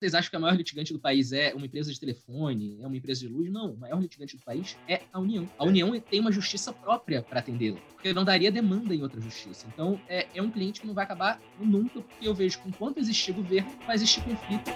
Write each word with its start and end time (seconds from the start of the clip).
vocês 0.00 0.14
acham 0.14 0.30
que 0.30 0.36
a 0.36 0.40
maior 0.40 0.56
litigante 0.56 0.94
do 0.94 0.98
país 0.98 1.30
é 1.30 1.52
uma 1.54 1.66
empresa 1.66 1.92
de 1.92 2.00
telefone, 2.00 2.78
é 2.80 2.86
uma 2.86 2.96
empresa 2.96 3.20
de 3.20 3.28
luz? 3.28 3.50
Não, 3.52 3.72
o 3.72 3.76
maior 3.76 4.00
litigante 4.00 4.34
do 4.34 4.42
país 4.42 4.74
é 4.88 5.02
a 5.12 5.20
União. 5.20 5.46
A 5.58 5.64
União 5.64 5.92
tem 6.00 6.20
uma 6.20 6.32
justiça 6.32 6.72
própria 6.72 7.20
para 7.20 7.40
atendê-la, 7.40 7.78
porque 7.92 8.14
não 8.14 8.24
daria 8.24 8.50
demanda 8.50 8.94
em 8.94 9.02
outra 9.02 9.20
justiça. 9.20 9.66
Então, 9.68 10.00
é, 10.08 10.26
é 10.34 10.40
um 10.40 10.50
cliente 10.50 10.80
que 10.80 10.86
não 10.86 10.94
vai 10.94 11.04
acabar 11.04 11.38
nunca, 11.60 12.00
porque 12.00 12.26
eu 12.26 12.34
vejo 12.34 12.62
que 12.62 12.68
enquanto 12.70 12.96
existir 12.96 13.32
governo, 13.32 13.70
vai 13.86 13.94
existir 13.94 14.22
conflito. 14.22 14.70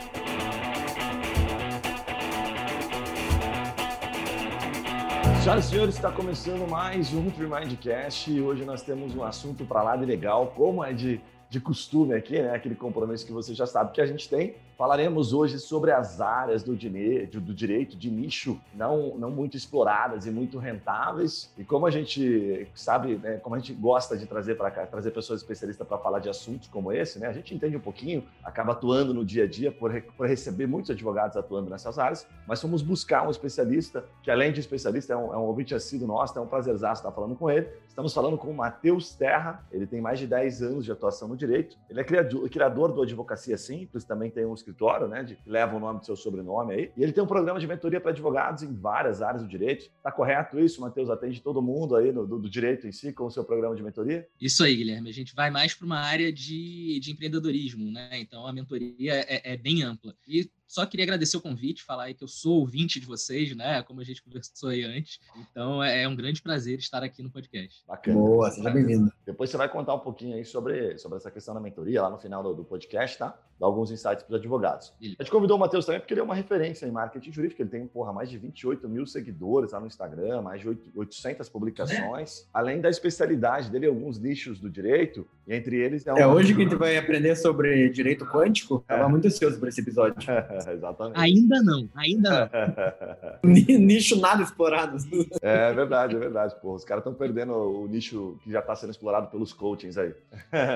Senhoras 5.43 5.65
e 5.65 5.69
senhores, 5.69 5.95
está 5.95 6.13
começando 6.13 6.69
mais 6.69 7.15
um 7.15 7.23
Mindcast 7.23 8.31
e 8.31 8.43
hoje 8.43 8.65
nós 8.67 8.83
temos 8.83 9.15
um 9.15 9.23
assunto 9.23 9.65
para 9.65 9.83
lá 9.83 9.97
de 9.97 10.05
legal, 10.05 10.49
como 10.57 10.85
é 10.85 10.93
de, 10.93 11.19
de 11.55 11.61
costume 11.61 12.15
aqui, 12.15 12.41
né? 12.41 12.53
Aquele 12.53 12.75
compromisso 12.75 13.25
que 13.25 13.33
você 13.33 13.55
já 13.55 13.67
sabe 13.67 13.93
que 13.93 14.01
a 14.01 14.07
gente 14.07 14.29
tem, 14.29 14.55
Falaremos 14.77 15.33
hoje 15.33 15.61
sobre 15.61 15.93
as 15.93 16.21
áreas 16.21 16.65
do, 16.65 16.75
direito, 16.75 17.41
do 17.41 17.55
direito 17.55 17.97
de 17.97 18.11
nicho 18.11 18.61
não, 18.75 19.17
não 19.17 19.31
muito 19.31 19.57
exploradas 19.57 20.27
e 20.27 20.33
muito 20.33 20.59
rentáveis. 20.59 21.53
E 21.57 21.65
como 21.65 21.87
a 21.87 21.91
gente 21.93 22.67
sabe, 22.75 23.17
né, 23.17 23.37
como 23.37 23.55
a 23.55 23.59
gente 23.59 23.73
gosta 23.73 24.17
de 24.17 24.27
trazer 24.27 24.57
para 24.57 24.73
cá, 24.73 24.85
trazer 24.85 25.13
pessoas 25.13 25.43
especialistas 25.43 25.87
para 25.87 25.97
falar 25.99 26.19
de 26.19 26.29
assuntos 26.29 26.67
como 26.67 26.93
esse, 26.93 27.21
né, 27.21 27.29
a 27.29 27.33
gente 27.33 27.55
entende 27.55 27.77
um 27.77 27.81
pouquinho, 27.81 28.25
acaba 28.43 28.73
atuando 28.73 29.15
no 29.15 29.25
dia 29.25 29.45
a 29.45 29.47
dia 29.47 29.71
por, 29.71 29.93
por 30.17 30.27
receber 30.27 30.67
muitos 30.67 30.91
advogados 30.91 31.37
atuando 31.37 31.71
nessas 31.71 31.97
áreas, 31.97 32.27
mas 32.47 32.61
fomos 32.61 32.83
buscar 32.83 33.25
um 33.27 33.31
especialista, 33.31 34.05
que 34.25 34.31
além 34.31 34.53
de 34.53 34.59
especialista, 34.59 35.13
é 35.13 35.17
um, 35.17 35.33
é 35.33 35.37
um 35.37 35.43
ouvinte 35.43 35.73
assíduo 35.73 36.09
nosso, 36.09 36.37
é 36.37 36.43
um 36.43 36.47
prazerzaço 36.47 37.01
estar 37.01 37.13
falando 37.13 37.37
com 37.37 37.49
ele. 37.49 37.69
Estamos 37.95 38.13
falando 38.13 38.37
com 38.37 38.51
o 38.51 38.55
Matheus 38.57 39.15
Terra, 39.15 39.65
ele 39.71 39.87
tem 39.87 40.01
mais 40.01 40.19
de 40.19 40.27
10 40.27 40.63
anos 40.63 40.85
de 40.85 40.91
atuação 40.91 41.29
no 41.29 41.37
direito, 41.37 41.79
ele 41.89 42.01
é 42.01 42.03
criador, 42.03 42.93
do 42.93 43.01
Advocacia 43.01 43.57
Simples, 43.57 44.03
também 44.03 44.33
tem 44.33 44.45
uns 44.45 44.65
escritório, 44.65 45.07
né, 45.07 45.23
de, 45.23 45.37
que 45.37 45.49
leva 45.49 45.77
o 45.77 45.79
nome 45.79 46.01
do 46.01 46.07
seu 46.07 46.17
sobrenome 46.17 46.75
aí. 46.75 46.93
E 46.97 47.03
ele 47.03 47.13
tem 47.13 47.23
um 47.23 47.27
programa 47.27 47.61
de 47.61 47.67
mentoria 47.67 48.01
para 48.01 48.11
advogados 48.11 48.63
em 48.63 48.73
várias 48.75 49.21
áreas 49.21 49.43
do 49.43 49.49
direito. 49.49 49.91
Tá 50.03 50.11
correto 50.11 50.59
isso, 50.59 50.81
Matheus? 50.81 51.11
Atende 51.11 51.41
todo 51.41 51.63
mundo 51.63 51.95
aí 51.95 52.11
no, 52.11 52.27
do, 52.27 52.39
do, 52.39 52.51
direito 52.51 52.87
em 52.89 52.93
si 52.93 53.13
com 53.13 53.27
o 53.27 53.31
seu 53.31 53.45
programa 53.45 53.77
de 53.77 53.83
mentoria? 53.83 54.27
Isso 54.41 54.65
aí, 54.65 54.75
Guilherme. 54.75 55.11
A 55.11 55.13
gente 55.13 55.35
vai 55.35 55.51
mais 55.51 55.75
para 55.75 55.87
uma 55.87 56.01
área 56.01 56.33
de, 56.33 56.99
de 57.01 57.13
empreendedorismo, 57.13 57.91
né? 57.93 58.09
Então 58.15 58.47
a 58.47 58.53
mentoria 58.53 59.25
é, 59.29 59.53
é 59.53 59.57
bem 59.57 59.83
ampla. 59.83 60.15
E 60.27 60.51
só 60.75 60.85
queria 60.85 61.05
agradecer 61.05 61.37
o 61.37 61.41
convite, 61.41 61.85
falar 61.85 62.05
aí 62.05 62.15
que 62.15 62.25
eu 62.25 62.27
sou 62.27 62.59
ouvinte 62.59 62.99
de 62.99 63.07
vocês, 63.07 63.55
né? 63.55 63.81
Como 63.85 64.01
a 64.01 64.05
gente 64.05 64.21
conversou 64.21 64.71
aí 64.71 64.83
antes. 64.83 65.21
Então 65.39 65.81
é, 65.81 66.03
é 66.03 66.09
um 66.09 66.17
grande 66.17 66.43
prazer 66.43 66.81
estar 66.81 67.01
aqui 67.01 67.23
no 67.23 67.31
podcast. 67.31 67.85
Bacana. 67.87 68.19
Boa, 68.19 68.51
seja 68.51 68.71
bem-vindo. 68.71 69.13
Depois 69.25 69.51
você 69.51 69.57
vai 69.57 69.69
contar 69.69 69.95
um 69.95 70.01
pouquinho 70.01 70.35
aí 70.35 70.45
sobre, 70.45 70.99
sobre 70.99 71.19
essa 71.19 71.31
questão 71.31 71.55
da 71.55 71.61
mentoria 71.61 72.03
lá 72.03 72.11
no 72.11 72.19
final 72.19 72.43
do, 72.43 72.55
do 72.55 72.65
podcast, 72.65 73.17
tá? 73.17 73.39
Dar 73.61 73.67
alguns 73.67 73.93
insights 73.93 74.25
para 74.25 74.35
os 74.35 74.41
advogados. 74.41 74.93
A 75.01 75.05
gente 75.05 75.31
convidou 75.31 75.57
o 75.57 75.61
Matheus 75.61 75.87
também 75.87 76.01
porque 76.01 76.13
ele 76.13 76.21
é 76.21 76.25
uma 76.25 76.35
referência 76.35 76.87
em 76.87 76.91
marketing 76.91 77.31
jurídico. 77.31 77.63
Ele 77.63 77.71
tem, 77.71 77.87
porra, 77.87 78.13
mais 78.13 78.29
de 78.29 78.37
28 78.37 78.89
mil 78.89 79.07
seguidores 79.07 79.71
lá 79.71 79.79
no 79.79 79.87
Instagram, 79.87 80.43
mais 80.43 80.61
de 80.61 80.77
800 80.93 81.49
publicações. 81.49 82.49
Além 82.53 82.81
da 82.81 82.91
especialidade 82.91 83.71
dele, 83.71 83.87
alguns 83.87 84.19
nichos 84.19 84.59
do 84.59 84.69
direito, 84.69 85.25
e 85.47 85.55
entre 85.55 85.77
eles 85.77 86.07
é, 86.07 86.13
um... 86.13 86.17
é 86.17 86.27
hoje 86.27 86.53
que 86.55 86.61
a 86.61 86.65
gente 86.65 86.77
vai 86.77 86.97
aprender 86.97 87.37
sobre 87.37 87.89
direito 87.91 88.25
quântico. 88.27 88.77
Estava 88.77 89.05
é. 89.05 89.09
muito 89.09 89.27
ansioso 89.27 89.59
por 89.59 89.69
esse 89.69 89.81
episódio. 89.81 90.17
Exatamente. 90.73 91.19
Ainda 91.19 91.63
não, 91.63 91.89
ainda 91.95 92.51
não. 93.43 93.51
nicho 93.51 94.21
nada 94.21 94.43
explorado. 94.43 94.97
É 95.43 95.73
verdade, 95.73 96.17
é 96.17 96.19
verdade. 96.19 96.55
Pô, 96.61 96.75
os 96.75 96.85
caras 96.85 97.03
estão 97.03 97.15
perdendo 97.15 97.53
o 97.53 97.87
nicho 97.87 98.39
que 98.43 98.51
já 98.51 98.61
está 98.61 98.75
sendo 98.75 98.91
explorado 98.91 99.29
pelos 99.29 99.53
coachings 99.53 99.99
aí. 99.99 100.15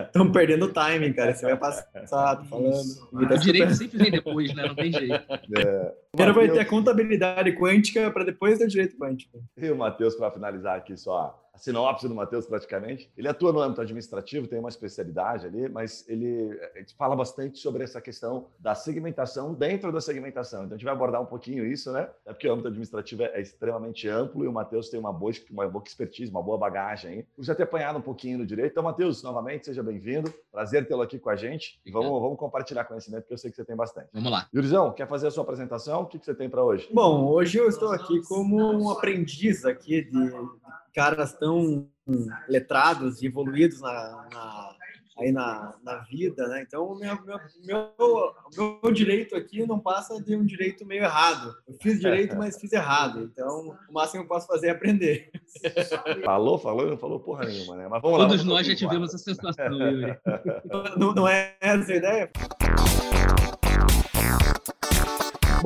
Estão 0.07 0.31
perdendo 0.31 0.67
o 0.67 0.73
timing, 0.73 1.13
cara. 1.13 1.35
Você 1.35 1.47
vai 1.47 1.57
passar, 1.57 2.37
tô 2.37 2.45
falando. 2.45 2.79
O 3.13 3.39
direito 3.39 3.75
sempre 3.75 3.99
vem 3.99 4.11
depois, 4.11 4.55
né? 4.55 4.67
Não 4.67 4.75
tem 4.75 4.93
jeito. 4.93 5.15
É. 5.15 5.93
Primeiro 6.13 6.35
vai 6.35 6.49
ter 6.51 6.61
a 6.61 6.65
contabilidade 6.65 7.53
quântica 7.53 8.11
para 8.11 8.25
depois 8.25 8.59
ter 8.59 8.65
o 8.65 8.69
direito 8.69 8.97
quântico. 8.97 9.39
E 9.57 9.71
o 9.71 9.77
Matheus, 9.77 10.15
para 10.15 10.31
finalizar 10.31 10.77
aqui 10.77 10.97
só 10.97 11.48
a 11.59 11.61
sinopse 11.61 12.09
do 12.09 12.15
Matheus 12.15 12.47
praticamente. 12.47 13.11
Ele 13.17 13.29
atua 13.29 13.53
no 13.53 13.61
âmbito 13.61 13.81
administrativo, 13.81 14.47
tem 14.47 14.59
uma 14.59 14.69
especialidade 14.69 15.47
ali, 15.47 15.69
mas 15.69 16.09
ele, 16.09 16.59
ele, 16.75 16.87
fala 16.97 17.17
bastante 17.17 17.59
sobre 17.59 17.83
essa 17.83 18.01
questão 18.01 18.47
da 18.59 18.75
segmentação 18.75 19.53
dentro 19.53 19.93
da 19.93 20.01
segmentação. 20.01 20.65
Então 20.65 20.75
a 20.75 20.79
gente 20.79 20.85
vai 20.85 20.95
abordar 20.95 21.21
um 21.21 21.27
pouquinho 21.27 21.67
isso, 21.67 21.93
né? 21.93 22.09
É 22.25 22.33
porque 22.33 22.49
o 22.49 22.53
âmbito 22.53 22.69
administrativo 22.69 23.25
é, 23.25 23.33
é 23.35 23.41
extremamente 23.41 24.09
amplo 24.09 24.45
e 24.45 24.49
o 24.49 24.53
Matheus 24.53 24.89
tem 24.89 24.99
uma 24.99 25.13
boa, 25.13 25.33
uma 25.51 25.69
boa 25.69 25.83
expertise, 25.85 26.31
uma 26.31 26.43
boa 26.43 26.57
bagagem 26.57 27.11
aí. 27.11 27.23
Por 27.37 27.45
já 27.45 27.55
ter 27.55 27.65
apanhado 27.65 27.99
um 27.99 28.03
pouquinho 28.03 28.39
no 28.39 28.47
direito. 28.47 28.73
Então, 28.73 28.83
Matheus, 28.83 29.23
novamente, 29.23 29.67
seja 29.67 29.83
bem-vindo. 29.83 30.33
Prazer 30.53 30.87
tê-lo 30.87 31.03
aqui 31.03 31.19
com 31.19 31.31
a 31.31 31.37
gente. 31.37 31.81
E 31.85 31.91
vamos, 31.91 32.11
vamos 32.21 32.39
compartilhar 32.39 32.85
conhecimento, 32.85 33.27
que 33.27 33.33
eu 33.33 33.39
sei 33.39 33.51
que 33.51 33.57
você 33.57 33.65
tem 33.65 33.77
bastante. 33.77 34.09
Vamos 34.13 34.31
lá. 34.31 34.49
Yurizão, 34.55 34.93
quer 34.93 35.09
fazer 35.09 35.27
a 35.27 35.31
sua 35.31 35.43
apresentação? 35.43 36.03
O 36.03 36.07
que, 36.07 36.19
que 36.19 36.25
você 36.25 36.35
tem 36.35 36.49
para 36.49 36.63
hoje? 36.63 36.89
Bom, 36.93 37.27
hoje 37.27 37.59
eu 37.59 37.69
estou 37.69 37.93
aqui 37.93 38.23
como 38.23 38.57
um 38.57 38.91
aprendiz 38.91 39.65
aqui 39.65 40.03
de 40.03 40.31
caras 40.95 41.33
tão 41.35 41.89
letrados 42.49 43.23
e 43.23 43.27
evoluídos 43.27 43.81
na, 43.81 44.27
na 44.33 44.79
aí 45.19 45.33
na, 45.33 45.75
na 45.83 45.97
vida, 45.99 46.47
né? 46.49 46.63
Então, 46.67 46.85
o 46.85 46.99
meu, 46.99 47.19
meu, 47.25 47.39
meu, 47.65 48.81
meu, 48.83 48.93
direito 48.93 49.35
aqui 49.35 49.67
não 49.67 49.79
passa 49.79 50.23
de 50.23 50.37
um 50.37 50.47
direito 50.47 50.87
meio 50.87 51.03
errado. 51.03 51.55
Eu 51.67 51.75
fiz 51.83 52.01
direito, 52.01 52.37
mas 52.37 52.59
fiz 52.59 52.73
errado. 52.73 53.29
Então, 53.33 53.77
o 53.89 53.93
máximo 53.93 54.23
que 54.23 54.27
eu 54.27 54.29
posso 54.29 54.47
fazer 54.47 54.69
é 54.69 54.71
aprender. 54.71 55.31
Falou, 56.25 56.59
falou 56.59 56.87
não 56.87 56.99
falou 56.99 57.21
porra 57.21 57.47
nenhuma, 57.47 57.75
né? 57.75 57.89
Mas 57.89 58.03
vamos 58.03 58.19
Todos 58.19 58.45
lá, 58.45 58.55
nós 58.55 58.67
já 58.67 58.77
tivemos 58.77 59.15
essa 59.15 59.19
sensação, 59.19 59.67
Yuri. 59.73 60.17
não, 60.97 61.15
não 61.15 61.27
é 61.27 61.57
essa 61.61 61.93
a 61.93 61.97
ideia? 61.97 62.31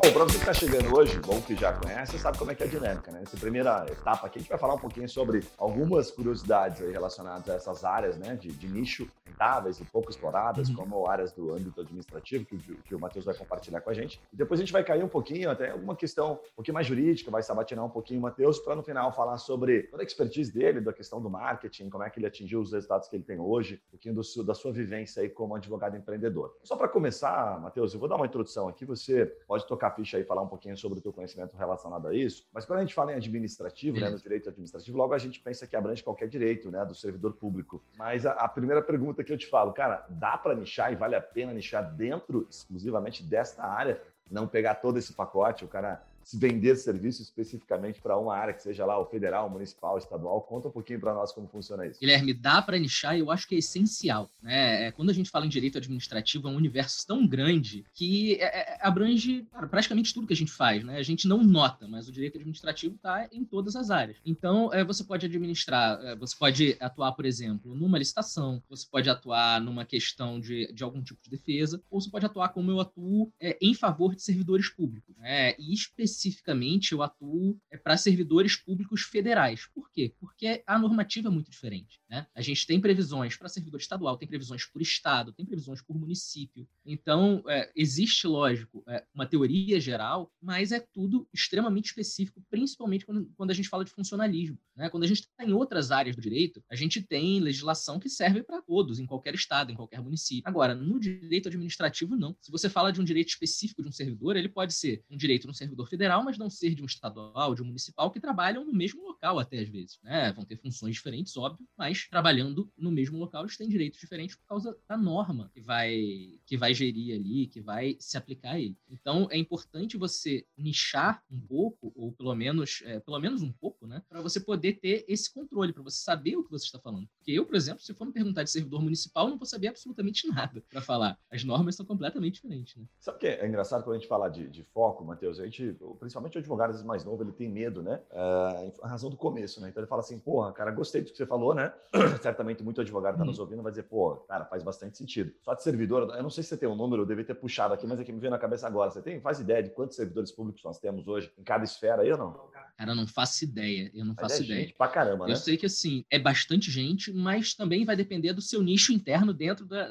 Bom, 0.03 0.11
para 0.11 0.25
você 0.25 0.33
que 0.33 0.49
está 0.49 0.53
chegando 0.53 0.93
hoje, 0.97 1.17
bom 1.21 1.39
que 1.39 1.55
já 1.55 1.71
conhece, 1.71 2.19
sabe 2.19 2.37
como 2.37 2.51
é 2.51 2.55
que 2.55 2.61
é 2.61 2.65
a 2.65 2.69
dinâmica, 2.69 3.09
né? 3.09 3.21
Nessa 3.21 3.37
primeira 3.37 3.85
etapa 3.89 4.27
aqui, 4.27 4.37
a 4.37 4.41
gente 4.41 4.49
vai 4.49 4.57
falar 4.57 4.73
um 4.73 4.79
pouquinho 4.79 5.07
sobre 5.07 5.45
algumas 5.57 6.11
curiosidades 6.11 6.81
relacionadas 6.81 7.47
a 7.47 7.53
essas 7.53 7.85
áreas, 7.85 8.17
né, 8.17 8.35
de, 8.35 8.49
de 8.49 8.67
nicho 8.67 9.07
rentáveis 9.25 9.79
e 9.79 9.85
pouco 9.85 10.09
exploradas, 10.09 10.67
uhum. 10.67 10.75
como 10.75 11.07
áreas 11.07 11.31
do 11.31 11.53
âmbito 11.53 11.79
administrativo, 11.79 12.43
que, 12.43 12.57
que 12.57 12.93
o 12.93 12.99
Matheus 12.99 13.23
vai 13.23 13.33
compartilhar 13.33 13.79
com 13.79 13.91
a 13.91 13.93
gente. 13.93 14.21
E 14.33 14.35
depois 14.35 14.59
a 14.59 14.63
gente 14.63 14.73
vai 14.73 14.83
cair 14.83 15.05
um 15.05 15.07
pouquinho, 15.07 15.49
até 15.49 15.71
alguma 15.71 15.95
questão 15.95 16.33
um 16.33 16.55
pouquinho 16.57 16.73
mais 16.73 16.85
jurídica, 16.85 17.31
vai 17.31 17.41
sabatinar 17.41 17.85
um 17.85 17.89
pouquinho 17.89 18.19
o 18.19 18.23
Matheus, 18.23 18.59
para 18.59 18.75
no 18.75 18.83
final 18.83 19.09
falar 19.13 19.37
sobre 19.37 19.83
toda 19.83 20.03
a 20.03 20.05
expertise 20.05 20.51
dele, 20.51 20.81
da 20.81 20.91
questão 20.91 21.21
do 21.21 21.29
marketing, 21.29 21.89
como 21.89 22.03
é 22.03 22.09
que 22.09 22.19
ele 22.19 22.27
atingiu 22.27 22.59
os 22.59 22.73
resultados 22.73 23.07
que 23.07 23.15
ele 23.15 23.23
tem 23.23 23.39
hoje, 23.39 23.81
um 23.87 23.91
pouquinho 23.91 24.15
do, 24.15 24.43
da 24.43 24.53
sua 24.53 24.73
vivência 24.73 25.21
aí 25.21 25.29
como 25.29 25.55
advogado 25.55 25.95
empreendedor. 25.95 26.57
Só 26.61 26.75
para 26.75 26.89
começar, 26.89 27.57
Matheus, 27.61 27.93
eu 27.93 28.01
vou 28.01 28.09
dar 28.09 28.17
uma 28.17 28.25
introdução 28.25 28.67
aqui, 28.67 28.83
você 28.83 29.25
pode 29.47 29.65
tocar 29.65 29.92
ficha 29.93 30.17
aí, 30.17 30.23
falar 30.23 30.41
um 30.41 30.47
pouquinho 30.47 30.77
sobre 30.77 30.99
o 30.99 31.01
teu 31.01 31.13
conhecimento 31.13 31.55
relacionado 31.55 32.07
a 32.07 32.13
isso. 32.13 32.47
Mas 32.53 32.65
quando 32.65 32.79
a 32.79 32.81
gente 32.81 32.93
fala 32.93 33.11
em 33.11 33.15
administrativo, 33.15 33.99
né, 33.99 34.09
no 34.09 34.17
direito 34.17 34.49
administrativo, 34.49 34.97
logo 34.97 35.13
a 35.13 35.17
gente 35.17 35.39
pensa 35.39 35.65
que 35.65 35.75
abrange 35.75 36.03
qualquer 36.03 36.27
direito, 36.27 36.69
né, 36.71 36.83
do 36.85 36.95
servidor 36.95 37.33
público. 37.33 37.83
Mas 37.97 38.25
a, 38.25 38.31
a 38.31 38.47
primeira 38.47 38.81
pergunta 38.81 39.23
que 39.23 39.31
eu 39.31 39.37
te 39.37 39.47
falo, 39.47 39.73
cara, 39.73 40.05
dá 40.09 40.37
para 40.37 40.55
nichar 40.55 40.91
e 40.91 40.95
vale 40.95 41.15
a 41.15 41.21
pena 41.21 41.53
nichar 41.53 41.93
dentro 41.95 42.47
exclusivamente 42.49 43.23
desta 43.23 43.63
área? 43.63 44.01
Não 44.29 44.47
pegar 44.47 44.75
todo 44.75 44.97
esse 44.97 45.13
pacote, 45.13 45.65
o 45.65 45.67
cara 45.67 46.03
se 46.23 46.37
vender 46.37 46.75
serviço 46.75 47.21
especificamente 47.21 48.01
para 48.01 48.17
uma 48.17 48.35
área, 48.35 48.53
que 48.53 48.61
seja 48.61 48.85
lá 48.85 48.97
o 48.97 49.05
federal, 49.05 49.49
municipal, 49.49 49.97
estadual. 49.97 50.41
Conta 50.41 50.69
um 50.69 50.71
pouquinho 50.71 50.99
para 50.99 51.13
nós 51.13 51.31
como 51.31 51.47
funciona 51.47 51.85
isso. 51.85 51.99
Guilherme, 51.99 52.33
dá 52.33 52.61
para 52.61 52.79
nichar 52.79 53.17
eu 53.17 53.29
acho 53.29 53.47
que 53.47 53.55
é 53.55 53.57
essencial. 53.57 54.29
Né? 54.41 54.87
É, 54.87 54.91
quando 54.91 55.09
a 55.09 55.13
gente 55.13 55.29
fala 55.29 55.45
em 55.45 55.49
direito 55.49 55.77
administrativo, 55.77 56.47
é 56.47 56.51
um 56.51 56.55
universo 56.55 57.05
tão 57.05 57.27
grande 57.27 57.85
que 57.93 58.35
é, 58.35 58.45
é, 58.45 58.77
abrange 58.81 59.45
cara, 59.51 59.67
praticamente 59.67 60.13
tudo 60.13 60.27
que 60.27 60.33
a 60.33 60.37
gente 60.37 60.51
faz. 60.51 60.83
Né? 60.83 60.97
A 60.97 61.03
gente 61.03 61.27
não 61.27 61.43
nota, 61.43 61.87
mas 61.87 62.07
o 62.07 62.11
direito 62.11 62.37
administrativo 62.37 62.95
está 62.95 63.27
em 63.31 63.43
todas 63.43 63.75
as 63.75 63.91
áreas. 63.91 64.17
Então, 64.25 64.69
você 64.87 65.03
pode 65.03 65.25
administrar, 65.25 66.17
você 66.17 66.35
pode 66.37 66.77
atuar, 66.79 67.11
por 67.13 67.25
exemplo, 67.25 67.75
numa 67.75 67.97
licitação, 67.97 68.63
você 68.69 68.87
pode 68.89 69.09
atuar 69.09 69.59
numa 69.61 69.85
questão 69.85 70.39
de, 70.39 70.71
de 70.73 70.83
algum 70.83 71.01
tipo 71.01 71.21
de 71.21 71.29
defesa, 71.29 71.81
ou 71.89 71.99
você 71.99 72.09
pode 72.09 72.25
atuar 72.25 72.49
como 72.49 72.71
eu 72.71 72.79
atuo 72.79 73.31
em 73.61 73.73
favor 73.73 74.15
de 74.15 74.21
servidores 74.21 74.69
públicos. 74.69 75.15
Né? 75.17 75.55
E 75.59 75.73
especificamente 75.73 76.12
especificamente 76.13 76.91
eu 76.91 77.01
atuo 77.01 77.59
é, 77.71 77.77
para 77.77 77.97
servidores 77.97 78.55
públicos 78.55 79.01
federais. 79.01 79.67
Por 79.73 79.91
quê? 79.91 80.15
Porque 80.19 80.63
a 80.65 80.79
normativa 80.79 81.27
é 81.27 81.31
muito 81.31 81.51
diferente. 81.51 81.99
Né? 82.13 82.27
A 82.35 82.41
gente 82.41 82.67
tem 82.67 82.79
previsões 82.79 83.35
para 83.35 83.49
servidor 83.49 83.79
estadual, 83.79 84.15
tem 84.15 84.27
previsões 84.27 84.65
por 84.65 84.81
estado, 84.81 85.33
tem 85.33 85.43
previsões 85.43 85.81
por 85.81 85.97
município. 85.97 86.67
Então, 86.85 87.43
é, 87.47 87.71
existe, 87.75 88.27
lógico, 88.27 88.83
é, 88.87 89.03
uma 89.15 89.25
teoria 89.25 89.79
geral, 89.79 90.31
mas 90.39 90.71
é 90.71 90.79
tudo 90.79 91.27
extremamente 91.33 91.87
específico, 91.87 92.39
principalmente 92.49 93.03
quando, 93.03 93.25
quando 93.35 93.49
a 93.49 93.53
gente 93.55 93.67
fala 93.67 93.83
de 93.83 93.91
funcionalismo. 93.91 94.59
Né? 94.75 94.89
Quando 94.89 95.03
a 95.03 95.07
gente 95.07 95.21
está 95.21 95.43
em 95.43 95.53
outras 95.53 95.89
áreas 95.89 96.15
do 96.15 96.21
direito, 96.21 96.63
a 96.69 96.75
gente 96.75 97.01
tem 97.01 97.39
legislação 97.39 97.99
que 97.99 98.07
serve 98.07 98.43
para 98.43 98.61
todos, 98.61 98.99
em 98.99 99.07
qualquer 99.07 99.33
estado, 99.33 99.71
em 99.71 99.75
qualquer 99.75 99.99
município. 99.99 100.43
Agora, 100.45 100.75
no 100.75 100.99
direito 100.99 101.49
administrativo, 101.49 102.15
não. 102.15 102.35
Se 102.39 102.51
você 102.51 102.69
fala 102.69 102.93
de 102.93 103.01
um 103.01 103.03
direito 103.03 103.29
específico 103.29 103.81
de 103.81 103.89
um 103.89 103.91
servidor, 103.91 104.37
ele 104.37 104.49
pode 104.49 104.73
ser 104.73 105.03
um 105.09 105.17
direito 105.17 105.47
no 105.47 105.53
servidor 105.53 105.87
federal 105.89 106.13
federal, 106.13 106.23
mas 106.23 106.37
não 106.37 106.49
ser 106.49 106.75
de 106.75 106.83
um 106.83 106.85
estadual, 106.85 107.55
de 107.55 107.61
um 107.61 107.65
municipal, 107.65 108.11
que 108.11 108.19
trabalham 108.19 108.65
no 108.65 108.73
mesmo 108.73 109.01
local 109.03 109.39
até 109.39 109.59
às 109.59 109.69
vezes. 109.69 109.99
Né? 110.03 110.31
Vão 110.33 110.45
ter 110.45 110.57
funções 110.57 110.95
diferentes, 110.95 111.35
óbvio, 111.37 111.65
mas 111.77 112.02
trabalhando 112.09 112.71
no 112.77 112.91
mesmo 112.91 113.17
local, 113.17 113.43
eles 113.43 113.57
têm 113.57 113.69
direitos 113.69 113.99
diferentes 113.99 114.35
por 114.35 114.47
causa 114.47 114.77
da 114.87 114.97
norma 114.97 115.49
que 115.53 115.61
vai, 115.61 116.39
que 116.45 116.57
vai 116.57 116.73
gerir 116.73 117.15
ali, 117.15 117.47
que 117.47 117.61
vai 117.61 117.95
se 117.99 118.17
aplicar 118.17 118.51
a 118.51 118.59
ele. 118.59 118.77
Então, 118.89 119.27
é 119.31 119.37
importante 119.37 119.97
você 119.97 120.45
nichar 120.57 121.23
um 121.31 121.39
pouco, 121.39 121.91
ou 121.95 122.11
pelo 122.11 122.33
menos, 122.35 122.81
é, 122.85 122.99
pelo 122.99 123.19
menos 123.19 123.41
um 123.41 123.51
pouco, 123.51 123.87
né? 123.87 124.01
Para 124.09 124.21
você 124.21 124.39
poder 124.39 124.73
ter 124.73 125.05
esse 125.07 125.33
controle, 125.33 125.73
para 125.73 125.83
você 125.83 126.01
saber 126.01 126.35
o 126.35 126.43
que 126.43 126.51
você 126.51 126.65
está 126.65 126.79
falando. 126.79 127.07
Porque 127.17 127.31
eu, 127.31 127.45
por 127.45 127.55
exemplo, 127.55 127.81
se 127.81 127.93
for 127.93 128.05
me 128.05 128.13
perguntar 128.13 128.43
de 128.43 128.51
servidor 128.51 128.81
municipal, 128.81 129.27
não 129.27 129.37
vou 129.37 129.45
saber 129.45 129.67
absolutamente 129.67 130.27
nada 130.29 130.63
para 130.69 130.81
falar. 130.81 131.17
As 131.31 131.43
normas 131.43 131.75
são 131.75 131.85
completamente 131.85 132.35
diferentes, 132.35 132.75
né? 132.75 132.85
Sabe 132.99 133.17
o 133.17 133.19
que 133.19 133.27
é 133.27 133.47
engraçado 133.47 133.83
quando 133.83 133.95
a 133.95 133.99
gente 133.99 134.07
fala 134.07 134.29
de, 134.29 134.47
de 134.47 134.63
foco, 134.63 135.03
Matheus? 135.03 135.39
A 135.39 135.45
gente, 135.45 135.75
principalmente 135.99 136.37
o 136.37 136.39
advogado 136.39 136.83
mais 136.85 137.03
novo, 137.03 137.23
ele 137.23 137.31
tem 137.31 137.49
medo, 137.49 137.81
né? 137.81 138.01
É, 138.11 138.73
a 138.81 138.87
razão 138.87 139.09
do 139.09 139.17
começo, 139.17 139.61
né? 139.61 139.69
Então 139.69 139.81
ele 139.81 139.89
fala 139.89 140.01
assim, 140.01 140.19
porra, 140.19 140.51
cara, 140.51 140.71
gostei 140.71 141.01
do 141.01 141.11
que 141.11 141.17
você 141.17 141.25
falou, 141.25 141.53
né? 141.53 141.73
Certamente 142.21 142.63
muito 142.63 142.81
advogado 142.81 143.17
tá 143.17 143.25
nos 143.25 143.37
uhum. 143.37 143.43
ouvindo 143.43 143.61
vai 143.61 143.71
dizer, 143.71 143.83
pô, 143.83 144.15
cara, 144.27 144.45
faz 144.45 144.63
bastante 144.63 144.97
sentido. 144.97 145.31
Só 145.41 145.53
de 145.53 145.61
servidor, 145.61 146.13
eu 146.15 146.23
não 146.23 146.29
sei 146.29 146.43
se 146.43 146.49
você 146.49 146.57
tem 146.57 146.67
um 146.67 146.75
número, 146.75 147.03
eu 147.03 147.05
devia 147.05 147.23
ter 147.23 147.35
puxado 147.35 147.73
aqui, 147.73 147.85
mas 147.85 147.99
é 147.99 148.03
que 148.03 148.11
me 148.11 148.19
veio 148.19 148.31
na 148.31 148.39
cabeça 148.39 148.65
agora. 148.65 148.89
Você 148.89 149.01
tem, 149.01 149.21
faz 149.21 149.39
ideia 149.39 149.61
de 149.61 149.69
quantos 149.69 149.95
servidores 149.95 150.31
públicos 150.31 150.63
nós 150.63 150.79
temos 150.79 151.07
hoje 151.07 151.31
em 151.37 151.43
cada 151.43 151.63
esfera 151.63 152.01
aí 152.01 152.11
ou 152.11 152.17
não? 152.17 152.33
Cara, 152.77 152.91
eu 152.91 152.95
não 152.95 153.05
faço 153.05 153.43
ideia. 153.43 153.91
Eu 153.93 154.05
não 154.05 154.15
faço 154.15 154.41
é 154.41 154.45
ideia. 154.45 154.61
Gente 154.61 154.73
pra 154.73 154.87
caramba, 154.87 155.27
né? 155.27 155.33
Eu 155.33 155.37
sei 155.37 155.55
que 155.55 155.67
assim, 155.67 156.03
é 156.09 156.17
bastante 156.17 156.71
gente, 156.71 157.13
mas 157.13 157.53
também 157.53 157.85
vai 157.85 157.95
depender 157.95 158.33
do 158.33 158.41
seu 158.41 158.61
nicho 158.61 158.91
interno 158.91 159.33
dentro 159.33 159.65
da, 159.65 159.87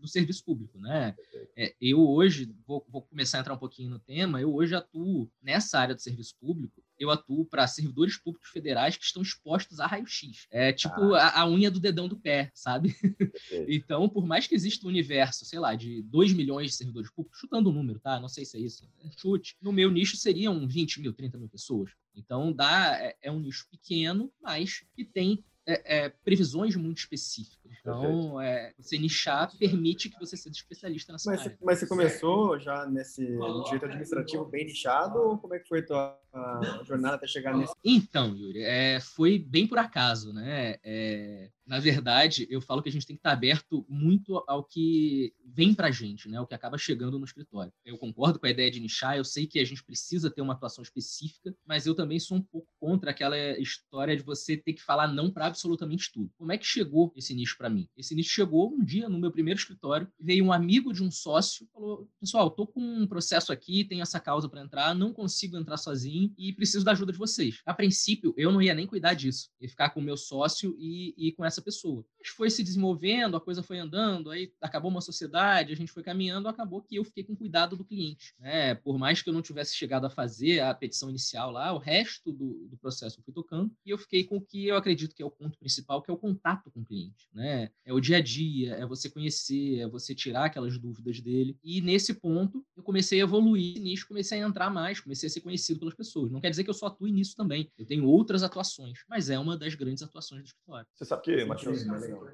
do 0.00 0.08
serviço 0.08 0.44
público, 0.44 0.78
né? 0.78 1.14
É, 1.56 1.74
eu 1.80 2.00
hoje, 2.00 2.54
vou, 2.66 2.84
vou, 2.88 3.02
começar 3.02 3.38
a 3.38 3.40
entrar 3.40 3.54
um 3.54 3.58
pouquinho 3.58 3.90
no 3.90 3.98
tema, 3.98 4.40
eu 4.40 4.54
hoje 4.54 4.74
atuo 4.74 5.30
nessa 5.42 5.78
área 5.78 5.94
do 5.94 6.00
serviço 6.00 6.34
público, 6.40 6.82
eu 6.98 7.10
atuo 7.10 7.44
para 7.44 7.66
servidores 7.66 8.16
públicos 8.16 8.50
federais 8.50 8.96
que 8.96 9.04
estão 9.04 9.22
expostos 9.22 9.80
a 9.80 9.86
raio-x. 9.86 10.46
É 10.50 10.72
tipo 10.72 11.14
ah. 11.14 11.28
a, 11.28 11.40
a, 11.42 11.48
unha 11.48 11.70
do 11.70 11.80
dedão 11.80 12.08
do 12.08 12.16
pé, 12.16 12.50
sabe? 12.54 12.94
então, 13.68 14.08
por 14.08 14.26
mais 14.26 14.46
que 14.46 14.54
exista 14.54 14.86
um 14.86 14.90
universo, 14.90 15.44
sei 15.44 15.58
lá, 15.58 15.74
de 15.74 16.02
2 16.02 16.32
milhões 16.32 16.70
de 16.70 16.76
servidores 16.76 17.10
públicos, 17.10 17.38
chutando 17.38 17.68
o 17.68 17.72
um 17.72 17.74
número, 17.74 18.00
tá? 18.00 18.18
Não 18.20 18.28
sei 18.28 18.44
se 18.44 18.56
é 18.56 18.60
isso, 18.60 18.88
é 19.04 19.10
chute. 19.18 19.56
No 19.60 19.72
meu 19.72 19.90
nicho 19.90 20.16
seriam 20.16 20.66
20 20.66 21.00
mil, 21.00 21.12
30 21.12 21.38
mil 21.38 21.48
pessoas. 21.48 21.90
Então, 22.14 22.52
dá, 22.52 22.98
é, 22.98 23.16
é 23.22 23.32
um 23.32 23.40
nicho 23.40 23.66
pequeno, 23.70 24.32
mas 24.40 24.84
que 24.94 25.04
tem 25.04 25.44
é, 25.66 25.96
é, 25.96 26.08
previsões 26.08 26.76
muito 26.76 26.98
específicas. 26.98 27.65
Então, 27.80 28.40
é, 28.40 28.72
você 28.78 28.98
nichar 28.98 29.50
permite 29.58 30.08
que 30.08 30.18
você 30.18 30.36
seja 30.36 30.56
especialista 30.56 31.12
nessa 31.12 31.30
mas, 31.30 31.40
área. 31.40 31.58
Mas 31.62 31.78
você 31.78 31.86
começou 31.86 32.58
já 32.58 32.86
nesse 32.86 33.28
no 33.28 33.64
direito 33.64 33.86
administrativo 33.86 34.44
bem 34.44 34.66
nichado 34.66 35.18
ou 35.18 35.38
como 35.38 35.54
é 35.54 35.58
que 35.58 35.68
foi 35.68 35.80
a 35.80 35.86
tua 35.86 36.20
a 36.36 36.82
jornada 36.84 37.16
até 37.16 37.26
chegar 37.26 37.56
nesse? 37.56 37.72
Então, 37.84 38.36
Yuri, 38.36 38.62
é, 38.62 39.00
foi 39.00 39.38
bem 39.38 39.66
por 39.66 39.78
acaso, 39.78 40.32
né? 40.32 40.76
É, 40.84 41.50
na 41.66 41.80
verdade, 41.80 42.46
eu 42.50 42.60
falo 42.60 42.82
que 42.82 42.88
a 42.88 42.92
gente 42.92 43.06
tem 43.06 43.16
que 43.16 43.20
estar 43.20 43.32
aberto 43.32 43.84
muito 43.88 44.42
ao 44.46 44.62
que 44.62 45.34
vem 45.44 45.74
para 45.74 45.88
a 45.88 45.90
gente, 45.90 46.28
né? 46.28 46.40
O 46.40 46.46
que 46.46 46.54
acaba 46.54 46.78
chegando 46.78 47.18
no 47.18 47.24
escritório. 47.24 47.72
Eu 47.84 47.98
concordo 47.98 48.38
com 48.38 48.46
a 48.46 48.50
ideia 48.50 48.70
de 48.70 48.80
nichar, 48.80 49.16
eu 49.16 49.24
sei 49.24 49.46
que 49.46 49.58
a 49.58 49.64
gente 49.64 49.82
precisa 49.82 50.30
ter 50.30 50.42
uma 50.42 50.52
atuação 50.52 50.82
específica, 50.82 51.54
mas 51.66 51.86
eu 51.86 51.94
também 51.94 52.20
sou 52.20 52.36
um 52.36 52.42
pouco 52.42 52.68
contra 52.78 53.10
aquela 53.10 53.36
história 53.58 54.16
de 54.16 54.22
você 54.22 54.56
ter 54.56 54.74
que 54.74 54.82
falar 54.82 55.08
não 55.08 55.30
para 55.30 55.46
absolutamente 55.46 56.12
tudo. 56.12 56.30
Como 56.36 56.52
é 56.52 56.58
que 56.58 56.66
chegou 56.66 57.12
esse 57.16 57.34
nicho 57.34 57.55
para 57.58 57.68
mim? 57.68 57.88
Esse 57.96 58.14
nicho 58.14 58.30
chegou 58.30 58.72
um 58.72 58.84
dia 58.84 59.08
no 59.08 59.18
meu 59.18 59.32
primeiro 59.32 59.58
escritório, 59.58 60.08
veio 60.18 60.44
um 60.44 60.52
amigo 60.52 60.92
de 60.92 61.02
um 61.02 61.10
sócio, 61.10 61.66
falou: 61.72 62.08
"Pessoal, 62.20 62.50
tô 62.50 62.66
com 62.66 62.80
um 62.80 63.06
processo 63.06 63.52
aqui, 63.52 63.84
tenho 63.84 64.02
essa 64.02 64.20
causa 64.20 64.48
para 64.48 64.62
entrar, 64.62 64.94
não 64.94 65.12
consigo 65.12 65.56
entrar 65.56 65.76
sozinho 65.76 66.32
e 66.38 66.52
preciso 66.52 66.84
da 66.84 66.92
ajuda 66.92 67.12
de 67.12 67.18
vocês". 67.18 67.60
A 67.66 67.74
princípio, 67.74 68.32
eu 68.36 68.52
não 68.52 68.62
ia 68.62 68.74
nem 68.74 68.86
cuidar 68.86 69.14
disso, 69.14 69.50
ia 69.60 69.68
ficar 69.68 69.90
com 69.90 70.00
o 70.00 70.02
meu 70.02 70.16
sócio 70.16 70.76
e, 70.78 71.14
e 71.16 71.32
com 71.32 71.44
essa 71.44 71.56
essa 71.56 71.62
pessoa. 71.62 72.04
Mas 72.18 72.28
foi 72.28 72.50
se 72.50 72.62
desenvolvendo, 72.62 73.36
a 73.36 73.40
coisa 73.40 73.62
foi 73.62 73.78
andando, 73.78 74.30
aí 74.30 74.52
acabou 74.60 74.90
uma 74.90 75.00
sociedade, 75.00 75.72
a 75.72 75.76
gente 75.76 75.92
foi 75.92 76.02
caminhando, 76.02 76.48
acabou 76.48 76.82
que 76.82 76.96
eu 76.96 77.04
fiquei 77.04 77.24
com 77.24 77.34
cuidado 77.34 77.76
do 77.76 77.84
cliente. 77.84 78.34
Né? 78.38 78.74
Por 78.74 78.98
mais 78.98 79.22
que 79.22 79.30
eu 79.30 79.34
não 79.34 79.42
tivesse 79.42 79.74
chegado 79.74 80.06
a 80.06 80.10
fazer 80.10 80.60
a 80.60 80.74
petição 80.74 81.08
inicial 81.08 81.50
lá, 81.50 81.72
o 81.72 81.78
resto 81.78 82.30
do, 82.30 82.68
do 82.68 82.76
processo 82.76 83.18
eu 83.18 83.24
fui 83.24 83.32
tocando 83.32 83.74
e 83.84 83.90
eu 83.90 83.98
fiquei 83.98 84.24
com 84.24 84.36
o 84.36 84.40
que 84.40 84.66
eu 84.66 84.76
acredito 84.76 85.14
que 85.14 85.22
é 85.22 85.26
o 85.26 85.30
ponto 85.30 85.58
principal, 85.58 86.02
que 86.02 86.10
é 86.10 86.14
o 86.14 86.18
contato 86.18 86.70
com 86.70 86.80
o 86.80 86.84
cliente. 86.84 87.28
Né? 87.32 87.45
É 87.84 87.92
o 87.92 88.00
dia 88.00 88.16
a 88.18 88.20
dia, 88.20 88.74
é 88.74 88.86
você 88.86 89.08
conhecer, 89.08 89.80
é 89.80 89.88
você 89.88 90.14
tirar 90.14 90.46
aquelas 90.46 90.78
dúvidas 90.78 91.20
dele. 91.20 91.56
E 91.62 91.80
nesse 91.80 92.14
ponto, 92.14 92.64
eu 92.76 92.82
comecei 92.82 93.20
a 93.20 93.24
evoluir 93.24 93.80
nisso, 93.80 94.08
comecei 94.08 94.42
a 94.42 94.46
entrar 94.46 94.70
mais, 94.70 95.00
comecei 95.00 95.28
a 95.28 95.30
ser 95.30 95.40
conhecido 95.40 95.78
pelas 95.78 95.94
pessoas. 95.94 96.30
Não 96.30 96.40
quer 96.40 96.50
dizer 96.50 96.64
que 96.64 96.70
eu 96.70 96.74
só 96.74 96.86
atue 96.86 97.12
nisso 97.12 97.36
também. 97.36 97.70
Eu 97.78 97.86
tenho 97.86 98.06
outras 98.06 98.42
atuações, 98.42 98.98
mas 99.08 99.30
é 99.30 99.38
uma 99.38 99.56
das 99.56 99.74
grandes 99.74 100.02
atuações 100.02 100.42
do 100.42 100.46
escritório. 100.46 100.86
Você 100.94 101.04
sabe 101.04 101.22
que 101.22 101.44
Matheus, 101.44 101.84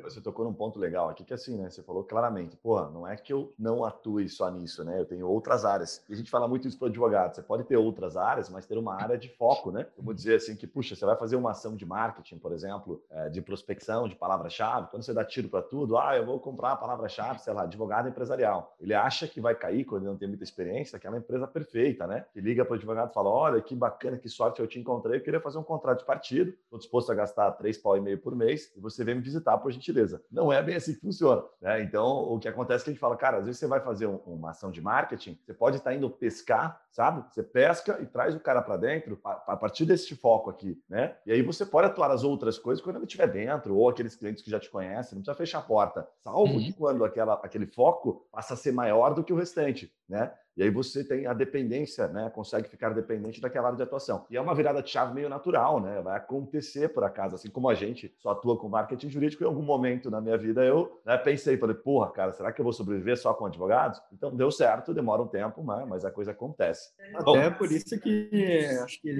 você 0.02 0.20
tocou 0.20 0.44
num 0.44 0.54
ponto 0.54 0.78
legal 0.78 1.08
aqui, 1.08 1.24
que 1.24 1.34
assim, 1.34 1.56
né? 1.56 1.68
Você 1.68 1.82
falou 1.82 2.04
claramente, 2.04 2.56
porra, 2.56 2.90
não 2.90 3.06
é 3.06 3.16
que 3.16 3.32
eu 3.32 3.52
não 3.58 3.84
atue 3.84 4.28
só 4.28 4.50
nisso, 4.50 4.82
né? 4.84 4.98
Eu 4.98 5.04
tenho 5.04 5.26
outras 5.28 5.64
áreas. 5.64 6.04
E 6.08 6.14
a 6.14 6.16
gente 6.16 6.30
fala 6.30 6.48
muito 6.48 6.66
isso 6.66 6.78
para 6.78 6.86
o 6.86 6.88
advogado. 6.88 7.34
Você 7.34 7.42
pode 7.42 7.64
ter 7.64 7.76
outras 7.76 8.16
áreas, 8.16 8.48
mas 8.48 8.66
ter 8.66 8.78
uma 8.78 8.94
área 8.94 9.18
de 9.18 9.28
foco, 9.28 9.70
né? 9.70 9.86
Vamos 9.96 10.16
dizer 10.16 10.36
assim 10.36 10.56
que, 10.56 10.66
puxa, 10.66 10.94
você 10.94 11.04
vai 11.04 11.16
fazer 11.16 11.36
uma 11.36 11.50
ação 11.50 11.76
de 11.76 11.84
marketing, 11.84 12.38
por 12.38 12.52
exemplo, 12.52 13.02
é, 13.10 13.28
de 13.28 13.42
prospecção, 13.42 14.08
de 14.08 14.16
palavra-chave. 14.16 14.88
Quando 14.90 15.01
você 15.02 15.12
dá 15.12 15.24
tiro 15.24 15.48
para 15.48 15.62
tudo, 15.62 15.98
ah, 15.98 16.16
eu 16.16 16.24
vou 16.24 16.38
comprar 16.40 16.72
a 16.72 16.76
palavra-chave, 16.76 17.40
sei 17.40 17.52
lá, 17.52 17.62
advogado 17.62 18.08
empresarial. 18.08 18.76
Ele 18.80 18.94
acha 18.94 19.26
que 19.26 19.40
vai 19.40 19.54
cair 19.54 19.84
quando 19.84 20.02
ele 20.02 20.10
não 20.10 20.16
tem 20.16 20.28
muita 20.28 20.44
experiência, 20.44 20.96
aquela 20.96 21.16
empresa 21.16 21.46
perfeita, 21.46 22.06
né? 22.06 22.24
Que 22.32 22.40
liga 22.40 22.64
para 22.64 22.72
o 22.72 22.76
advogado 22.76 23.10
e 23.10 23.14
fala: 23.14 23.28
olha, 23.30 23.60
que 23.60 23.74
bacana, 23.74 24.16
que 24.16 24.28
sorte 24.28 24.60
eu 24.60 24.66
te 24.66 24.78
encontrei, 24.78 25.18
eu 25.18 25.22
queria 25.22 25.40
fazer 25.40 25.58
um 25.58 25.62
contrato 25.62 26.00
de 26.00 26.04
partido, 26.04 26.50
estou 26.64 26.78
disposto 26.78 27.10
a 27.10 27.14
gastar 27.14 27.52
três 27.52 27.76
pau 27.78 27.96
e 27.96 28.00
meio 28.00 28.18
por 28.18 28.34
mês, 28.34 28.72
e 28.76 28.80
você 28.80 29.04
vem 29.04 29.14
me 29.14 29.20
visitar 29.20 29.58
por 29.58 29.70
gentileza. 29.72 30.22
Não 30.30 30.52
é 30.52 30.62
bem 30.62 30.76
assim 30.76 30.94
que 30.94 31.00
funciona. 31.00 31.42
Né? 31.60 31.82
Então, 31.82 32.06
o 32.06 32.38
que 32.38 32.48
acontece 32.48 32.82
é 32.82 32.84
que 32.84 32.90
a 32.90 32.92
gente 32.92 33.00
fala, 33.00 33.16
cara, 33.16 33.38
às 33.38 33.44
vezes 33.44 33.58
você 33.58 33.66
vai 33.66 33.80
fazer 33.80 34.06
um, 34.06 34.16
uma 34.26 34.50
ação 34.50 34.70
de 34.70 34.80
marketing, 34.80 35.38
você 35.44 35.54
pode 35.54 35.76
estar 35.76 35.94
indo 35.94 36.08
pescar, 36.10 36.80
sabe? 36.90 37.24
Você 37.30 37.42
pesca 37.42 37.98
e 38.00 38.06
traz 38.06 38.34
o 38.34 38.40
cara 38.40 38.62
para 38.62 38.76
dentro 38.76 39.18
a, 39.24 39.56
partir 39.56 39.84
desse 39.84 40.14
foco 40.14 40.50
aqui, 40.50 40.80
né? 40.88 41.16
E 41.26 41.32
aí 41.32 41.42
você 41.42 41.64
pode 41.64 41.86
atuar 41.86 42.10
as 42.10 42.24
outras 42.24 42.58
coisas 42.58 42.82
quando 42.82 42.96
ele 42.96 43.06
estiver 43.06 43.26
dentro, 43.26 43.76
ou 43.76 43.88
aqueles 43.88 44.14
clientes 44.14 44.42
que 44.42 44.50
já 44.50 44.60
te 44.60 44.70
conhecem, 44.70 44.91
não 44.94 45.22
precisa 45.22 45.34
fechar 45.34 45.58
a 45.58 45.62
porta. 45.62 46.08
Salvo 46.22 46.54
uhum. 46.54 46.58
que 46.60 46.72
quando 46.72 47.04
aquela, 47.04 47.34
aquele 47.34 47.66
foco 47.66 48.26
passa 48.30 48.54
a 48.54 48.56
ser 48.56 48.72
maior 48.72 49.14
do 49.14 49.24
que 49.24 49.32
o 49.32 49.36
restante, 49.36 49.92
né? 50.08 50.32
E 50.56 50.62
aí 50.62 50.70
você 50.70 51.02
tem 51.02 51.26
a 51.26 51.32
dependência, 51.32 52.08
né? 52.08 52.30
Consegue 52.30 52.68
ficar 52.68 52.90
dependente 52.90 53.40
daquela 53.40 53.68
área 53.68 53.76
de 53.76 53.82
atuação. 53.82 54.26
E 54.30 54.36
é 54.36 54.40
uma 54.40 54.54
virada 54.54 54.82
de 54.82 54.90
chave 54.90 55.14
meio 55.14 55.28
natural, 55.28 55.80
né? 55.80 56.00
Vai 56.02 56.16
acontecer 56.16 56.88
por 56.88 57.04
acaso, 57.04 57.34
assim 57.34 57.48
como 57.48 57.68
a 57.68 57.74
gente 57.74 58.12
só 58.18 58.32
atua 58.32 58.58
com 58.58 58.68
marketing 58.68 59.08
jurídico. 59.08 59.42
Em 59.42 59.46
algum 59.46 59.62
momento 59.62 60.10
na 60.10 60.20
minha 60.20 60.36
vida 60.36 60.62
eu 60.64 61.00
né, 61.06 61.16
pensei, 61.16 61.56
falei, 61.56 61.74
porra, 61.74 62.10
cara, 62.10 62.32
será 62.32 62.52
que 62.52 62.60
eu 62.60 62.64
vou 62.64 62.72
sobreviver 62.72 63.16
só 63.16 63.32
com 63.32 63.46
advogados? 63.46 64.00
Então 64.12 64.34
deu 64.34 64.50
certo, 64.50 64.92
demora 64.92 65.22
um 65.22 65.26
tempo, 65.26 65.62
né? 65.64 65.86
mas 65.88 66.04
a 66.04 66.10
coisa 66.10 66.32
acontece. 66.32 66.90
Até 67.14 67.50
Bom, 67.50 67.56
por 67.56 67.72
isso 67.72 67.98
que 67.98 68.54
acho 68.82 69.00
que 69.00 69.10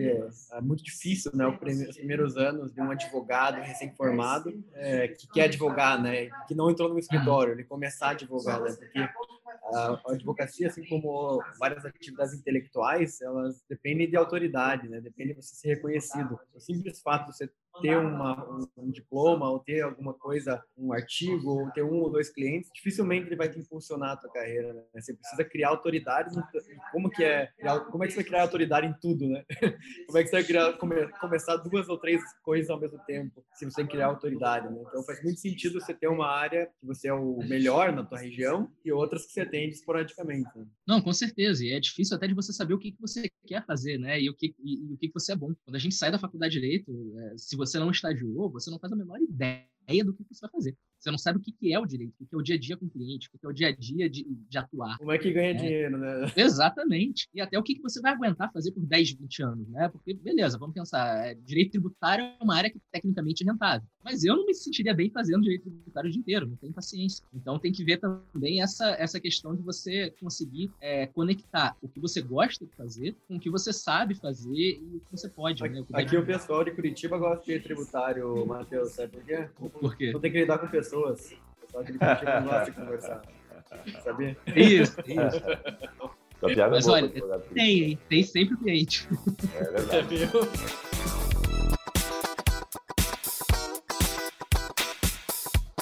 é 0.53 0.61
muito 0.61 0.83
difícil, 0.83 1.31
né? 1.35 1.47
Os 1.47 1.97
primeiros 1.97 2.37
anos 2.37 2.73
de 2.73 2.81
um 2.81 2.91
advogado 2.91 3.57
recém-formado 3.61 4.53
é, 4.75 5.09
que 5.09 5.27
quer 5.29 5.45
advogar, 5.45 6.01
né? 6.01 6.29
Que 6.47 6.55
não 6.55 6.71
entrou 6.71 6.89
no 6.89 6.99
escritório, 6.99 7.53
ele 7.53 7.65
começar 7.65 8.09
a 8.09 8.11
advogar, 8.11 8.61
né? 8.61 8.73
Porque 8.79 9.09
a, 9.75 10.01
advocacia, 10.13 10.69
assim 10.69 10.87
como 10.87 11.43
várias 11.59 11.85
atividades 11.85 12.35
intelectuais, 12.35 13.21
elas 13.21 13.63
dependem 13.69 14.09
de 14.09 14.17
autoridade, 14.17 14.89
né? 14.89 15.01
Depende 15.01 15.35
de 15.35 15.43
você 15.43 15.55
ser 15.55 15.69
reconhecido. 15.75 16.39
O 16.55 16.61
simples 16.61 17.01
fato 17.01 17.31
de 17.31 17.37
você 17.37 17.51
ter 17.81 17.97
uma, 17.97 18.69
um, 18.77 18.91
diploma 18.91 19.51
ou 19.51 19.59
ter 19.59 19.83
alguma 19.83 20.15
coisa, 20.15 20.63
um 20.77 20.93
artigo, 20.93 21.51
ou 21.51 21.71
ter 21.71 21.83
um 21.83 22.01
ou 22.01 22.11
dois 22.11 22.31
clientes, 22.31 22.71
dificilmente 22.75 23.27
ele 23.27 23.37
vai 23.37 23.49
te 23.49 23.59
impulsionar 23.59 24.13
a 24.13 24.17
tua 24.17 24.31
carreira, 24.31 24.73
né? 24.73 24.83
Você 24.95 25.15
precisa 25.15 25.45
criar 25.45 25.69
autoridade, 25.69 26.35
como 26.91 27.11
que 27.11 27.25
é, 27.25 27.51
como 27.91 28.05
é 28.05 28.07
que 28.07 28.13
você 28.13 28.21
vai 28.21 28.25
criar 28.25 28.43
autoridade 28.43 28.87
em 28.87 28.95
tudo, 29.01 29.29
né? 29.29 29.45
Como 30.07 30.19
é 30.19 30.23
que 30.23 30.29
você 30.29 30.37
vai 30.37 30.45
criar, 30.45 30.73
come, 30.75 31.09
começar 31.21 31.57
duas 31.57 31.89
ou 31.89 31.99
três 31.99 32.21
coisas 32.43 32.69
ao 32.71 32.79
mesmo 32.79 32.99
tempo, 33.07 33.45
se 33.55 33.65
você 33.65 33.87
criar 33.87 34.07
autoridade, 34.07 34.69
né? 34.69 34.83
Então 34.87 35.03
faz 35.05 35.23
muito 35.23 35.41
sentido 35.41 35.81
você 35.81 35.95
ter 35.95 36.09
uma 36.09 36.27
área 36.27 36.69
que 36.81 36.87
você 36.87 37.09
é 37.09 37.15
o 37.15 37.39
melhor 37.39 37.93
na 37.93 38.05
tua 38.05 38.19
região 38.19 38.71
e 38.85 38.93
outras 38.93 39.27
que 39.27 39.33
você 39.33 39.43
atende 39.43 39.75
esporadicamente. 39.75 40.51
Né? 40.57 40.67
Não, 40.87 41.01
com 41.01 41.13
certeza, 41.13 41.65
e 41.65 41.73
é 41.73 41.81
difícil 41.81 42.17
até 42.17 42.27
de 42.27 42.35
você 42.35 42.53
saber 42.53 42.75
o 42.75 42.79
que, 42.79 42.93
que 42.93 43.01
você 43.01 43.31
quer 43.47 43.65
fazer, 43.65 43.99
né? 43.99 44.21
E 44.21 44.29
o 44.29 44.35
que, 44.35 44.55
e, 44.59 44.91
e 44.91 44.95
o 44.95 44.97
que, 44.97 45.09
que 45.09 45.15
você 45.15 45.33
é 45.33 45.37
bom. 45.37 45.55
Quando 45.65 45.77
a 45.77 45.79
gente 45.79 45.95
sai 45.95 46.11
da 46.11 46.19
faculdade 46.19 46.55
de 46.55 46.61
Direito, 46.63 47.19
é, 47.19 47.39
se 47.39 47.57
você 47.57 47.62
não 47.79 47.91
estagiou, 47.91 48.51
você 48.51 48.71
não 48.71 48.79
faz 48.79 48.93
a 48.93 48.97
menor 48.97 49.21
ideia 49.21 49.67
do 50.05 50.15
que 50.15 50.25
você 50.31 50.41
vai 50.41 50.51
fazer. 50.51 50.77
Você 50.99 51.11
não 51.11 51.19
sabe 51.19 51.39
o 51.39 51.43
que 51.43 51.73
é 51.73 51.79
o 51.79 51.85
direito, 51.85 52.15
o 52.21 52.27
que 52.27 52.35
é 52.35 52.39
o 52.39 52.43
dia 52.43 52.55
a 52.55 52.59
dia 52.59 52.77
com 52.77 52.87
o 52.87 52.91
cliente, 52.91 53.29
o 53.29 53.39
que 53.39 53.45
é 53.45 53.49
o 53.49 53.53
dia 53.53 53.69
a 53.69 53.73
dia 53.75 54.09
de, 54.09 54.25
de 54.25 54.59
atuar. 54.59 54.97
Como 54.99 55.11
é 55.11 55.19
que 55.19 55.33
ganha 55.33 55.51
é. 55.51 55.55
dinheiro, 55.55 55.99
né? 55.99 56.33
Exatamente. 56.37 57.29
E 57.35 57.41
até 57.41 57.59
o 57.59 57.63
que 57.63 57.81
você 57.81 58.01
vai 58.01 58.13
aguentar 58.13 58.53
fazer 58.53 58.71
por 58.71 58.87
10, 58.87 59.13
20 59.15 59.43
anos, 59.43 59.69
né? 59.69 59.89
Porque, 59.89 60.15
beleza, 60.15 60.57
vamos 60.59 60.75
pensar, 60.75 61.27
é, 61.27 61.35
direito 61.35 61.73
tributário 61.73 62.25
é 62.25 62.37
uma 62.41 62.57
área 62.57 62.71
que 62.71 62.81
tecnicamente 62.93 63.43
é 63.43 63.51
rentável. 63.51 63.87
Mas 64.05 64.25
eu 64.25 64.37
não 64.37 64.47
me 64.47 64.55
sentiria 64.55 64.95
bem 64.95 65.11
fazendo 65.11 65.43
direito 65.43 65.71
tributário 65.71 66.09
o 66.09 66.13
dia 66.13 66.21
inteiro, 66.21 66.47
não 66.47 66.57
tenho 66.57 66.73
paciência. 66.73 67.25
Então 67.33 67.59
tem 67.59 67.73
que 67.73 67.85
ver 67.85 67.99
também 67.99 68.63
essa, 68.63 68.91
essa 68.99 69.21
questão 69.21 69.55
de 69.55 69.63
você 69.63 70.13
conseguir 70.21 70.71
é, 70.81 71.07
conectar 71.07 71.77
o 71.81 71.89
que 71.89 72.01
você 72.01 72.21
gosta 72.21 72.67
de 72.67 72.75
fazer 72.75 73.17
com 73.29 73.37
o 73.37 73.41
que 73.41 73.51
você 73.51 73.73
sabe 73.73 74.15
fazer 74.15 74.81
e 74.81 74.97
o 74.97 75.01
que 75.01 75.11
você 75.11 75.29
pode. 75.29 75.63
Aqui, 75.65 75.75
né? 75.75 75.85
o, 75.89 75.97
aqui 75.97 76.17
o 76.17 76.27
pessoal 76.27 76.65
de 76.65 76.73
Curitiba 76.73 77.17
gosta 77.19 77.45
de 77.45 77.61
tributário, 77.61 78.45
Matheus, 78.47 78.93
sabe 78.93 79.13
por 79.13 79.25
quê? 79.25 79.49
Por 79.57 79.97
quê? 79.97 80.13
Não 80.13 80.21
tem 80.21 80.33
que 80.33 80.39
lidar 80.39 80.59
com 80.59 80.67
pessoas. 80.69 81.33
O 81.33 81.61
pessoal 81.67 81.85
de 81.85 81.93
Curitiba 81.93 82.41
não 82.41 82.49
gosta 82.49 82.71
de 82.71 82.77
conversar. 82.77 83.23
Sabia? 84.03 84.37
Isso, 84.55 84.97
isso. 85.01 85.43
Mas 86.71 86.89
olha, 86.89 87.09
tem, 87.55 87.97
tem 88.09 88.23
sempre 88.25 88.57
cliente. 88.57 89.09
É 89.55 89.65
verdade. 89.65 91.22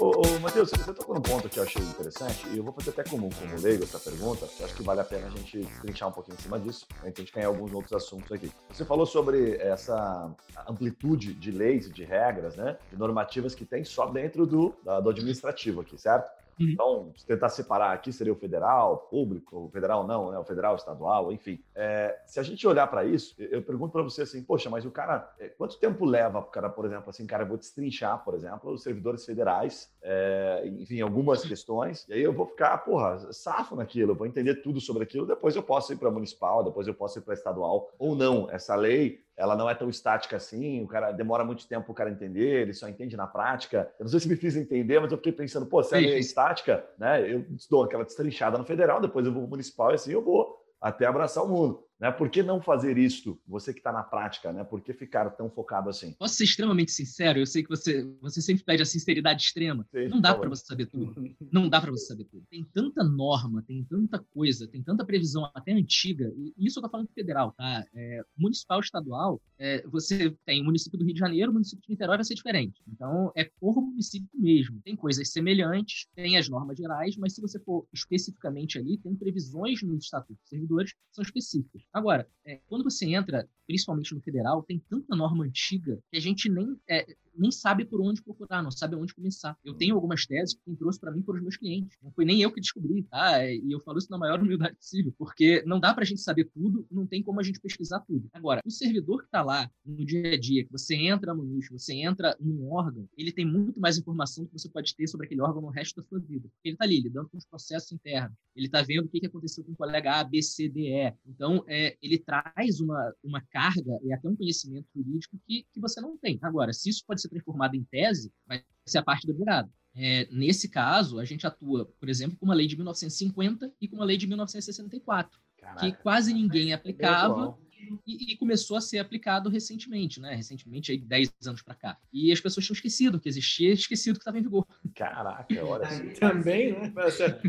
Ô, 0.00 0.12
ô 0.12 0.40
Matheus, 0.40 0.70
você 0.70 0.94
tocou 0.94 1.14
num 1.14 1.20
ponto 1.20 1.46
que 1.46 1.58
eu 1.58 1.62
achei 1.62 1.82
interessante, 1.82 2.48
e 2.48 2.56
eu 2.56 2.64
vou 2.64 2.72
fazer 2.72 2.88
até 2.88 3.04
como, 3.04 3.28
como 3.34 3.60
leigo 3.60 3.84
essa 3.84 3.98
pergunta, 3.98 4.46
que 4.46 4.64
acho 4.64 4.74
que 4.74 4.82
vale 4.82 5.02
a 5.02 5.04
pena 5.04 5.26
a 5.26 5.30
gente 5.30 5.60
trinchar 5.82 6.08
um 6.08 6.12
pouquinho 6.12 6.38
em 6.38 6.42
cima 6.42 6.58
disso, 6.58 6.86
a 7.02 7.06
gente 7.06 7.30
ganhar 7.30 7.48
alguns 7.48 7.70
outros 7.70 7.92
assuntos 7.92 8.32
aqui. 8.32 8.50
Você 8.70 8.82
falou 8.82 9.04
sobre 9.04 9.56
essa 9.56 10.34
amplitude 10.66 11.34
de 11.34 11.50
leis 11.50 11.86
e 11.86 11.92
de 11.92 12.02
regras, 12.02 12.56
né, 12.56 12.78
de 12.90 12.98
normativas 12.98 13.54
que 13.54 13.66
tem 13.66 13.84
só 13.84 14.06
dentro 14.06 14.46
do, 14.46 14.74
do 15.02 15.10
administrativo 15.10 15.82
aqui, 15.82 15.98
certo? 15.98 16.30
Uhum. 16.60 16.68
Então, 16.68 17.12
se 17.16 17.26
tentar 17.26 17.48
separar 17.48 17.92
aqui, 17.92 18.12
seria 18.12 18.32
o 18.32 18.36
federal, 18.36 19.08
público, 19.10 19.66
o 19.66 19.70
federal 19.70 20.06
não, 20.06 20.30
né? 20.30 20.38
O 20.38 20.44
federal, 20.44 20.76
estadual, 20.76 21.32
enfim. 21.32 21.62
É, 21.74 22.20
se 22.26 22.38
a 22.38 22.42
gente 22.42 22.66
olhar 22.66 22.86
para 22.86 23.04
isso, 23.04 23.34
eu 23.38 23.62
pergunto 23.62 23.92
para 23.92 24.02
você 24.02 24.22
assim, 24.22 24.42
poxa, 24.42 24.68
mas 24.68 24.84
o 24.84 24.90
cara, 24.90 25.32
é, 25.38 25.48
quanto 25.48 25.78
tempo 25.78 26.04
leva 26.04 26.42
para 26.42 26.48
o 26.48 26.52
cara, 26.52 26.68
por 26.68 26.84
exemplo, 26.84 27.08
assim, 27.08 27.26
cara, 27.26 27.44
eu 27.44 27.48
vou 27.48 27.56
destrinchar, 27.56 28.22
por 28.22 28.34
exemplo, 28.34 28.70
os 28.72 28.82
servidores 28.82 29.24
federais, 29.24 29.90
é, 30.02 30.62
enfim, 30.78 31.00
algumas 31.00 31.42
questões, 31.42 32.06
e 32.08 32.12
aí 32.12 32.22
eu 32.22 32.32
vou 32.32 32.46
ficar, 32.46 32.76
porra, 32.78 33.32
safo 33.32 33.74
naquilo, 33.74 34.12
eu 34.12 34.16
vou 34.16 34.26
entender 34.26 34.56
tudo 34.56 34.80
sobre 34.80 35.04
aquilo, 35.04 35.26
depois 35.26 35.56
eu 35.56 35.62
posso 35.62 35.92
ir 35.92 35.96
para 35.96 36.10
municipal, 36.10 36.62
depois 36.62 36.86
eu 36.86 36.94
posso 36.94 37.18
ir 37.18 37.22
para 37.22 37.34
estadual, 37.34 37.90
ou 37.98 38.14
não. 38.14 38.50
Essa 38.50 38.74
lei 38.74 39.20
ela 39.40 39.56
não 39.56 39.70
é 39.70 39.74
tão 39.74 39.88
estática 39.88 40.36
assim, 40.36 40.82
o 40.82 40.86
cara 40.86 41.12
demora 41.12 41.42
muito 41.42 41.66
tempo 41.66 41.84
para 41.86 41.92
o 41.92 41.94
cara 41.94 42.10
entender, 42.10 42.60
ele 42.60 42.74
só 42.74 42.86
entende 42.86 43.16
na 43.16 43.26
prática. 43.26 43.90
Eu 43.98 44.04
não 44.04 44.10
sei 44.10 44.20
se 44.20 44.28
me 44.28 44.36
fiz 44.36 44.54
entender, 44.54 45.00
mas 45.00 45.10
eu 45.10 45.16
fiquei 45.16 45.32
pensando, 45.32 45.64
pô, 45.64 45.82
se 45.82 45.94
ela 45.94 46.04
é 46.04 46.18
estática, 46.18 46.86
né? 46.98 47.32
Eu 47.32 47.46
dou 47.70 47.84
aquela 47.84 48.04
destrinchada 48.04 48.58
no 48.58 48.66
federal, 48.66 49.00
depois 49.00 49.24
eu 49.24 49.32
vou 49.32 49.42
pro 49.42 49.52
municipal 49.52 49.92
e 49.92 49.94
assim 49.94 50.12
eu 50.12 50.22
vou 50.22 50.58
até 50.78 51.06
abraçar 51.06 51.42
o 51.42 51.48
mundo. 51.48 51.82
Né? 52.00 52.10
Por 52.10 52.30
que 52.30 52.42
não 52.42 52.62
fazer 52.62 52.96
isto, 52.96 53.38
você 53.46 53.72
que 53.72 53.80
está 53.80 53.92
na 53.92 54.02
prática? 54.02 54.52
Né? 54.52 54.64
Por 54.64 54.80
que 54.80 54.94
ficar 54.94 55.28
tão 55.30 55.50
focado 55.50 55.90
assim? 55.90 56.12
Posso 56.14 56.34
ser 56.34 56.44
extremamente 56.44 56.90
sincero? 56.90 57.38
Eu 57.38 57.46
sei 57.46 57.62
que 57.62 57.68
você, 57.68 58.02
você 58.22 58.40
sempre 58.40 58.64
pede 58.64 58.82
a 58.82 58.86
sinceridade 58.86 59.42
extrema. 59.42 59.86
Sim, 59.90 60.08
não 60.08 60.20
dá 60.20 60.34
para 60.34 60.48
você 60.48 60.64
saber 60.64 60.86
tudo. 60.86 61.22
Não 61.52 61.68
dá 61.68 61.80
para 61.80 61.90
você 61.90 62.06
saber 62.06 62.24
tudo. 62.24 62.46
Tem 62.48 62.64
tanta 62.72 63.04
norma, 63.04 63.62
tem 63.66 63.84
tanta 63.84 64.18
coisa, 64.18 64.66
tem 64.66 64.82
tanta 64.82 65.04
previsão 65.04 65.50
até 65.54 65.72
antiga. 65.72 66.32
E 66.36 66.66
isso 66.66 66.78
eu 66.78 66.80
estou 66.80 66.90
falando 66.90 67.10
federal, 67.14 67.52
tá? 67.52 67.84
É, 67.94 68.22
municipal, 68.36 68.80
estadual, 68.80 69.40
é, 69.58 69.86
você 69.86 70.34
tem 70.46 70.62
o 70.62 70.64
município 70.64 70.98
do 70.98 71.04
Rio 71.04 71.14
de 71.14 71.20
Janeiro, 71.20 71.50
o 71.50 71.54
município 71.54 71.82
de 71.82 71.90
Niterói 71.90 72.16
vai 72.16 72.24
ser 72.24 72.34
diferente. 72.34 72.80
Então, 72.88 73.30
é 73.36 73.50
por 73.60 73.80
município 73.82 74.28
mesmo. 74.32 74.80
Tem 74.82 74.96
coisas 74.96 75.30
semelhantes, 75.30 76.06
tem 76.14 76.38
as 76.38 76.48
normas 76.48 76.78
gerais, 76.78 77.16
mas 77.18 77.34
se 77.34 77.42
você 77.42 77.58
for 77.60 77.86
especificamente 77.92 78.78
ali, 78.78 78.96
tem 78.96 79.14
previsões 79.14 79.82
nos 79.82 80.04
estatutos 80.04 80.48
servidores 80.48 80.92
que 80.92 80.98
são 81.12 81.22
específicas. 81.22 81.82
Agora, 81.92 82.28
é, 82.44 82.60
quando 82.68 82.84
você 82.84 83.06
entra, 83.06 83.48
principalmente 83.66 84.14
no 84.14 84.20
federal, 84.20 84.62
tem 84.62 84.78
tanta 84.78 85.16
norma 85.16 85.44
antiga 85.44 85.98
que 86.10 86.16
a 86.16 86.20
gente 86.20 86.48
nem. 86.48 86.78
É, 86.88 87.16
nem 87.40 87.50
sabe 87.50 87.84
por 87.84 88.00
onde 88.00 88.22
procurar, 88.22 88.62
não 88.62 88.70
sabe 88.70 88.94
onde 88.94 89.14
começar. 89.14 89.56
Eu 89.64 89.74
tenho 89.74 89.94
algumas 89.94 90.26
teses 90.26 90.54
que 90.54 90.60
quem 90.64 90.76
trouxe 90.76 91.00
para 91.00 91.10
mim 91.10 91.22
foram 91.22 91.38
os 91.38 91.42
meus 91.42 91.56
clientes. 91.56 91.96
Não 92.02 92.12
foi 92.12 92.24
nem 92.24 92.42
eu 92.42 92.52
que 92.52 92.60
descobri, 92.60 93.02
tá? 93.04 93.44
E 93.46 93.72
eu 93.72 93.80
falo 93.80 93.98
isso 93.98 94.10
na 94.10 94.18
maior 94.18 94.40
humildade 94.40 94.76
possível, 94.76 95.14
porque 95.16 95.62
não 95.66 95.80
dá 95.80 95.94
para 95.94 96.02
a 96.02 96.06
gente 96.06 96.20
saber 96.20 96.44
tudo, 96.52 96.86
não 96.90 97.06
tem 97.06 97.22
como 97.22 97.40
a 97.40 97.42
gente 97.42 97.58
pesquisar 97.58 98.00
tudo. 98.00 98.28
Agora, 98.32 98.60
o 98.64 98.70
servidor 98.70 99.20
que 99.20 99.24
está 99.24 99.42
lá 99.42 99.70
no 99.84 100.04
dia 100.04 100.34
a 100.34 100.38
dia, 100.38 100.64
que 100.64 100.72
você 100.72 100.94
entra 100.94 101.34
no 101.34 101.44
nicho, 101.44 101.72
você 101.72 101.94
entra 101.94 102.36
num 102.38 102.70
órgão, 102.70 103.08
ele 103.16 103.32
tem 103.32 103.46
muito 103.46 103.80
mais 103.80 103.96
informação 103.96 104.44
que 104.44 104.52
você 104.52 104.68
pode 104.68 104.94
ter 104.94 105.06
sobre 105.06 105.26
aquele 105.26 105.40
órgão 105.40 105.62
no 105.62 105.68
resto 105.68 106.00
da 106.00 106.06
sua 106.06 106.20
vida. 106.20 106.48
Ele 106.62 106.74
está 106.74 106.84
ali 106.84 107.00
lidando 107.00 107.28
com 107.30 107.38
os 107.38 107.46
processos 107.46 107.90
internos, 107.92 108.36
ele 108.54 108.66
está 108.66 108.82
vendo 108.82 109.06
o 109.06 109.08
que 109.08 109.24
aconteceu 109.26 109.64
com 109.64 109.72
o 109.72 109.76
colega 109.76 110.20
A, 110.20 110.24
B, 110.24 110.42
C, 110.42 110.68
D, 110.68 110.88
E. 110.88 111.14
Então, 111.26 111.64
é, 111.66 111.96
ele 112.02 112.18
traz 112.18 112.80
uma, 112.80 113.14
uma 113.22 113.40
carga 113.40 113.98
e 114.02 114.12
até 114.12 114.28
um 114.28 114.36
conhecimento 114.36 114.86
jurídico 114.94 115.38
que, 115.46 115.66
que 115.72 115.80
você 115.80 116.00
não 116.00 116.16
tem. 116.18 116.38
Agora, 116.42 116.72
se 116.72 116.90
isso 116.90 117.04
pode 117.06 117.20
ser 117.20 117.29
transformado 117.30 117.74
em 117.74 117.84
tese, 117.84 118.32
vai 118.46 118.62
ser 118.84 118.98
a 118.98 119.02
parte 119.02 119.26
do 119.26 119.30
advogado. 119.30 119.70
É, 119.94 120.28
nesse 120.30 120.68
caso, 120.68 121.18
a 121.18 121.24
gente 121.24 121.46
atua, 121.46 121.86
por 121.98 122.08
exemplo, 122.08 122.36
com 122.36 122.46
uma 122.46 122.54
lei 122.54 122.66
de 122.66 122.76
1950 122.76 123.72
e 123.80 123.88
com 123.88 123.96
uma 123.96 124.04
lei 124.04 124.16
de 124.16 124.26
1964, 124.26 125.40
Caraca. 125.58 125.80
que 125.80 125.92
quase 126.02 126.32
ninguém 126.32 126.72
aplicava 126.72 127.58
e, 128.06 128.32
e, 128.32 128.36
começou 128.36 128.76
a 128.76 128.80
ser 128.80 128.98
aplicado 128.98 129.48
recentemente, 129.48 130.20
né? 130.20 130.34
Recentemente, 130.34 130.92
aí 130.92 130.98
10 130.98 131.32
anos 131.46 131.62
para 131.62 131.74
cá. 131.74 131.98
E 132.12 132.32
as 132.32 132.40
pessoas 132.40 132.66
tinham 132.66 132.74
esquecido 132.74 133.20
que 133.20 133.28
existia, 133.28 133.72
esquecido 133.72 134.14
que 134.14 134.20
estava 134.20 134.38
em 134.38 134.42
vigor. 134.42 134.66
Caraca, 134.94 135.64
olha 135.64 135.86
assim. 135.86 136.10
Também, 136.10 136.72
né? 136.72 136.92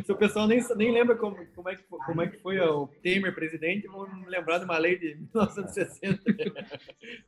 Se 0.04 0.12
o 0.12 0.16
pessoal 0.16 0.48
nem, 0.48 0.62
nem 0.76 0.92
lembra 0.92 1.16
como, 1.16 1.46
como, 1.56 1.70
é 1.70 1.76
que, 1.76 1.84
como 1.84 2.22
é 2.22 2.28
que 2.28 2.38
foi 2.38 2.60
o 2.60 2.88
Temer 3.02 3.34
presidente, 3.34 3.88
vão 3.88 4.08
lembrar 4.28 4.60
de 4.60 4.66
uma 4.66 4.78
lei 4.78 4.98
de 4.98 5.16
1960. 5.16 6.22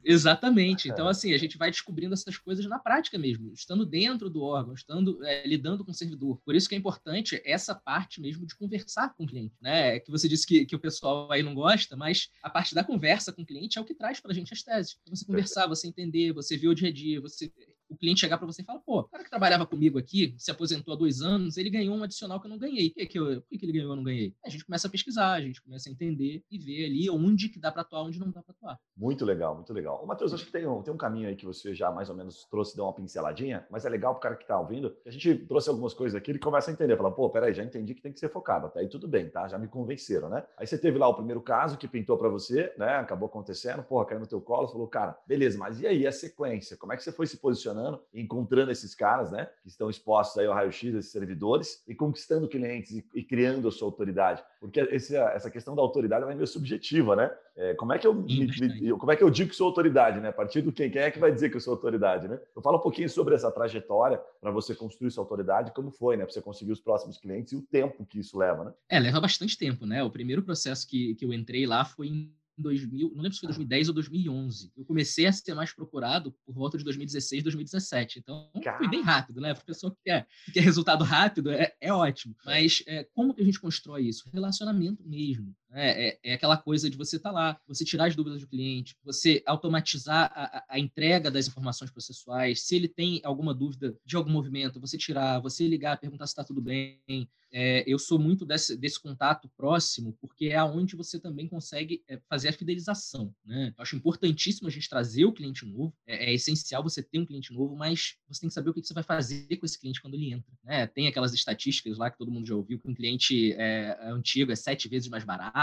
Exatamente. 0.03 0.89
Então, 0.89 1.07
assim, 1.07 1.33
a 1.33 1.37
gente 1.37 1.57
vai 1.57 1.71
descobrindo 1.71 2.13
essas 2.13 2.37
coisas 2.37 2.65
na 2.65 2.79
prática 2.79 3.17
mesmo, 3.17 3.51
estando 3.53 3.85
dentro 3.85 4.29
do 4.29 4.43
órgão, 4.43 4.73
estando 4.73 5.23
é, 5.23 5.45
lidando 5.47 5.83
com 5.83 5.91
o 5.91 5.95
servidor. 5.95 6.39
Por 6.45 6.55
isso 6.55 6.69
que 6.69 6.75
é 6.75 6.77
importante 6.77 7.41
essa 7.45 7.75
parte 7.75 8.21
mesmo 8.21 8.45
de 8.45 8.55
conversar 8.55 9.13
com 9.15 9.23
o 9.23 9.27
cliente, 9.27 9.55
né? 9.61 9.99
Que 9.99 10.11
você 10.11 10.27
disse 10.27 10.45
que, 10.45 10.65
que 10.65 10.75
o 10.75 10.79
pessoal 10.79 11.31
aí 11.31 11.43
não 11.43 11.53
gosta, 11.53 11.95
mas 11.95 12.29
a 12.41 12.49
parte 12.49 12.75
da 12.75 12.83
conversa 12.83 12.92
com 13.33 13.41
o 13.41 13.45
cliente 13.45 13.77
é 13.77 13.81
o 13.81 13.85
que 13.85 13.93
traz 13.93 14.19
para 14.19 14.31
a 14.31 14.33
gente 14.33 14.53
as 14.53 14.63
teses. 14.63 14.97
Você 15.07 15.25
conversar, 15.25 15.67
você 15.67 15.87
entender, 15.87 16.33
você 16.33 16.57
ver 16.57 16.67
o 16.67 16.75
dia 16.75 16.89
a 16.89 16.93
dia, 16.93 17.21
você 17.21 17.51
o 17.89 17.95
cliente 17.95 18.21
chegar 18.21 18.37
para 18.37 18.47
você 18.47 18.61
e 18.61 18.65
falar, 18.65 18.79
pô, 18.79 18.99
o 18.99 19.03
cara 19.03 19.23
que 19.23 19.29
trabalhava 19.29 19.65
comigo 19.65 19.97
aqui, 19.97 20.33
se 20.37 20.51
aposentou 20.51 20.93
há 20.93 20.97
dois 20.97 21.21
anos, 21.21 21.57
ele 21.57 21.69
ganhou 21.69 21.95
um 21.95 22.03
adicional 22.03 22.39
que 22.39 22.47
eu 22.47 22.49
não 22.49 22.57
ganhei. 22.57 22.89
Por 22.89 22.95
que, 22.95 23.05
que, 23.05 23.19
eu, 23.19 23.41
por 23.41 23.49
que, 23.49 23.57
que 23.57 23.65
ele 23.65 23.73
ganhou 23.73 23.89
e 23.89 23.91
eu 23.91 23.95
não 23.95 24.03
ganhei? 24.03 24.35
A 24.45 24.49
gente 24.49 24.65
começa 24.65 24.87
a 24.87 24.91
pesquisar, 24.91 25.33
a 25.33 25.41
gente 25.41 25.61
começa 25.61 25.89
a 25.89 25.91
entender 25.91 26.43
e 26.49 26.57
ver 26.57 26.85
ali 26.85 27.09
onde 27.09 27.49
que 27.49 27.59
dá 27.59 27.71
para 27.71 27.81
atuar, 27.81 28.03
onde 28.03 28.19
não 28.19 28.31
dá 28.31 28.41
para 28.41 28.53
atuar. 28.53 28.79
Muito 28.95 29.25
legal, 29.25 29.55
muito 29.55 29.73
legal. 29.73 30.05
Matheus, 30.05 30.33
acho 30.33 30.45
que 30.45 30.51
tem 30.51 30.67
um, 30.67 30.81
tem 30.81 30.93
um 30.93 30.97
caminho 30.97 31.27
aí 31.27 31.35
que 31.35 31.45
você 31.45 31.73
já 31.73 31.91
mais 31.91 32.09
ou 32.09 32.15
menos 32.15 32.45
trouxe, 32.45 32.75
deu 32.75 32.85
uma 32.85 32.93
pinceladinha, 32.93 33.65
mas 33.69 33.85
é 33.85 33.89
legal 33.89 34.13
para 34.13 34.19
o 34.19 34.21
cara 34.21 34.35
que 34.35 34.43
está 34.43 34.59
ouvindo, 34.59 34.95
a 35.05 35.11
gente 35.11 35.35
trouxe 35.45 35.69
algumas 35.69 35.93
coisas 35.93 36.15
aqui, 36.15 36.31
ele 36.31 36.39
começa 36.39 36.71
a 36.71 36.73
entender, 36.73 36.97
fala, 36.97 37.11
pô, 37.11 37.29
peraí, 37.29 37.53
já 37.53 37.63
entendi 37.63 37.93
que 37.93 38.01
tem 38.01 38.11
que 38.11 38.19
ser 38.19 38.29
focado, 38.29 38.67
até 38.67 38.79
aí 38.79 38.87
tudo 38.87 39.07
bem, 39.07 39.29
tá? 39.29 39.47
Já 39.47 39.57
me 39.57 39.67
convenceram, 39.67 40.29
né? 40.29 40.43
Aí 40.57 40.65
você 40.65 40.77
teve 40.77 40.97
lá 40.97 41.07
o 41.07 41.13
primeiro 41.13 41.41
caso 41.41 41.77
que 41.77 41.87
pintou 41.87 42.17
para 42.17 42.29
você, 42.29 42.73
né? 42.77 42.95
Acabou 42.95 43.27
acontecendo, 43.27 43.83
porra, 43.83 44.05
caiu 44.05 44.19
no 44.19 44.27
teu 44.27 44.41
colo, 44.41 44.67
falou, 44.67 44.87
cara, 44.87 45.17
beleza, 45.27 45.57
mas 45.57 45.79
e 45.81 45.87
aí 45.87 46.07
a 46.07 46.11
sequência? 46.11 46.77
Como 46.77 46.93
é 46.93 46.97
que 46.97 47.03
você 47.03 47.11
foi 47.11 47.27
se 47.27 47.37
posicionando, 47.37 47.73
encontrando 48.13 48.53
encontrando 48.53 48.71
esses 48.71 48.93
caras, 48.95 49.31
né, 49.31 49.47
que 49.61 49.69
estão 49.69 49.89
expostos 49.89 50.37
aí 50.37 50.45
ao 50.45 50.53
raio-x 50.53 50.93
desses 50.93 51.11
servidores 51.11 51.83
e 51.87 51.95
conquistando 51.95 52.47
clientes 52.47 52.91
e, 52.91 53.05
e, 53.13 53.23
criando 53.23 53.67
a 53.67 53.71
sua 53.71 53.87
autoridade. 53.87 54.43
Porque 54.59 54.79
esse, 54.91 55.15
essa 55.15 55.49
questão 55.49 55.75
da 55.75 55.81
autoridade 55.81 56.23
é 56.23 56.35
meio 56.35 56.47
subjetiva, 56.47 57.15
né? 57.15 57.31
É, 57.55 57.73
como, 57.75 57.93
é 57.93 57.99
que 57.99 58.07
eu, 58.07 58.13
me, 58.13 58.47
me, 58.47 58.91
como 58.97 59.11
é 59.11 59.15
que 59.15 59.23
eu 59.23 59.29
digo 59.29 59.49
que 59.49 59.55
sou 59.55 59.67
autoridade, 59.67 60.19
né? 60.19 60.29
A 60.29 60.33
partir 60.33 60.61
do 60.61 60.71
quem, 60.71 60.89
quem 60.89 61.01
é 61.01 61.11
que 61.11 61.19
vai 61.19 61.31
dizer 61.31 61.49
que 61.49 61.57
eu 61.57 61.61
sou 61.61 61.73
autoridade, 61.73 62.27
né? 62.27 62.39
Eu 62.55 62.61
falo 62.61 62.77
um 62.77 62.81
pouquinho 62.81 63.09
sobre 63.09 63.35
essa 63.35 63.51
trajetória 63.51 64.19
para 64.41 64.51
você 64.51 64.73
construir 64.73 65.11
sua 65.11 65.23
autoridade, 65.23 65.71
como 65.71 65.91
foi, 65.91 66.17
né? 66.17 66.23
Para 66.25 66.33
você 66.33 66.41
conseguir 66.41 66.71
os 66.71 66.79
próximos 66.79 67.17
clientes 67.17 67.53
e 67.53 67.55
o 67.55 67.61
tempo 67.61 68.05
que 68.05 68.19
isso 68.19 68.37
leva, 68.37 68.65
né? 68.65 68.73
É, 68.89 68.99
leva 68.99 69.21
bastante 69.21 69.57
tempo, 69.57 69.85
né? 69.85 70.03
O 70.03 70.09
primeiro 70.09 70.41
processo 70.41 70.87
que, 70.87 71.15
que 71.15 71.25
eu 71.25 71.33
entrei 71.33 71.65
lá 71.65 71.85
foi 71.85 72.07
em 72.07 72.33
2000, 72.57 73.09
não 73.15 73.23
lembro 73.23 73.33
se 73.33 73.39
foi 73.39 73.47
2010 73.47 73.89
ou 73.89 73.93
2011. 73.93 74.71
Eu 74.77 74.85
comecei 74.85 75.25
a 75.25 75.31
ser 75.31 75.53
mais 75.53 75.73
procurado 75.73 76.31
por 76.45 76.53
volta 76.53 76.77
de 76.77 76.83
2016, 76.83 77.43
2017. 77.43 78.19
Então, 78.19 78.49
Caramba. 78.63 78.77
foi 78.77 78.89
bem 78.89 79.01
rápido, 79.01 79.41
né? 79.41 79.53
Para 79.53 79.63
pessoa 79.63 79.91
que 79.91 79.97
quer, 80.03 80.27
que 80.45 80.51
quer 80.51 80.61
resultado 80.61 81.03
rápido, 81.03 81.51
é, 81.51 81.73
é 81.79 81.91
ótimo. 81.91 82.35
Mas 82.45 82.83
é, 82.87 83.03
como 83.13 83.33
que 83.33 83.41
a 83.41 83.45
gente 83.45 83.59
constrói 83.59 84.07
isso? 84.07 84.29
Relacionamento 84.31 85.03
mesmo. 85.03 85.55
Né? 85.73 86.07
É, 86.09 86.19
é 86.23 86.33
aquela 86.35 86.55
coisa 86.55 86.87
de 86.87 86.95
você 86.95 87.17
estar 87.17 87.29
tá 87.29 87.35
lá, 87.35 87.59
você 87.67 87.83
tirar 87.83 88.05
as 88.05 88.15
dúvidas 88.15 88.41
do 88.41 88.47
cliente, 88.47 88.95
você 89.03 89.41
automatizar 89.45 90.31
a, 90.35 90.63
a, 90.69 90.79
entrega 90.79 91.31
das 91.31 91.47
informações 91.47 91.89
processuais. 91.89 92.61
Se 92.61 92.75
ele 92.75 92.87
tem 92.87 93.19
alguma 93.23 93.53
dúvida 93.55 93.97
de 94.05 94.15
algum 94.15 94.31
movimento, 94.31 94.79
você 94.79 94.97
tirar, 94.97 95.39
você 95.39 95.67
ligar, 95.67 95.99
perguntar 95.99 96.27
se 96.27 96.33
está 96.33 96.43
tudo 96.43 96.61
bem. 96.61 97.27
É, 97.55 97.83
eu 97.85 97.99
sou 97.99 98.17
muito 98.17 98.47
desse, 98.47 98.75
desse, 98.75 98.99
contato 98.99 99.47
próximo, 99.55 100.17
porque 100.19 100.47
é 100.47 100.55
aonde 100.55 100.95
você 100.95 101.19
também 101.19 101.47
consegue 101.47 102.03
é, 102.07 102.19
fazer 102.27 102.47
a 102.49 102.53
fidelização. 102.53 103.31
Né? 103.45 103.71
Eu 103.77 103.83
acho 103.83 103.95
importantíssimo 103.95 104.67
a 104.67 104.71
gente 104.71 104.89
trazer 104.89 105.25
o 105.25 105.31
cliente 105.31 105.63
novo, 105.63 105.93
é, 106.07 106.31
é, 106.31 106.33
essencial 106.33 106.81
você 106.81 107.03
ter 107.03 107.19
um 107.19 107.25
cliente 107.25 107.53
novo, 107.53 107.75
mas 107.75 108.15
você 108.27 108.41
tem 108.41 108.47
que 108.49 108.55
saber 108.55 108.71
o 108.71 108.73
que 108.73 108.81
você 108.81 108.93
vai 108.93 109.03
fazer 109.03 109.55
com 109.57 109.67
esse 109.67 109.79
cliente 109.79 110.01
quando 110.01 110.15
ele 110.15 110.33
entra. 110.33 110.51
Né? 110.63 110.87
Tem 110.87 111.07
aquelas 111.07 111.31
estatísticas 111.31 111.99
lá 111.99 112.09
que 112.09 112.17
todo 112.17 112.31
mundo 112.31 112.47
já 112.47 112.55
ouviu, 112.55 112.79
que 112.79 112.89
um 112.89 112.95
cliente 112.95 113.53
é, 113.53 113.99
antigo 114.01 114.51
é 114.51 114.55
sete 114.55 114.89
vezes 114.89 115.07
mais 115.07 115.23
barato, 115.23 115.53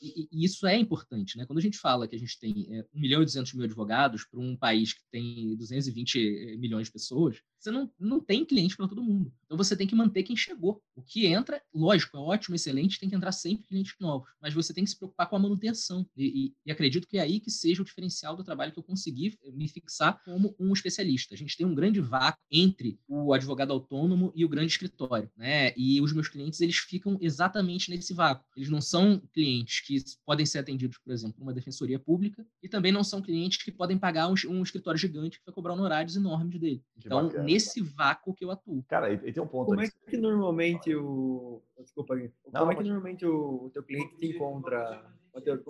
E, 0.00 0.28
e, 0.32 0.44
isso 0.44 0.66
é 0.66 0.76
importante, 0.76 1.38
né? 1.38 1.46
Quando 1.46 1.60
a 1.60 1.62
gente 1.62 1.78
fala 1.78 2.08
que 2.08 2.16
a 2.16 2.18
gente 2.18 2.38
tem 2.40 2.66
é, 2.70 2.84
1 2.92 3.00
milhão 3.00 3.22
e 3.22 3.24
200 3.24 3.52
mil 3.54 3.64
advogados 3.64 4.24
para 4.24 4.40
um 4.40 4.56
país 4.56 4.92
que 4.92 5.02
tem 5.12 5.56
220 5.56 6.18
eh, 6.18 6.56
milhões 6.56 6.88
de 6.88 6.92
pessoas, 6.92 7.40
você 7.62 7.70
não, 7.70 7.90
não 7.98 8.20
tem 8.20 8.44
cliente 8.44 8.76
para 8.76 8.88
todo 8.88 9.02
mundo. 9.02 9.32
Então 9.44 9.56
você 9.56 9.76
tem 9.76 9.86
que 9.86 9.94
manter 9.94 10.22
quem 10.22 10.36
chegou. 10.36 10.82
O 10.96 11.02
que 11.02 11.26
entra, 11.26 11.62
lógico, 11.72 12.16
é 12.16 12.20
ótimo, 12.20 12.56
excelente, 12.56 12.98
tem 12.98 13.08
que 13.08 13.14
entrar 13.14 13.32
sempre 13.32 13.66
clientes 13.66 13.94
novos, 14.00 14.28
mas 14.40 14.52
você 14.52 14.74
tem 14.74 14.82
que 14.82 14.90
se 14.90 14.96
preocupar 14.96 15.28
com 15.28 15.36
a 15.36 15.38
manutenção. 15.38 16.06
E, 16.16 16.46
e, 16.46 16.54
e 16.66 16.72
acredito 16.72 17.06
que 17.06 17.18
é 17.18 17.20
aí 17.20 17.38
que 17.38 17.50
seja 17.50 17.82
o 17.82 17.84
diferencial 17.84 18.34
do 18.34 18.42
trabalho 18.42 18.72
que 18.72 18.78
eu 18.78 18.82
consegui 18.82 19.38
eh, 19.44 19.52
me 19.52 19.68
fixar 19.68 20.20
como 20.24 20.56
um 20.58 20.72
especialista. 20.72 21.34
A 21.34 21.38
gente 21.38 21.56
tem 21.56 21.66
um 21.66 21.74
grande 21.74 22.00
vácuo 22.00 22.40
entre 22.50 22.98
o 23.06 23.32
advogado 23.32 23.72
autônomo 23.72 24.32
e 24.34 24.44
o 24.44 24.48
grande 24.48 24.72
escritório, 24.72 25.30
né? 25.36 25.72
E 25.76 26.00
os 26.00 26.12
meus 26.12 26.28
clientes, 26.28 26.60
eles 26.60 26.78
ficam 26.78 27.16
exatamente 27.20 27.90
nesse 27.90 28.12
vácuo. 28.12 28.44
Eles 28.56 28.68
não 28.68 28.80
são 28.80 29.20
clientes 29.32 29.80
que 29.80 30.02
podem 30.24 30.46
ser 30.46 30.58
atendidos, 30.58 30.98
por 30.98 31.12
exemplo, 31.12 31.34
por 31.34 31.42
uma 31.42 31.52
defensoria 31.52 31.98
pública 31.98 32.44
e 32.62 32.68
também 32.68 32.90
não 32.90 33.04
são 33.04 33.22
clientes 33.22 33.62
que 33.62 33.70
podem 33.70 33.98
pagar 33.98 34.28
um, 34.28 34.34
um 34.48 34.62
escritório 34.62 34.98
gigante 34.98 35.38
que 35.38 35.46
vai 35.46 35.54
cobrar 35.54 35.74
honorários 35.74 36.16
enormes 36.16 36.58
dele. 36.58 36.82
Que 36.98 37.06
então, 37.06 37.26
bacana 37.26 37.51
nesse 37.52 37.82
vácuo 37.82 38.34
que 38.34 38.44
eu 38.44 38.50
atuo. 38.50 38.82
Cara, 38.88 39.12
e, 39.12 39.16
e 39.28 39.32
tem 39.32 39.42
um 39.42 39.46
ponto. 39.46 39.66
Como 39.66 39.80
é 39.80 39.88
que 39.88 40.16
normalmente 40.16 40.94
o. 40.94 41.62
Desculpa, 41.78 42.14
como 42.16 42.30
não, 42.52 42.70
é 42.70 42.74
que 42.74 42.82
normalmente 42.82 43.26
o, 43.26 43.64
o 43.64 43.70
teu 43.70 43.82
cliente 43.82 44.16
te 44.16 44.26
encontra 44.26 45.04
Matheus, 45.34 45.62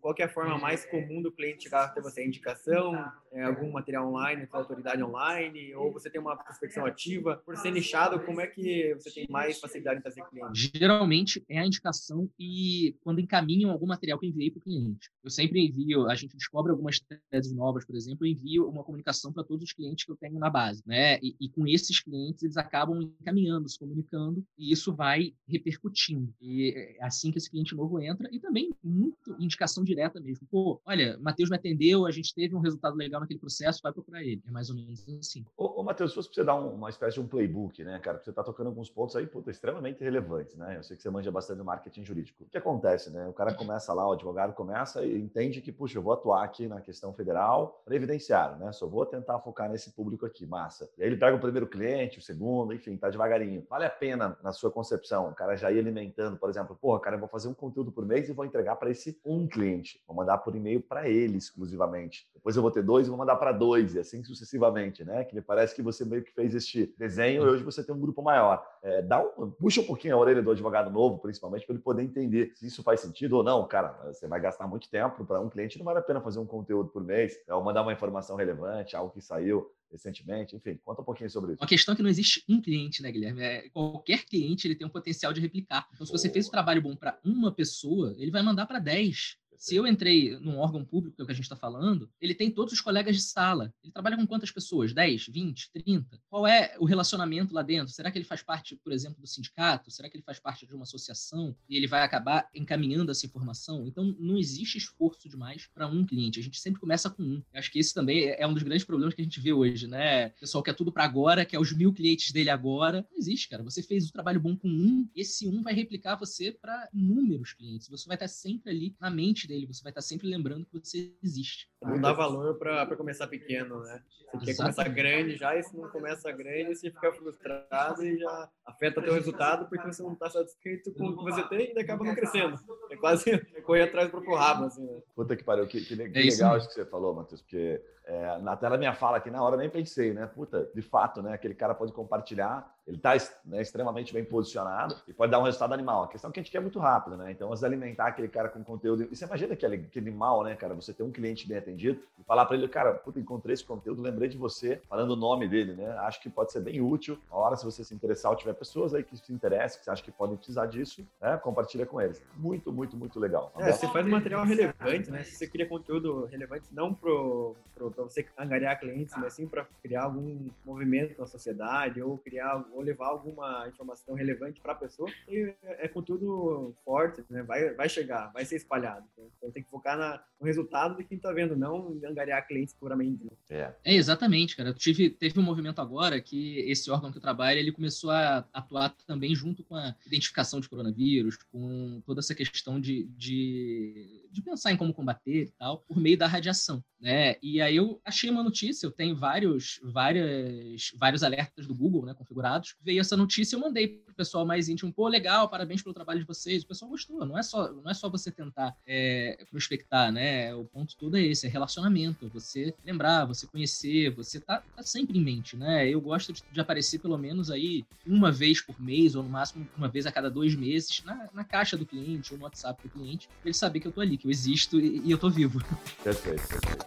qual 0.00 0.14
é 0.18 0.22
a 0.22 0.28
forma 0.28 0.58
mais 0.58 0.84
comum 0.84 1.22
do 1.22 1.32
cliente 1.32 1.64
chegar 1.64 1.84
até 1.84 2.00
você? 2.00 2.24
Indicação? 2.24 2.94
É 3.32 3.42
algum 3.42 3.70
material 3.70 4.06
online, 4.06 4.46
com 4.46 4.56
autoridade 4.58 5.02
online? 5.02 5.74
Ou 5.74 5.90
você 5.90 6.10
tem 6.10 6.20
uma 6.20 6.36
prospecção 6.36 6.84
ativa? 6.84 7.36
Por 7.44 7.56
ser 7.56 7.70
nichado, 7.70 8.20
como 8.20 8.40
é 8.40 8.46
que 8.46 8.94
você 8.94 9.10
tem 9.10 9.26
mais 9.30 9.58
facilidade 9.58 10.00
em 10.00 10.02
fazer 10.02 10.22
cliente? 10.24 10.70
Geralmente 10.74 11.42
é 11.48 11.58
a 11.58 11.66
indicação 11.66 12.28
e 12.38 12.96
quando 13.02 13.20
encaminham 13.20 13.70
algum 13.70 13.86
material 13.86 14.18
que 14.18 14.26
eu 14.26 14.30
enviei 14.30 14.50
para 14.50 14.58
o 14.58 14.62
cliente. 14.62 15.10
Eu 15.24 15.30
sempre 15.30 15.66
envio, 15.66 16.06
a 16.08 16.14
gente 16.14 16.36
descobre 16.36 16.70
algumas 16.70 17.00
teses 17.30 17.52
novas, 17.52 17.86
por 17.86 17.96
exemplo, 17.96 18.26
eu 18.26 18.30
envio 18.30 18.68
uma 18.68 18.84
comunicação 18.84 19.32
para 19.32 19.44
todos 19.44 19.64
os 19.64 19.72
clientes 19.72 20.04
que 20.04 20.12
eu 20.12 20.16
tenho 20.16 20.38
na 20.38 20.50
base, 20.50 20.82
né? 20.86 21.18
E, 21.22 21.34
e 21.40 21.48
com 21.48 21.66
esses 21.66 22.00
clientes 22.00 22.42
eles 22.42 22.56
acabam 22.56 23.00
encaminhando, 23.00 23.68
se 23.68 23.78
comunicando 23.78 24.44
e 24.56 24.70
isso 24.70 24.94
vai 24.94 25.34
repercutindo. 25.46 26.32
E 26.40 26.96
é 27.00 27.04
assim 27.04 27.30
que 27.30 27.38
esse 27.38 27.50
cliente 27.50 27.74
novo 27.74 28.00
entra 28.00 28.28
e 28.30 28.38
também 28.38 28.70
muito 28.98 29.36
indicação 29.38 29.84
direta 29.84 30.20
mesmo. 30.20 30.46
Pô, 30.50 30.80
olha, 30.84 31.16
Matheus 31.18 31.50
me 31.50 31.56
atendeu, 31.56 32.06
a 32.06 32.10
gente 32.10 32.34
teve 32.34 32.54
um 32.54 32.60
resultado 32.60 32.96
legal 32.96 33.20
naquele 33.20 33.38
processo, 33.38 33.80
vai 33.82 33.92
procurar 33.92 34.22
ele. 34.22 34.42
É 34.46 34.50
mais 34.50 34.68
ou 34.70 34.76
menos 34.76 35.06
assim. 35.08 35.44
Ô, 35.56 35.80
ô 35.80 35.82
Matheus, 35.82 36.10
se 36.10 36.14
fosse 36.16 36.28
pra 36.28 36.34
você 36.34 36.44
dar 36.44 36.54
um, 36.56 36.74
uma 36.74 36.90
espécie 36.90 37.14
de 37.14 37.20
um 37.20 37.26
playbook, 37.26 37.82
né, 37.84 37.98
cara? 37.98 38.18
Porque 38.18 38.30
você 38.30 38.34
tá 38.34 38.42
tocando 38.42 38.66
alguns 38.66 38.90
pontos 38.90 39.14
aí, 39.16 39.26
puta, 39.26 39.50
extremamente 39.50 40.02
relevantes, 40.02 40.56
né? 40.56 40.76
Eu 40.76 40.82
sei 40.82 40.96
que 40.96 41.02
você 41.02 41.10
manja 41.10 41.30
bastante 41.30 41.58
do 41.58 41.64
marketing 41.64 42.04
jurídico. 42.04 42.44
O 42.44 42.48
que 42.48 42.58
acontece, 42.58 43.10
né? 43.10 43.26
O 43.28 43.32
cara 43.32 43.54
começa 43.54 43.92
lá, 43.92 44.08
o 44.08 44.12
advogado 44.12 44.54
começa 44.54 45.04
e 45.04 45.16
entende 45.18 45.60
que, 45.60 45.70
puxa, 45.70 45.98
eu 45.98 46.02
vou 46.02 46.12
atuar 46.12 46.44
aqui 46.44 46.66
na 46.66 46.80
questão 46.80 47.12
federal 47.12 47.82
previdenciário, 47.84 48.56
né? 48.58 48.72
Só 48.72 48.86
vou 48.86 49.06
tentar 49.06 49.38
focar 49.40 49.70
nesse 49.70 49.92
público 49.92 50.26
aqui, 50.26 50.46
massa. 50.46 50.90
E 50.98 51.02
aí 51.02 51.08
ele 51.08 51.16
pega 51.16 51.36
o 51.36 51.40
primeiro 51.40 51.66
cliente, 51.66 52.18
o 52.18 52.22
segundo, 52.22 52.72
enfim, 52.74 52.96
tá 52.96 53.08
devagarinho. 53.08 53.64
Vale 53.68 53.84
a 53.84 53.90
pena, 53.90 54.36
na 54.42 54.52
sua 54.52 54.70
concepção, 54.70 55.28
o 55.28 55.34
cara 55.34 55.56
já 55.56 55.70
ir 55.70 55.78
alimentando, 55.78 56.36
por 56.36 56.50
exemplo, 56.50 56.76
porra, 56.80 57.00
cara, 57.00 57.16
eu 57.16 57.20
vou 57.20 57.28
fazer 57.28 57.48
um 57.48 57.54
conteúdo 57.54 57.92
por 57.92 58.04
mês 58.04 58.28
e 58.28 58.32
vou 58.32 58.44
entregar 58.44 58.76
para 58.76 58.87
esse 58.90 59.20
um 59.24 59.46
cliente, 59.46 60.02
vou 60.06 60.16
mandar 60.16 60.38
por 60.38 60.54
e-mail 60.54 60.80
para 60.80 61.08
ele 61.08 61.38
exclusivamente. 61.38 62.28
Depois 62.34 62.56
eu 62.56 62.62
vou 62.62 62.70
ter 62.70 62.82
dois 62.82 63.06
e 63.06 63.10
vou 63.10 63.18
mandar 63.18 63.36
para 63.36 63.52
dois, 63.52 63.94
e 63.94 63.98
assim 63.98 64.22
sucessivamente, 64.22 65.04
né? 65.04 65.24
Que 65.24 65.34
me 65.34 65.42
parece 65.42 65.74
que 65.74 65.82
você 65.82 66.04
meio 66.04 66.22
que 66.22 66.32
fez 66.32 66.54
este 66.54 66.94
desenho 66.96 67.42
e 67.42 67.48
hoje 67.48 67.64
você 67.64 67.84
tem 67.84 67.94
um 67.94 68.00
grupo 68.00 68.22
maior. 68.22 68.64
É, 68.82 69.02
dá 69.02 69.20
um, 69.20 69.50
puxa 69.50 69.80
um 69.80 69.84
pouquinho 69.84 70.14
a 70.14 70.18
orelha 70.18 70.42
do 70.42 70.50
advogado 70.50 70.90
novo, 70.90 71.18
principalmente, 71.18 71.66
para 71.66 71.74
ele 71.74 71.82
poder 71.82 72.02
entender 72.02 72.52
se 72.54 72.66
isso 72.66 72.82
faz 72.82 73.00
sentido 73.00 73.34
ou 73.34 73.42
não. 73.42 73.66
Cara, 73.66 73.98
você 74.06 74.26
vai 74.26 74.40
gastar 74.40 74.66
muito 74.66 74.88
tempo 74.88 75.24
para 75.24 75.40
um 75.40 75.48
cliente, 75.48 75.78
não 75.78 75.84
vale 75.84 75.98
a 75.98 76.02
pena 76.02 76.20
fazer 76.20 76.38
um 76.38 76.46
conteúdo 76.46 76.88
por 76.90 77.04
mês, 77.04 77.36
é, 77.46 77.54
ou 77.54 77.62
mandar 77.62 77.82
uma 77.82 77.92
informação 77.92 78.36
relevante, 78.36 78.96
algo 78.96 79.12
que 79.12 79.20
saiu 79.20 79.70
recentemente, 79.90 80.54
enfim, 80.56 80.78
conta 80.84 81.02
um 81.02 81.04
pouquinho 81.04 81.30
sobre 81.30 81.52
isso. 81.52 81.62
Uma 81.62 81.68
questão 81.68 81.94
é 81.94 81.96
que 81.96 82.02
não 82.02 82.10
existe 82.10 82.44
um 82.48 82.60
cliente, 82.60 83.02
né, 83.02 83.10
Guilherme? 83.10 83.42
É, 83.42 83.68
qualquer 83.70 84.24
cliente 84.24 84.66
ele 84.66 84.74
tem 84.74 84.86
um 84.86 84.90
potencial 84.90 85.32
de 85.32 85.40
replicar. 85.40 85.88
Então, 85.94 86.06
se 86.06 86.12
você 86.12 86.28
fez 86.28 86.48
um 86.48 86.50
trabalho 86.50 86.82
bom 86.82 86.94
para 86.94 87.18
uma 87.24 87.52
pessoa, 87.52 88.14
ele 88.18 88.30
vai 88.30 88.42
mandar 88.42 88.66
para 88.66 88.78
10. 88.78 89.36
Se 89.58 89.74
eu 89.74 89.86
entrei 89.86 90.38
num 90.38 90.58
órgão 90.58 90.84
público, 90.84 91.16
que 91.16 91.20
é 91.20 91.24
o 91.24 91.26
que 91.26 91.32
a 91.32 91.34
gente 91.34 91.44
está 91.44 91.56
falando, 91.56 92.08
ele 92.20 92.34
tem 92.34 92.48
todos 92.48 92.72
os 92.72 92.80
colegas 92.80 93.16
de 93.16 93.22
sala. 93.22 93.74
Ele 93.82 93.92
trabalha 93.92 94.16
com 94.16 94.26
quantas 94.26 94.52
pessoas? 94.52 94.92
10, 94.92 95.26
20, 95.26 95.72
30? 95.72 96.20
Qual 96.28 96.46
é 96.46 96.76
o 96.78 96.84
relacionamento 96.84 97.52
lá 97.52 97.62
dentro? 97.62 97.92
Será 97.92 98.10
que 98.10 98.16
ele 98.16 98.24
faz 98.24 98.40
parte, 98.40 98.76
por 98.76 98.92
exemplo, 98.92 99.20
do 99.20 99.26
sindicato? 99.26 99.90
Será 99.90 100.08
que 100.08 100.16
ele 100.16 100.22
faz 100.22 100.38
parte 100.38 100.64
de 100.64 100.74
uma 100.74 100.84
associação 100.84 101.56
e 101.68 101.76
ele 101.76 101.88
vai 101.88 102.02
acabar 102.02 102.48
encaminhando 102.54 103.10
essa 103.10 103.26
informação? 103.26 103.84
Então, 103.84 104.14
não 104.20 104.38
existe 104.38 104.78
esforço 104.78 105.28
demais 105.28 105.68
para 105.74 105.88
um 105.88 106.06
cliente. 106.06 106.38
A 106.38 106.42
gente 106.42 106.60
sempre 106.60 106.80
começa 106.80 107.10
com 107.10 107.22
um. 107.24 107.42
Eu 107.52 107.58
acho 107.58 107.72
que 107.72 107.80
esse 107.80 107.92
também 107.92 108.28
é 108.28 108.46
um 108.46 108.54
dos 108.54 108.62
grandes 108.62 108.84
problemas 108.84 109.12
que 109.12 109.20
a 109.20 109.24
gente 109.24 109.40
vê 109.40 109.52
hoje, 109.52 109.88
né? 109.88 110.28
O 110.28 110.40
pessoal 110.40 110.62
quer 110.62 110.74
tudo 110.74 110.92
para 110.92 111.02
agora, 111.02 111.44
quer 111.44 111.58
os 111.58 111.72
mil 111.72 111.92
clientes 111.92 112.30
dele 112.30 112.50
agora. 112.50 113.04
Não 113.10 113.18
existe, 113.18 113.48
cara. 113.48 113.64
Você 113.64 113.82
fez 113.82 114.08
o 114.08 114.12
trabalho 114.12 114.38
bom 114.38 114.56
com 114.56 114.68
um, 114.68 115.08
esse 115.16 115.48
um 115.48 115.62
vai 115.62 115.74
replicar 115.74 116.14
você 116.14 116.52
para 116.52 116.88
inúmeros 116.94 117.54
clientes. 117.54 117.88
Você 117.88 118.06
vai 118.06 118.14
estar 118.14 118.28
sempre 118.28 118.70
ali 118.70 118.94
na 119.00 119.10
mente 119.10 119.47
dele, 119.48 119.66
você 119.66 119.82
vai 119.82 119.90
estar 119.90 120.02
sempre 120.02 120.28
lembrando 120.28 120.66
que 120.66 120.78
você 120.78 121.12
existe. 121.22 121.68
Não 121.82 122.00
dá 122.00 122.12
valor 122.12 122.58
para 122.58 122.96
começar 122.96 123.26
pequeno, 123.26 123.80
né? 123.80 124.02
Você 124.34 124.46
quer 124.46 124.56
começar 124.56 124.86
grande 124.88 125.36
já, 125.36 125.56
e 125.56 125.62
se 125.62 125.76
não 125.76 125.88
começa 125.88 126.30
grande, 126.30 126.76
você 126.76 126.90
fica 126.90 127.12
frustrado 127.12 128.04
e 128.04 128.18
já 128.18 128.50
afeta 128.66 129.00
teu 129.00 129.14
resultado 129.14 129.66
porque 129.68 129.86
você 129.86 130.02
não 130.02 130.12
está 130.12 130.28
satisfeito 130.28 130.92
com 130.92 131.06
o 131.06 131.16
que 131.16 131.24
você 131.24 131.48
tem 131.48 131.72
e 131.74 131.80
acaba 131.80 132.04
não 132.04 132.14
crescendo. 132.14 132.58
É 132.90 132.96
quase 132.96 133.24
correr 133.64 133.82
atrás 133.82 134.10
pro 134.10 134.34
rabo, 134.34 134.64
assim, 134.64 134.84
né? 134.84 135.00
Puta 135.14 135.34
que 135.34 135.42
pariu, 135.42 135.66
que, 135.66 135.80
que, 135.80 135.96
que 135.96 136.02
é 136.02 136.22
legal 136.22 136.58
isso 136.58 136.68
que 136.68 136.74
você 136.74 136.84
falou, 136.84 137.14
Matheus, 137.14 137.40
porque 137.40 137.82
é, 138.04 138.38
na 138.38 138.56
tela 138.56 138.76
minha 138.76 138.94
fala 138.94 139.16
aqui 139.16 139.30
na 139.30 139.42
hora 139.42 139.56
nem 139.56 139.70
pensei, 139.70 140.12
né? 140.12 140.26
Puta, 140.26 140.70
de 140.74 140.82
fato, 140.82 141.22
né? 141.22 141.32
Aquele 141.32 141.54
cara 141.54 141.74
pode 141.74 141.92
compartilhar, 141.92 142.77
ele 142.88 142.96
está 142.96 143.12
né, 143.44 143.60
extremamente 143.60 144.14
bem 144.14 144.24
posicionado 144.24 144.96
e 145.06 145.12
pode 145.12 145.30
dar 145.30 145.38
um 145.38 145.42
resultado 145.42 145.74
animal. 145.74 146.04
A 146.04 146.08
questão 146.08 146.30
é 146.30 146.32
que 146.32 146.40
a 146.40 146.42
gente 146.42 146.50
quer 146.50 146.60
muito 146.60 146.78
rápido, 146.78 147.18
né? 147.18 147.30
Então, 147.30 147.52
alimentar 147.62 148.06
aquele 148.06 148.28
cara 148.28 148.48
com 148.48 148.64
conteúdo. 148.64 149.02
E 149.02 149.14
você 149.14 149.26
imagina 149.26 149.54
que 149.54 149.66
aquele 149.66 150.10
mal, 150.10 150.42
né, 150.42 150.54
cara? 150.54 150.74
Você 150.74 150.94
ter 150.94 151.02
um 151.02 151.12
cliente 151.12 151.46
bem 151.46 151.58
atendido 151.58 152.00
e 152.18 152.22
falar 152.24 152.46
para 152.46 152.56
ele, 152.56 152.66
cara, 152.66 152.94
puta, 152.94 153.20
encontrei 153.20 153.52
esse 153.52 153.64
conteúdo, 153.64 154.00
lembrei 154.00 154.28
de 154.28 154.38
você, 154.38 154.80
falando 154.88 155.10
o 155.10 155.16
nome 155.16 155.46
dele, 155.46 155.74
né? 155.74 155.90
Acho 155.98 156.20
que 156.22 156.30
pode 156.30 156.50
ser 156.50 156.60
bem 156.60 156.80
útil. 156.80 157.18
A 157.30 157.36
hora, 157.36 157.56
se 157.56 157.64
você 157.64 157.84
se 157.84 157.94
interessar 157.94 158.30
ou 158.30 158.38
tiver 158.38 158.54
pessoas 158.54 158.94
aí 158.94 159.04
que 159.04 159.18
se 159.18 159.32
interessam, 159.32 159.78
que 159.78 159.84
você 159.84 159.90
acha 159.90 160.02
que 160.02 160.10
podem 160.10 160.36
precisar 160.36 160.64
disso, 160.64 161.06
né? 161.20 161.36
Compartilha 161.36 161.84
com 161.84 162.00
eles. 162.00 162.22
Muito, 162.36 162.72
muito, 162.72 162.96
muito 162.96 163.20
legal. 163.20 163.52
É, 163.58 163.70
você 163.70 163.86
faz 163.88 164.06
material 164.06 164.46
relevante, 164.46 165.10
né? 165.10 165.24
Se 165.24 165.32
você 165.32 165.46
cria 165.46 165.68
conteúdo 165.68 166.24
relevante, 166.24 166.66
não 166.72 166.94
pro, 166.94 167.54
pro, 167.74 167.90
você 167.90 168.26
angariar 168.38 168.80
clientes, 168.80 169.14
mas 169.18 169.34
sim 169.34 169.46
para 169.46 169.66
criar 169.82 170.04
algum 170.04 170.48
movimento 170.64 171.20
na 171.20 171.26
sociedade 171.26 172.00
ou 172.00 172.16
criar 172.16 172.64
ou 172.78 172.84
levar 172.84 173.08
alguma 173.08 173.66
informação 173.68 174.14
relevante 174.14 174.60
para 174.60 174.72
a 174.72 174.76
pessoa. 174.76 175.10
E 175.26 175.52
é, 175.64 175.86
é 175.86 175.88
conteúdo 175.88 176.76
forte, 176.84 177.24
né? 177.28 177.42
Vai, 177.42 177.74
vai 177.74 177.88
chegar, 177.88 178.32
vai 178.32 178.44
ser 178.44 178.54
espalhado. 178.54 179.04
Então 179.36 179.50
tem 179.50 179.64
que 179.64 179.68
focar 179.68 179.98
na, 179.98 180.22
no 180.40 180.46
resultado 180.46 180.96
de 180.96 181.02
quem 181.02 181.16
está 181.16 181.32
vendo, 181.32 181.56
não 181.56 181.98
angariar 182.08 182.46
clientes 182.46 182.72
puramente. 182.72 183.24
Né? 183.24 183.30
É. 183.50 183.74
é. 183.84 183.94
exatamente, 183.96 184.56
cara. 184.56 184.68
Eu 184.68 184.74
tive, 184.74 185.10
teve 185.10 185.40
um 185.40 185.42
movimento 185.42 185.80
agora 185.80 186.20
que 186.20 186.60
esse 186.70 186.88
órgão 186.88 187.10
que 187.10 187.18
eu 187.18 187.22
trabalho, 187.22 187.58
ele 187.58 187.72
começou 187.72 188.12
a 188.12 188.46
atuar 188.52 188.94
também 189.06 189.34
junto 189.34 189.64
com 189.64 189.74
a 189.74 189.96
identificação 190.06 190.60
de 190.60 190.68
coronavírus, 190.68 191.36
com 191.50 192.00
toda 192.06 192.20
essa 192.20 192.34
questão 192.34 192.80
de, 192.80 193.04
de, 193.16 194.27
de 194.38 194.44
pensar 194.44 194.72
em 194.72 194.76
como 194.76 194.94
combater 194.94 195.44
e 195.44 195.50
tal, 195.58 195.78
por 195.78 195.98
meio 195.98 196.16
da 196.16 196.26
radiação, 196.26 196.82
né? 197.00 197.36
E 197.42 197.60
aí 197.60 197.76
eu 197.76 198.00
achei 198.04 198.30
uma 198.30 198.42
notícia, 198.42 198.86
eu 198.86 198.90
tenho 198.90 199.16
vários, 199.16 199.80
várias, 199.82 200.92
vários 200.96 201.22
alertas 201.22 201.66
do 201.66 201.74
Google, 201.74 202.06
né, 202.06 202.14
configurados. 202.14 202.76
Veio 202.82 203.00
essa 203.00 203.16
notícia, 203.16 203.56
eu 203.56 203.60
mandei 203.60 203.88
pro 203.88 204.14
pessoal 204.14 204.46
mais 204.46 204.68
íntimo, 204.68 204.92
pô, 204.92 205.08
legal, 205.08 205.48
parabéns 205.48 205.82
pelo 205.82 205.94
trabalho 205.94 206.20
de 206.20 206.26
vocês. 206.26 206.62
O 206.62 206.66
pessoal 206.66 206.90
gostou. 206.90 207.24
Não 207.24 207.38
é 207.38 207.42
só, 207.42 207.72
não 207.72 207.90
é 207.90 207.94
só 207.94 208.08
você 208.08 208.30
tentar 208.30 208.76
é, 208.86 209.44
prospectar, 209.50 210.12
né? 210.12 210.54
O 210.54 210.64
ponto 210.64 210.96
todo 210.96 211.16
é 211.16 211.22
esse, 211.22 211.46
é 211.46 211.50
relacionamento. 211.50 212.28
Você 212.30 212.74
lembrar, 212.84 213.24
você 213.24 213.46
conhecer, 213.46 214.10
você 214.14 214.40
tá, 214.40 214.62
tá 214.74 214.82
sempre 214.82 215.18
em 215.18 215.22
mente, 215.22 215.56
né? 215.56 215.88
Eu 215.88 216.00
gosto 216.00 216.32
de, 216.32 216.42
de, 216.50 216.60
aparecer 216.60 216.98
pelo 216.98 217.16
menos 217.16 217.50
aí 217.50 217.84
uma 218.06 218.30
vez 218.30 218.60
por 218.60 218.80
mês, 218.80 219.14
ou 219.14 219.22
no 219.22 219.28
máximo 219.28 219.68
uma 219.76 219.88
vez 219.88 220.06
a 220.06 220.12
cada 220.12 220.30
dois 220.30 220.54
meses, 220.54 221.02
na, 221.04 221.28
na 221.32 221.44
caixa 221.44 221.76
do 221.76 221.86
cliente 221.86 222.32
ou 222.32 222.38
no 222.38 222.44
WhatsApp 222.44 222.82
do 222.82 222.88
cliente, 222.88 223.28
pra 223.28 223.48
ele 223.48 223.54
saber 223.54 223.80
que 223.80 223.88
eu 223.88 223.92
tô 223.92 224.00
ali, 224.00 224.16
que 224.16 224.26
eu 224.28 224.30
existo 224.30 224.78
e, 224.78 225.10
eu 225.10 225.16
tô 225.16 225.30
vivo. 225.30 225.58
Perfeito, 226.04 226.46
perfeito. 226.46 226.84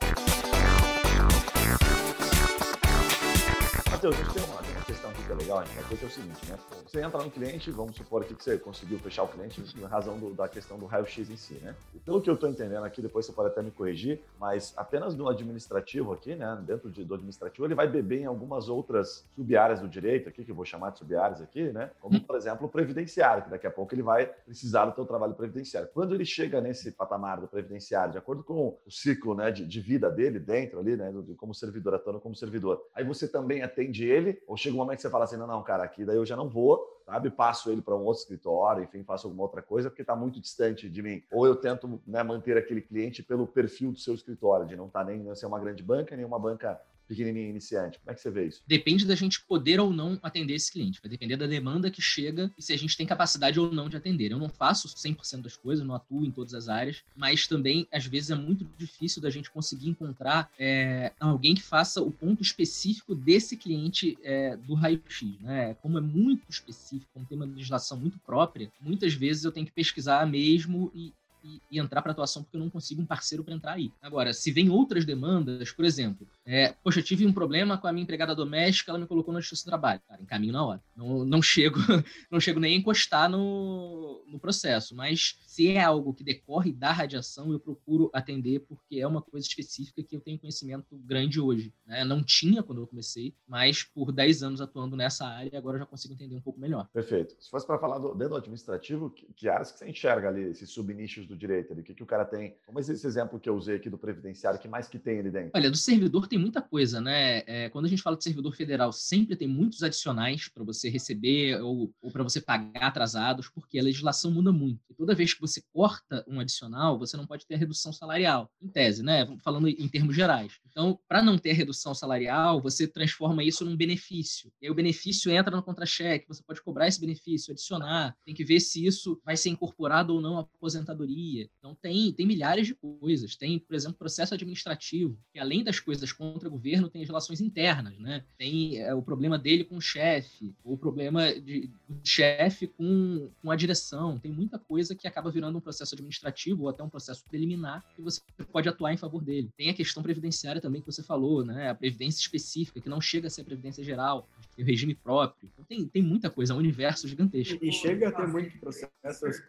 Matheus, 3.90 4.16
a 4.16 4.24
gente 4.24 4.34
tem 4.34 4.44
uma, 4.44 4.81
que 5.12 5.32
é 5.32 5.36
legal, 5.36 5.60
a 5.60 5.64
ter 5.64 6.04
é 6.04 6.06
o 6.06 6.10
seguinte, 6.10 6.50
né? 6.50 6.58
Você 6.86 7.02
entra 7.02 7.22
no 7.24 7.30
cliente, 7.30 7.72
vamos 7.72 7.96
supor 7.96 8.22
aqui 8.22 8.34
que 8.34 8.44
você 8.44 8.58
conseguiu 8.58 9.00
fechar 9.00 9.24
o 9.24 9.28
cliente 9.28 9.62
em 9.62 9.84
razão 9.86 10.18
do, 10.18 10.34
da 10.34 10.48
questão 10.48 10.78
do 10.78 10.86
raio-x 10.86 11.30
em 11.30 11.36
si, 11.36 11.56
né? 11.56 11.76
E 11.94 12.00
pelo 12.00 12.22
que 12.22 12.30
eu 12.30 12.36
estou 12.36 12.50
entendendo 12.50 12.84
aqui, 12.84 13.02
depois 13.02 13.26
você 13.26 13.32
pode 13.32 13.50
até 13.50 13.62
me 13.62 13.72
corrigir, 13.72 14.22
mas 14.40 14.74
apenas 14.78 15.16
no 15.16 15.28
administrativo 15.28 16.14
aqui, 16.14 16.36
né? 16.36 16.62
Dentro 16.66 16.90
de, 16.90 17.04
do 17.04 17.14
administrativo, 17.14 17.66
ele 17.66 17.76
vai 17.76 17.88
beber 17.88 18.22
em 18.22 18.26
algumas 18.26 18.70
outras 18.70 19.28
sub-áreas 19.36 19.80
do 19.80 19.88
direito 19.88 20.30
aqui, 20.30 20.44
que 20.44 20.52
eu 20.52 20.56
vou 20.56 20.66
chamar 20.66 20.92
de 20.92 21.00
sub-áreas 21.00 21.42
aqui, 21.42 21.72
né? 21.72 21.92
Como, 22.00 22.20
por 22.22 22.36
exemplo, 22.36 22.68
o 22.68 22.70
previdenciário, 22.70 23.44
que 23.44 23.50
daqui 23.50 23.68
a 23.68 23.72
pouco 23.72 23.94
ele 23.94 24.04
vai 24.04 24.26
precisar 24.26 24.86
do 24.86 24.96
seu 24.96 25.06
trabalho 25.06 25.34
previdenciário. 25.34 25.90
Quando 25.94 26.16
ele 26.16 26.26
chega 26.26 26.62
nesse 26.62 26.92
patamar 26.92 27.42
do 27.42 27.48
previdenciário, 27.48 28.12
de 28.12 28.18
acordo 28.18 28.44
com 28.44 28.78
o 28.86 28.92
ciclo 28.92 29.36
né, 29.36 29.52
de, 29.52 29.66
de 29.66 29.82
vida 29.82 30.10
dele 30.10 30.40
dentro 30.40 30.80
ali, 30.80 30.96
né? 30.96 31.12
Como 31.38 31.54
servidor, 31.54 31.96
atuando 31.96 32.20
como 32.20 32.36
servidor, 32.36 32.82
aí 32.96 33.04
você 33.04 33.28
também 33.28 33.62
atende 33.62 34.06
ele, 34.06 34.42
ou 34.48 34.56
chega 34.56 34.76
um 34.76 34.80
momento 34.80 35.01
você 35.02 35.10
fala 35.10 35.26
assim, 35.26 35.38
não, 35.38 35.48
não, 35.48 35.64
cara, 35.64 35.84
aqui 35.84 36.06
daí 36.06 36.18
eu 36.18 36.26
já 36.26 36.36
não 36.36 36.50
vou, 36.50 37.02
sabe? 37.06 37.30
Passo 37.30 37.72
ele 37.72 37.82
para 37.82 37.96
um 37.96 38.04
outro 38.04 38.22
escritório, 38.22 38.84
enfim, 38.84 39.04
faço 39.04 39.28
alguma 39.28 39.44
outra 39.44 39.62
coisa, 39.62 39.90
porque 39.90 40.02
está 40.02 40.16
muito 40.16 40.40
distante 40.40 40.90
de 40.90 41.02
mim. 41.02 41.24
Ou 41.32 41.46
eu 41.46 41.56
tento 41.56 42.02
né, 42.06 42.24
manter 42.24 42.58
aquele 42.58 42.82
cliente 42.82 43.24
pelo 43.24 43.48
perfil 43.48 43.92
do 43.92 44.00
seu 44.00 44.14
escritório, 44.14 44.66
de 44.66 44.76
não 44.76 44.88
estar 44.88 45.04
tá 45.04 45.06
nem 45.06 45.34
ser 45.36 45.46
uma 45.46 45.60
grande 45.60 45.84
banca, 45.84 46.16
nem 46.16 46.26
uma 46.26 46.40
banca 46.40 46.80
pequenininho 47.12 47.50
iniciante? 47.50 48.00
Como 48.00 48.12
é 48.12 48.14
que 48.14 48.22
você 48.22 48.32
vê 48.32 48.48
isso? 48.48 48.64
Depende 48.66 49.06
da 49.06 49.16
gente 49.16 49.42
poder 49.42 49.82
ou 49.82 49.92
não 49.92 50.18
atender 50.24 50.54
esse 50.54 50.72
cliente. 50.72 51.02
Vai 51.02 51.10
depender 51.10 51.36
da 51.36 51.46
demanda 51.46 51.92
que 51.92 52.02
chega 52.02 52.50
e 52.58 52.62
se 52.62 52.72
a 52.72 52.78
gente 52.78 52.96
tem 52.96 53.06
capacidade 53.06 53.60
ou 53.60 53.72
não 53.74 53.90
de 53.90 53.98
atender. 53.98 54.32
Eu 54.32 54.40
não 54.40 54.48
faço 54.48 54.88
100% 54.88 55.42
das 55.42 55.58
coisas, 55.58 55.86
não 55.86 55.94
atuo 55.94 56.26
em 56.26 56.32
todas 56.32 56.54
as 56.54 56.70
áreas, 56.70 57.04
mas 57.16 57.48
também, 57.48 57.86
às 57.92 58.06
vezes, 58.06 58.30
é 58.30 58.36
muito 58.36 58.66
difícil 58.78 59.22
da 59.22 59.30
gente 59.30 59.52
conseguir 59.52 59.90
encontrar 59.90 60.50
é, 60.58 61.12
alguém 61.20 61.54
que 61.54 61.62
faça 61.62 62.02
o 62.02 62.12
ponto 62.12 62.42
específico 62.42 63.14
desse 63.14 63.58
cliente 63.58 64.18
é, 64.24 64.56
do 64.56 64.74
raio-x. 64.74 65.40
Né? 65.42 65.74
Como 65.82 65.98
é 65.98 66.02
muito 66.02 66.44
específico, 66.50 67.12
como 67.14 67.26
tem 67.26 67.38
uma 67.38 67.46
legislação 67.46 67.98
muito 67.98 68.18
própria, 68.20 68.72
muitas 68.80 69.14
vezes 69.14 69.44
eu 69.44 69.52
tenho 69.52 69.66
que 69.66 69.72
pesquisar 69.72 70.26
mesmo 70.26 70.92
e, 70.96 71.14
e, 71.44 71.62
e 71.72 71.80
entrar 71.80 72.02
para 72.02 72.12
atuação 72.12 72.44
porque 72.44 72.56
eu 72.56 72.62
não 72.62 72.70
consigo 72.70 73.02
um 73.02 73.06
parceiro 73.06 73.44
para 73.44 73.54
entrar 73.54 73.74
aí. 73.74 73.92
Agora, 74.02 74.34
se 74.34 74.52
vem 74.52 74.70
outras 74.70 75.06
demandas, 75.06 75.72
por 75.72 75.86
exemplo, 75.86 76.28
é, 76.46 76.74
poxa, 76.84 77.00
eu 77.00 77.04
tive 77.04 77.26
um 77.26 77.34
problema 77.34 77.78
com 77.78 77.88
a 77.88 77.92
minha 77.92 78.04
empregada 78.04 78.36
doméstica, 78.36 78.92
ela 78.92 79.00
me 79.00 79.08
colocou 79.08 79.34
na 79.34 79.40
justiça 79.40 79.64
do 79.64 79.70
trabalho. 79.70 80.02
Cara, 80.08 80.22
encaminho 80.22 80.54
na 80.54 80.66
hora. 80.66 80.84
Não, 80.96 81.24
não 81.26 81.42
chego 81.42 81.78
não 82.32 82.40
chego 82.40 82.60
nem 82.60 82.76
a 82.76 82.78
encostar 82.78 83.30
no, 83.30 84.24
no 84.28 84.40
processo, 84.40 84.96
mas 84.96 85.40
se 85.46 85.70
é 85.70 85.84
algo 85.84 86.14
que 86.14 86.24
decorre 86.24 86.72
da 86.72 86.92
radiação, 86.92 87.52
eu 87.52 87.60
procuro 87.60 88.10
atender 88.14 88.62
porque 88.62 89.00
é 89.00 89.08
uma 89.08 89.22
coisa 89.22 89.46
específica 89.48 90.02
que 90.04 90.16
eu 90.16 90.22
tenho 90.22 90.40
conhecimento 90.40 90.98
grande 90.98 91.40
hoje. 91.40 91.74
Né? 91.86 92.04
Não 92.04 92.24
tinha 92.24 92.64
quando 92.64 92.82
eu 92.82 92.88
comecei, 92.88 93.36
mas 93.48 93.84
por 93.84 94.12
10 94.12 94.44
anos 94.44 94.62
atuando 94.62 94.96
nessa 94.96 95.28
área, 95.28 95.58
agora 95.58 95.78
eu 95.78 95.82
já 95.82 95.86
consigo 95.86 96.14
entender 96.14 96.36
um 96.36 96.42
pouco 96.42 96.60
melhor. 96.60 96.88
Perfeito. 96.94 97.36
Se 97.40 97.50
fosse 97.50 97.68
para 97.68 97.78
falar 97.78 98.00
do, 98.00 98.14
dentro 98.14 98.30
do 98.30 98.36
administrativo, 98.38 99.10
que, 99.10 99.28
que 99.36 99.50
áreas 99.50 99.72
que 99.72 99.80
você 99.80 99.90
enxerga 99.90 100.30
ali, 100.30 100.44
esses 100.44 100.70
subnichos 100.70 101.28
do 101.28 101.36
direito 101.36 101.74
ali? 101.74 101.82
O 101.82 101.84
que, 101.84 101.94
que 101.94 102.04
o 102.04 102.08
cara 102.08 102.26
tem? 102.26 102.56
Como 102.66 102.80
esse 102.80 102.92
exemplo 102.92 103.40
que 103.40 103.50
eu 103.50 103.56
usei 103.56 103.76
aqui 103.76 103.90
do 103.90 103.98
previdenciário, 103.98 104.60
que 104.60 104.68
mais 104.68 104.88
que 104.88 104.98
tem 104.98 105.20
ali 105.20 105.30
dentro? 105.30 105.52
Olha, 105.54 105.70
do 105.70 105.78
servidor 105.78 106.28
tem 106.32 106.40
muita 106.40 106.62
coisa, 106.62 107.00
né? 107.00 107.44
É, 107.46 107.70
quando 107.70 107.86
a 107.86 107.88
gente 107.88 108.02
fala 108.02 108.18
de 108.18 108.24
servidor 108.24 108.56
federal, 108.56 108.92
sempre 108.92 109.36
tem 109.36 109.48
muitos 109.48 109.84
adicionais 109.84 110.48
para 110.48 110.64
você 110.64 110.90
receber 110.90 111.62
ou, 111.62 111.94
ou 112.02 112.12
para 112.12 112.24
você 112.24 112.42
pagar 112.42 112.88
atrasados, 112.88 113.50
porque 113.50 113.78
a 113.78 113.84
legislação 113.84 114.32
muda 114.32 114.52
muito. 114.52 114.82
E 114.90 114.94
toda 114.94 115.14
vez 115.14 115.34
que 115.34 115.42
você 115.42 115.62
corta 115.74 116.26
um 116.28 116.40
adicional, 116.40 116.98
você 116.98 117.16
não 117.16 117.28
pode 117.28 117.46
ter 117.46 117.56
a 117.56 117.58
redução 117.58 117.94
salarial, 117.94 118.50
em 118.62 118.68
tese, 118.68 119.04
né? 119.04 119.28
Falando 119.44 119.68
em 119.68 119.88
termos 119.88 120.16
gerais. 120.16 120.60
Então, 120.70 121.00
para 121.08 121.22
não 121.22 121.38
ter 121.38 121.52
redução 121.52 121.94
salarial, 121.94 122.62
você 122.62 122.88
transforma 122.88 123.44
isso 123.44 123.64
num 123.64 123.76
benefício. 123.76 124.52
E 124.62 124.66
aí 124.66 124.72
o 124.72 124.76
benefício 124.76 125.32
entra 125.32 125.56
no 125.56 125.62
contra-cheque, 125.62 126.28
você 126.28 126.42
pode 126.44 126.62
cobrar 126.62 126.88
esse 126.88 127.00
benefício, 127.00 127.52
adicionar, 127.52 128.16
tem 128.26 128.34
que 128.34 128.44
ver 128.44 128.60
se 128.60 128.86
isso 128.86 129.20
vai 129.24 129.38
ser 129.38 129.50
incorporado 129.50 130.14
ou 130.14 130.22
não 130.22 130.38
à 130.38 130.42
aposentadoria 130.42 131.50
então, 131.60 131.76
tem, 131.76 132.12
tem 132.12 132.26
milhares 132.26 132.68
de 132.68 132.76
coisas. 132.76 133.36
Tem, 133.36 133.60
por 133.60 133.76
exemplo, 133.76 133.98
processo 133.98 134.34
administrativo, 134.34 135.18
que 135.32 135.40
além 135.40 135.64
das 135.64 135.80
coisas 135.80 136.12
contra 136.22 136.48
governo, 136.48 136.88
tem 136.88 137.02
as 137.02 137.08
relações 137.08 137.42
internas, 137.42 137.98
né? 137.98 138.24
Tem 138.38 138.78
é, 138.78 138.94
o 138.94 139.02
problema 139.02 139.40
dele 139.40 139.64
com 139.64 139.78
o 139.78 139.82
chefe, 139.82 140.54
o 140.64 140.78
problema 140.78 141.34
de, 141.34 141.68
do 141.90 142.08
chefe 142.08 142.68
com, 142.68 143.28
com 143.42 143.50
a 143.50 143.56
direção. 143.56 144.20
Tem 144.20 144.32
muita 144.32 144.60
coisa 144.60 144.94
que 144.94 145.08
acaba 145.08 145.32
virando 145.32 145.58
um 145.58 145.62
processo 145.62 145.96
administrativo 145.96 146.64
ou 146.64 146.70
até 146.70 146.84
um 146.84 146.90
processo 146.90 147.26
preliminar 147.28 147.84
que 147.96 148.04
você 148.04 148.22
pode 148.52 148.70
atuar 148.70 148.94
em 148.94 148.98
favor 148.98 149.24
dele. 149.24 149.50
Tem 149.58 149.72
a 149.72 149.74
questão 149.74 150.04
previdenciária 150.04 150.62
também 150.62 150.80
que 150.80 150.92
você 150.92 151.02
falou, 151.02 151.44
né? 151.44 151.72
A 151.72 151.76
previdência 151.76 152.20
específica, 152.20 152.80
que 152.80 152.88
não 152.90 153.02
chega 153.02 153.26
a 153.26 153.30
ser 153.32 153.42
a 153.42 153.46
previdência 153.46 153.84
geral, 153.84 154.30
tem 154.62 154.64
o 154.64 154.66
regime 154.66 154.96
próprio. 154.96 155.50
Então, 155.52 155.66
tem, 155.66 155.88
tem 155.88 156.02
muita 156.02 156.30
coisa, 156.30 156.54
é 156.54 156.56
um 156.56 156.60
universo 156.60 157.08
gigantesco. 157.08 157.64
E 157.64 157.72
chega 157.72 158.10
a 158.10 158.12
ter 158.12 158.28
muito 158.28 158.58
processo, 158.60 158.92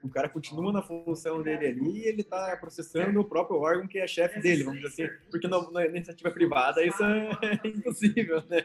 o 0.02 0.08
cara 0.08 0.28
continua 0.28 0.72
na 0.72 0.82
função 0.82 1.42
dele 1.42 1.66
ali 1.66 1.98
e 1.98 2.08
ele 2.08 2.22
está 2.22 2.56
processando 2.56 3.20
o 3.20 3.24
próprio 3.24 3.58
órgão 3.58 3.86
que 3.86 3.98
é 3.98 4.06
chefe 4.06 4.40
dele, 4.40 4.64
vamos 4.64 4.80
dizer 4.80 5.04
assim, 5.04 5.14
porque 5.30 5.46
na, 5.46 5.70
na 5.70 5.86
iniciativa 5.86 6.30
privada 6.30 6.84
isso 6.84 7.02
é 7.04 7.60
impossível, 7.68 8.42
né? 8.48 8.64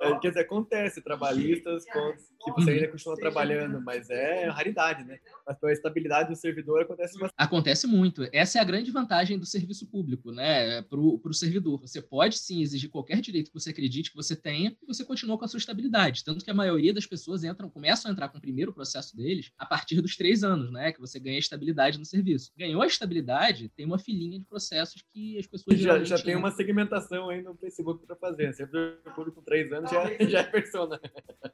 É, 0.00 0.18
quer 0.18 0.28
dizer, 0.28 0.40
acontece, 0.40 1.02
trabalhistas 1.02 1.84
que 1.84 2.50
você 2.52 2.70
ainda 2.70 2.88
continua 2.88 3.16
trabalhando, 3.16 3.80
mas 3.80 4.08
é 4.08 4.48
raridade, 4.48 5.04
né? 5.04 5.18
Mas 5.46 5.62
a 5.62 5.72
estabilidade 5.72 6.30
do 6.30 6.36
servidor 6.36 6.82
acontece 6.82 7.14
bastante. 7.18 7.34
Acontece 7.36 7.86
muito. 7.86 8.26
Essa 8.32 8.58
é 8.58 8.60
a 8.60 8.64
grande 8.64 8.90
vantagem 8.90 9.38
do 9.38 9.46
serviço 9.46 9.86
público, 9.86 10.32
né? 10.32 10.82
Para 10.82 10.98
o 10.98 11.34
servidor. 11.34 11.80
Você 11.80 12.00
pode 12.00 12.38
sim 12.38 12.62
exigir 12.62 12.90
qualquer 12.90 13.20
direito 13.20 13.48
que 13.48 13.54
você 13.54 13.70
acredite 13.70 14.10
que 14.10 14.16
você 14.16 14.34
tenha 14.34 14.74
e 14.82 14.86
você 14.86 15.04
continua 15.04 15.36
com 15.38 15.44
a 15.44 15.48
sua 15.48 15.58
estabilidade. 15.58 15.79
Tanto 16.24 16.44
que 16.44 16.50
a 16.50 16.54
maioria 16.54 16.92
das 16.92 17.06
pessoas 17.06 17.44
entram, 17.44 17.68
começam 17.68 18.10
a 18.10 18.12
entrar 18.12 18.28
com 18.28 18.38
o 18.38 18.40
primeiro 18.40 18.72
processo 18.72 19.16
deles 19.16 19.52
a 19.58 19.64
partir 19.64 20.00
dos 20.00 20.16
três 20.16 20.42
anos, 20.42 20.70
né? 20.72 20.92
Que 20.92 21.00
você 21.00 21.18
ganha 21.18 21.38
estabilidade 21.38 21.98
no 21.98 22.04
serviço. 22.04 22.52
Ganhou 22.56 22.82
a 22.82 22.86
estabilidade, 22.86 23.68
tem 23.70 23.86
uma 23.86 23.98
filinha 23.98 24.38
de 24.38 24.44
processos 24.44 25.02
que 25.12 25.38
as 25.38 25.46
pessoas 25.46 25.78
já, 25.78 26.02
já 26.04 26.18
tem 26.18 26.36
uma 26.36 26.50
segmentação 26.50 27.28
aí 27.28 27.42
no 27.42 27.54
Facebook 27.56 28.06
para 28.06 28.16
fazer. 28.16 28.52
Servidor 28.52 28.98
público 29.14 29.36
com 29.36 29.42
três 29.42 29.72
anos 29.72 29.90
já, 29.90 30.04
já 30.26 30.40
é 30.40 30.44
persona. 30.44 31.00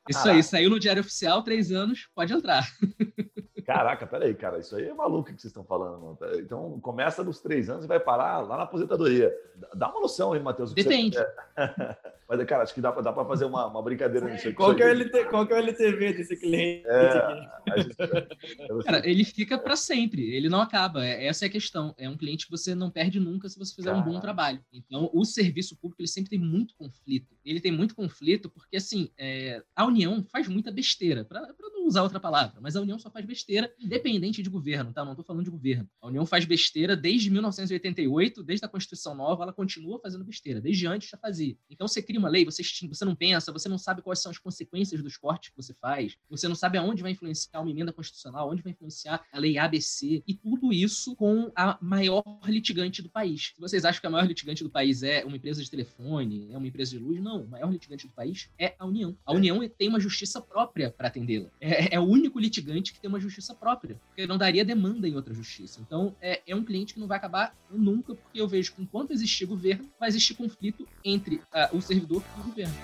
Isso 0.08 0.28
aí, 0.28 0.42
saiu 0.42 0.70
no 0.70 0.80
Diário 0.80 1.00
Oficial, 1.00 1.42
três 1.42 1.70
anos, 1.70 2.08
pode 2.14 2.32
entrar. 2.32 2.66
Caraca, 3.66 4.06
peraí, 4.06 4.32
cara, 4.32 4.60
isso 4.60 4.76
aí 4.76 4.86
é 4.86 4.94
maluco 4.94 5.24
que 5.24 5.40
vocês 5.40 5.46
estão 5.46 5.64
falando. 5.64 6.00
Mano. 6.00 6.18
Então, 6.38 6.78
começa 6.78 7.24
nos 7.24 7.40
três 7.40 7.68
anos 7.68 7.84
e 7.84 7.88
vai 7.88 7.98
parar 7.98 8.38
lá 8.38 8.58
na 8.58 8.62
aposentadoria. 8.62 9.34
Dá 9.74 9.90
uma 9.90 10.00
noção 10.00 10.32
aí, 10.32 10.40
Matheus. 10.40 10.72
Depende. 10.72 11.18
Mas, 12.28 12.44
cara, 12.44 12.64
acho 12.64 12.74
que 12.74 12.80
dá, 12.80 12.90
dá 12.90 13.12
para 13.12 13.24
fazer 13.24 13.44
uma, 13.44 13.66
uma 13.66 13.82
brincadeira 13.82 14.28
nisso 14.28 14.48
aqui. 14.48 14.56
Qual 14.56 14.74
que, 14.74 14.82
é 14.82 14.86
o 14.86 14.92
LT, 14.92 15.24
qual 15.26 15.46
que 15.46 15.52
é 15.52 15.56
o 15.56 15.58
LTV 15.60 16.12
desse 16.14 16.36
cliente? 16.36 16.84
É, 16.86 17.78
gente... 17.78 18.84
cara, 18.84 19.08
ele 19.08 19.24
fica 19.24 19.56
para 19.56 19.76
sempre, 19.76 20.34
ele 20.34 20.48
não 20.48 20.60
acaba. 20.60 21.06
É, 21.06 21.26
essa 21.26 21.44
é 21.44 21.48
a 21.48 21.50
questão. 21.50 21.94
É 21.96 22.08
um 22.08 22.16
cliente 22.16 22.46
que 22.46 22.50
você 22.50 22.74
não 22.74 22.90
perde 22.90 23.20
nunca 23.20 23.48
se 23.48 23.58
você 23.58 23.74
fizer 23.74 23.92
um 23.92 24.02
bom 24.02 24.18
trabalho. 24.18 24.60
Então, 24.72 25.08
o 25.12 25.24
serviço 25.24 25.76
público, 25.76 26.02
ele 26.02 26.08
sempre 26.08 26.30
tem 26.30 26.38
muito 26.38 26.74
conflito. 26.74 27.36
Ele 27.44 27.60
tem 27.60 27.70
muito 27.70 27.94
conflito 27.94 28.50
porque, 28.50 28.76
assim, 28.76 29.08
é, 29.16 29.62
a 29.74 29.84
União 29.84 30.24
faz 30.24 30.48
muita 30.48 30.72
besteira, 30.72 31.24
para 31.24 31.46
não 31.60 31.86
usar 31.86 32.02
outra 32.02 32.18
palavra, 32.18 32.60
mas 32.60 32.74
a 32.74 32.80
União 32.80 32.98
só 32.98 33.08
faz 33.08 33.24
besteira 33.24 33.72
independente 33.78 34.42
de 34.42 34.50
governo, 34.50 34.92
tá? 34.92 35.04
Não 35.04 35.12
estou 35.12 35.24
falando 35.24 35.44
de 35.44 35.50
governo. 35.50 35.88
A 36.00 36.08
União 36.08 36.26
faz 36.26 36.44
besteira 36.44 36.96
desde 36.96 37.30
1988, 37.30 38.42
desde 38.42 38.66
a 38.66 38.68
Constituição 38.68 39.14
Nova, 39.14 39.44
ela 39.44 39.52
continua 39.52 40.00
fazendo 40.00 40.24
besteira. 40.24 40.60
Desde 40.60 40.86
antes 40.88 41.08
já 41.08 41.16
fazia. 41.16 41.56
Então, 41.70 41.86
você 41.86 42.02
cria 42.02 42.15
cria 42.16 42.20
uma 42.20 42.28
lei, 42.28 42.44
você, 42.44 42.62
você 42.62 43.04
não 43.04 43.14
pensa, 43.14 43.52
você 43.52 43.68
não 43.68 43.78
sabe 43.78 44.02
quais 44.02 44.20
são 44.20 44.30
as 44.30 44.38
consequências 44.38 45.02
dos 45.02 45.16
cortes 45.16 45.50
que 45.50 45.56
você 45.56 45.74
faz, 45.74 46.16
você 46.28 46.48
não 46.48 46.54
sabe 46.54 46.78
aonde 46.78 47.02
vai 47.02 47.12
influenciar 47.12 47.60
uma 47.60 47.70
emenda 47.70 47.92
constitucional, 47.92 48.50
onde 48.50 48.62
vai 48.62 48.72
influenciar 48.72 49.22
a 49.30 49.38
lei 49.38 49.58
ABC, 49.58 50.22
e 50.26 50.34
tudo 50.34 50.72
isso 50.72 51.14
com 51.14 51.52
a 51.54 51.78
maior 51.80 52.24
litigante 52.46 53.02
do 53.02 53.10
país. 53.10 53.52
Se 53.54 53.60
vocês 53.60 53.84
acham 53.84 54.00
que 54.00 54.06
a 54.06 54.10
maior 54.10 54.26
litigante 54.26 54.64
do 54.64 54.70
país 54.70 55.02
é 55.02 55.24
uma 55.24 55.36
empresa 55.36 55.62
de 55.62 55.70
telefone, 55.70 56.48
é 56.50 56.56
uma 56.56 56.66
empresa 56.66 56.92
de 56.92 56.98
luz, 56.98 57.20
não. 57.20 57.42
O 57.42 57.48
maior 57.48 57.70
litigante 57.70 58.06
do 58.06 58.12
país 58.12 58.48
é 58.58 58.74
a 58.78 58.86
União. 58.86 59.16
A 59.24 59.32
União 59.32 59.60
tem 59.68 59.88
uma 59.88 60.00
justiça 60.00 60.40
própria 60.40 60.90
para 60.90 61.08
atendê-la. 61.08 61.50
É, 61.60 61.94
é, 61.94 62.00
o 62.00 62.04
único 62.04 62.38
litigante 62.38 62.92
que 62.92 63.00
tem 63.00 63.08
uma 63.08 63.20
justiça 63.20 63.54
própria, 63.54 64.00
porque 64.08 64.26
não 64.26 64.38
daria 64.38 64.64
demanda 64.64 65.08
em 65.08 65.14
outra 65.14 65.34
justiça. 65.34 65.80
Então, 65.80 66.14
é, 66.20 66.42
é 66.46 66.56
um 66.56 66.64
cliente 66.64 66.94
que 66.94 67.00
não 67.00 67.06
vai 67.06 67.18
acabar 67.18 67.54
nunca, 67.70 68.14
porque 68.14 68.40
eu 68.40 68.48
vejo 68.48 68.74
que 68.74 68.82
enquanto 68.82 69.10
existir 69.10 69.44
governo, 69.46 69.88
vai 69.98 70.08
existir 70.08 70.34
conflito 70.34 70.86
entre 71.04 71.36
uh, 71.36 71.76
o 71.76 71.80
servidor 71.80 72.05
servidor 72.06 72.22
do 72.36 72.42
governo. 72.44 72.74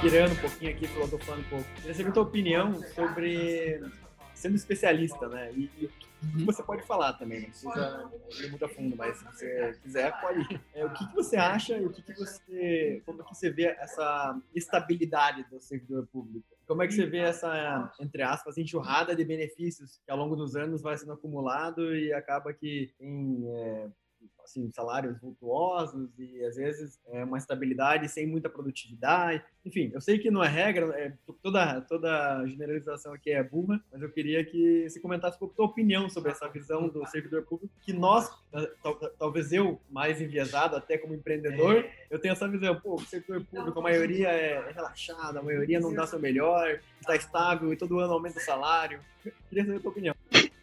Tirando 0.00 0.32
um 0.32 0.36
pouquinho 0.36 0.70
aqui, 0.72 0.86
falando 0.88 1.14
um 1.14 1.44
pouco. 1.44 1.64
Queria 1.76 1.94
saber 1.94 2.08
a 2.08 2.12
tua 2.12 2.22
opinião 2.24 2.82
sobre 2.94 3.80
sendo 4.34 4.56
especialista, 4.56 5.28
né? 5.28 5.52
E, 5.52 5.88
uhum. 6.24 6.44
você 6.44 6.60
pode 6.64 6.82
falar 6.82 7.12
também, 7.12 7.42
não 7.42 7.48
precisa 7.48 8.10
ir 8.40 8.50
muito 8.50 8.64
a 8.64 8.68
fundo, 8.68 8.96
mas 8.96 9.16
se 9.18 9.24
você 9.24 9.78
quiser, 9.80 10.20
pode. 10.20 10.60
É, 10.74 10.84
o 10.84 10.92
que, 10.92 11.06
que 11.06 11.14
você 11.14 11.36
acha 11.36 11.78
e 11.78 11.86
o 11.86 11.90
que, 11.90 12.02
que 12.02 12.14
você. 12.14 13.00
Como 13.06 13.22
que 13.22 13.34
você 13.34 13.50
vê 13.50 13.66
essa 13.78 14.36
estabilidade 14.52 15.44
do 15.48 15.60
servidor 15.60 16.08
público? 16.08 16.44
Como 16.72 16.82
é 16.82 16.86
que 16.86 16.94
você 16.94 17.04
vê 17.04 17.18
essa, 17.18 17.92
entre 18.00 18.22
aspas, 18.22 18.56
enxurrada 18.56 19.14
de 19.14 19.22
benefícios 19.26 20.00
que 20.06 20.10
ao 20.10 20.16
longo 20.16 20.34
dos 20.34 20.56
anos 20.56 20.80
vai 20.80 20.96
sendo 20.96 21.12
acumulado 21.12 21.94
e 21.94 22.14
acaba 22.14 22.54
que 22.54 22.94
tem 22.98 23.44
é, 23.46 23.90
assim, 24.44 24.70
salários 24.72 25.20
vultuosos 25.20 26.10
e 26.18 26.44
às 26.44 26.56
vezes 26.56 27.00
é, 27.08 27.24
uma 27.24 27.38
estabilidade 27.38 28.08
sem 28.08 28.26
muita 28.26 28.48
produtividade. 28.48 29.42
Enfim, 29.64 29.90
eu 29.94 30.00
sei 30.00 30.18
que 30.18 30.30
não 30.30 30.42
é 30.42 30.48
regra, 30.48 30.86
é, 30.98 31.12
toda, 31.42 31.80
toda 31.82 32.46
generalização 32.46 33.12
aqui 33.12 33.30
é 33.30 33.42
burra, 33.42 33.82
mas 33.92 34.02
eu 34.02 34.10
queria 34.10 34.44
que 34.44 34.88
você 34.88 35.00
comentasse 35.00 35.36
um 35.36 35.40
pouco 35.40 35.54
a 35.54 35.56
tua 35.56 35.66
opinião 35.66 36.08
sobre 36.08 36.30
essa 36.30 36.48
visão 36.48 36.88
do 36.88 37.06
servidor 37.06 37.42
público, 37.42 37.72
que 37.82 37.92
nós, 37.92 38.30
talvez 39.18 39.52
eu, 39.52 39.80
mais 39.90 40.20
enviesado 40.20 40.76
até 40.76 40.98
como 40.98 41.14
empreendedor, 41.14 41.86
eu 42.10 42.18
tenho 42.18 42.32
essa 42.32 42.48
visão, 42.48 42.78
pô, 42.80 42.94
o 42.94 43.00
servidor 43.00 43.44
público, 43.44 43.78
a 43.78 43.82
maioria 43.82 44.28
é 44.28 44.72
relaxada, 44.72 45.38
a 45.38 45.42
maioria 45.42 45.80
não 45.80 45.94
dá 45.94 46.06
seu 46.06 46.18
melhor, 46.18 46.80
está 47.00 47.16
estável 47.16 47.72
e 47.72 47.76
todo 47.76 47.98
ano 47.98 48.12
aumenta 48.12 48.38
o 48.38 48.42
salário. 48.42 49.00
Eu 49.24 49.32
queria 49.48 49.64
saber 49.64 49.78
a 49.78 49.80
tua 49.80 49.90
opinião. 49.90 50.14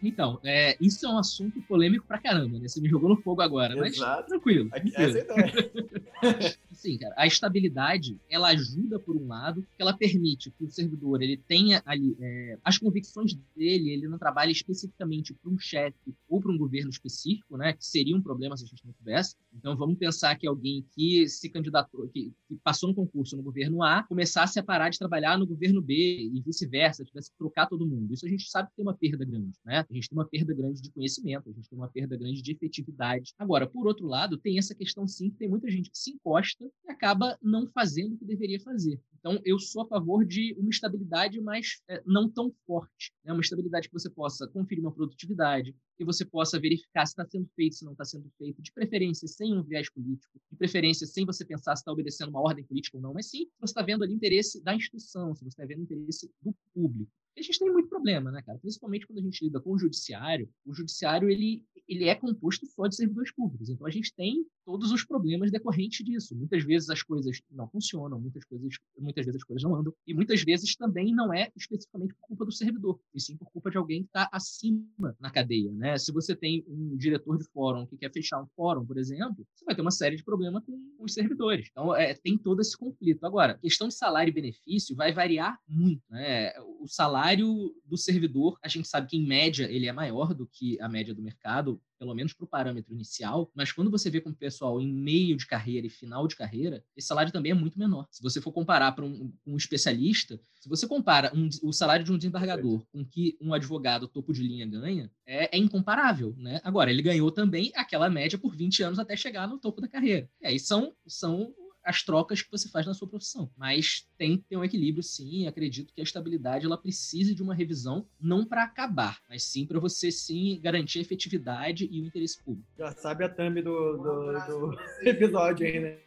Então, 0.02 0.40
é, 0.44 0.78
isso 0.80 1.06
é 1.06 1.10
um 1.10 1.18
assunto 1.18 1.62
polêmico 1.64 2.06
pra 2.08 2.18
caramba, 2.18 2.58
né? 2.58 2.68
Você 2.68 2.80
me 2.80 2.90
jogou 2.90 3.10
no 3.10 3.22
fogo 3.22 3.42
agora, 3.42 3.74
Exato. 3.86 4.22
mas 4.22 4.26
tranquilo. 4.28 4.70
Essa 4.74 5.20
é 5.20 5.22
ideia. 5.24 6.58
Sim, 6.72 6.98
cara, 6.98 7.14
a 7.18 7.28
estabilidade, 7.28 8.18
ela 8.30 8.50
ajuda 8.50 8.98
por 8.98 9.16
um 9.18 9.28
lado, 9.28 9.62
que 9.76 9.82
ela 9.82 9.94
permite 9.94 10.52
que 10.52 10.64
o 10.64 10.70
servidor 10.70 11.22
ele 11.22 11.36
tenha 11.36 11.82
ali 11.86 12.16
é, 12.22 12.58
as 12.64 12.78
convicções 12.78 13.34
dele, 13.56 13.90
ele 13.90 14.08
não 14.08 14.18
trabalha 14.18 14.52
especificamente 14.52 15.34
para 15.34 15.52
um 15.52 15.60
chefe 15.60 16.16
ou 16.30 16.40
para 16.40 16.52
um 16.52 16.58
governo 16.58 16.90
específico, 16.90 17.58
né? 17.58 17.74
Que 17.74 17.86
seria 17.86 18.16
um 18.16 18.22
problema 18.22 18.56
se 18.56 18.64
a 18.64 18.68
gente 18.68 18.86
não 18.86 18.94
tivesse. 18.94 19.36
Então, 19.54 19.76
vamos 19.76 19.98
pensar 19.98 20.36
que 20.38 20.48
alguém 20.48 20.86
que 20.96 21.28
se 21.28 21.50
candidatou, 21.50 22.08
que, 22.08 22.32
que 22.48 22.56
passou 22.64 22.88
no 22.88 22.96
concurso 22.96 23.36
no 23.36 23.44
governo 23.44 23.84
A, 23.84 24.04
começasse 24.04 24.58
a 24.60 24.64
parar 24.64 24.90
de 24.90 24.98
trabalhar 24.98 25.38
no 25.38 25.46
governo 25.46 25.82
B 25.82 26.30
e 26.34 26.40
vice-versa, 26.40 27.04
tivesse 27.04 27.32
que 27.32 27.38
trocar 27.38 27.68
todo 27.68 27.86
mundo. 27.86 28.14
Isso 28.14 28.26
a 28.26 28.30
gente 28.30 28.50
sabe 28.50 28.70
que 28.70 28.78
tem 28.78 28.86
uma 28.86 28.94
perda 28.94 29.26
grande, 29.26 29.58
né? 29.66 29.86
A 29.90 29.94
gente 29.94 30.10
tem 30.10 30.18
uma 30.18 30.28
perda 30.28 30.54
grande 30.54 30.82
de 30.82 30.92
conhecimento, 30.92 31.50
a 31.50 31.52
gente 31.52 31.68
tem 31.68 31.78
uma 31.78 31.90
perda 31.90 32.16
grande 32.16 32.42
de 32.42 32.52
efetividade. 32.52 33.34
Agora, 33.40 33.68
por 33.68 33.88
outro 33.88 34.06
lado, 34.06 34.38
tem 34.38 34.60
essa 34.60 34.76
questão 34.76 35.08
sim 35.08 35.32
que 35.32 35.38
tem 35.38 35.50
muita 35.50 35.70
gente 35.70 35.90
que 35.90 35.98
se 35.98 36.12
encosta 36.12 36.64
e 36.86 36.92
acaba 36.92 37.38
não 37.42 37.68
fazendo 37.68 38.14
o 38.14 38.18
que 38.18 38.26
deveria 38.26 38.60
fazer. 38.60 39.02
Então, 39.18 39.42
eu 39.44 39.60
sou 39.60 39.82
a 39.82 39.88
favor 39.88 40.24
de 40.26 40.56
uma 40.58 40.70
estabilidade, 40.70 41.42
mas 41.42 41.82
é, 41.90 42.02
não 42.06 42.30
tão 42.30 42.54
forte. 42.66 43.12
Né? 43.26 43.34
Uma 43.34 43.42
estabilidade 43.42 43.88
que 43.90 43.94
você 43.94 44.10
possa 44.10 44.48
conferir 44.48 44.84
uma 44.84 44.94
produtividade, 44.94 45.76
que 45.98 46.06
você 46.06 46.24
possa 46.24 46.60
verificar 46.60 47.06
se 47.06 47.14
está 47.14 47.26
sendo 47.26 47.50
feito, 47.56 47.76
se 47.76 47.84
não 47.84 47.92
está 47.92 48.06
sendo 48.06 48.30
feito, 48.38 48.62
de 48.62 48.72
preferência 48.72 49.28
sem 49.28 49.54
um 49.54 49.64
viés 49.64 49.90
político, 49.90 50.40
de 50.50 50.58
preferência 50.58 51.06
sem 51.06 51.26
você 51.26 51.44
pensar 51.44 51.76
se 51.76 51.82
está 51.82 51.92
obedecendo 51.92 52.30
uma 52.30 52.42
ordem 52.42 52.64
política 52.64 52.98
ou 52.98 53.04
não, 53.04 53.14
mas 53.14 53.30
sim 53.30 53.48
você 53.60 53.72
está 53.72 53.82
vendo 53.82 54.04
ali 54.04 54.14
o 54.14 54.16
interesse 54.16 54.64
da 54.64 54.74
instituição, 54.74 55.36
se 55.36 55.44
você 55.44 55.50
está 55.50 55.66
vendo 55.66 55.80
o 55.80 55.84
interesse 55.84 56.32
do 56.42 56.56
público. 56.74 57.12
A 57.40 57.44
gente 57.44 57.60
tem 57.60 57.72
muito 57.72 57.88
problema, 57.88 58.32
né, 58.32 58.42
cara? 58.42 58.60
Principalmente 58.60 59.08
quando 59.08 59.20
a 59.20 59.22
gente 59.22 59.44
lida 59.44 59.62
com 59.62 59.72
o 59.72 59.80
judiciário. 59.80 60.50
O 60.66 60.74
judiciário, 60.74 61.30
ele, 61.30 61.64
ele 61.88 62.06
é 62.06 62.16
composto 62.16 62.66
só 62.66 62.88
de 62.88 62.96
servidores 62.96 63.32
públicos. 63.34 63.70
Então, 63.70 63.88
a 63.88 63.90
gente 63.90 64.14
tem 64.14 64.46
todos 64.66 64.92
os 64.92 65.04
problemas 65.04 65.50
decorrentes 65.50 66.06
disso. 66.06 66.36
Muitas 66.36 66.64
vezes 66.64 66.90
as 66.90 67.02
coisas 67.02 67.42
não 67.50 67.68
funcionam, 67.68 68.20
muitas, 68.20 68.44
coisas, 68.46 68.76
muitas 68.98 69.26
vezes 69.26 69.42
as 69.42 69.44
coisas 69.44 69.64
não 69.64 69.76
andam, 69.76 69.92
e 70.06 70.14
muitas 70.14 70.44
vezes 70.44 70.76
também 70.76 71.12
não 71.14 71.34
é 71.34 71.50
especificamente 71.56 72.14
por 72.14 72.28
culpa 72.28 72.46
do 72.46 72.52
servidor, 72.52 73.00
e 73.14 73.20
sim 73.20 73.36
por 73.36 73.50
culpa 73.52 73.72
de 73.72 73.78
alguém 73.78 74.04
que 74.04 74.10
está 74.10 74.30
acima 74.32 74.86
na 75.20 75.32
cadeia. 75.32 75.72
Né? 75.72 75.98
Se 75.98 76.12
você 76.12 76.36
tem 76.36 76.64
um 76.68 76.96
diretor 76.96 77.38
de 77.38 77.46
fórum 77.46 77.88
que 77.88 77.98
quer 77.98 78.12
fechar 78.12 78.42
um 78.42 78.48
fórum, 78.56 78.86
por 78.86 78.98
exemplo, 78.98 79.44
você 79.56 79.66
vai 79.66 79.74
ter 79.74 79.82
uma 79.82 79.90
série 79.90 80.18
de 80.18 80.24
problemas 80.24 80.64
com 80.64 80.80
os 81.00 81.14
servidores. 81.14 81.68
Então, 81.72 81.96
é, 81.96 82.14
tem 82.14 82.38
todo 82.38 82.62
esse 82.62 82.78
conflito. 82.78 83.24
Agora, 83.24 83.58
questão 83.58 83.88
de 83.88 83.96
salário 83.96 84.30
e 84.30 84.34
benefício 84.34 84.96
vai 84.96 85.12
variar 85.12 85.58
muito. 85.68 86.04
Né? 86.12 86.52
O 86.80 86.88
salário 86.88 87.29
do 87.38 87.98
servidor, 87.98 88.58
a 88.64 88.68
gente 88.68 88.88
sabe 88.88 89.08
que, 89.08 89.18
em 89.18 89.26
média, 89.26 89.66
ele 89.70 89.88
é 89.88 89.92
maior 89.92 90.34
do 90.34 90.48
que 90.48 90.80
a 90.82 90.88
média 90.88 91.14
do 91.14 91.22
mercado, 91.22 91.82
pelo 91.98 92.14
menos 92.14 92.34
para 92.34 92.46
o 92.46 92.48
parâmetro 92.48 92.94
inicial, 92.94 93.52
mas 93.54 93.72
quando 93.72 93.92
você 93.92 94.10
vê 94.10 94.22
com 94.22 94.30
o 94.30 94.36
pessoal 94.36 94.80
em 94.80 94.92
meio 94.92 95.36
de 95.36 95.46
carreira 95.46 95.86
e 95.86 95.90
final 95.90 96.28
de 96.28 96.36
carreira, 96.36 96.84
esse 96.96 97.08
salário 97.08 97.32
também 97.32 97.52
é 97.52 97.56
muito 97.56 97.78
menor. 97.78 98.08
Se 98.10 98.22
você 98.24 98.40
for 98.40 98.52
comparar 98.52 98.94
para 98.94 99.06
um, 99.06 99.34
um, 99.46 99.58
especialista, 99.58 100.40
se 100.60 100.70
você 100.70 100.88
compara 100.88 101.32
um, 101.36 101.50
o 101.64 101.74
salário 101.74 102.06
de 102.06 102.12
um 102.12 102.18
desembargador 102.18 102.86
com 102.92 103.06
que 103.06 103.38
um 103.42 103.54
advogado 103.54 104.08
topo 104.08 104.32
de 104.32 104.44
linha 104.44 104.66
ganha, 104.66 105.12
é, 105.26 105.56
é, 105.56 105.60
incomparável, 105.60 106.34
né? 106.38 106.62
Agora, 106.64 106.90
ele 106.90 107.02
ganhou 107.02 107.32
também 107.32 107.72
aquela 107.76 108.10
média 108.10 108.38
por 108.38 108.56
20 108.56 108.84
anos 108.84 109.00
até 109.00 109.16
chegar 109.18 109.48
no 109.48 109.60
topo 109.60 109.82
da 109.82 109.88
carreira. 109.88 110.30
E 110.42 110.48
aí 110.48 110.60
são, 110.60 110.94
são 111.06 111.54
as 111.84 112.04
trocas 112.04 112.42
que 112.42 112.52
você 112.52 112.70
faz 112.70 112.86
na 112.86 112.94
sua 112.94 113.08
profissão. 113.08 113.50
Mas 113.58 114.08
tem 114.18 114.38
que 114.38 114.44
ter 114.44 114.58
um 114.58 114.64
equilíbrio, 114.64 115.04
sim. 115.04 115.48
acredito 115.48 115.94
que 115.94 116.02
a 116.02 116.04
estabilidade 116.04 116.66
ela 116.66 116.78
precise 116.78 117.34
de 117.34 117.42
uma 117.42 117.56
revisão, 117.56 118.06
não 118.20 118.46
para 118.46 118.64
acabar, 118.64 119.20
mas 119.30 119.44
sim 119.44 119.66
para 119.66 119.80
você 119.80 120.12
sim 120.12 120.60
garantir 120.62 121.00
a 121.00 121.02
efetividade 121.02 121.88
e 121.92 122.02
o 122.02 122.06
interesse 122.06 122.44
público. 122.44 122.68
Já 122.78 122.92
sabe 122.92 123.24
a 123.24 123.30
thumb 123.30 123.62
do, 123.62 123.98
do, 123.98 124.34
do 124.48 124.78
episódio 125.08 125.66
aí, 125.66 125.80
né? 125.80 125.98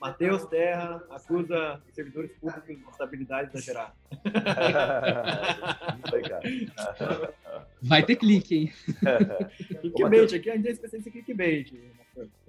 Matheus 0.00 0.44
Terra 0.46 1.02
acusa 1.10 1.82
servidores 1.92 2.30
públicos 2.38 2.66
de 2.66 2.74
estabilidade 2.90 3.50
exagerada. 3.50 3.94
Vai 7.82 8.04
ter 8.04 8.16
clique, 8.16 8.54
hein? 8.54 8.72
clickbait, 9.80 10.34
aqui 10.34 10.50
a 10.50 10.56
gente 10.56 10.68
é 10.68 10.72
especialista 10.72 11.08
em 11.08 11.12
clickbait. 11.12 11.72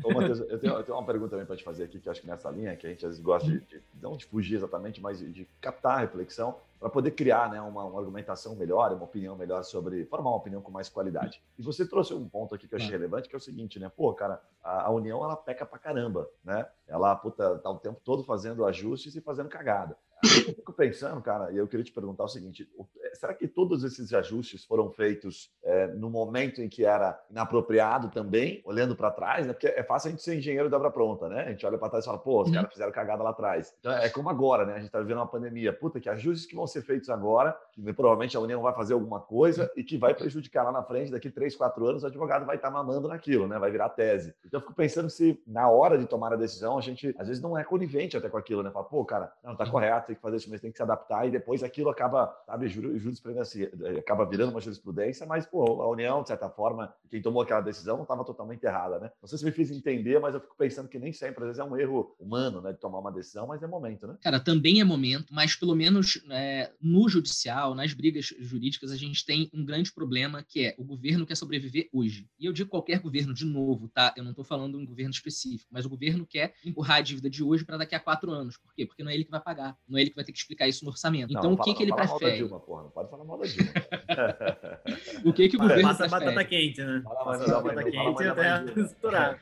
Ô, 0.03 0.13
Matheus, 0.13 0.39
eu 0.39 0.59
tenho, 0.59 0.73
eu 0.73 0.83
tenho, 0.83 0.97
uma 0.97 1.05
pergunta 1.05 1.31
também 1.31 1.45
para 1.45 1.55
te 1.55 1.63
fazer 1.63 1.83
aqui, 1.83 1.99
que 1.99 2.07
eu 2.07 2.11
acho 2.11 2.21
que 2.21 2.27
nessa 2.27 2.49
linha, 2.49 2.75
que 2.75 2.85
a 2.85 2.89
gente 2.89 3.05
às 3.05 3.11
vezes 3.11 3.23
gosta 3.23 3.49
de, 3.49 3.59
de 3.59 3.81
não 4.01 4.17
de 4.17 4.25
fugir 4.25 4.55
exatamente, 4.55 5.01
mas 5.01 5.19
de, 5.19 5.31
de 5.31 5.47
captar 5.61 5.97
a 5.97 6.01
reflexão 6.01 6.55
para 6.79 6.89
poder 6.89 7.11
criar 7.11 7.49
né, 7.49 7.61
uma, 7.61 7.85
uma, 7.85 7.97
argumentação 7.97 8.55
melhor, 8.55 8.91
uma 8.91 9.05
opinião 9.05 9.37
melhor 9.37 9.63
sobre, 9.63 10.03
formar 10.05 10.31
uma 10.31 10.37
opinião 10.37 10.61
com 10.61 10.69
mais 10.69 10.89
qualidade. 10.89 11.41
E 11.57 11.63
você 11.63 11.87
trouxe 11.87 12.13
um 12.13 12.27
ponto 12.27 12.53
aqui 12.53 12.67
que 12.67 12.75
eu 12.75 12.77
achei 12.77 12.91
relevante, 12.91 13.29
que 13.29 13.35
é 13.35 13.37
o 13.37 13.41
seguinte, 13.41 13.79
né? 13.79 13.89
Pô, 13.89 14.13
cara, 14.13 14.41
a, 14.61 14.87
a 14.87 14.91
União, 14.91 15.23
ela 15.23 15.37
peca 15.37 15.65
pra 15.65 15.79
caramba, 15.79 16.29
né? 16.43 16.67
Ela, 16.85 17.15
puta, 17.15 17.57
tá 17.59 17.69
o 17.69 17.77
tempo 17.77 18.01
todo 18.03 18.23
fazendo 18.25 18.65
ajustes 18.65 19.15
e 19.15 19.21
fazendo 19.21 19.47
cagada. 19.47 19.95
Eu 20.23 20.53
fico 20.53 20.73
pensando, 20.73 21.21
cara, 21.21 21.51
e 21.51 21.57
eu 21.57 21.67
queria 21.67 21.83
te 21.83 21.91
perguntar 21.91 22.23
o 22.23 22.29
seguinte: 22.29 22.67
será 23.13 23.33
que 23.33 23.47
todos 23.47 23.83
esses 23.83 24.13
ajustes 24.13 24.63
foram 24.63 24.89
feitos 24.89 25.51
é, 25.63 25.87
no 25.87 26.09
momento 26.09 26.61
em 26.61 26.69
que 26.69 26.85
era 26.85 27.21
inapropriado 27.29 28.09
também, 28.09 28.61
olhando 28.65 28.95
para 28.95 29.11
trás, 29.11 29.45
né? 29.45 29.53
Porque 29.53 29.67
é 29.67 29.83
fácil 29.83 30.07
a 30.07 30.11
gente 30.11 30.23
ser 30.23 30.37
engenheiro 30.37 30.69
da 30.69 30.77
obra 30.77 30.89
pronta, 30.89 31.27
né? 31.27 31.43
A 31.43 31.49
gente 31.49 31.65
olha 31.65 31.77
para 31.77 31.89
trás 31.89 32.05
e 32.05 32.07
fala, 32.07 32.17
pô, 32.17 32.41
os 32.41 32.47
uhum. 32.47 32.53
caras 32.55 32.71
fizeram 32.71 32.91
cagada 32.91 33.21
lá 33.21 33.31
atrás. 33.31 33.75
Então 33.79 33.91
é 33.91 34.09
como 34.09 34.29
agora, 34.29 34.65
né? 34.65 34.73
A 34.73 34.77
gente 34.77 34.87
está 34.87 34.99
vivendo 34.99 35.17
uma 35.17 35.27
pandemia. 35.27 35.73
Puta, 35.73 35.99
que 35.99 36.09
ajustes 36.09 36.45
que 36.45 36.55
vão 36.55 36.65
ser 36.65 36.81
feitos 36.83 37.09
agora, 37.09 37.57
que 37.73 37.81
provavelmente 37.93 38.37
a 38.37 38.39
União 38.39 38.61
vai 38.61 38.73
fazer 38.73 38.93
alguma 38.93 39.19
coisa 39.19 39.69
e 39.75 39.83
que 39.83 39.97
vai 39.97 40.13
prejudicar 40.13 40.63
lá 40.63 40.71
na 40.71 40.83
frente, 40.83 41.11
daqui 41.11 41.29
três, 41.29 41.55
quatro 41.55 41.85
anos, 41.85 42.03
o 42.03 42.07
advogado 42.07 42.45
vai 42.45 42.55
estar 42.55 42.69
tá 42.69 42.73
mamando 42.73 43.07
naquilo, 43.07 43.47
né? 43.47 43.59
Vai 43.59 43.71
virar 43.71 43.89
tese. 43.89 44.33
Então 44.45 44.59
eu 44.59 44.61
fico 44.61 44.73
pensando 44.73 45.09
se 45.09 45.41
na 45.45 45.69
hora 45.69 45.97
de 45.97 46.05
tomar 46.05 46.31
a 46.33 46.37
decisão, 46.37 46.77
a 46.77 46.81
gente 46.81 47.13
às 47.17 47.27
vezes 47.27 47.41
não 47.41 47.57
é 47.57 47.63
conivente 47.63 48.15
até 48.15 48.29
com 48.29 48.37
aquilo, 48.37 48.63
né? 48.63 48.71
Fala, 48.71 48.85
pô, 48.85 49.03
cara, 49.03 49.31
não, 49.43 49.55
tá 49.55 49.69
correto, 49.69 50.12
tem 50.13 50.15
que 50.15 50.21
fazer 50.21 50.37
isso, 50.37 50.49
mas 50.49 50.61
tem 50.61 50.71
que 50.71 50.77
se 50.77 50.83
adaptar 50.83 51.27
e 51.27 51.31
depois 51.31 51.63
aquilo 51.63 51.89
acaba, 51.89 52.27
sabe, 52.45 52.67
jurisprudência, 52.67 53.71
acaba 53.97 54.25
virando 54.25 54.51
uma 54.51 54.61
jurisprudência, 54.61 55.25
mas, 55.25 55.45
pô, 55.45 55.81
a 55.81 55.89
União, 55.89 56.21
de 56.21 56.27
certa 56.29 56.49
forma, 56.49 56.93
quem 57.09 57.21
tomou 57.21 57.41
aquela 57.41 57.61
decisão 57.61 58.01
estava 58.01 58.23
totalmente 58.23 58.63
errada, 58.63 58.99
né? 58.99 59.11
Não 59.21 59.27
sei 59.27 59.37
se 59.37 59.45
me 59.45 59.51
fiz 59.51 59.71
entender, 59.71 60.19
mas 60.19 60.33
eu 60.33 60.41
fico 60.41 60.55
pensando 60.57 60.87
que 60.87 60.99
nem 60.99 61.11
sempre, 61.11 61.43
às 61.43 61.47
vezes 61.47 61.59
é 61.59 61.63
um 61.63 61.77
erro 61.77 62.15
humano, 62.19 62.61
né, 62.61 62.71
de 62.71 62.79
tomar 62.79 62.99
uma 62.99 63.11
decisão, 63.11 63.47
mas 63.47 63.61
é 63.61 63.67
momento, 63.67 64.07
né? 64.07 64.17
Cara, 64.21 64.39
também 64.39 64.79
é 64.79 64.83
momento, 64.83 65.33
mas 65.33 65.55
pelo 65.55 65.75
menos 65.75 66.23
é, 66.29 66.71
no 66.81 67.09
judicial, 67.09 67.73
nas 67.75 67.93
brigas 67.93 68.33
jurídicas, 68.39 68.91
a 68.91 68.95
gente 68.95 69.25
tem 69.25 69.49
um 69.53 69.65
grande 69.65 69.91
problema 69.91 70.43
que 70.43 70.67
é 70.67 70.75
o 70.77 70.83
governo 70.83 71.25
quer 71.25 71.35
sobreviver 71.35 71.89
hoje. 71.91 72.27
E 72.39 72.45
eu 72.45 72.53
digo 72.53 72.69
qualquer 72.69 72.99
governo 72.99 73.33
de 73.33 73.45
novo, 73.45 73.87
tá? 73.89 74.13
Eu 74.15 74.23
não 74.23 74.31
estou 74.31 74.45
falando 74.45 74.77
um 74.77 74.85
governo 74.85 75.11
específico, 75.11 75.69
mas 75.71 75.85
o 75.85 75.89
governo 75.89 76.25
quer 76.25 76.53
empurrar 76.65 76.97
a 76.97 77.01
dívida 77.01 77.29
de 77.29 77.43
hoje 77.43 77.65
para 77.65 77.77
daqui 77.77 77.95
a 77.95 77.99
quatro 77.99 78.31
anos. 78.31 78.57
Por 78.57 78.73
quê? 78.73 78.85
Porque 78.85 79.03
não 79.03 79.11
é 79.11 79.13
ele 79.13 79.25
que 79.25 79.31
vai 79.31 79.41
pagar, 79.41 79.77
não 79.87 79.97
é 79.97 80.02
ele 80.03 80.09
que 80.11 80.15
vai 80.15 80.25
ter 80.25 80.31
que 80.31 80.37
explicar 80.37 80.67
isso 80.67 80.85
no 80.85 80.91
orçamento. 80.91 81.33
Não, 81.33 81.39
então, 81.39 81.53
o 81.53 81.57
que, 81.57 81.73
que 81.73 81.83
ele 81.83 81.93
prefere? 81.93 82.37
Dilma, 82.37 82.59
porra. 82.59 82.83
Não 82.83 82.89
pode 82.91 83.09
falar 83.09 83.23
mal 83.23 83.37
da 83.37 83.45
Dilma. 83.45 83.71
o 85.25 85.33
que, 85.33 85.49
que 85.49 85.55
o 85.57 85.59
governo 85.59 85.83
Passa 85.83 86.07
prefere? 86.07 86.25
batata 86.25 86.45
quente, 86.45 86.83
né? 86.83 87.01
Fala 87.03 87.25
mais, 87.25 87.49
batata 87.49 87.83
quente 87.83 88.23
até 88.23 88.79
estourar. 88.81 89.39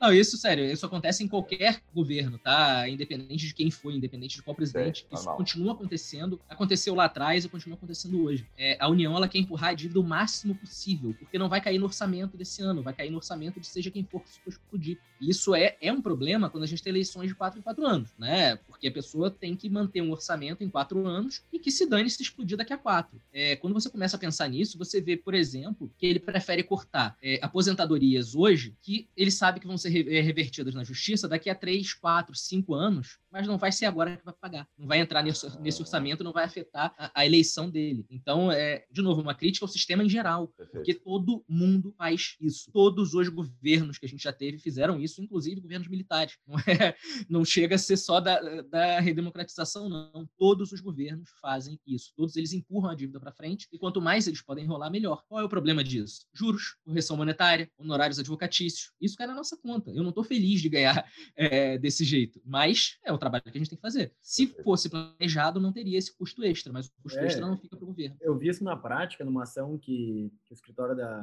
Não, 0.00 0.12
isso, 0.14 0.38
sério, 0.38 0.64
isso 0.64 0.86
acontece 0.86 1.22
em 1.22 1.28
qualquer 1.28 1.82
governo, 1.94 2.38
tá? 2.38 2.88
Independente 2.88 3.46
de 3.46 3.52
quem 3.52 3.70
foi, 3.70 3.94
independente 3.94 4.36
de 4.36 4.42
qual 4.42 4.56
presidente. 4.56 5.06
É, 5.10 5.14
isso 5.14 5.24
normal. 5.24 5.36
continua 5.36 5.72
acontecendo. 5.74 6.40
Aconteceu 6.48 6.94
lá 6.94 7.04
atrás 7.04 7.44
e 7.44 7.48
continua 7.50 7.76
acontecendo 7.76 8.24
hoje. 8.24 8.46
É, 8.56 8.78
a 8.80 8.88
União, 8.88 9.14
ela 9.14 9.28
quer 9.28 9.38
empurrar 9.38 9.70
a 9.70 9.74
dívida 9.74 10.00
o 10.00 10.02
máximo 10.02 10.54
possível, 10.54 11.14
porque 11.18 11.38
não 11.38 11.50
vai 11.50 11.60
cair 11.60 11.78
no 11.78 11.84
orçamento 11.84 12.34
desse 12.34 12.62
ano, 12.62 12.82
vai 12.82 12.94
cair 12.94 13.10
no 13.10 13.18
orçamento 13.18 13.60
de 13.60 13.66
seja 13.66 13.90
quem 13.90 14.02
for 14.02 14.22
que 14.22 14.30
explodir. 14.48 14.98
E 15.20 15.28
isso 15.28 15.54
é, 15.54 15.76
é 15.82 15.92
um 15.92 16.00
problema 16.00 16.48
quando 16.48 16.64
a 16.64 16.66
gente 16.66 16.82
tem 16.82 16.90
eleições 16.90 17.28
de 17.28 17.34
quatro 17.34 17.58
em 17.58 17.62
quatro 17.62 17.84
anos, 17.86 18.08
né? 18.18 18.56
Porque 18.56 18.88
a 18.88 18.92
pessoa 18.92 19.30
tem 19.30 19.54
que 19.54 19.68
manter 19.68 20.00
um 20.00 20.12
orçamento 20.12 20.64
em 20.64 20.70
quatro 20.70 21.06
anos 21.06 21.42
e 21.52 21.58
que 21.58 21.70
se 21.70 21.84
dane 21.84 22.08
se 22.08 22.22
explodir 22.22 22.56
daqui 22.56 22.72
a 22.72 22.78
quatro. 22.78 23.20
É, 23.30 23.54
quando 23.56 23.74
você 23.74 23.90
começa 23.90 24.16
a 24.16 24.18
pensar 24.18 24.48
nisso, 24.48 24.78
você 24.78 24.98
vê, 24.98 25.14
por 25.14 25.34
exemplo, 25.34 25.92
que 25.98 26.06
ele 26.06 26.18
prefere 26.18 26.62
cortar 26.62 27.18
é, 27.22 27.38
aposentadorias 27.42 28.34
hoje 28.34 28.74
que 28.80 29.06
ele 29.14 29.30
sabe 29.30 29.60
que 29.60 29.66
vão 29.66 29.76
ser 29.76 29.89
é, 29.90 30.20
revertidas 30.20 30.74
na 30.74 30.84
justiça 30.84 31.28
daqui 31.28 31.50
a 31.50 31.54
três, 31.54 31.92
quatro, 31.92 32.34
cinco 32.34 32.74
anos, 32.74 33.18
mas 33.30 33.46
não 33.46 33.58
vai 33.58 33.70
ser 33.70 33.86
agora 33.86 34.16
que 34.16 34.24
vai 34.24 34.34
pagar. 34.34 34.68
Não 34.76 34.86
vai 34.86 34.98
entrar 34.98 35.22
nesse, 35.22 35.60
nesse 35.60 35.80
orçamento, 35.80 36.24
não 36.24 36.32
vai 36.32 36.44
afetar 36.44 36.94
a, 36.98 37.20
a, 37.20 37.26
eleição 37.26 37.70
dele. 37.70 38.04
Então, 38.10 38.50
é, 38.50 38.84
de 38.90 39.02
novo, 39.02 39.20
uma 39.20 39.34
crítica 39.34 39.64
ao 39.64 39.68
sistema 39.68 40.04
em 40.04 40.08
geral, 40.08 40.48
Perfeito. 40.48 40.72
porque 40.72 40.94
todo 40.94 41.44
mundo 41.48 41.92
faz 41.96 42.36
isso. 42.40 42.70
Todos 42.72 43.14
os 43.14 43.28
governos 43.28 43.98
que 43.98 44.06
a 44.06 44.08
gente 44.08 44.22
já 44.22 44.32
teve 44.32 44.58
fizeram 44.58 45.00
isso, 45.00 45.22
inclusive 45.22 45.60
governos 45.60 45.88
militares. 45.88 46.38
Não, 46.46 46.58
é, 46.66 46.94
não 47.28 47.44
chega 47.44 47.76
a 47.76 47.78
ser 47.78 47.96
só 47.96 48.20
da, 48.20 48.62
da 48.62 49.00
redemocratização, 49.00 49.88
não. 49.88 50.28
Todos 50.36 50.72
os 50.72 50.80
governos 50.80 51.30
fazem 51.40 51.78
isso. 51.86 52.12
Todos 52.16 52.36
eles 52.36 52.52
empurram 52.52 52.90
a 52.90 52.94
dívida 52.94 53.20
para 53.20 53.32
frente 53.32 53.68
e 53.72 53.78
quanto 53.78 54.00
mais 54.00 54.26
eles 54.26 54.42
podem 54.42 54.64
enrolar, 54.64 54.90
melhor. 54.90 55.24
Qual 55.28 55.40
é 55.40 55.44
o 55.44 55.48
problema 55.48 55.84
disso? 55.84 56.26
Juros, 56.32 56.76
correção 56.84 57.16
monetária, 57.16 57.70
honorários 57.78 58.18
advocatícios. 58.18 58.92
Isso 59.00 59.16
cai 59.16 59.26
na 59.26 59.34
nossa 59.34 59.56
conta. 59.56 59.79
Eu 59.88 60.02
não 60.02 60.10
estou 60.10 60.24
feliz 60.24 60.60
de 60.60 60.68
ganhar 60.68 61.04
é, 61.36 61.76
desse 61.78 62.04
jeito, 62.04 62.40
mas 62.44 62.98
é 63.04 63.12
o 63.12 63.18
trabalho 63.18 63.42
que 63.44 63.50
a 63.50 63.52
gente 63.58 63.70
tem 63.70 63.76
que 63.76 63.82
fazer. 63.82 64.12
Se 64.20 64.46
fosse 64.62 64.88
planejado, 64.88 65.60
não 65.60 65.72
teria 65.72 65.98
esse 65.98 66.16
custo 66.16 66.42
extra, 66.44 66.72
mas 66.72 66.86
o 66.86 66.92
custo 67.02 67.18
é, 67.18 67.26
extra 67.26 67.46
não 67.46 67.56
fica 67.56 67.76
para 67.76 67.84
o 67.84 67.88
governo. 67.88 68.16
Eu 68.20 68.36
vi 68.36 68.48
isso 68.48 68.64
na 68.64 68.76
prática, 68.76 69.24
numa 69.24 69.44
ação 69.44 69.78
que, 69.78 70.32
que 70.44 70.52
o 70.52 70.54
escritório 70.54 70.96
da, 70.96 71.20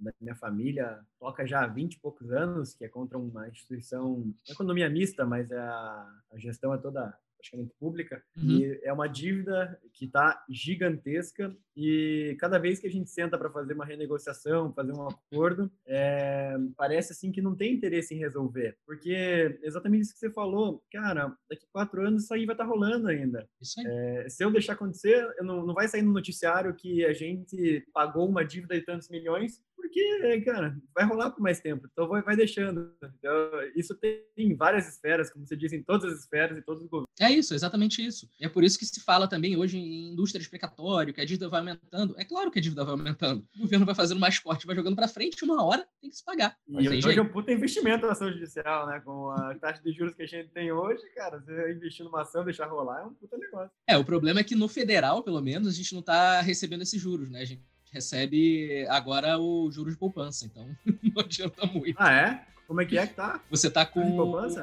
da 0.00 0.12
minha 0.20 0.34
família 0.34 1.00
toca 1.18 1.46
já 1.46 1.64
há 1.64 1.66
20 1.66 1.94
e 1.94 2.00
poucos 2.00 2.30
anos, 2.30 2.74
que 2.74 2.84
é 2.84 2.88
contra 2.88 3.18
uma 3.18 3.48
instituição, 3.48 4.32
economia 4.48 4.88
mista, 4.88 5.24
mas 5.24 5.50
é 5.50 5.58
a, 5.58 6.20
a 6.32 6.38
gestão 6.38 6.74
é 6.74 6.78
toda 6.78 7.16
praticamente 7.38 7.72
pública, 7.78 8.22
uhum. 8.36 8.50
e 8.50 8.80
é 8.82 8.92
uma 8.92 9.06
dívida 9.06 9.80
que 9.92 10.06
está 10.06 10.44
gigantesca 10.50 11.56
e 11.76 12.36
cada 12.40 12.58
vez 12.58 12.80
que 12.80 12.86
a 12.86 12.90
gente 12.90 13.08
senta 13.08 13.38
para 13.38 13.50
fazer 13.50 13.74
uma 13.74 13.84
renegociação, 13.84 14.72
fazer 14.72 14.92
um 14.92 15.06
acordo, 15.06 15.70
é, 15.86 16.56
parece 16.76 17.12
assim 17.12 17.30
que 17.30 17.40
não 17.40 17.54
tem 17.54 17.72
interesse 17.72 18.14
em 18.14 18.18
resolver, 18.18 18.76
porque 18.84 19.58
exatamente 19.62 20.02
isso 20.02 20.14
que 20.14 20.18
você 20.18 20.30
falou, 20.30 20.82
cara, 20.92 21.32
daqui 21.48 21.66
quatro 21.72 22.04
anos 22.04 22.24
isso 22.24 22.34
aí 22.34 22.44
vai 22.44 22.54
estar 22.54 22.64
tá 22.64 22.70
rolando 22.70 23.08
ainda. 23.08 23.48
É, 23.86 24.28
se 24.28 24.44
eu 24.44 24.50
deixar 24.50 24.72
acontecer, 24.72 25.26
não, 25.40 25.64
não 25.64 25.74
vai 25.74 25.86
sair 25.86 26.02
no 26.02 26.12
noticiário 26.12 26.74
que 26.74 27.04
a 27.04 27.12
gente 27.12 27.86
pagou 27.92 28.28
uma 28.28 28.44
dívida 28.44 28.74
de 28.74 28.84
tantos 28.84 29.08
milhões, 29.08 29.62
porque, 29.80 30.40
cara, 30.44 30.76
vai 30.94 31.04
rolar 31.04 31.30
por 31.30 31.40
mais 31.40 31.60
tempo, 31.60 31.88
então 31.90 32.08
vai, 32.08 32.20
vai 32.20 32.36
deixando. 32.36 32.92
Então, 33.18 33.32
isso 33.76 33.94
tem 33.94 34.56
várias 34.56 34.88
esferas, 34.88 35.30
como 35.30 35.46
você 35.46 35.56
disse, 35.56 35.76
em 35.76 35.82
todas 35.82 36.12
as 36.12 36.20
esferas 36.20 36.58
e 36.58 36.62
todos 36.62 36.82
os 36.82 36.88
governos. 36.88 37.08
É 37.20 37.30
isso, 37.30 37.54
exatamente 37.54 38.04
isso. 38.04 38.28
E 38.40 38.44
é 38.44 38.48
por 38.48 38.64
isso 38.64 38.78
que 38.78 38.84
se 38.84 39.00
fala 39.00 39.28
também 39.28 39.56
hoje 39.56 39.78
em 39.78 40.12
indústria 40.12 40.40
de 40.40 40.44
explicatório, 40.44 41.14
que 41.14 41.20
a 41.20 41.24
dívida 41.24 41.48
vai 41.48 41.60
aumentando. 41.60 42.14
É 42.18 42.24
claro 42.24 42.50
que 42.50 42.58
a 42.58 42.62
dívida 42.62 42.84
vai 42.84 42.92
aumentando. 42.92 43.46
O 43.56 43.60
governo 43.62 43.86
vai 43.86 43.94
fazendo 43.94 44.20
mais 44.20 44.38
corte, 44.38 44.66
vai 44.66 44.74
jogando 44.74 44.96
para 44.96 45.08
frente, 45.08 45.44
uma 45.44 45.64
hora 45.64 45.86
tem 46.00 46.10
que 46.10 46.16
se 46.16 46.24
pagar. 46.24 46.56
E 46.68 46.88
hoje 46.88 47.18
é 47.18 47.22
um 47.22 47.28
puta 47.28 47.52
investimento 47.52 48.04
na 48.04 48.12
ação 48.12 48.30
judicial, 48.32 48.86
né? 48.88 49.00
Com 49.04 49.30
a 49.30 49.54
taxa 49.60 49.82
de 49.82 49.92
juros 49.92 50.14
que 50.14 50.22
a 50.22 50.26
gente 50.26 50.50
tem 50.50 50.72
hoje, 50.72 51.02
cara, 51.14 51.38
você 51.38 51.72
investir 51.72 52.04
numa 52.04 52.22
ação, 52.22 52.44
deixar 52.44 52.66
rolar, 52.66 53.00
é 53.00 53.04
um 53.04 53.14
puta 53.14 53.38
negócio. 53.38 53.70
É, 53.86 53.96
o 53.96 54.04
problema 54.04 54.40
é 54.40 54.44
que 54.44 54.56
no 54.56 54.68
federal, 54.68 55.22
pelo 55.22 55.40
menos, 55.40 55.68
a 55.68 55.72
gente 55.72 55.92
não 55.92 56.00
está 56.00 56.40
recebendo 56.40 56.82
esses 56.82 57.00
juros, 57.00 57.30
né? 57.30 57.40
A 57.40 57.44
gente 57.44 57.62
recebe 57.92 58.86
agora 58.88 59.38
o 59.38 59.70
juros 59.70 59.94
de 59.94 59.98
poupança, 59.98 60.46
então 60.46 60.68
não 61.14 61.22
adianta 61.22 61.66
muito. 61.66 61.96
Ah, 61.98 62.12
é? 62.12 62.44
Como 62.66 62.80
é 62.80 62.84
que 62.84 62.98
é 62.98 63.06
que 63.06 63.14
tá? 63.14 63.40
Você 63.50 63.70
tá 63.70 63.86
com, 63.86 64.02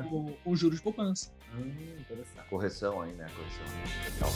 com, 0.09 0.33
com 0.43 0.55
juros 0.55 0.77
de 0.77 0.83
poupança. 0.83 1.31
Hum, 1.55 1.71
interessante. 1.99 2.47
Correção 2.49 3.01
aí, 3.01 3.11
né? 3.13 3.27
Correção. 3.35 3.65
Legal. 4.13 4.31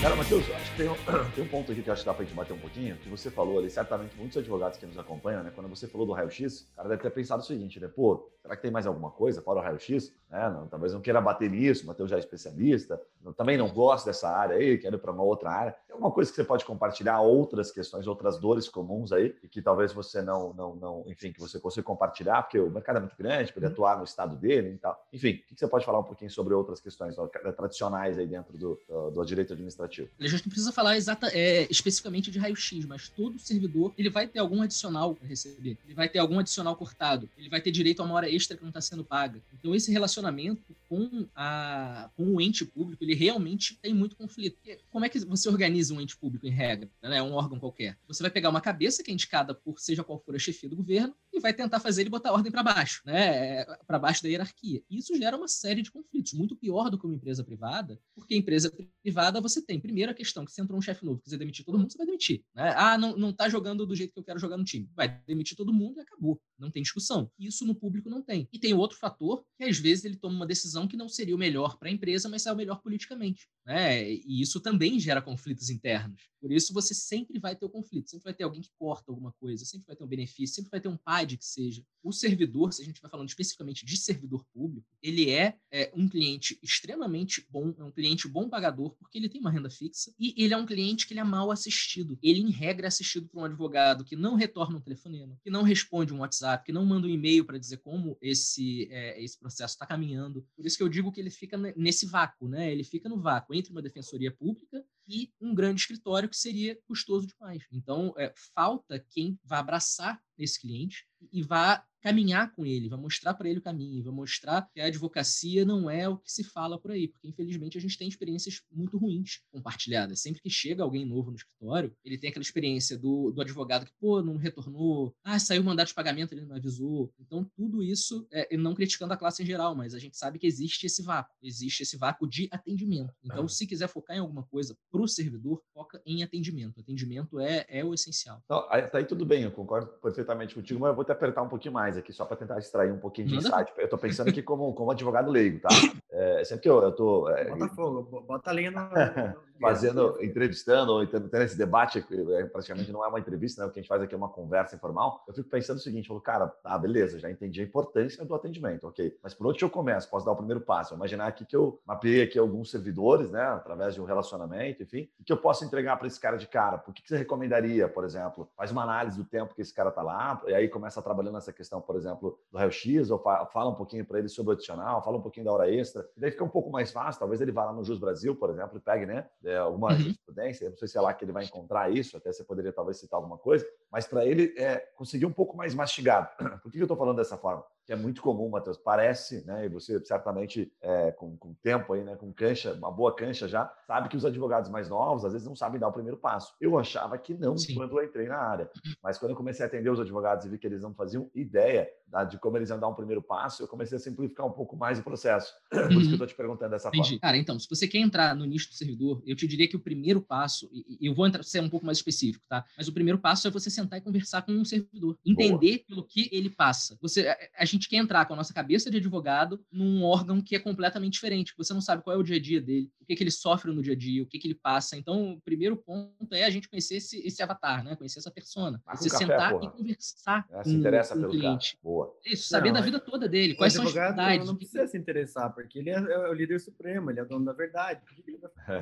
Cara, 0.00 0.14
Matheus, 0.14 0.48
acho 0.48 0.70
que 0.70 0.76
tem 0.76 0.88
um, 0.88 0.94
tem 1.34 1.44
um 1.44 1.48
ponto 1.48 1.72
aqui 1.72 1.82
que 1.82 1.90
acho 1.90 2.02
que 2.02 2.06
dá 2.06 2.14
pra 2.14 2.24
gente 2.24 2.34
bater 2.34 2.52
um 2.52 2.58
pouquinho, 2.58 2.96
que 2.98 3.08
você 3.08 3.30
falou 3.30 3.58
ali, 3.58 3.68
certamente 3.68 4.14
muitos 4.16 4.36
advogados 4.36 4.78
que 4.78 4.86
nos 4.86 4.96
acompanham, 4.96 5.42
né? 5.42 5.50
Quando 5.52 5.68
você 5.68 5.88
falou 5.88 6.06
do 6.06 6.12
raio-x, 6.12 6.60
o 6.60 6.76
cara 6.76 6.88
deve 6.88 7.02
ter 7.02 7.10
pensado 7.10 7.42
o 7.42 7.44
seguinte, 7.44 7.80
né? 7.80 7.88
Pô, 7.88 8.30
será 8.48 8.56
que 8.56 8.62
tem 8.62 8.70
mais 8.70 8.86
alguma 8.86 9.10
coisa 9.10 9.42
fora 9.42 9.60
o 9.60 9.62
raio-x? 9.62 10.12
Né? 10.30 10.50
Não, 10.50 10.66
talvez 10.66 10.92
não 10.92 11.00
queira 11.00 11.20
bater 11.20 11.50
nisso, 11.50 11.86
Matheus 11.86 12.10
já 12.10 12.16
é 12.16 12.18
especialista, 12.18 13.00
também 13.36 13.56
não 13.56 13.68
gosto 13.68 14.06
dessa 14.06 14.28
área 14.28 14.56
aí, 14.56 14.78
quero 14.78 14.96
ir 14.96 14.98
para 14.98 15.12
uma 15.12 15.22
outra 15.22 15.50
área. 15.50 15.72
Tem 15.86 15.94
alguma 15.94 16.10
coisa 16.10 16.30
que 16.30 16.36
você 16.36 16.44
pode 16.44 16.64
compartilhar, 16.64 17.20
outras 17.20 17.70
questões, 17.70 18.06
outras 18.06 18.38
dores 18.38 18.68
comuns 18.68 19.12
aí, 19.12 19.34
e 19.42 19.48
que 19.48 19.60
talvez 19.60 19.92
você 19.92 20.22
não, 20.22 20.52
não, 20.54 20.74
não 20.76 21.04
enfim, 21.06 21.32
que 21.32 21.40
você 21.40 21.60
consiga 21.60 21.84
compartilhar, 21.84 22.42
porque 22.42 22.58
o 22.58 22.70
mercado 22.70 22.96
é 22.96 23.00
muito 23.00 23.16
grande, 23.16 23.52
para 23.52 23.60
ele 23.60 23.66
uhum. 23.66 23.72
atuar 23.72 23.98
no 23.98 24.04
estado 24.04 24.36
dele 24.36 24.70
e 24.70 24.78
tal. 24.78 24.98
Enfim, 25.12 25.42
o 25.50 25.54
que 25.54 25.58
você 25.58 25.68
pode 25.68 25.84
falar 25.84 26.00
um 26.00 26.04
pouquinho 26.04 26.30
sobre 26.30 26.54
outras 26.54 26.80
questões 26.80 27.16
tradicionais 27.56 28.18
aí 28.18 28.26
dentro 28.26 28.56
do, 28.56 28.78
do, 29.12 29.24
direito 29.24 29.52
administrativo? 29.52 29.68
administrativo. 29.78 30.10
A 30.18 30.26
gente 30.26 30.44
não 30.44 30.50
precisa 30.50 30.72
falar 30.72 30.96
exata, 30.96 31.28
é, 31.32 31.66
especificamente 31.70 32.30
de 32.30 32.38
raio-x, 32.38 32.84
mas 32.86 33.08
todo 33.08 33.38
servidor 33.38 33.92
ele 33.96 34.10
vai 34.10 34.26
ter 34.26 34.38
algum 34.38 34.62
adicional 34.62 35.14
para 35.14 35.26
receber. 35.26 35.76
Ele 35.84 35.94
vai 35.94 36.08
ter 36.08 36.18
algum 36.18 36.38
adicional 36.38 36.74
cortado. 36.76 37.28
Ele 37.36 37.48
vai 37.48 37.60
ter 37.60 37.70
direito 37.70 38.02
a 38.02 38.04
uma 38.04 38.14
hora 38.14 38.28
extra 38.38 38.56
que 38.56 38.62
não 38.62 38.70
está 38.70 38.80
sendo 38.80 39.04
paga. 39.04 39.42
Então, 39.52 39.74
esse 39.74 39.92
relacionamento 39.92 40.74
com, 40.88 41.26
a, 41.34 42.08
com 42.16 42.34
o 42.34 42.40
ente 42.40 42.64
público, 42.64 43.04
ele 43.04 43.14
realmente 43.14 43.76
tem 43.82 43.92
muito 43.92 44.16
conflito. 44.16 44.58
Como 44.90 45.04
é 45.04 45.08
que 45.08 45.18
você 45.20 45.48
organiza 45.48 45.92
um 45.92 46.00
ente 46.00 46.16
público 46.16 46.46
em 46.46 46.50
regra? 46.50 46.88
Né? 47.02 47.22
Um 47.22 47.34
órgão 47.34 47.58
qualquer. 47.58 47.98
Você 48.06 48.22
vai 48.22 48.30
pegar 48.30 48.48
uma 48.48 48.60
cabeça 48.60 49.02
que 49.02 49.10
é 49.10 49.14
indicada 49.14 49.54
por 49.54 49.78
seja 49.78 50.02
qual 50.02 50.18
for 50.18 50.34
a 50.34 50.38
chefia 50.38 50.68
do 50.68 50.76
governo 50.76 51.14
e 51.38 51.40
vai 51.40 51.54
tentar 51.54 51.80
fazer 51.80 52.02
ele 52.02 52.10
botar 52.10 52.32
ordem 52.32 52.52
para 52.52 52.62
baixo, 52.62 53.02
né? 53.04 53.64
para 53.86 53.98
baixo 53.98 54.22
da 54.22 54.28
hierarquia. 54.28 54.82
Isso 54.90 55.16
gera 55.16 55.36
uma 55.36 55.48
série 55.48 55.82
de 55.82 55.90
conflitos, 55.90 56.32
muito 56.34 56.56
pior 56.56 56.90
do 56.90 56.98
que 56.98 57.06
uma 57.06 57.14
empresa 57.14 57.42
privada, 57.42 57.98
porque 58.14 58.36
empresa 58.36 58.72
privada 59.02 59.40
você 59.40 59.62
tem 59.62 59.80
primeiro 59.80 60.12
a 60.12 60.14
questão 60.14 60.44
que 60.44 60.52
se 60.52 60.60
entrou 60.60 60.78
um 60.78 60.82
chefe 60.82 61.04
novo, 61.04 61.20
quiser 61.20 61.38
demitir 61.38 61.64
todo 61.64 61.78
mundo, 61.78 61.90
você 61.90 61.98
vai 61.98 62.06
demitir. 62.06 62.44
Né? 62.54 62.74
Ah, 62.76 62.98
não, 62.98 63.16
não 63.16 63.32
tá 63.32 63.48
jogando 63.48 63.86
do 63.86 63.94
jeito 63.94 64.12
que 64.12 64.18
eu 64.18 64.24
quero 64.24 64.38
jogar 64.38 64.56
no 64.56 64.64
time. 64.64 64.88
Vai 64.94 65.20
demitir 65.26 65.56
todo 65.56 65.72
mundo 65.72 65.98
e 65.98 66.00
acabou. 66.00 66.40
Não 66.58 66.70
tem 66.70 66.82
discussão. 66.82 67.30
Isso 67.38 67.64
no 67.64 67.74
público 67.74 68.10
não 68.10 68.22
tem. 68.22 68.48
E 68.52 68.58
tem 68.58 68.74
outro 68.74 68.98
fator 68.98 69.44
que 69.56 69.64
às 69.64 69.78
vezes 69.78 70.04
ele 70.04 70.16
toma 70.16 70.34
uma 70.34 70.46
decisão 70.46 70.88
que 70.88 70.96
não 70.96 71.08
seria 71.08 71.34
o 71.34 71.38
melhor 71.38 71.78
para 71.78 71.88
a 71.88 71.92
empresa, 71.92 72.28
mas 72.28 72.46
é 72.46 72.52
o 72.52 72.56
melhor 72.56 72.80
politicamente. 72.82 73.48
Né? 73.64 74.12
E 74.12 74.40
isso 74.40 74.60
também 74.60 74.98
gera 74.98 75.22
conflitos 75.22 75.70
internos. 75.70 76.28
Por 76.40 76.52
isso 76.52 76.72
você 76.72 76.94
sempre 76.94 77.38
vai 77.38 77.56
ter 77.56 77.64
o 77.64 77.70
conflito, 77.70 78.10
sempre 78.10 78.24
vai 78.24 78.34
ter 78.34 78.44
alguém 78.44 78.60
que 78.60 78.70
corta 78.78 79.10
alguma 79.10 79.32
coisa, 79.32 79.64
sempre 79.64 79.86
vai 79.86 79.96
ter 79.96 80.04
um 80.04 80.08
benefício, 80.08 80.54
sempre 80.54 80.70
vai 80.70 80.80
ter 80.80 80.88
um 80.88 80.96
PAD 81.28 81.36
que 81.36 81.44
seja. 81.44 81.84
O 82.02 82.12
servidor, 82.12 82.72
se 82.72 82.80
a 82.80 82.84
gente 82.84 83.00
vai 83.00 83.10
falando 83.10 83.28
especificamente 83.28 83.84
de 83.84 83.96
servidor 83.96 84.44
público, 84.54 84.86
ele 85.02 85.30
é, 85.30 85.58
é 85.70 85.92
um 85.94 86.08
cliente 86.08 86.58
extremamente 86.62 87.46
bom, 87.50 87.74
é 87.76 87.84
um 87.84 87.90
cliente 87.90 88.26
bom 88.28 88.48
pagador, 88.48 88.94
porque 88.96 89.18
ele 89.18 89.28
tem 89.28 89.40
uma 89.40 89.50
renda 89.50 89.68
fixa, 89.68 90.12
e 90.18 90.32
ele 90.42 90.54
é 90.54 90.56
um 90.56 90.64
cliente 90.64 91.06
que 91.06 91.12
ele 91.12 91.20
é 91.20 91.24
mal 91.24 91.50
assistido. 91.50 92.18
Ele, 92.22 92.40
em 92.40 92.50
regra, 92.50 92.86
é 92.86 92.88
assistido 92.88 93.28
por 93.28 93.40
um 93.40 93.44
advogado 93.44 94.04
que 94.04 94.16
não 94.16 94.36
retorna 94.36 94.78
um 94.78 94.80
telefonema, 94.80 95.38
que 95.42 95.50
não 95.50 95.62
responde 95.62 96.14
um 96.14 96.20
WhatsApp, 96.20 96.64
que 96.64 96.72
não 96.72 96.86
manda 96.86 97.06
um 97.06 97.10
e-mail 97.10 97.44
para 97.44 97.58
dizer 97.58 97.78
como 97.78 98.16
esse, 98.22 98.88
é, 98.90 99.22
esse 99.22 99.38
processo 99.38 99.74
está 99.74 99.84
caminhando. 99.84 100.46
Por 100.56 100.64
isso 100.64 100.76
que 100.76 100.82
eu 100.82 100.88
digo 100.88 101.12
que 101.12 101.20
ele 101.20 101.30
fica 101.30 101.58
nesse 101.76 102.06
vácuo, 102.06 102.48
né? 102.48 102.70
Ele 102.72 102.84
fica 102.84 103.08
no 103.08 103.20
vácuo 103.20 103.54
entre 103.54 103.72
uma 103.72 103.82
defensoria 103.82 104.30
pública 104.30 104.84
e 105.06 105.32
um 105.40 105.54
grande 105.54 105.80
escritório 105.80 106.28
que 106.28 106.36
seria 106.36 106.78
custoso 106.86 107.26
demais. 107.26 107.64
Então, 107.72 108.14
é, 108.16 108.32
falta 108.54 109.04
quem 109.10 109.38
vá 109.44 109.58
abraçar 109.58 110.20
esse 110.38 110.60
cliente 110.60 111.06
e 111.32 111.42
vá 111.42 111.84
caminhar 112.00 112.54
com 112.54 112.64
ele, 112.64 112.88
vai 112.88 112.98
mostrar 112.98 113.34
para 113.34 113.48
ele 113.48 113.58
o 113.58 113.62
caminho, 113.62 114.04
vai 114.04 114.12
mostrar 114.12 114.68
que 114.72 114.80
a 114.80 114.86
advocacia 114.86 115.64
não 115.64 115.90
é 115.90 116.08
o 116.08 116.16
que 116.16 116.30
se 116.30 116.44
fala 116.44 116.78
por 116.78 116.92
aí, 116.92 117.08
porque 117.08 117.28
infelizmente 117.28 117.76
a 117.76 117.80
gente 117.80 117.98
tem 117.98 118.08
experiências 118.08 118.62
muito 118.70 118.96
ruins 118.96 119.40
compartilhadas. 119.50 120.20
Sempre 120.20 120.40
que 120.40 120.50
chega 120.50 120.82
alguém 120.82 121.04
novo 121.04 121.30
no 121.30 121.36
escritório, 121.36 121.94
ele 122.04 122.16
tem 122.16 122.30
aquela 122.30 122.42
experiência 122.42 122.96
do, 122.96 123.32
do 123.32 123.40
advogado 123.40 123.84
que, 123.84 123.92
pô, 124.00 124.22
não 124.22 124.36
retornou, 124.36 125.14
ah, 125.24 125.38
saiu 125.38 125.62
o 125.62 125.64
mandato 125.64 125.88
de 125.88 125.94
pagamento, 125.94 126.32
ele 126.32 126.46
não 126.46 126.56
avisou. 126.56 127.12
Então, 127.18 127.44
tudo 127.56 127.82
isso, 127.82 128.26
é, 128.30 128.56
não 128.56 128.74
criticando 128.74 129.12
a 129.12 129.16
classe 129.16 129.42
em 129.42 129.46
geral, 129.46 129.74
mas 129.74 129.94
a 129.94 129.98
gente 129.98 130.16
sabe 130.16 130.38
que 130.38 130.46
existe 130.46 130.86
esse 130.86 131.02
vácuo, 131.02 131.34
existe 131.42 131.82
esse 131.82 131.96
vácuo 131.96 132.28
de 132.28 132.48
atendimento. 132.50 133.12
Então, 133.24 133.44
é. 133.44 133.48
se 133.48 133.66
quiser 133.66 133.88
focar 133.88 134.16
em 134.16 134.20
alguma 134.20 134.44
coisa 134.44 134.76
para 134.90 135.02
o 135.02 135.08
servidor, 135.08 135.62
foca 135.74 136.00
em 136.06 136.22
atendimento. 136.22 136.80
Atendimento 136.80 137.40
é, 137.40 137.66
é 137.68 137.84
o 137.84 137.92
essencial. 137.92 138.42
Não, 138.48 138.66
aí, 138.70 138.86
tá 138.86 138.98
aí 138.98 139.04
tudo 139.04 139.26
bem, 139.26 139.42
eu 139.42 139.50
concordo 139.50 139.88
perfeitamente 140.00 140.27
contigo, 140.54 140.80
mas 140.80 140.90
eu 140.90 140.94
vou 140.94 141.04
te 141.04 141.12
apertar 141.12 141.42
um 141.42 141.48
pouquinho 141.48 141.74
mais 141.74 141.96
aqui, 141.96 142.12
só 142.12 142.24
para 142.24 142.36
tentar 142.36 142.58
extrair 142.58 142.92
um 142.92 142.98
pouquinho 142.98 143.28
de 143.28 143.36
insight. 143.36 143.72
Eu 143.76 143.84
estou 143.84 143.98
pensando 143.98 144.28
aqui 144.28 144.42
como, 144.42 144.72
como 144.72 144.90
advogado 144.90 145.30
leigo, 145.30 145.60
tá? 145.60 145.68
É, 146.10 146.42
sempre 146.42 146.62
que 146.62 146.68
eu, 146.68 146.82
eu 146.82 146.90
tô. 146.90 147.28
É, 147.28 147.44
bota 147.44 147.68
fogo, 147.68 148.22
bota 148.22 148.50
a 148.50 148.52
linha 148.52 148.70
no. 148.70 148.80
fazendo, 149.60 150.18
entrevistando, 150.22 150.92
ou 150.92 151.06
tendo 151.06 151.34
esse 151.42 151.56
debate, 151.56 151.98
é, 151.98 152.44
praticamente 152.44 152.92
não 152.92 153.04
é 153.04 153.08
uma 153.08 153.18
entrevista, 153.18 153.62
né? 153.62 153.68
O 153.68 153.70
que 153.70 153.78
a 153.78 153.82
gente 153.82 153.88
faz 153.88 154.02
aqui 154.02 154.14
é 154.14 154.16
uma 154.16 154.28
conversa 154.28 154.76
informal. 154.76 155.24
Eu 155.26 155.34
fico 155.34 155.48
pensando 155.48 155.76
o 155.76 155.80
seguinte: 155.80 156.08
falo, 156.08 156.20
cara, 156.20 156.46
tá, 156.46 156.76
beleza, 156.78 157.18
já 157.18 157.30
entendi 157.30 157.60
a 157.60 157.64
importância 157.64 158.24
do 158.24 158.34
atendimento, 158.34 158.86
ok. 158.86 159.16
Mas 159.22 159.34
por 159.34 159.46
onde 159.46 159.62
eu 159.62 159.70
começo? 159.70 160.08
Posso 160.08 160.24
dar 160.24 160.32
o 160.32 160.36
primeiro 160.36 160.60
passo? 160.60 160.94
Imaginar 160.94 161.26
aqui 161.26 161.44
que 161.44 161.56
eu 161.56 161.80
mapeei 161.86 162.22
aqui 162.22 162.38
alguns 162.38 162.70
servidores, 162.70 163.30
né? 163.30 163.42
Através 163.42 163.94
de 163.94 164.00
um 164.00 164.04
relacionamento, 164.04 164.82
enfim, 164.82 165.08
o 165.20 165.24
que 165.24 165.32
eu 165.32 165.36
posso 165.36 165.64
entregar 165.64 165.96
para 165.96 166.06
esse 166.06 166.20
cara 166.20 166.36
de 166.36 166.46
cara? 166.46 166.78
Por 166.78 166.94
que, 166.94 167.02
que 167.02 167.08
você 167.08 167.16
recomendaria, 167.16 167.88
por 167.88 168.04
exemplo? 168.04 168.48
Faz 168.56 168.70
uma 168.70 168.82
análise 168.82 169.16
do 169.16 169.24
tempo 169.24 169.54
que 169.54 169.62
esse 169.62 169.74
cara 169.74 169.90
tá 169.90 170.02
lá, 170.02 170.40
e 170.46 170.54
aí 170.54 170.68
começa 170.68 171.00
a 171.00 171.02
trabalhar 171.02 171.32
nessa 171.32 171.52
questão, 171.52 171.80
por 171.80 171.96
exemplo, 171.96 172.38
do 172.50 172.58
raio-x, 172.58 173.10
ou 173.10 173.18
fala 173.18 173.70
um 173.70 173.74
pouquinho 173.74 174.04
para 174.04 174.18
ele 174.18 174.28
sobre 174.28 174.52
o 174.52 174.54
adicional, 174.54 175.02
fala 175.02 175.18
um 175.18 175.22
pouquinho 175.22 175.46
da 175.46 175.52
hora 175.52 175.70
extra. 175.70 176.08
E 176.16 176.20
daí 176.20 176.30
fica 176.30 176.44
um 176.44 176.48
pouco 176.48 176.70
mais 176.70 176.90
fácil. 176.90 177.18
Talvez 177.18 177.40
ele 177.40 177.52
vá 177.52 177.64
lá 177.64 177.72
no 177.72 177.84
Jus 177.84 177.98
Brasil, 177.98 178.34
por 178.34 178.50
exemplo, 178.50 178.78
e 178.78 178.80
pegue, 178.80 179.06
né? 179.06 179.26
É, 179.48 179.56
alguma 179.56 179.92
uhum. 179.92 179.98
jurisprudência. 179.98 180.68
Não 180.68 180.76
sei 180.76 180.88
se 180.88 180.98
é 180.98 181.00
lá 181.00 181.14
que 181.14 181.24
ele 181.24 181.32
vai 181.32 181.44
encontrar 181.44 181.90
isso, 181.90 182.16
até 182.16 182.30
você 182.30 182.44
poderia 182.44 182.72
talvez 182.72 182.98
citar 182.98 183.16
alguma 183.16 183.38
coisa, 183.38 183.66
mas 183.90 184.06
para 184.06 184.26
ele 184.26 184.54
é, 184.58 184.78
conseguir 184.94 185.24
um 185.24 185.32
pouco 185.32 185.56
mais 185.56 185.74
mastigado. 185.74 186.28
Por 186.62 186.70
que 186.70 186.78
eu 186.78 186.82
estou 186.82 186.96
falando 186.96 187.16
dessa 187.16 187.38
forma? 187.38 187.64
Que 187.88 187.92
é 187.94 187.96
muito 187.96 188.20
comum, 188.20 188.50
Matheus. 188.50 188.76
Parece, 188.76 189.42
né? 189.46 189.64
E 189.64 189.68
você 189.70 189.98
certamente, 190.04 190.70
é, 190.82 191.10
com, 191.10 191.34
com 191.38 191.54
tempo 191.54 191.94
aí, 191.94 192.04
né? 192.04 192.16
Com 192.16 192.30
cancha, 192.30 192.74
uma 192.74 192.90
boa 192.90 193.16
cancha 193.16 193.48
já, 193.48 193.72
sabe 193.86 194.10
que 194.10 194.16
os 194.16 194.26
advogados 194.26 194.68
mais 194.68 194.90
novos 194.90 195.24
às 195.24 195.32
vezes 195.32 195.48
não 195.48 195.56
sabem 195.56 195.80
dar 195.80 195.88
o 195.88 195.92
primeiro 195.92 196.18
passo. 196.18 196.54
Eu 196.60 196.78
achava 196.78 197.16
que 197.16 197.32
não 197.32 197.56
Sim. 197.56 197.74
quando 197.76 197.98
eu 197.98 198.04
entrei 198.04 198.28
na 198.28 198.36
área, 198.36 198.70
mas 199.02 199.16
quando 199.16 199.30
eu 199.30 199.36
comecei 199.36 199.64
a 199.64 199.68
atender 199.68 199.88
os 199.88 199.98
advogados 199.98 200.44
e 200.44 200.50
vi 200.50 200.58
que 200.58 200.66
eles 200.66 200.82
não 200.82 200.92
faziam 200.92 201.30
ideia 201.34 201.88
da, 202.06 202.24
de 202.24 202.38
como 202.38 202.58
eles 202.58 202.68
iam 202.68 202.78
dar 202.78 202.88
um 202.88 202.94
primeiro 202.94 203.22
passo, 203.22 203.62
eu 203.62 203.68
comecei 203.68 203.96
a 203.96 204.00
simplificar 204.00 204.46
um 204.46 204.52
pouco 204.52 204.76
mais 204.76 204.98
o 204.98 205.02
processo. 205.02 205.54
Por 205.70 205.78
isso 205.78 205.88
que 205.88 205.94
eu 205.94 206.00
estou 206.00 206.20
uhum. 206.20 206.26
te 206.26 206.34
perguntando 206.34 206.70
dessa 206.72 206.88
Entendi. 206.88 207.08
forma. 207.08 207.20
Cara, 207.20 207.36
então, 207.38 207.58
se 207.58 207.66
você 207.70 207.88
quer 207.88 208.00
entrar 208.00 208.36
no 208.36 208.44
nicho 208.44 208.68
do 208.68 208.74
servidor, 208.74 209.22
eu 209.26 209.34
te 209.34 209.46
diria 209.46 209.66
que 209.66 209.76
o 209.76 209.80
primeiro 209.80 210.20
passo, 210.20 210.68
e 210.72 211.06
eu 211.06 211.14
vou 211.14 211.26
entrar, 211.26 211.42
ser 211.42 211.62
um 211.62 211.70
pouco 211.70 211.86
mais 211.86 211.98
específico, 211.98 212.44
tá? 212.48 212.66
Mas 212.76 212.86
o 212.86 212.92
primeiro 212.92 213.18
passo 213.18 213.48
é 213.48 213.50
você 213.50 213.70
sentar 213.70 213.98
e 213.98 214.02
conversar 214.02 214.42
com 214.42 214.52
um 214.52 214.64
servidor, 214.64 215.16
entender 215.24 215.78
boa. 215.78 215.84
pelo 215.88 216.04
que 216.04 216.28
ele 216.30 216.50
passa. 216.50 216.98
Você, 217.00 217.28
a, 217.28 217.38
a 217.58 217.64
gente 217.64 217.77
quer 217.86 217.96
entrar 217.96 218.24
com 218.24 218.32
a 218.32 218.36
nossa 218.36 218.54
cabeça 218.54 218.90
de 218.90 218.96
advogado 218.96 219.62
num 219.70 220.02
órgão 220.02 220.40
que 220.40 220.56
é 220.56 220.58
completamente 220.58 221.12
diferente. 221.12 221.52
Você 221.58 221.74
não 221.74 221.82
sabe 221.82 222.02
qual 222.02 222.16
é 222.16 222.18
o 222.18 222.22
dia 222.22 222.36
a 222.36 222.40
dia 222.40 222.60
dele, 222.60 222.90
o 223.00 223.04
que, 223.04 223.14
que 223.14 223.22
ele 223.22 223.30
sofre 223.30 223.70
no 223.70 223.82
dia 223.82 223.92
a 223.92 223.96
dia, 223.96 224.22
o 224.22 224.26
que, 224.26 224.38
que 224.38 224.48
ele 224.48 224.54
passa. 224.54 224.96
Então, 224.96 225.34
o 225.34 225.40
primeiro 225.40 225.76
ponto 225.76 226.34
é 226.34 226.44
a 226.44 226.50
gente 226.50 226.68
conhecer 226.68 226.96
esse, 226.96 227.24
esse 227.26 227.42
avatar, 227.42 227.84
né? 227.84 227.94
Conhecer 227.96 228.20
essa 228.20 228.30
persona. 228.30 228.80
Você 228.94 229.10
café, 229.10 229.26
sentar 229.26 229.52
porra. 229.52 229.64
e 229.66 229.70
conversar 229.70 230.46
é, 230.50 230.64
se 230.64 230.74
interessa 230.74 231.14
com, 231.14 231.26
o 231.26 231.28
cliente. 231.28 231.72
Cara. 231.72 231.82
Boa. 231.82 232.18
Isso, 232.24 232.48
saber 232.48 232.68
não, 232.68 232.76
da 232.76 232.80
vida 232.80 232.98
toda 232.98 233.28
dele. 233.28 233.54
Quais 233.54 233.74
são 233.74 233.84
as 233.84 233.92
dificuldades. 233.92 234.46
Não 234.46 234.56
precisa 234.56 234.86
se 234.86 234.96
interessar, 234.96 235.52
porque 235.52 235.78
ele 235.78 235.90
é, 235.90 235.94
é, 235.94 236.28
o 236.28 236.32
líder 236.32 236.58
supremo, 236.58 237.10
ele 237.10 237.20
é 237.20 237.22
o 237.22 237.28
dono 237.28 237.44
da 237.44 237.52
verdade. 237.52 238.00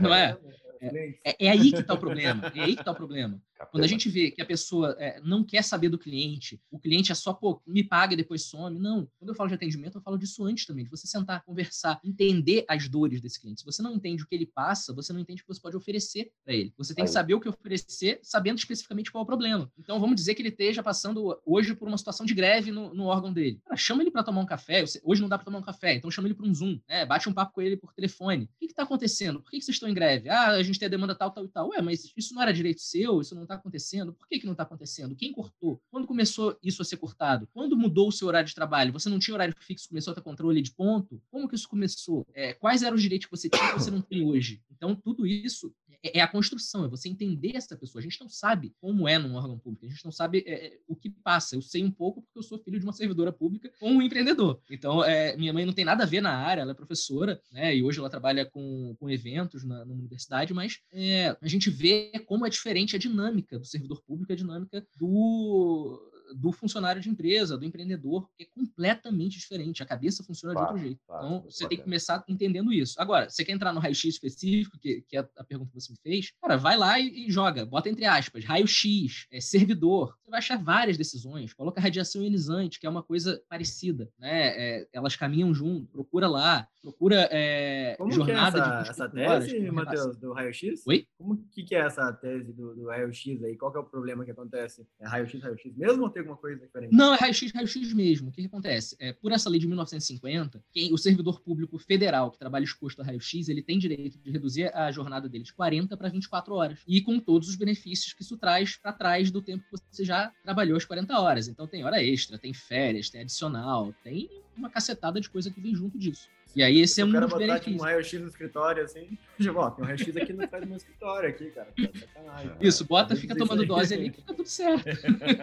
Não 0.00 0.14
é? 0.14 0.38
É, 0.80 1.18
é, 1.24 1.46
é, 1.46 1.50
aí 1.50 1.72
que 1.72 1.80
está 1.80 1.94
o 1.94 1.98
problema. 1.98 2.52
É 2.54 2.60
aí 2.60 2.74
que 2.74 2.82
está 2.82 2.92
o 2.92 2.94
problema. 2.94 3.40
Quando 3.70 3.84
a 3.84 3.86
gente 3.86 4.08
vê 4.08 4.30
que 4.30 4.42
a 4.42 4.46
pessoa 4.46 4.96
é, 4.98 5.20
não 5.20 5.42
quer 5.44 5.62
saber 5.62 5.88
do 5.88 5.98
cliente, 5.98 6.60
o 6.70 6.78
cliente 6.78 7.12
é 7.12 7.14
só, 7.14 7.32
pô, 7.32 7.62
me 7.66 7.82
paga 7.82 8.14
e 8.14 8.16
depois 8.16 8.42
some. 8.42 8.78
Não. 8.78 9.08
Quando 9.18 9.30
eu 9.30 9.34
falo 9.34 9.48
de 9.48 9.54
atendimento, 9.54 9.98
eu 9.98 10.02
falo 10.02 10.18
disso 10.18 10.44
antes 10.44 10.66
também, 10.66 10.84
de 10.84 10.90
você 10.90 11.06
sentar, 11.06 11.44
conversar, 11.44 12.00
entender 12.04 12.64
as 12.68 12.88
dores 12.88 13.20
desse 13.20 13.40
cliente. 13.40 13.60
Se 13.60 13.66
você 13.66 13.82
não 13.82 13.94
entende 13.94 14.22
o 14.22 14.26
que 14.26 14.34
ele 14.34 14.46
passa, 14.46 14.92
você 14.92 15.12
não 15.12 15.20
entende 15.20 15.42
o 15.42 15.44
que 15.44 15.54
você 15.54 15.60
pode 15.60 15.76
oferecer 15.76 16.30
para 16.44 16.54
ele. 16.54 16.72
Você 16.76 16.94
tem 16.94 17.04
que 17.04 17.10
saber 17.10 17.34
o 17.34 17.40
que 17.40 17.48
oferecer, 17.48 18.20
sabendo 18.22 18.58
especificamente 18.58 19.10
qual 19.10 19.22
é 19.22 19.24
o 19.24 19.26
problema. 19.26 19.70
Então, 19.78 19.98
vamos 19.98 20.16
dizer 20.16 20.34
que 20.34 20.42
ele 20.42 20.50
esteja 20.50 20.82
passando 20.82 21.38
hoje 21.44 21.74
por 21.74 21.88
uma 21.88 21.98
situação 21.98 22.26
de 22.26 22.34
greve 22.34 22.70
no, 22.70 22.94
no 22.94 23.04
órgão 23.04 23.32
dele. 23.32 23.60
Cara, 23.64 23.76
chama 23.76 24.02
ele 24.02 24.10
para 24.10 24.22
tomar 24.22 24.40
um 24.40 24.46
café. 24.46 24.84
Hoje 25.02 25.22
não 25.22 25.28
dá 25.28 25.38
para 25.38 25.44
tomar 25.44 25.58
um 25.58 25.62
café, 25.62 25.94
então 25.94 26.10
chama 26.10 26.28
ele 26.28 26.34
para 26.34 26.46
um 26.46 26.54
Zoom, 26.54 26.78
né? 26.88 27.06
bate 27.06 27.28
um 27.28 27.32
papo 27.32 27.52
com 27.54 27.62
ele 27.62 27.76
por 27.76 27.92
telefone. 27.92 28.44
O 28.44 28.58
que 28.58 28.66
está 28.66 28.82
acontecendo? 28.82 29.40
Por 29.40 29.50
que, 29.50 29.58
que 29.58 29.64
vocês 29.64 29.76
estão 29.76 29.88
em 29.88 29.94
greve? 29.94 30.28
Ah, 30.28 30.50
a 30.50 30.62
gente 30.62 30.78
tem 30.78 30.86
a 30.86 30.90
demanda 30.90 31.14
tal, 31.14 31.30
tal 31.30 31.44
e 31.44 31.48
tal. 31.48 31.68
Ué, 31.70 31.80
mas 31.80 32.12
isso 32.16 32.34
não 32.34 32.42
era 32.42 32.52
direito 32.52 32.80
seu, 32.80 33.20
isso 33.20 33.34
não 33.34 33.45
está 33.46 33.54
acontecendo. 33.54 34.12
Por 34.12 34.28
que, 34.28 34.38
que 34.38 34.46
não 34.46 34.52
está 34.52 34.64
acontecendo? 34.64 35.16
Quem 35.16 35.32
cortou? 35.32 35.80
Quando 35.90 36.06
começou 36.06 36.58
isso 36.62 36.82
a 36.82 36.84
ser 36.84 36.96
cortado? 36.98 37.48
Quando 37.52 37.76
mudou 37.76 38.08
o 38.08 38.12
seu 38.12 38.28
horário 38.28 38.48
de 38.48 38.54
trabalho? 38.54 38.92
Você 38.92 39.08
não 39.08 39.18
tinha 39.18 39.34
horário 39.34 39.54
fixo, 39.58 39.88
começou 39.88 40.12
a 40.12 40.14
ter 40.14 40.22
controle 40.22 40.62
de 40.62 40.72
ponto? 40.72 41.20
Como 41.30 41.48
que 41.48 41.54
isso 41.54 41.68
começou? 41.68 42.26
É, 42.34 42.52
quais 42.54 42.82
eram 42.82 42.96
os 42.96 43.02
direitos 43.02 43.26
que 43.26 43.36
você 43.36 43.48
tinha 43.48 43.72
que 43.72 43.80
você 43.80 43.90
não 43.90 44.02
tem 44.02 44.24
hoje? 44.24 44.62
Então, 44.70 44.94
tudo 44.94 45.26
isso 45.26 45.72
é, 46.02 46.18
é, 46.18 46.20
a 46.20 46.28
construção, 46.28 46.84
é 46.84 46.88
você 46.88 47.08
entender 47.08 47.56
essa 47.56 47.76
pessoa. 47.76 48.00
A 48.00 48.02
gente 48.02 48.20
não 48.20 48.28
sabe 48.28 48.74
como 48.80 49.08
é 49.08 49.18
num 49.18 49.34
órgão 49.34 49.58
público, 49.58 49.86
a 49.86 49.88
gente 49.88 50.04
não 50.04 50.12
sabe 50.12 50.44
é, 50.46 50.66
é, 50.66 50.78
o 50.86 50.96
que 50.96 51.10
passa. 51.10 51.56
Eu 51.56 51.62
sei 51.62 51.84
um 51.84 51.90
pouco 51.90 52.22
porque 52.22 52.38
eu 52.38 52.42
sou 52.42 52.58
filho 52.58 52.78
de 52.78 52.86
uma 52.86 52.92
servidora 52.92 53.32
pública 53.32 53.70
com 53.78 53.90
um 53.90 54.02
empreendedor. 54.02 54.60
Então, 54.70 55.04
é, 55.04 55.36
minha 55.36 55.52
mãe 55.52 55.64
não 55.64 55.72
tem 55.72 55.84
nada 55.84 56.04
a 56.04 56.06
ver 56.06 56.20
na 56.20 56.32
área, 56.32 56.62
ela 56.62 56.72
é 56.72 56.74
professora, 56.74 57.40
né? 57.50 57.76
E 57.76 57.82
hoje 57.82 57.98
ela 57.98 58.10
trabalha 58.10 58.44
com, 58.44 58.94
com 58.98 59.10
eventos 59.10 59.64
na, 59.64 59.84
na 59.84 59.94
universidade, 59.94 60.52
mas 60.52 60.80
é, 60.92 61.36
a 61.40 61.48
gente 61.48 61.70
vê 61.70 62.12
como 62.26 62.46
é 62.46 62.50
diferente 62.50 62.96
a 62.96 62.98
dinâmica 62.98 63.58
do 63.58 63.66
servidor 63.66 64.02
público, 64.02 64.32
a 64.32 64.36
dinâmica 64.36 64.86
do 64.96 66.00
do 66.34 66.52
funcionário 66.52 67.00
de 67.00 67.08
empresa, 67.08 67.56
do 67.56 67.64
empreendedor, 67.64 68.28
que 68.36 68.44
é 68.44 68.46
completamente 68.46 69.38
diferente. 69.38 69.82
A 69.82 69.86
cabeça 69.86 70.24
funciona 70.24 70.54
claro, 70.54 70.68
de 70.68 70.72
outro 70.72 70.88
jeito. 70.88 71.00
Claro, 71.06 71.26
então, 71.26 71.42
você 71.42 71.68
tem 71.68 71.78
que 71.78 71.84
começar 71.84 72.24
entendendo 72.28 72.72
isso. 72.72 72.94
Agora, 73.00 73.28
você 73.28 73.44
quer 73.44 73.52
entrar 73.52 73.72
no 73.72 73.80
raio-x 73.80 74.14
específico, 74.14 74.78
que, 74.78 75.02
que, 75.08 75.16
é 75.16 75.28
a 75.36 75.44
pergunta 75.44 75.70
que 75.70 75.80
você 75.80 75.92
me 75.92 75.98
fez, 75.98 76.32
cara, 76.40 76.56
vai 76.56 76.76
lá 76.76 76.98
e, 76.98 77.26
e 77.26 77.30
joga, 77.30 77.64
bota 77.64 77.88
entre 77.88 78.04
aspas, 78.04 78.44
raio-x, 78.44 79.26
é, 79.30 79.40
servidor. 79.40 80.16
Você 80.24 80.30
vai 80.30 80.38
achar 80.38 80.62
várias 80.62 80.96
decisões. 80.96 81.52
Coloca 81.52 81.80
radiação 81.80 82.22
ionizante, 82.22 82.80
que 82.80 82.86
é 82.86 82.90
uma 82.90 83.02
coisa 83.02 83.42
parecida, 83.48 84.10
né? 84.18 84.48
É, 84.56 84.88
elas 84.92 85.16
caminham 85.16 85.54
junto, 85.54 85.86
procura 85.90 86.28
lá, 86.28 86.68
procura 86.82 87.28
é, 87.30 87.94
Como 87.96 88.12
jornada 88.12 88.62
que 88.62 88.68
é 88.68 88.80
essa, 88.80 88.90
essa 88.90 89.08
tese, 89.08 89.70
Matheus, 89.70 90.16
do 90.16 90.32
raio-x? 90.32 90.86
Oi? 90.86 91.06
Como 91.18 91.36
que, 91.50 91.64
que 91.64 91.74
é 91.74 91.80
essa 91.80 92.12
tese 92.12 92.52
do, 92.52 92.74
do 92.74 92.86
raio-x 92.86 93.42
aí? 93.42 93.56
Qual 93.56 93.72
que 93.72 93.78
é 93.78 93.80
o 93.80 93.84
problema 93.84 94.24
que 94.24 94.30
acontece? 94.30 94.86
É 95.00 95.06
raio-x, 95.06 95.42
raio-x 95.42 95.76
mesmo 95.76 96.06
tem 96.16 96.20
alguma 96.20 96.36
coisa 96.36 96.58
diferente? 96.58 96.94
Não, 96.94 97.14
é 97.14 97.18
raio-x, 97.18 97.52
raio-x 97.52 97.92
mesmo. 97.92 98.28
O 98.28 98.32
que, 98.32 98.40
que 98.40 98.46
acontece? 98.46 98.96
É, 98.98 99.12
por 99.12 99.32
essa 99.32 99.50
lei 99.50 99.60
de 99.60 99.66
1950, 99.66 100.64
quem, 100.72 100.92
o 100.92 100.96
servidor 100.98 101.40
público 101.40 101.78
federal 101.78 102.30
que 102.30 102.38
trabalha 102.38 102.64
exposto 102.64 103.02
a 103.02 103.04
raio-x, 103.04 103.48
ele 103.48 103.62
tem 103.62 103.78
direito 103.78 104.18
de 104.18 104.30
reduzir 104.30 104.74
a 104.74 104.90
jornada 104.90 105.28
dele 105.28 105.44
de 105.44 105.52
40 105.52 105.96
para 105.96 106.08
24 106.08 106.54
horas. 106.54 106.78
E 106.86 107.00
com 107.02 107.18
todos 107.20 107.48
os 107.48 107.56
benefícios 107.56 108.14
que 108.14 108.22
isso 108.22 108.38
traz 108.38 108.76
para 108.76 108.92
trás 108.92 109.30
do 109.30 109.42
tempo 109.42 109.64
que 109.64 109.78
você 109.92 110.04
já 110.04 110.32
trabalhou 110.42 110.76
as 110.76 110.84
40 110.84 111.20
horas. 111.20 111.48
Então 111.48 111.66
tem 111.66 111.84
hora 111.84 112.02
extra, 112.02 112.38
tem 112.38 112.54
férias, 112.54 113.10
tem 113.10 113.20
adicional, 113.20 113.94
tem 114.02 114.30
uma 114.56 114.70
cacetada 114.70 115.20
de 115.20 115.28
coisa 115.28 115.50
que 115.50 115.60
vem 115.60 115.74
junto 115.74 115.98
disso. 115.98 116.28
E 116.56 116.62
aí 116.62 116.80
esse 116.80 117.02
é 117.02 117.04
um 117.04 117.12
dos 117.12 117.34
benefícios. 117.34 117.64
Tipo, 117.66 117.82
um 117.82 117.84
raio-x 117.84 118.18
no 118.18 118.28
escritório, 118.28 118.82
assim, 118.82 119.18
tipo, 119.38 119.58
ó, 119.58 119.68
tem 119.70 119.84
um 119.84 119.86
raio-x 119.86 120.16
aqui 120.16 120.32
no 120.32 120.38
meu 120.66 120.76
escritório 120.78 121.28
aqui, 121.28 121.50
cara. 121.50 121.68
Tá 121.76 122.56
Isso, 122.58 122.82
bota, 122.86 123.14
fica 123.14 123.36
tomando 123.36 123.66
dose 123.66 123.92
ali 123.92 124.08
que 124.08 124.22
fica 124.22 124.32
tudo 124.32 124.48
certo. 124.48 124.86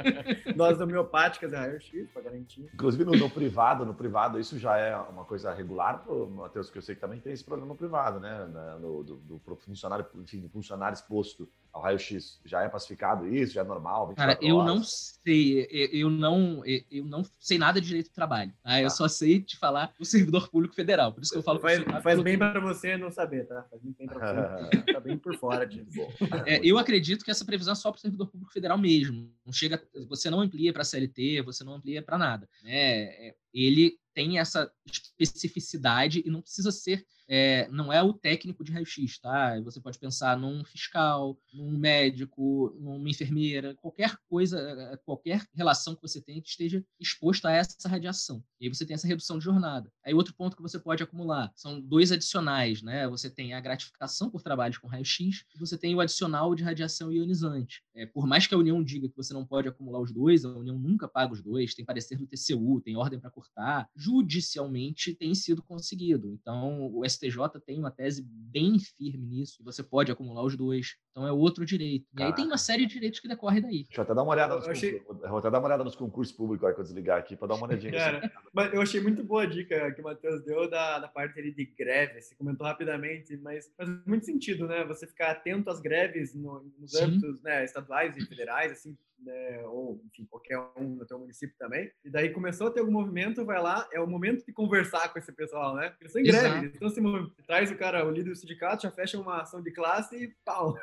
Doses 0.57 0.81
homeopáticas 0.81 1.53
é 1.53 1.57
raio-x, 1.57 2.09
pra 2.09 2.23
garantir. 2.23 2.67
Inclusive 2.73 3.05
no, 3.05 3.11
no, 3.11 3.29
privado, 3.29 3.85
no 3.85 3.93
privado, 3.93 4.39
isso 4.39 4.57
já 4.57 4.75
é 4.75 4.95
uma 4.95 5.23
coisa 5.23 5.53
regular, 5.53 6.03
Matheus, 6.31 6.71
que 6.71 6.79
eu 6.79 6.81
sei 6.81 6.95
que 6.95 7.01
também 7.01 7.19
tem 7.19 7.31
esse 7.31 7.43
problema 7.43 7.67
no 7.67 7.77
privado, 7.77 8.19
né? 8.19 8.47
No, 8.81 9.03
do, 9.03 9.17
do 9.17 9.39
funcionário, 9.57 10.07
enfim, 10.15 10.41
do 10.41 10.49
funcionário 10.49 10.95
exposto 10.95 11.47
ao 11.73 11.81
raio-x. 11.81 12.39
Já 12.45 12.61
é 12.61 12.69
pacificado 12.69 13.27
isso? 13.27 13.53
Já 13.53 13.61
é 13.61 13.63
normal? 13.63 14.13
Cara, 14.15 14.37
eu 14.39 14.57
horas? 14.57 14.75
não 14.75 14.83
sei. 14.83 15.67
Eu 15.91 16.09
não, 16.09 16.63
eu 16.91 17.03
não 17.03 17.23
sei 17.39 17.57
nada 17.57 17.81
de 17.81 17.87
direito 17.87 18.09
do 18.09 18.13
trabalho. 18.13 18.53
Tá? 18.61 18.79
Eu 18.79 18.87
ah. 18.87 18.91
só 18.91 19.07
sei 19.07 19.41
te 19.41 19.57
falar 19.57 19.91
do 19.97 20.05
servidor 20.05 20.49
público 20.49 20.75
federal. 20.75 21.11
Por 21.11 21.23
isso 21.23 21.31
que 21.31 21.37
eu 21.39 21.43
falo 21.43 21.59
Faz, 21.59 21.81
faz 22.03 22.21
bem 22.21 22.37
para 22.37 22.59
você 22.59 22.95
não 22.95 23.09
saber, 23.09 23.47
tá? 23.47 23.65
Faz 23.69 23.81
bem 23.81 24.07
para 24.07 24.19
você. 24.19 24.83
tá 24.93 24.99
bem 24.99 25.17
por 25.17 25.35
fora 25.37 25.65
disso. 25.65 25.99
É, 26.45 26.59
eu 26.63 26.77
acredito 26.77 27.25
que 27.25 27.31
essa 27.31 27.45
previsão 27.45 27.71
é 27.71 27.75
só 27.75 27.89
para 27.89 27.97
o 27.97 28.01
servidor 28.01 28.27
público 28.27 28.53
federal 28.53 28.77
mesmo. 28.77 29.31
Não 29.43 29.51
chega, 29.51 29.81
você 30.07 30.29
não 30.29 30.41
amplia 30.41 30.71
para 30.71 30.83
CLT, 30.83 31.41
você 31.41 31.63
não 31.63 31.73
amplia 31.73 32.03
para 32.03 32.17
nada. 32.17 32.47
Né? 32.63 32.71
É, 32.71 33.35
ele 33.53 33.97
tem 34.13 34.39
essa 34.39 34.71
especificidade 35.19 36.23
e 36.25 36.29
não 36.29 36.41
precisa 36.41 36.71
ser 36.71 37.05
é, 37.27 37.67
não 37.69 37.91
é 37.91 38.01
o 38.01 38.13
técnico 38.13 38.63
de 38.63 38.71
raio-x, 38.71 39.19
tá? 39.19 39.59
Você 39.61 39.79
pode 39.79 39.97
pensar 39.97 40.37
num 40.37 40.63
fiscal, 40.63 41.37
num 41.53 41.77
médico, 41.77 42.75
numa 42.79 43.09
enfermeira, 43.09 43.75
qualquer 43.75 44.17
coisa, 44.29 44.59
é, 44.59 44.97
qualquer 44.97 45.45
relação 45.53 45.95
que 45.95 46.01
você 46.01 46.21
tenha 46.21 46.41
que 46.41 46.49
esteja 46.49 46.85
exposto 46.99 47.45
a 47.47 47.51
essa 47.51 47.87
radiação. 47.87 48.43
E 48.59 48.65
aí 48.65 48.73
você 48.73 48.85
tem 48.85 48.93
essa 48.93 49.07
redução 49.07 49.37
de 49.37 49.45
jornada. 49.45 49.91
Aí 50.05 50.13
outro 50.13 50.33
ponto 50.33 50.55
que 50.55 50.61
você 50.61 50.79
pode 50.79 51.03
acumular 51.03 51.51
são 51.55 51.79
dois 51.79 52.11
adicionais, 52.11 52.81
né? 52.81 53.07
Você 53.07 53.29
tem 53.29 53.53
a 53.53 53.61
gratificação 53.61 54.29
por 54.29 54.41
trabalhos 54.41 54.77
com 54.77 54.87
raio-x 54.87 55.45
e 55.55 55.59
você 55.59 55.77
tem 55.77 55.95
o 55.95 56.01
adicional 56.01 56.53
de 56.55 56.63
radiação 56.63 57.11
ionizante. 57.11 57.83
É, 57.95 58.05
por 58.05 58.27
mais 58.27 58.47
que 58.47 58.53
a 58.53 58.57
União 58.57 58.83
diga 58.83 59.07
que 59.07 59.17
você 59.17 59.33
não 59.33 59.45
pode 59.45 59.67
acumular 59.67 59.99
os 59.99 60.11
dois, 60.11 60.43
a 60.45 60.49
União 60.49 60.77
nunca 60.77 61.07
paga 61.07 61.33
os 61.33 61.41
dois, 61.41 61.73
tem 61.73 61.85
parecer 61.85 62.17
do 62.17 62.27
TCU, 62.27 62.81
tem 62.81 62.95
ordem 62.95 63.19
para 63.19 63.31
cortar. 63.43 63.89
Judicialmente 63.95 65.13
tem 65.13 65.35
sido 65.35 65.61
conseguido. 65.61 66.29
Então, 66.29 66.89
o 66.93 67.07
STJ 67.07 67.59
tem 67.65 67.79
uma 67.79 67.91
tese 67.91 68.23
bem 68.25 68.79
firme 68.79 69.25
nisso, 69.25 69.57
e 69.61 69.63
você 69.63 69.83
pode 69.83 70.11
acumular 70.11 70.43
os 70.43 70.55
dois. 70.55 70.95
Então, 71.11 71.27
é 71.27 71.31
outro 71.31 71.65
direito. 71.65 72.07
E 72.17 72.23
aí 72.23 72.33
tem 72.33 72.45
uma 72.45 72.57
série 72.57 72.85
de 72.85 72.93
direitos 72.93 73.19
que 73.19 73.27
decorre 73.27 73.61
daí. 73.61 73.83
Deixa 73.83 74.01
eu 74.01 74.03
até 74.03 74.15
dar 74.15 74.23
uma 74.23 74.31
olhada 74.31 74.55
nos, 74.55 74.67
achei... 74.67 74.99
concursos, 74.99 75.29
vou 75.29 75.39
até 75.39 75.51
dar 75.51 75.59
uma 75.59 75.67
olhada 75.67 75.83
nos 75.83 75.95
concursos 75.95 76.35
públicos 76.35 76.67
aí 76.67 76.73
que 76.73 76.79
eu 76.79 76.83
desligar 76.83 77.19
aqui, 77.19 77.35
para 77.35 77.49
dar 77.49 77.55
uma 77.55 77.67
olhadinha. 77.67 77.91
Cara, 77.91 78.31
mas 78.51 78.73
eu 78.73 78.81
achei 78.81 79.01
muito 79.01 79.23
boa 79.23 79.43
a 79.43 79.45
dica 79.45 79.91
que 79.91 80.01
o 80.01 80.03
Matheus 80.03 80.43
deu 80.43 80.69
da, 80.69 80.99
da 80.99 81.07
parte 81.07 81.39
ali 81.39 81.51
de 81.51 81.65
greve. 81.65 82.21
Você 82.21 82.35
comentou 82.35 82.65
rapidamente, 82.65 83.35
mas 83.37 83.71
faz 83.77 83.89
muito 84.05 84.25
sentido, 84.25 84.67
né? 84.67 84.83
Você 84.85 85.05
ficar 85.05 85.31
atento 85.31 85.69
às 85.69 85.79
greves 85.79 86.33
no, 86.33 86.71
nos 86.79 86.95
âmbitos 86.95 87.41
né, 87.41 87.63
estaduais 87.63 88.17
e 88.17 88.25
federais, 88.25 88.71
assim, 88.71 88.97
né, 89.23 89.61
ou 89.65 90.01
enfim, 90.05 90.25
qualquer 90.25 90.59
um 90.77 90.95
no 90.95 91.05
teu 91.05 91.19
município 91.19 91.55
também. 91.57 91.91
E 92.03 92.09
daí 92.09 92.29
começou 92.29 92.67
a 92.67 92.71
ter 92.71 92.79
algum 92.79 92.91
movimento, 92.91 93.45
vai 93.45 93.61
lá, 93.61 93.87
é 93.91 93.99
o 93.99 94.07
momento 94.07 94.45
de 94.45 94.53
conversar 94.53 95.11
com 95.11 95.19
esse 95.19 95.31
pessoal, 95.31 95.75
né? 95.75 95.93
Eles 95.99 96.15
estão 96.15 96.21
em 96.21 96.25
greve, 96.25 96.73
então 96.75 96.89
se 96.89 97.01
traz 97.45 97.71
o 97.71 97.77
cara, 97.77 98.05
o 98.05 98.11
líder 98.11 98.31
do 98.31 98.35
sindicato, 98.35 98.83
já 98.83 98.91
fecha 98.91 99.19
uma 99.19 99.41
ação 99.41 99.61
de 99.61 99.71
classe 99.71 100.15
e 100.15 100.35
pau. 100.45 100.77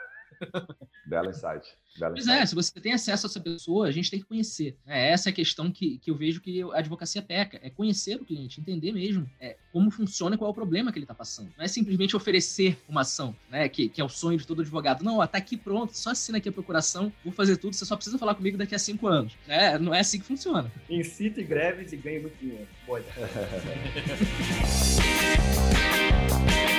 Belo 1.06 1.30
insight. 1.30 1.66
Belo 1.98 2.14
pois 2.14 2.26
é, 2.26 2.30
insight. 2.30 2.42
é, 2.42 2.46
se 2.46 2.54
você 2.54 2.80
tem 2.80 2.92
acesso 2.92 3.26
a 3.26 3.28
essa 3.28 3.40
pessoa, 3.40 3.86
a 3.86 3.90
gente 3.90 4.10
tem 4.10 4.20
que 4.20 4.26
conhecer. 4.26 4.76
É, 4.86 5.10
essa 5.10 5.28
é 5.28 5.32
a 5.32 5.34
questão 5.34 5.70
que, 5.70 5.98
que 5.98 6.10
eu 6.10 6.14
vejo 6.14 6.40
que 6.40 6.62
a 6.62 6.78
advocacia 6.78 7.22
peca. 7.22 7.58
É 7.62 7.70
conhecer 7.70 8.16
o 8.16 8.24
cliente, 8.24 8.60
entender 8.60 8.92
mesmo 8.92 9.28
é, 9.40 9.56
como 9.72 9.90
funciona 9.90 10.34
e 10.34 10.38
qual 10.38 10.48
é 10.48 10.52
o 10.52 10.54
problema 10.54 10.92
que 10.92 10.98
ele 10.98 11.04
está 11.04 11.14
passando. 11.14 11.50
Não 11.56 11.64
é 11.64 11.68
simplesmente 11.68 12.16
oferecer 12.16 12.78
uma 12.88 13.02
ação, 13.02 13.34
né? 13.50 13.68
Que, 13.68 13.88
que 13.88 14.00
é 14.00 14.04
o 14.04 14.08
sonho 14.08 14.38
de 14.38 14.46
todo 14.46 14.62
advogado. 14.62 15.02
Não, 15.02 15.18
ó, 15.18 15.26
tá 15.26 15.38
aqui 15.38 15.56
pronto, 15.56 15.96
só 15.96 16.10
assina 16.10 16.38
aqui 16.38 16.48
a 16.48 16.52
procuração, 16.52 17.12
vou 17.24 17.32
fazer 17.32 17.56
tudo, 17.56 17.74
você 17.74 17.84
só 17.84 17.96
precisa 17.96 18.18
falar 18.18 18.34
comigo 18.34 18.56
daqui 18.56 18.74
a 18.74 18.78
cinco 18.78 19.06
anos. 19.06 19.36
É, 19.48 19.78
não 19.78 19.94
é 19.94 20.00
assim 20.00 20.18
que 20.18 20.26
funciona. 20.26 20.70
Incite 20.88 21.42
greves 21.42 21.92
e 21.92 21.96
ganhe 21.96 22.20
muito 22.20 22.36
dinheiro. 22.38 22.68
Pode. 22.86 23.04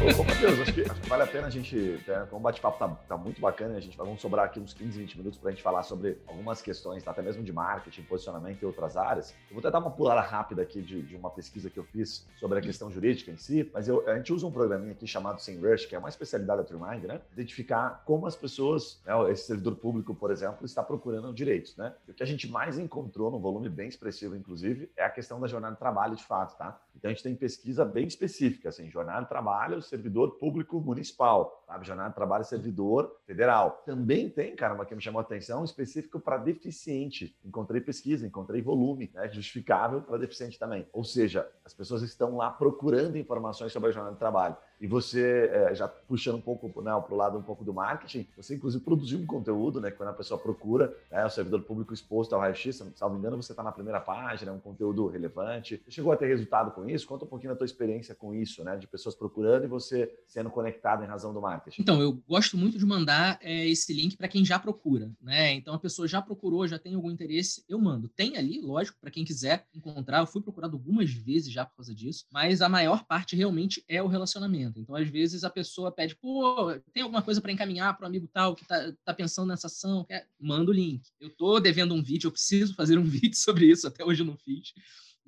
Ô, 0.00 0.24
Matheus, 0.24 0.58
acho 0.60 0.72
que, 0.72 0.80
acho 0.80 0.98
que, 0.98 1.08
vale 1.10 1.22
a 1.24 1.26
pena 1.26 1.48
a 1.48 1.50
gente. 1.50 1.76
Né, 1.76 2.26
como 2.30 2.40
o 2.40 2.42
bate-papo 2.42 2.78
tá, 2.78 2.88
tá, 3.06 3.18
muito 3.18 3.38
bacana, 3.38 3.76
a 3.76 3.80
gente 3.80 3.98
vai 3.98 4.16
sobrar 4.16 4.46
aqui 4.46 4.58
uns 4.58 4.72
15, 4.72 4.98
20 4.98 5.18
minutos 5.18 5.38
para 5.38 5.50
a 5.50 5.52
gente 5.52 5.62
falar 5.62 5.82
sobre 5.82 6.16
algumas 6.26 6.62
questões, 6.62 7.02
tá? 7.04 7.10
até 7.10 7.20
mesmo 7.20 7.42
de 7.42 7.52
marketing, 7.52 8.02
posicionamento 8.04 8.62
e 8.62 8.64
outras 8.64 8.96
áreas. 8.96 9.34
Eu 9.50 9.60
vou 9.60 9.70
dar 9.70 9.78
uma 9.78 9.90
pulada 9.90 10.22
rápida 10.22 10.62
aqui 10.62 10.80
de, 10.80 11.02
de 11.02 11.14
uma 11.14 11.28
pesquisa 11.28 11.68
que 11.68 11.78
eu 11.78 11.84
fiz 11.84 12.26
sobre 12.38 12.58
a 12.58 12.62
questão 12.62 12.90
jurídica 12.90 13.30
em 13.30 13.36
si, 13.36 13.70
mas 13.74 13.88
eu, 13.88 14.08
a 14.08 14.16
gente 14.16 14.32
usa 14.32 14.46
um 14.46 14.50
programinha 14.50 14.92
aqui 14.92 15.06
chamado 15.06 15.38
SEMrush, 15.38 15.86
que 15.86 15.94
é 15.94 15.98
uma 15.98 16.08
especialidade 16.08 16.62
da 16.62 16.64
TrueMind, 16.64 17.04
né? 17.04 17.20
Identificar 17.34 18.02
como 18.06 18.26
as 18.26 18.34
pessoas, 18.34 19.02
né, 19.04 19.12
esse 19.30 19.48
servidor 19.48 19.76
público, 19.76 20.14
por 20.14 20.30
exemplo, 20.30 20.64
está 20.64 20.82
procurando 20.82 21.30
direitos, 21.34 21.76
né? 21.76 21.92
E 22.08 22.12
o 22.12 22.14
que 22.14 22.22
a 22.22 22.26
gente 22.26 22.48
mais 22.48 22.78
encontrou, 22.78 23.30
num 23.30 23.38
volume 23.38 23.68
bem 23.68 23.88
expressivo, 23.88 24.34
inclusive, 24.34 24.90
é 24.96 25.04
a 25.04 25.10
questão 25.10 25.38
da 25.38 25.46
jornada 25.46 25.74
de 25.74 25.78
trabalho 25.78 26.16
de 26.16 26.24
fato, 26.24 26.56
tá? 26.56 26.80
Então 27.00 27.10
a 27.10 27.14
gente 27.14 27.22
tem 27.22 27.34
pesquisa 27.34 27.82
bem 27.82 28.06
específica, 28.06 28.68
assim, 28.68 28.90
jornada 28.90 29.22
de 29.22 29.28
trabalho, 29.30 29.80
servidor 29.80 30.32
público 30.32 30.78
municipal, 30.78 31.64
sabe? 31.66 31.86
Jornada 31.86 32.10
de 32.10 32.14
trabalho, 32.14 32.44
servidor 32.44 33.16
federal. 33.26 33.82
Também 33.86 34.28
tem, 34.28 34.54
cara, 34.54 34.74
uma 34.74 34.84
que 34.84 34.94
me 34.94 35.00
chamou 35.00 35.18
a 35.18 35.22
atenção, 35.22 35.64
específico 35.64 36.20
para 36.20 36.36
deficiente. 36.36 37.34
Encontrei 37.42 37.80
pesquisa, 37.80 38.26
encontrei 38.26 38.60
volume, 38.60 39.10
né? 39.14 39.30
Justificável 39.32 40.02
para 40.02 40.18
deficiente 40.18 40.58
também. 40.58 40.86
Ou 40.92 41.02
seja, 41.02 41.50
as 41.64 41.72
pessoas 41.72 42.02
estão 42.02 42.36
lá 42.36 42.50
procurando 42.50 43.16
informações 43.16 43.72
sobre 43.72 43.88
a 43.88 43.92
jornada 43.92 44.14
de 44.14 44.20
trabalho 44.20 44.56
e 44.80 44.86
você, 44.86 45.50
é, 45.52 45.74
já 45.74 45.86
puxando 45.86 46.36
um 46.36 46.40
pouco 46.40 46.66
né, 46.80 46.90
para 47.00 47.14
o 47.14 47.16
lado 47.16 47.38
um 47.38 47.42
pouco 47.42 47.62
do 47.62 47.72
marketing, 47.74 48.26
você 48.36 48.54
inclusive 48.54 48.82
produziu 48.82 49.18
um 49.18 49.26
conteúdo, 49.26 49.80
né, 49.80 49.90
quando 49.90 50.08
a 50.08 50.12
pessoa 50.12 50.40
procura 50.40 50.96
né, 51.10 51.24
o 51.24 51.30
servidor 51.30 51.62
público 51.62 51.92
exposto 51.92 52.34
ao 52.34 52.40
raio-x, 52.40 52.80
me 52.80 53.18
engano, 53.18 53.36
você 53.36 53.52
está 53.52 53.62
na 53.62 53.72
primeira 53.72 54.00
página, 54.00 54.52
é 54.52 54.54
um 54.54 54.60
conteúdo 54.60 55.08
relevante. 55.08 55.82
Você 55.84 55.90
chegou 55.90 56.12
a 56.12 56.16
ter 56.16 56.26
resultado 56.26 56.70
com 56.70 56.88
isso? 56.88 57.06
Conta 57.06 57.24
um 57.24 57.28
pouquinho 57.28 57.52
da 57.52 57.56
tua 57.56 57.64
experiência 57.64 58.14
com 58.14 58.34
isso, 58.34 58.64
né, 58.64 58.76
de 58.76 58.86
pessoas 58.86 59.14
procurando 59.14 59.64
e 59.64 59.68
você 59.68 60.10
sendo 60.26 60.48
conectado 60.50 61.04
em 61.04 61.06
razão 61.06 61.34
do 61.34 61.40
marketing. 61.40 61.82
Então, 61.82 62.00
eu 62.00 62.12
gosto 62.28 62.56
muito 62.56 62.78
de 62.78 62.86
mandar 62.86 63.38
é, 63.42 63.68
esse 63.68 63.92
link 63.92 64.16
para 64.16 64.28
quem 64.28 64.44
já 64.44 64.58
procura, 64.58 65.10
né? 65.20 65.52
Então, 65.54 65.74
a 65.74 65.78
pessoa 65.78 66.06
já 66.08 66.22
procurou, 66.22 66.66
já 66.66 66.78
tem 66.78 66.94
algum 66.94 67.10
interesse, 67.10 67.64
eu 67.68 67.78
mando. 67.78 68.08
Tem 68.08 68.36
ali, 68.36 68.60
lógico, 68.60 68.98
para 69.00 69.10
quem 69.10 69.24
quiser 69.24 69.66
encontrar. 69.74 70.20
Eu 70.20 70.26
fui 70.26 70.40
procurado 70.40 70.76
algumas 70.76 71.12
vezes 71.12 71.52
já 71.52 71.64
por 71.64 71.76
causa 71.76 71.94
disso, 71.94 72.24
mas 72.32 72.62
a 72.62 72.68
maior 72.68 73.04
parte 73.04 73.36
realmente 73.36 73.84
é 73.88 74.02
o 74.02 74.06
relacionamento. 74.06 74.69
Então, 74.78 74.94
às 74.94 75.08
vezes, 75.08 75.44
a 75.44 75.50
pessoa 75.50 75.92
pede, 75.92 76.14
pô, 76.16 76.72
tem 76.92 77.02
alguma 77.02 77.22
coisa 77.22 77.40
para 77.40 77.52
encaminhar 77.52 77.96
para 77.96 78.06
um 78.06 78.08
amigo 78.08 78.28
tal 78.32 78.54
que 78.54 78.66
tá, 78.66 78.92
tá 79.04 79.14
pensando 79.14 79.48
nessa 79.48 79.66
ação? 79.66 80.04
Quer? 80.04 80.28
Manda 80.38 80.70
o 80.70 80.74
link. 80.74 81.02
Eu 81.20 81.30
tô 81.30 81.58
devendo 81.60 81.94
um 81.94 82.02
vídeo, 82.02 82.28
eu 82.28 82.32
preciso 82.32 82.74
fazer 82.74 82.98
um 82.98 83.04
vídeo 83.04 83.36
sobre 83.36 83.66
isso, 83.66 83.86
até 83.86 84.04
hoje 84.04 84.22
eu 84.22 84.26
não 84.26 84.36
fiz 84.36 84.72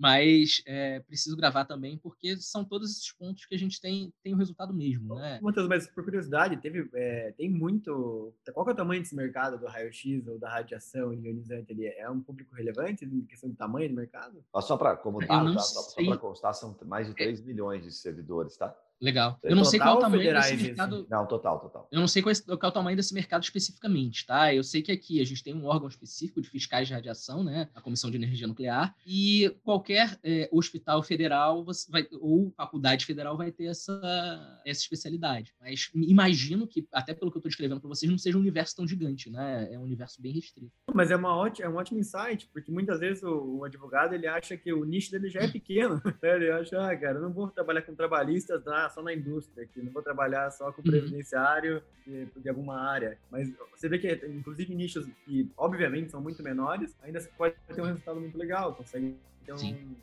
mas 0.03 0.63
é, 0.67 1.01
preciso 1.01 1.37
gravar 1.37 1.65
também, 1.65 1.97
porque 1.97 2.37
são 2.39 2.65
todos 2.65 2.91
esses 2.91 3.13
pontos 3.13 3.47
que 3.47 3.55
a 3.55 3.59
gente 3.59 3.81
tem, 3.81 4.13
tem 4.21 4.35
o 4.35 4.37
resultado 4.37 4.75
mesmo, 4.75 5.15
né? 5.15 5.39
Matheus, 5.41 5.69
mas 5.69 5.87
por 5.87 6.03
curiosidade, 6.03 6.57
teve, 6.57 6.89
é, 6.95 7.33
tem 7.37 7.49
muito... 7.49 8.35
Qual 8.53 8.69
é 8.69 8.73
o 8.73 8.75
tamanho 8.75 9.01
desse 9.01 9.15
mercado 9.15 9.59
do 9.59 9.67
raio-x 9.67 10.27
ou 10.27 10.41
da 10.41 10.51
radiação 10.51 11.13
ionizante 11.13 11.73
ali? 11.73 11.87
É 11.87 12.11
um 12.11 12.21
público 12.21 12.55
relevante 12.55 13.05
em 13.05 13.25
questão 13.27 13.49
de 13.49 13.55
tamanho 13.55 13.89
de 13.89 13.95
mercado? 13.95 14.45
Só 14.61 14.77
para 14.77 14.97
como 14.97 15.21
dado, 15.21 15.55
tá? 15.55 15.61
só 15.61 16.05
para 16.05 16.19
constar, 16.19 16.55
são 16.55 16.77
mais 16.85 17.07
de 17.07 17.15
3 17.15 17.41
milhões 17.41 17.85
de 17.85 17.93
servidores, 17.93 18.57
tá? 18.57 18.77
Legal. 19.03 19.37
Eu 19.43 19.57
não 19.57 19.65
sei 19.65 19.81
qual 19.81 19.97
é 19.97 19.99
o 19.99 20.01
tamanho 20.01 20.33
desse 20.33 20.57
mercado. 20.57 21.07
Não, 21.11 21.27
total, 21.27 21.59
total. 21.59 21.89
Eu 21.91 21.99
não 21.99 22.07
sei 22.07 22.23
qual 22.23 22.33
é, 22.33 22.57
qual 22.57 22.59
é, 22.63 22.67
o 22.69 22.71
tamanho 22.71 22.97
desse 22.97 23.13
mercado 23.13 23.43
especificamente, 23.43 24.25
tá? 24.25 24.55
Eu 24.55 24.63
sei 24.63 24.81
que 24.81 24.93
aqui 24.93 25.21
a 25.21 25.25
gente 25.25 25.43
tem 25.43 25.53
um 25.53 25.65
órgão 25.65 25.89
específico 25.89 26.41
de 26.41 26.49
fiscais 26.49 26.87
de 26.87 26.95
radiação, 26.95 27.43
né? 27.43 27.69
A 27.75 27.81
Comissão 27.81 28.13
de 28.13 28.17
Energia 28.17 28.47
Nuclear, 28.47 28.95
e 29.05 29.53
qualquer 29.65 30.17
é, 30.23 30.49
hospital 30.53 31.03
federal 31.03 31.67
vai, 31.89 32.07
ou 32.21 32.53
faculdade 32.57 33.05
federal 33.05 33.37
vai 33.37 33.51
ter 33.51 33.65
essa, 33.65 34.61
essa 34.65 34.81
especialidade. 34.81 35.53
Mas 35.61 35.91
imagino 35.95 36.65
que, 36.69 36.87
até 36.93 37.13
pelo 37.13 37.33
que 37.33 37.39
eu 37.39 37.41
estou 37.41 37.51
descrevendo 37.51 37.81
para 37.81 37.89
vocês, 37.89 38.09
não 38.09 38.19
seja 38.19 38.39
um 38.39 38.41
universo 38.41 38.77
tão 38.77 38.87
gigante, 38.87 39.29
né? 39.29 39.69
É 39.73 39.77
um 39.77 39.83
universo 39.83 40.23
bem 40.23 40.33
restrito. 40.33 40.71
Mas 40.95 41.11
é, 41.11 41.17
uma 41.17 41.35
ótima, 41.37 41.67
é 41.67 41.69
um 41.69 41.75
ótimo 41.75 41.99
insight, 41.99 42.49
porque 42.53 42.71
muitas 42.71 43.01
vezes 43.01 43.25
o, 43.25 43.59
o 43.59 43.65
advogado 43.65 44.15
ele 44.15 44.29
acha 44.29 44.57
que 44.57 44.73
o 44.73 44.85
nicho 44.85 45.11
dele 45.11 45.29
já 45.29 45.41
é 45.41 45.49
pequeno. 45.49 46.01
ele 46.23 46.53
acha, 46.53 46.89
ah, 46.89 46.97
cara, 46.97 47.19
eu 47.19 47.23
não 47.23 47.33
vou 47.33 47.49
trabalhar 47.49 47.83
com 47.83 47.97
trabalhistas, 47.97 48.63
tá? 48.63 48.92
Só 48.93 49.03
na 49.03 49.13
indústria, 49.13 49.67
que 49.67 49.81
não 49.81 49.93
vou 49.93 50.03
trabalhar 50.03 50.51
só 50.51 50.71
com 50.73 50.83
uhum. 50.83 50.91
previdenciário 50.91 51.83
de, 52.07 52.27
de, 52.27 52.49
alguma 52.49 52.81
área. 52.81 53.19
Mas 53.31 53.53
você 53.71 53.89
vê 53.89 53.99
que, 53.99 54.13
inclusive, 54.27 54.75
nichos 54.75 55.09
que, 55.25 55.51
obviamente, 55.57 56.11
são 56.11 56.21
muito 56.21 56.43
menores, 56.43 56.97
ainda 57.03 57.21
pode 57.37 57.55
ter 57.75 57.81
um 57.81 57.87
resultado 57.87 58.21
muito 58.21 58.37
legal, 58.39 58.75
consegue 58.75 59.17
ter 59.45 59.53
um, 59.55 59.95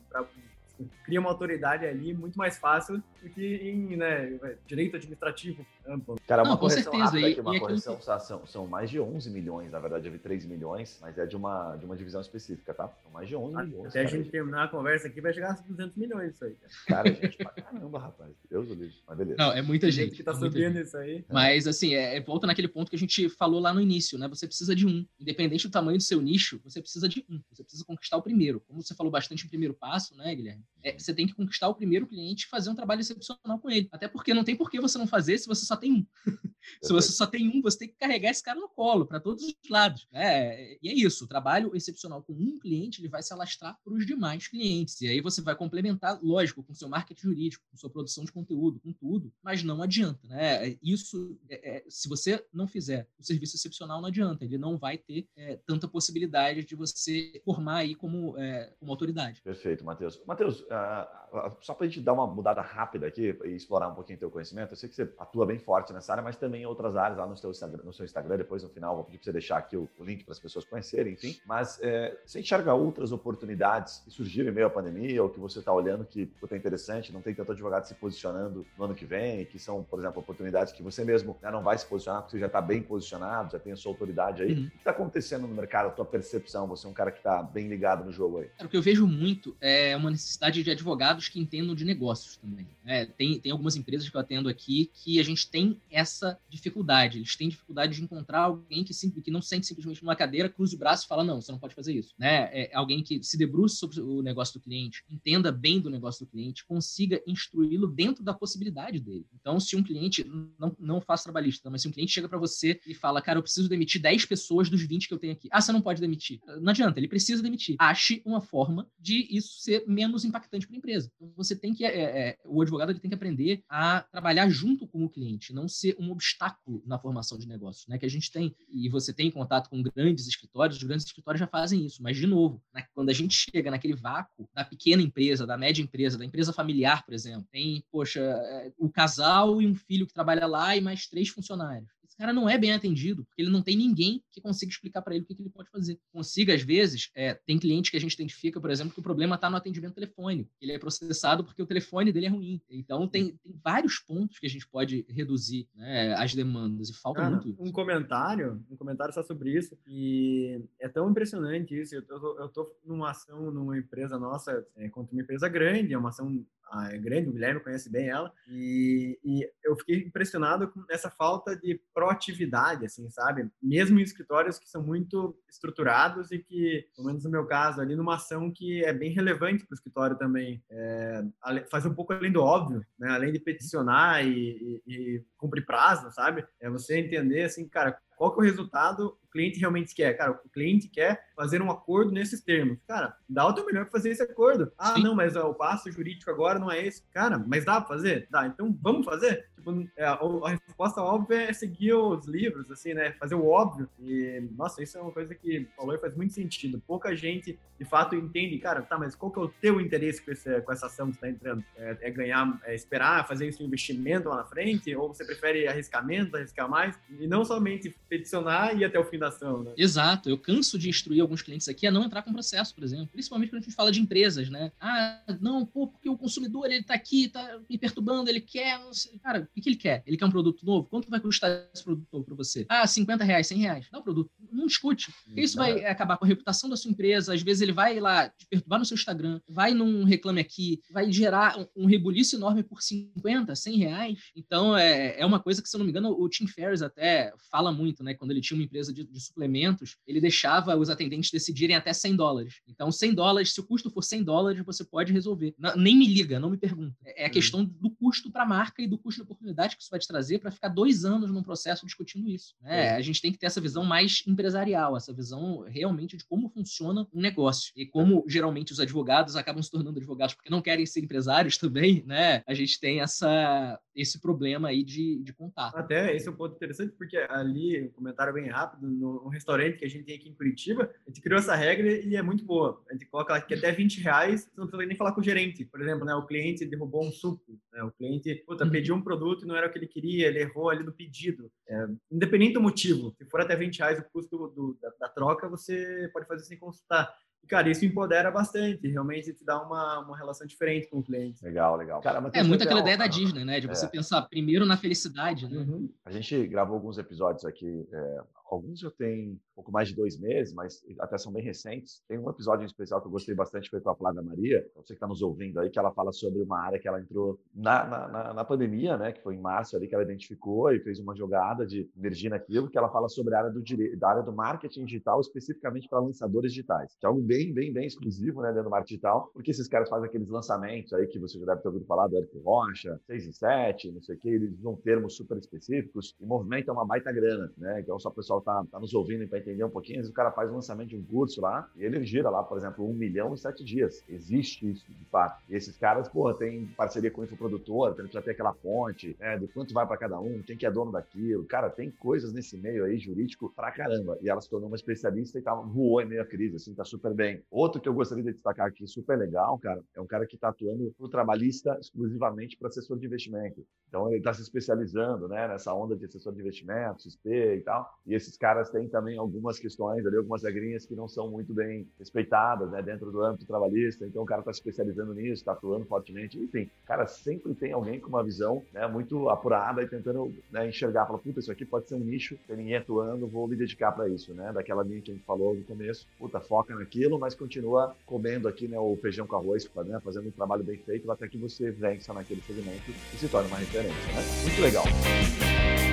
cria 1.03 1.19
uma 1.19 1.29
autoridade 1.29 1.85
ali 1.85 2.13
muito 2.13 2.37
mais 2.37 2.57
fácil 2.57 3.03
do 3.21 3.29
que 3.29 3.55
em 3.55 3.95
né, 3.95 4.39
direito 4.67 4.95
administrativo 4.95 5.65
amplo. 5.87 6.17
Cara, 6.27 6.43
uma 6.43 6.51
Não, 6.51 6.57
correção 6.57 6.91
com 6.91 7.07
certeza. 7.07 7.27
Aqui, 7.27 7.41
uma 7.41 7.55
e 7.55 7.59
correção, 7.59 7.93
aquilo... 7.95 8.19
são, 8.19 8.45
são 8.45 8.67
mais 8.67 8.89
de 8.89 8.99
11 8.99 9.29
milhões, 9.29 9.71
na 9.71 9.79
verdade, 9.79 10.07
eu 10.07 10.11
vi 10.11 10.19
3 10.19 10.45
milhões, 10.45 10.97
mas 11.01 11.17
é 11.17 11.25
de 11.25 11.35
uma, 11.35 11.75
de 11.75 11.85
uma 11.85 11.95
divisão 11.95 12.21
específica, 12.21 12.73
tá? 12.73 12.89
São 13.01 13.11
mais 13.11 13.27
de 13.27 13.35
11 13.35 13.55
ah, 13.55 13.63
milhões. 13.63 13.87
Até 13.87 14.01
a 14.01 14.05
gente 14.05 14.29
terminar 14.29 14.65
a 14.65 14.67
conversa 14.67 15.07
aqui, 15.07 15.21
vai 15.21 15.33
chegar 15.33 15.51
a 15.51 15.61
200 15.67 15.95
milhões 15.97 16.35
isso 16.35 16.45
aí. 16.45 16.55
Cara, 16.87 17.11
cara 17.11 17.21
gente, 17.21 17.37
pra 17.37 17.51
caramba, 17.51 17.99
rapaz. 17.99 18.31
Deus 18.49 18.67
do 18.67 18.73
livro. 18.73 18.95
Mas 19.07 19.17
beleza. 19.17 19.37
Não, 19.37 19.51
é 19.51 19.61
muita 19.61 19.91
gente. 19.91 20.09
gente 20.09 20.17
que 20.17 20.23
tá 20.23 20.31
é 20.31 20.35
subindo 20.35 20.79
isso 20.79 20.97
aí. 20.97 21.25
Mas, 21.29 21.67
assim, 21.67 21.93
é, 21.93 22.17
é, 22.17 22.21
volta 22.21 22.47
naquele 22.47 22.67
ponto 22.67 22.89
que 22.89 22.95
a 22.95 22.99
gente 22.99 23.29
falou 23.29 23.59
lá 23.59 23.73
no 23.73 23.81
início, 23.81 24.17
né? 24.17 24.27
Você 24.27 24.47
precisa 24.47 24.75
de 24.75 24.85
um. 24.85 25.05
Independente 25.19 25.67
do 25.67 25.71
tamanho 25.71 25.97
do 25.97 26.03
seu 26.03 26.21
nicho, 26.21 26.59
você 26.63 26.81
precisa 26.81 27.07
de 27.07 27.25
um. 27.29 27.41
Você 27.51 27.63
precisa 27.63 27.85
conquistar 27.85 28.17
o 28.17 28.21
primeiro. 28.21 28.59
Como 28.61 28.81
você 28.81 28.95
falou 28.95 29.11
bastante 29.11 29.45
em 29.45 29.49
primeiro 29.49 29.73
passo, 29.73 30.15
né, 30.15 30.33
Guilherme? 30.35 30.63
É, 30.83 30.97
você 30.97 31.13
tem 31.13 31.27
que 31.27 31.33
conquistar 31.33 31.67
o 31.67 31.75
primeiro 31.75 32.07
cliente 32.07 32.45
e 32.45 32.49
fazer 32.49 32.69
um 32.69 32.75
trabalho 32.75 33.01
excepcional 33.01 33.59
com 33.59 33.69
ele. 33.69 33.89
Até 33.91 34.07
porque 34.07 34.33
não 34.33 34.43
tem 34.43 34.55
por 34.55 34.69
que 34.69 34.79
você 34.79 34.97
não 34.97 35.07
fazer 35.07 35.37
se 35.37 35.47
você 35.47 35.65
só 35.65 35.75
tem 35.75 35.91
um. 35.91 36.05
se 36.81 36.91
você 36.91 37.11
só 37.11 37.25
tem 37.25 37.47
um, 37.49 37.61
você 37.61 37.79
tem 37.79 37.87
que 37.87 37.95
carregar 37.95 38.29
esse 38.29 38.43
cara 38.43 38.59
no 38.59 38.69
colo, 38.69 39.05
para 39.05 39.19
todos 39.19 39.43
os 39.43 39.55
lados. 39.69 40.07
Né? 40.11 40.73
E 40.81 40.89
é 40.89 40.93
isso, 40.93 41.25
o 41.25 41.27
trabalho 41.27 41.75
excepcional 41.75 42.23
com 42.23 42.33
um 42.33 42.57
cliente, 42.59 43.01
ele 43.01 43.09
vai 43.09 43.21
se 43.21 43.33
alastrar 43.33 43.77
para 43.83 43.93
os 43.93 44.05
demais 44.05 44.47
clientes. 44.47 44.99
E 45.01 45.07
aí 45.07 45.21
você 45.21 45.41
vai 45.41 45.55
complementar, 45.55 46.19
lógico, 46.21 46.63
com 46.63 46.73
seu 46.73 46.87
marketing 46.87 47.21
jurídico, 47.21 47.65
com 47.69 47.77
sua 47.77 47.89
produção 47.89 48.23
de 48.23 48.31
conteúdo, 48.31 48.79
com 48.79 48.93
tudo, 48.93 49.33
mas 49.43 49.63
não 49.63 49.81
adianta. 49.81 50.19
Né? 50.27 50.77
Isso, 50.81 51.37
é, 51.49 51.77
é, 51.77 51.83
se 51.89 52.07
você 52.07 52.43
não 52.53 52.67
fizer 52.67 53.07
o 53.19 53.23
serviço 53.23 53.55
excepcional, 53.55 54.01
não 54.01 54.07
adianta. 54.07 54.45
Ele 54.45 54.57
não 54.57 54.77
vai 54.77 54.97
ter 54.97 55.27
é, 55.35 55.57
tanta 55.65 55.87
possibilidade 55.87 56.63
de 56.63 56.75
você 56.75 57.41
formar 57.43 57.77
aí 57.77 57.95
como, 57.95 58.37
é, 58.37 58.73
como 58.79 58.91
autoridade. 58.91 59.41
Perfeito, 59.41 59.83
Matheus. 59.83 60.21
Matheus, 60.25 60.58
uh, 60.61 61.19
só 61.61 61.73
para 61.73 61.85
a 61.85 61.89
gente 61.89 62.01
dar 62.01 62.13
uma 62.13 62.25
mudada 62.25 62.61
rápida 62.61 63.07
aqui 63.07 63.37
e 63.45 63.49
explorar 63.49 63.87
um 63.87 63.95
pouquinho 63.95 64.17
teu 64.17 64.31
conhecimento, 64.31 64.71
eu 64.71 64.75
sei 64.75 64.89
que 64.89 64.95
você 64.95 65.11
atua 65.17 65.45
bem 65.45 65.59
forte 65.59 65.93
nessa 65.93 66.13
área, 66.13 66.23
mas 66.23 66.35
também 66.35 66.63
em 66.63 66.65
outras 66.65 66.95
áreas 66.95 67.17
lá 67.17 67.27
no 67.27 67.37
seu 67.37 67.51
Instagram, 67.51 67.83
no 67.83 67.93
seu 67.93 68.05
Instagram. 68.05 68.37
Depois, 68.37 68.63
no 68.63 68.69
final, 68.69 68.95
vou 68.95 69.03
pedir 69.03 69.17
para 69.17 69.25
você 69.25 69.31
deixar 69.31 69.57
aqui 69.57 69.77
o, 69.77 69.87
o 69.97 70.03
link 70.03 70.23
para 70.23 70.33
as 70.33 70.39
pessoas 70.39 70.65
conhecerem, 70.65 71.13
enfim. 71.13 71.37
Mas 71.45 71.79
é, 71.81 72.17
você 72.25 72.39
enxerga 72.39 72.73
outras 72.73 73.11
oportunidades 73.11 73.99
que 73.99 74.11
surgiram 74.11 74.49
em 74.49 74.53
meio 74.53 74.67
à 74.67 74.69
pandemia 74.69 75.21
ou 75.21 75.29
que 75.29 75.39
você 75.39 75.59
está 75.59 75.71
olhando 75.71 76.05
que 76.05 76.31
é 76.49 76.55
interessante, 76.55 77.13
não 77.13 77.21
tem 77.21 77.35
tanto 77.35 77.51
advogado 77.51 77.85
se 77.85 77.93
posicionando 77.93 78.65
no 78.77 78.85
ano 78.85 78.95
que 78.95 79.05
vem, 79.05 79.45
que 79.45 79.59
são, 79.59 79.83
por 79.83 79.99
exemplo, 79.99 80.19
oportunidades 80.19 80.73
que 80.73 80.81
você 80.81 81.03
mesmo 81.03 81.37
né, 81.41 81.51
não 81.51 81.61
vai 81.61 81.77
se 81.77 81.85
posicionar 81.85 82.21
porque 82.21 82.37
você 82.37 82.39
já 82.39 82.47
está 82.47 82.61
bem 82.61 82.81
posicionado, 82.81 83.51
já 83.51 83.59
tem 83.59 83.71
a 83.71 83.75
sua 83.75 83.91
autoridade 83.91 84.41
aí. 84.41 84.53
Uhum. 84.53 84.65
O 84.65 84.69
que 84.69 84.77
está 84.77 84.91
acontecendo 84.91 85.47
no 85.47 85.53
mercado, 85.53 85.87
a 85.87 85.91
tua 85.91 86.05
percepção? 86.05 86.67
Você 86.67 86.87
é 86.87 86.89
um 86.89 86.93
cara 86.93 87.11
que 87.11 87.19
está 87.19 87.43
bem 87.43 87.67
ligado 87.67 88.03
no 88.03 88.11
jogo 88.11 88.39
aí. 88.39 88.49
o 88.63 88.67
que 88.67 88.77
eu 88.77 88.81
vejo 88.81 89.05
muito 89.05 89.55
é 89.61 89.95
uma 89.95 90.09
necessidade 90.09 90.48
de 90.49 90.69
advogados 90.69 91.29
que 91.29 91.39
entendam 91.39 91.75
de 91.75 91.85
negócios 91.85 92.37
também. 92.37 92.67
É, 92.85 93.05
tem, 93.05 93.39
tem 93.39 93.51
algumas 93.51 93.75
empresas 93.75 94.09
que 94.09 94.15
eu 94.15 94.21
atendo 94.21 94.49
aqui 94.49 94.89
que 94.93 95.19
a 95.19 95.23
gente 95.23 95.49
tem 95.49 95.79
essa 95.91 96.39
dificuldade. 96.49 97.19
Eles 97.19 97.35
têm 97.35 97.49
dificuldade 97.49 97.95
de 97.95 98.03
encontrar 98.03 98.41
alguém 98.41 98.83
que, 98.83 98.93
sim, 98.93 99.09
que 99.09 99.29
não 99.29 99.41
sente 99.41 99.67
simplesmente 99.67 100.03
numa 100.03 100.15
cadeira, 100.15 100.49
cruze 100.49 100.75
o 100.75 100.79
braço 100.79 101.05
e 101.05 101.07
fala, 101.07 101.23
não, 101.23 101.41
você 101.41 101.51
não 101.51 101.59
pode 101.59 101.75
fazer 101.75 101.93
isso. 101.93 102.13
Né? 102.17 102.49
É 102.51 102.75
alguém 102.75 103.03
que 103.03 103.21
se 103.23 103.37
debruce 103.37 103.77
sobre 103.77 104.01
o 104.01 104.21
negócio 104.21 104.59
do 104.59 104.63
cliente, 104.63 105.03
entenda 105.09 105.51
bem 105.51 105.79
do 105.79 105.89
negócio 105.89 106.25
do 106.25 106.29
cliente, 106.29 106.65
consiga 106.65 107.21
instruí-lo 107.27 107.87
dentro 107.87 108.23
da 108.23 108.33
possibilidade 108.33 108.99
dele. 108.99 109.25
Então, 109.39 109.59
se 109.59 109.75
um 109.75 109.83
cliente, 109.83 110.23
não, 110.57 110.75
não 110.79 111.01
faço 111.01 111.25
trabalhista, 111.25 111.69
mas 111.69 111.81
se 111.81 111.87
um 111.87 111.91
cliente 111.91 112.11
chega 112.11 112.27
para 112.27 112.39
você 112.39 112.79
e 112.87 112.93
fala, 112.93 113.21
cara, 113.21 113.37
eu 113.37 113.43
preciso 113.43 113.69
demitir 113.69 114.01
10 114.01 114.25
pessoas 114.25 114.69
dos 114.69 114.81
20 114.81 115.07
que 115.07 115.13
eu 115.13 115.19
tenho 115.19 115.33
aqui. 115.33 115.47
Ah, 115.51 115.61
você 115.61 115.71
não 115.71 115.81
pode 115.81 116.01
demitir. 116.01 116.39
Não 116.59 116.71
adianta, 116.71 116.99
ele 116.99 117.07
precisa 117.07 117.43
demitir. 117.43 117.75
Ache 117.77 118.21
uma 118.25 118.41
forma 118.41 118.87
de 118.99 119.27
isso 119.29 119.59
ser 119.61 119.83
menos 119.87 120.25
impactante 120.25 120.38
para 120.47 120.59
a 120.59 120.77
empresa. 120.77 121.11
Então, 121.15 121.31
você 121.35 121.55
tem 121.55 121.73
que, 121.73 121.83
é, 121.83 122.29
é, 122.29 122.37
o 122.45 122.61
advogado 122.61 122.91
ele 122.91 122.99
tem 122.99 123.09
que 123.09 123.15
aprender 123.15 123.63
a 123.67 124.01
trabalhar 124.11 124.47
junto 124.49 124.87
com 124.87 125.03
o 125.03 125.09
cliente, 125.09 125.53
não 125.53 125.67
ser 125.67 125.95
um 125.99 126.11
obstáculo 126.11 126.81
na 126.85 126.97
formação 126.97 127.37
de 127.37 127.47
negócios, 127.47 127.87
né? 127.87 127.97
Que 127.97 128.05
a 128.05 128.09
gente 128.09 128.31
tem, 128.31 128.55
e 128.69 128.87
você 128.89 129.13
tem 129.13 129.31
contato 129.31 129.69
com 129.69 129.81
grandes 129.81 130.27
escritórios, 130.27 130.77
os 130.77 130.83
grandes 130.83 131.05
escritórios 131.05 131.39
já 131.39 131.47
fazem 131.47 131.85
isso, 131.85 132.01
mas, 132.01 132.17
de 132.17 132.27
novo, 132.27 132.61
né, 132.73 132.85
quando 132.93 133.09
a 133.09 133.13
gente 133.13 133.33
chega 133.33 133.71
naquele 133.71 133.95
vácuo 133.95 134.47
da 134.53 134.63
pequena 134.63 135.01
empresa, 135.01 135.45
da 135.45 135.57
média 135.57 135.81
empresa, 135.81 136.17
da 136.17 136.25
empresa 136.25 136.53
familiar, 136.53 137.05
por 137.05 137.13
exemplo, 137.13 137.47
tem, 137.51 137.83
poxa, 137.91 138.21
é, 138.21 138.71
o 138.77 138.89
casal 138.89 139.61
e 139.61 139.67
um 139.67 139.75
filho 139.75 140.07
que 140.07 140.13
trabalha 140.13 140.45
lá 140.45 140.75
e 140.75 140.81
mais 140.81 141.07
três 141.07 141.29
funcionários 141.29 141.98
cara 142.19 142.33
não 142.33 142.49
é 142.49 142.57
bem 142.57 142.73
atendido, 142.73 143.23
porque 143.23 143.41
ele 143.41 143.49
não 143.49 143.61
tem 143.61 143.77
ninguém 143.77 144.21
que 144.29 144.41
consiga 144.41 144.71
explicar 144.71 145.01
para 145.01 145.15
ele 145.15 145.23
o 145.23 145.27
que, 145.27 145.33
que, 145.33 145.41
ele 145.41 145.49
pode 145.49 145.69
fazer. 145.69 145.97
Consiga, 146.11 146.53
às 146.53 146.61
vezes, 146.61 147.09
é, 147.15 147.33
tem 147.33 147.57
cliente 147.57 147.89
que 147.89 147.97
a 147.97 147.99
gente 147.99 148.13
identifica, 148.13 148.59
por 148.59 148.69
exemplo, 148.69 148.93
que 148.93 148.99
o 148.99 149.03
problema 149.03 149.35
está 149.35 149.49
no 149.49 149.55
atendimento 149.55 149.95
telefônico. 149.95 150.51
Ele 150.61 150.73
é 150.73 150.77
processado 150.77 151.45
porque 151.45 151.61
o 151.61 151.65
telefone 151.65 152.11
dele 152.11 152.25
é 152.25 152.29
ruim. 152.29 152.61
Então, 152.69 153.07
tem, 153.07 153.37
tem 153.37 153.59
vários 153.63 153.99
pontos 153.99 154.37
que 154.37 154.45
a 154.45 154.49
gente 154.49 154.67
pode 154.67 155.05
reduzir 155.07 155.67
né, 155.73 156.13
as 156.15 156.35
demandas, 156.35 156.89
e 156.89 156.93
falta 156.93 157.21
cara, 157.21 157.31
muito 157.31 157.49
isso. 157.49 157.63
Um 157.63 157.71
comentário, 157.71 158.63
um 158.69 158.75
comentário 158.75 159.13
só 159.13 159.23
sobre 159.23 159.57
isso, 159.57 159.77
e 159.87 160.61
é 160.77 160.89
tão 160.89 161.09
impressionante 161.09 161.79
isso. 161.79 161.95
Eu 161.95 162.01
tô, 162.01 162.39
eu 162.39 162.49
tô 162.49 162.75
numa 162.85 163.11
ação 163.11 163.49
numa 163.49 163.77
empresa 163.77 164.19
nossa, 164.19 164.65
é, 164.75 164.89
contra 164.89 165.15
uma 165.15 165.21
empresa 165.21 165.47
grande, 165.47 165.93
é 165.93 165.97
uma 165.97 166.09
ação 166.09 166.45
é 166.91 166.97
grande, 166.97 167.29
o 167.29 167.33
Guilherme 167.33 167.59
conhece 167.59 167.89
bem 167.89 168.09
ela, 168.09 168.31
e, 168.47 169.19
e, 169.23 169.49
eu 169.63 169.75
fiquei 169.75 169.97
impressionado 169.97 170.67
com 170.67 170.83
essa 170.89 171.09
falta 171.09 171.55
de 171.55 171.79
proatividade, 171.93 172.85
assim, 172.85 173.09
sabe? 173.09 173.49
Mesmo 173.61 173.99
em 173.99 174.03
escritórios 174.03 174.57
que 174.57 174.69
são 174.69 174.81
muito 174.81 175.37
estruturados 175.49 176.31
e 176.31 176.39
que, 176.39 176.87
pelo 176.95 177.07
menos 177.07 177.23
no 177.23 177.29
meu 177.29 177.45
caso, 177.45 177.81
ali 177.81 177.95
numa 177.95 178.15
ação 178.15 178.51
que 178.51 178.83
é 178.83 178.93
bem 178.93 179.11
relevante 179.11 179.65
para 179.65 179.73
o 179.73 179.77
escritório 179.77 180.17
também, 180.17 180.63
é, 180.69 181.23
fazer 181.69 181.87
um 181.87 181.95
pouco 181.95 182.13
além 182.13 182.31
do 182.31 182.41
óbvio, 182.41 182.85
né? 182.97 183.09
Além 183.09 183.31
de 183.31 183.39
peticionar 183.39 184.25
e, 184.25 184.81
e, 184.85 184.93
e 184.93 185.25
cumprir 185.37 185.65
prazo, 185.65 186.11
sabe? 186.11 186.45
É 186.59 186.69
você 186.69 186.97
entender, 186.97 187.43
assim, 187.43 187.67
cara, 187.67 187.99
qual 188.19 188.33
que 188.33 188.41
é 188.41 188.43
o 188.43 188.45
resultado 188.45 189.17
o 189.29 189.31
cliente 189.31 189.59
realmente 189.59 189.95
quer? 189.95 190.13
Cara, 190.17 190.31
o 190.31 190.49
cliente 190.49 190.89
quer 190.89 191.27
fazer 191.35 191.61
um 191.61 191.71
acordo 191.71 192.11
nesses 192.11 192.41
termos. 192.41 192.79
Cara, 192.85 193.15
dá 193.29 193.47
o 193.47 193.53
teu 193.53 193.65
melhor 193.65 193.85
para 193.85 193.91
fazer 193.91 194.09
esse 194.09 194.23
acordo. 194.23 194.71
Ah, 194.77 194.95
Sim. 194.95 195.03
não, 195.03 195.15
mas 195.15 195.35
ó, 195.35 195.49
o 195.49 195.53
passo 195.53 195.89
jurídico 195.89 196.29
agora 196.29 196.59
não 196.59 196.69
é 196.69 196.85
esse. 196.85 197.03
Cara, 197.13 197.37
mas 197.37 197.63
dá 197.63 197.79
para 197.79 197.87
fazer? 197.87 198.27
Dá, 198.29 198.45
então 198.45 198.77
vamos 198.81 199.05
fazer? 199.05 199.47
Tipo, 199.55 199.87
é, 199.95 200.05
a 200.05 200.49
resposta 200.67 201.01
óbvia 201.01 201.43
é 201.43 201.53
seguir 201.53 201.93
os 201.93 202.25
livros, 202.25 202.71
assim, 202.71 202.93
né? 202.93 203.11
Fazer 203.13 203.35
o 203.35 203.45
óbvio. 203.45 203.89
E, 203.99 204.47
nossa, 204.55 204.81
isso 204.81 204.97
é 204.97 205.01
uma 205.01 205.11
coisa 205.11 205.35
que 205.35 205.67
falou 205.75 205.93
e 205.93 205.99
faz 205.99 206.15
muito 206.15 206.33
sentido. 206.33 206.81
Pouca 206.87 207.15
gente, 207.15 207.59
de 207.77 207.85
fato, 207.85 208.15
entende, 208.15 208.57
cara, 208.57 208.81
tá, 208.81 208.97
mas 208.97 209.15
qual 209.15 209.31
que 209.31 209.39
é 209.39 209.43
o 209.43 209.49
teu 209.49 209.79
interesse 209.79 210.23
com, 210.23 210.31
esse, 210.31 210.61
com 210.61 210.71
essa 210.71 210.87
ação 210.87 211.07
que 211.07 211.15
você 211.15 211.21
tá 211.21 211.29
entrando? 211.29 211.63
É, 211.75 211.97
é 212.01 212.09
ganhar, 212.09 212.59
é 212.63 212.73
esperar, 212.73 213.27
fazer 213.27 213.47
esse 213.47 213.63
investimento 213.63 214.29
lá 214.29 214.37
na 214.37 214.45
frente? 214.45 214.95
Ou 214.95 215.13
você 215.13 215.25
prefere 215.25 215.67
arriscamento, 215.67 216.35
arriscar 216.35 216.69
mais? 216.69 216.97
E 217.19 217.27
não 217.27 217.43
somente 217.43 217.95
peticionar 218.09 218.75
e 218.75 218.79
ir 218.79 218.85
até 218.85 218.99
o 218.99 219.05
fim 219.05 219.17
da 219.17 219.27
ação, 219.27 219.63
né? 219.63 219.73
Exato. 219.77 220.29
Eu 220.29 220.37
canso 220.37 220.77
de 220.77 220.89
instruir 220.89 221.21
alguns 221.21 221.41
clientes 221.41 221.67
aqui 221.67 221.85
a 221.85 221.91
não 221.91 222.03
entrar 222.03 222.23
com 222.23 222.33
processo, 222.33 222.73
por 222.73 222.83
exemplo. 222.83 223.07
Principalmente 223.07 223.49
quando 223.49 223.61
a 223.61 223.65
gente 223.65 223.75
fala 223.75 223.91
de 223.91 224.01
empresas, 224.01 224.49
né? 224.49 224.71
Ah, 224.79 225.21
não, 225.39 225.65
pô, 225.65 225.87
porque 225.87 226.09
o 226.09 226.17
consumidor, 226.17 226.65
ele 226.65 226.83
tá 226.83 226.93
aqui, 226.93 227.27
tá 227.27 227.59
me 227.69 227.77
perturbando, 227.77 228.29
ele 228.29 228.41
quer, 228.41 228.79
não 228.79 228.93
sei. 228.93 229.17
Cara, 229.19 229.47
o 229.55 229.61
que 229.61 229.69
ele 229.69 229.75
quer? 229.75 230.03
Ele 230.05 230.17
quer 230.17 230.25
um 230.25 230.31
produto 230.31 230.65
novo? 230.65 230.87
Quanto 230.87 231.09
vai 231.09 231.19
custar 231.19 231.51
esse 231.73 231.83
produto 231.83 232.07
novo 232.11 232.25
para 232.25 232.35
você? 232.35 232.65
Ah, 232.67 232.85
50 232.85 233.23
reais, 233.23 233.47
100 233.47 233.57
reais. 233.59 233.87
Dá 233.91 233.99
o 233.99 234.03
produto. 234.03 234.31
Não 234.51 234.65
discute. 234.65 235.11
Porque 235.25 235.41
isso 235.41 235.55
vai 235.55 235.85
acabar 235.85 236.17
com 236.17 236.25
a 236.25 236.27
reputação 236.27 236.69
da 236.69 236.75
sua 236.75 236.91
empresa. 236.91 237.33
Às 237.33 237.41
vezes 237.41 237.61
ele 237.61 237.71
vai 237.71 237.99
lá 237.99 238.29
te 238.29 238.47
perturbar 238.47 238.79
no 238.79 238.85
seu 238.85 238.95
Instagram, 238.95 239.39
vai 239.47 239.73
num 239.73 240.03
reclame 240.03 240.41
aqui, 240.41 240.81
vai 240.91 241.11
gerar 241.11 241.57
um 241.75 241.85
rebuliço 241.85 242.35
enorme 242.35 242.63
por 242.63 242.81
50, 242.81 243.55
100 243.55 243.77
reais. 243.77 244.19
Então, 244.35 244.75
é, 244.75 245.19
é 245.19 245.25
uma 245.25 245.39
coisa 245.39 245.61
que, 245.61 245.69
se 245.69 245.75
eu 245.75 245.79
não 245.79 245.85
me 245.85 245.91
engano, 245.91 246.11
o 246.11 246.29
Tim 246.29 246.47
Ferriss 246.47 246.81
até 246.81 247.33
fala 247.51 247.71
muito, 247.71 247.98
né? 248.03 248.13
Quando 248.13 248.31
ele 248.31 248.41
tinha 248.41 248.57
uma 248.57 248.63
empresa 248.63 248.93
de, 248.93 249.03
de 249.03 249.19
suplementos, 249.19 249.97
ele 250.07 250.21
deixava 250.21 250.75
os 250.75 250.89
atendentes 250.89 251.31
decidirem 251.31 251.75
até 251.75 251.93
100 251.93 252.15
dólares. 252.15 252.61
Então, 252.67 252.91
100 252.91 253.13
dólares, 253.13 253.53
se 253.53 253.59
o 253.59 253.63
custo 253.63 253.89
for 253.89 254.03
100 254.03 254.23
dólares, 254.23 254.63
você 254.65 254.83
pode 254.83 255.13
resolver. 255.13 255.53
Não, 255.57 255.75
nem 255.75 255.97
me 255.97 256.07
liga, 256.07 256.39
não 256.39 256.49
me 256.49 256.57
pergunta. 256.57 256.95
É 257.05 257.23
a 257.23 257.27
uhum. 257.27 257.31
questão 257.31 257.65
do 257.65 257.89
custo 257.91 258.31
para 258.31 258.43
a 258.43 258.47
marca 258.47 258.81
e 258.81 258.87
do 258.87 258.97
custo 258.97 259.19
da 259.19 259.25
oportunidade 259.25 259.75
que 259.75 259.81
isso 259.81 259.91
vai 259.91 259.99
te 259.99 260.07
trazer 260.07 260.39
para 260.39 260.51
ficar 260.51 260.69
dois 260.69 261.05
anos 261.05 261.31
num 261.31 261.43
processo 261.43 261.85
discutindo 261.85 262.29
isso. 262.29 262.55
Né? 262.61 262.87
É. 262.87 262.95
A 262.95 263.01
gente 263.01 263.21
tem 263.21 263.31
que 263.31 263.37
ter 263.37 263.47
essa 263.47 263.61
visão 263.61 263.83
mais 263.83 264.23
empresarial, 264.27 264.95
essa 264.95 265.13
visão 265.13 265.61
realmente 265.67 266.17
de 266.17 266.25
como 266.25 266.49
funciona 266.49 267.07
um 267.13 267.21
negócio. 267.21 267.71
E 267.75 267.85
como 267.85 268.23
geralmente 268.27 268.71
os 268.71 268.79
advogados 268.79 269.35
acabam 269.35 269.61
se 269.61 269.71
tornando 269.71 269.99
advogados 269.99 270.35
porque 270.35 270.49
não 270.49 270.61
querem 270.61 270.85
ser 270.85 271.01
empresários 271.01 271.57
também, 271.57 272.03
né? 272.05 272.43
A 272.47 272.53
gente 272.53 272.79
tem 272.79 273.01
essa, 273.01 273.79
esse 273.95 274.19
problema 274.19 274.69
aí 274.69 274.83
de, 274.83 275.21
de 275.23 275.33
contato. 275.33 275.75
Até 275.75 276.15
esse 276.15 276.27
é 276.27 276.31
um 276.31 276.35
ponto 276.35 276.55
interessante, 276.55 276.93
porque 276.97 277.17
ali, 277.17 277.88
um 277.89 277.93
comentário 277.93 278.33
bem 278.33 278.47
rápido, 278.47 278.87
no, 278.87 279.27
restaurante 279.29 279.77
que 279.77 279.85
a 279.85 279.89
gente 279.89 280.05
tem 280.05 280.15
aqui 280.15 280.29
em 280.29 280.33
Curitiba, 280.33 280.89
a 281.05 281.09
gente 281.09 281.21
criou 281.21 281.39
essa 281.39 281.55
regra 281.55 281.87
e 281.91 282.15
é 282.15 282.21
muito 282.21 282.43
boa. 282.45 282.81
A 282.89 282.93
gente 282.93 283.05
coloca 283.05 283.33
aqui 283.35 283.53
até 283.53 283.71
20 283.71 284.01
reais, 284.01 284.43
você 284.43 284.51
não 284.57 284.67
precisa 284.67 284.87
nem 284.87 284.97
falar 284.97 285.13
com 285.13 285.21
o 285.21 285.23
gerente. 285.23 285.65
Por 285.65 285.81
exemplo, 285.81 286.05
né, 286.05 286.13
o 286.15 286.25
cliente 286.25 286.65
derrubou 286.65 287.05
um 287.05 287.11
suco, 287.11 287.59
né, 287.73 287.83
o 287.83 287.91
cliente 287.91 288.35
puta, 288.45 288.63
uhum. 288.63 288.71
pediu 288.71 288.95
um 288.95 289.01
produto 289.01 289.43
e 289.43 289.47
não 289.47 289.55
era 289.55 289.67
o 289.67 289.71
que 289.71 289.77
ele 289.77 289.87
queria, 289.87 290.27
ele 290.27 290.39
errou 290.39 290.69
ali 290.69 290.83
no 290.83 290.91
pedido. 290.91 291.51
É, 291.67 291.87
independente 292.11 292.53
do 292.53 292.61
motivo, 292.61 293.13
se 293.17 293.25
for 293.25 293.41
até 293.41 293.55
20 293.55 293.79
reais 293.79 293.99
o 293.99 294.03
custo 294.11 294.37
do, 294.49 294.77
da, 294.81 294.89
da 295.01 295.09
troca, 295.09 295.49
você 295.49 296.09
pode 296.13 296.27
fazer 296.27 296.43
sem 296.43 296.57
consultar. 296.57 297.13
E, 297.43 297.47
cara, 297.47 297.69
isso 297.69 297.85
empodera 297.85 298.29
bastante, 298.29 298.87
realmente 298.87 299.33
te 299.33 299.43
dá 299.43 299.61
uma, 299.61 299.99
uma 299.99 300.17
relação 300.17 300.45
diferente 300.45 300.87
com 300.87 300.99
o 300.99 301.03
cliente. 301.03 301.43
Legal, 301.43 301.75
legal. 301.75 302.01
Cara, 302.01 302.29
é 302.33 302.43
muito 302.43 302.63
aquela 302.63 302.81
ideia 302.81 302.97
da 302.97 303.07
Disney, 303.07 303.43
né? 303.43 303.59
De 303.59 303.67
você 303.67 303.85
é. 303.85 303.89
pensar 303.89 304.21
primeiro 304.23 304.65
na 304.65 304.77
felicidade, 304.77 305.47
né? 305.47 305.59
Uhum. 305.59 305.89
A 306.05 306.11
gente 306.11 306.47
gravou 306.47 306.75
alguns 306.75 306.97
episódios 306.97 307.45
aqui 307.45 307.87
é, 307.91 308.21
Alguns 308.49 308.79
já 308.79 308.89
têm 308.89 309.33
um 309.33 309.39
pouco 309.55 309.71
mais 309.71 309.89
de 309.89 309.95
dois 309.95 310.19
meses, 310.19 310.53
mas 310.53 310.81
até 310.99 311.17
são 311.17 311.31
bem 311.31 311.43
recentes. 311.43 312.01
Tem 312.07 312.17
um 312.17 312.29
episódio 312.29 312.65
especial 312.65 312.99
que 312.99 313.07
eu 313.07 313.11
gostei 313.11 313.35
bastante, 313.35 313.69
foi 313.69 313.79
com 313.79 313.91
a 313.91 313.95
Flávia 313.95 314.21
Maria, 314.21 314.65
você 314.75 314.87
que 314.87 314.93
está 314.93 315.07
nos 315.07 315.21
ouvindo 315.21 315.59
aí, 315.59 315.69
que 315.69 315.77
ela 315.77 315.91
fala 315.91 316.11
sobre 316.11 316.41
uma 316.41 316.59
área 316.59 316.79
que 316.79 316.87
ela 316.87 316.99
entrou 316.99 317.39
na, 317.53 317.85
na, 317.85 318.33
na, 318.33 318.45
pandemia, 318.45 318.97
né, 318.97 319.11
que 319.11 319.21
foi 319.21 319.35
em 319.35 319.39
março 319.39 319.75
ali, 319.75 319.87
que 319.87 319.93
ela 319.93 320.03
identificou 320.03 320.71
e 320.71 320.79
fez 320.79 320.99
uma 320.99 321.15
jogada 321.15 321.65
de 321.65 321.89
energia 321.95 322.29
naquilo, 322.29 322.69
que 322.69 322.77
ela 322.77 322.89
fala 322.89 323.07
sobre 323.07 323.35
a 323.35 323.39
área 323.39 323.51
do, 323.51 323.61
da 323.97 324.09
área 324.09 324.23
do 324.23 324.33
marketing 324.33 324.85
digital, 324.85 325.21
especificamente 325.21 325.87
para 325.87 325.99
lançadores 325.99 326.51
digitais, 326.51 326.95
que 326.99 327.05
é 327.05 327.09
algo 327.09 327.21
bem, 327.21 327.53
bem, 327.53 327.71
bem 327.71 327.85
exclusivo, 327.85 328.41
né, 328.41 328.49
dentro 328.49 328.63
do 328.63 328.69
marketing 328.69 328.95
digital, 328.95 329.29
porque 329.33 329.51
esses 329.51 329.67
caras 329.67 329.89
fazem 329.89 330.07
aqueles 330.07 330.29
lançamentos 330.29 330.91
aí 330.93 331.05
que 331.05 331.19
você 331.19 331.37
já 331.37 331.45
deve 331.45 331.61
ter 331.61 331.67
ouvido 331.67 331.85
falar 331.85 332.07
do 332.07 332.17
Eric 332.17 332.37
Rocha, 332.39 332.99
6 333.05 333.27
em 333.27 333.31
7, 333.31 333.91
não 333.91 334.01
sei 334.01 334.15
o 334.15 334.19
que, 334.19 334.29
eles 334.29 334.57
usam 334.57 334.75
termos 334.77 335.15
super 335.15 335.37
específicos, 335.37 336.15
e 336.19 336.25
movimento 336.25 336.69
é 336.69 336.73
uma 336.73 336.85
baita 336.85 337.11
grana, 337.11 337.51
né, 337.57 337.81
então 337.81 337.99
só 337.99 338.09
o 338.09 338.13
pessoal 338.13 338.38
pessoal 338.39 338.63
tá, 338.63 338.63
tá 338.71 338.79
nos 338.79 338.93
ouvindo 338.93 339.27
para 339.27 339.39
entender 339.39 339.63
um 339.63 339.69
pouquinho, 339.69 340.05
o 340.05 340.13
cara 340.13 340.31
faz 340.31 340.49
o 340.49 340.53
lançamento 340.53 340.89
de 340.89 340.95
um 340.95 341.03
curso 341.03 341.41
lá 341.41 341.69
e 341.75 341.83
ele 341.83 342.03
gira 342.03 342.29
lá, 342.29 342.43
por 342.43 342.57
exemplo, 342.57 342.87
um 342.87 342.93
milhão 342.93 343.33
em 343.33 343.37
sete 343.37 343.63
dias. 343.63 344.03
Existe 344.07 344.69
isso, 344.69 344.85
de 344.87 345.05
fato. 345.05 345.41
E 345.49 345.55
esses 345.55 345.77
caras, 345.77 346.07
porra, 346.07 346.33
tem 346.33 346.65
parceria 346.77 347.11
com 347.11 347.21
o 347.21 347.23
infoprodutor, 347.23 347.93
tem 347.93 348.07
que 348.07 348.21
ter 348.21 348.31
aquela 348.31 348.53
ponte, 348.53 349.15
né, 349.19 349.37
do 349.37 349.47
quanto 349.47 349.73
vai 349.73 349.85
para 349.85 349.97
cada 349.97 350.19
um, 350.19 350.41
quem 350.41 350.57
que 350.57 350.65
é 350.65 350.71
dono 350.71 350.91
daquilo. 350.91 351.45
Cara, 351.45 351.69
tem 351.69 351.91
coisas 351.91 352.33
nesse 352.33 352.57
meio 352.57 352.85
aí 352.85 352.97
jurídico 352.97 353.51
pra 353.55 353.71
caramba. 353.71 354.17
E 354.21 354.29
ela 354.29 354.41
se 354.41 354.49
tornou 354.49 354.67
uma 354.67 354.75
especialista 354.75 355.37
e 355.39 355.41
tá, 355.41 355.53
voou 355.53 356.01
em 356.01 356.05
meio 356.05 356.21
à 356.21 356.25
crise, 356.25 356.55
assim, 356.55 356.73
tá 356.73 356.83
super 356.83 357.13
bem. 357.13 357.41
Outro 357.51 357.81
que 357.81 357.89
eu 357.89 357.93
gostaria 357.93 358.23
de 358.23 358.31
destacar 358.31 358.67
aqui, 358.67 358.87
super 358.87 359.17
legal, 359.17 359.57
cara, 359.59 359.81
é 359.95 360.01
um 360.01 360.07
cara 360.07 360.25
que 360.25 360.37
tá 360.37 360.49
atuando 360.49 360.93
no 360.99 361.09
trabalhista 361.09 361.77
exclusivamente 361.79 362.57
para 362.57 362.67
assessor 362.67 362.97
de 362.97 363.05
investimento. 363.05 363.65
Então 363.87 364.07
ele 364.07 364.17
está 364.17 364.33
se 364.33 364.41
especializando, 364.41 365.27
né, 365.27 365.47
nessa 365.47 365.73
onda 365.73 365.95
de 365.95 366.05
assessor 366.05 366.33
de 366.33 366.41
investimento, 366.41 367.01
XP 367.01 367.55
e 367.57 367.61
tal. 367.61 367.89
E 368.05 368.13
esses 368.29 368.37
caras 368.37 368.69
têm 368.69 368.87
também 368.87 369.17
algumas 369.17 369.59
questões 369.59 370.05
ali, 370.05 370.15
algumas 370.15 370.43
regrinhas 370.43 370.85
que 370.85 370.93
não 370.93 371.07
são 371.07 371.29
muito 371.29 371.51
bem 371.53 371.87
respeitadas, 371.97 372.69
né, 372.69 372.81
dentro 372.81 373.11
do 373.11 373.23
âmbito 373.23 373.45
trabalhista. 373.45 374.05
Então 374.05 374.21
o 374.21 374.25
cara 374.25 374.41
está 374.41 374.53
se 374.53 374.59
especializando 374.59 375.13
nisso, 375.13 375.41
está 375.41 375.53
atuando 375.53 375.85
fortemente. 375.85 376.37
Enfim, 376.37 376.69
cara, 376.85 377.07
sempre 377.07 377.53
tem 377.55 377.71
alguém 377.71 377.99
com 377.99 378.09
uma 378.09 378.23
visão, 378.23 378.63
né, 378.71 378.85
muito 378.87 379.29
apurada 379.29 379.81
e 379.81 379.87
tentando 379.87 380.31
né, 380.51 380.69
enxergar, 380.69 381.07
falar, 381.07 381.19
puta, 381.19 381.39
isso 381.39 381.51
aqui 381.51 381.65
pode 381.65 381.87
ser 381.87 381.95
um 381.95 381.99
nicho, 381.99 382.37
tem 382.47 382.57
ninguém 382.57 382.77
atuando, 382.77 383.27
vou 383.27 383.47
me 383.47 383.55
dedicar 383.55 383.91
para 383.91 384.07
isso, 384.07 384.33
né? 384.33 384.51
Daquela 384.53 384.83
linha 384.83 385.01
que 385.01 385.11
a 385.11 385.13
gente 385.15 385.25
falou 385.25 385.55
no 385.55 385.63
começo, 385.63 386.07
puta, 386.19 386.39
foca 386.39 386.75
naquilo, 386.75 387.17
mas 387.17 387.33
continua 387.33 387.95
comendo 388.05 388.47
aqui, 388.47 388.67
né, 388.67 388.77
o 388.77 388.95
feijão 389.01 389.25
com 389.25 389.35
arroz, 389.35 389.69
né, 389.87 389.99
fazendo 390.03 390.27
um 390.27 390.31
trabalho 390.31 390.63
bem 390.63 390.77
feito 390.77 391.09
até 391.11 391.27
que 391.27 391.37
você 391.37 391.71
vença 391.71 392.13
naquele 392.13 392.41
segmento 392.41 392.91
e 393.13 393.17
se 393.17 393.27
torne 393.27 393.47
uma 393.47 393.57
referência, 393.57 394.13
né? 394.13 394.21
Muito 394.43 394.61
legal. 394.61 395.88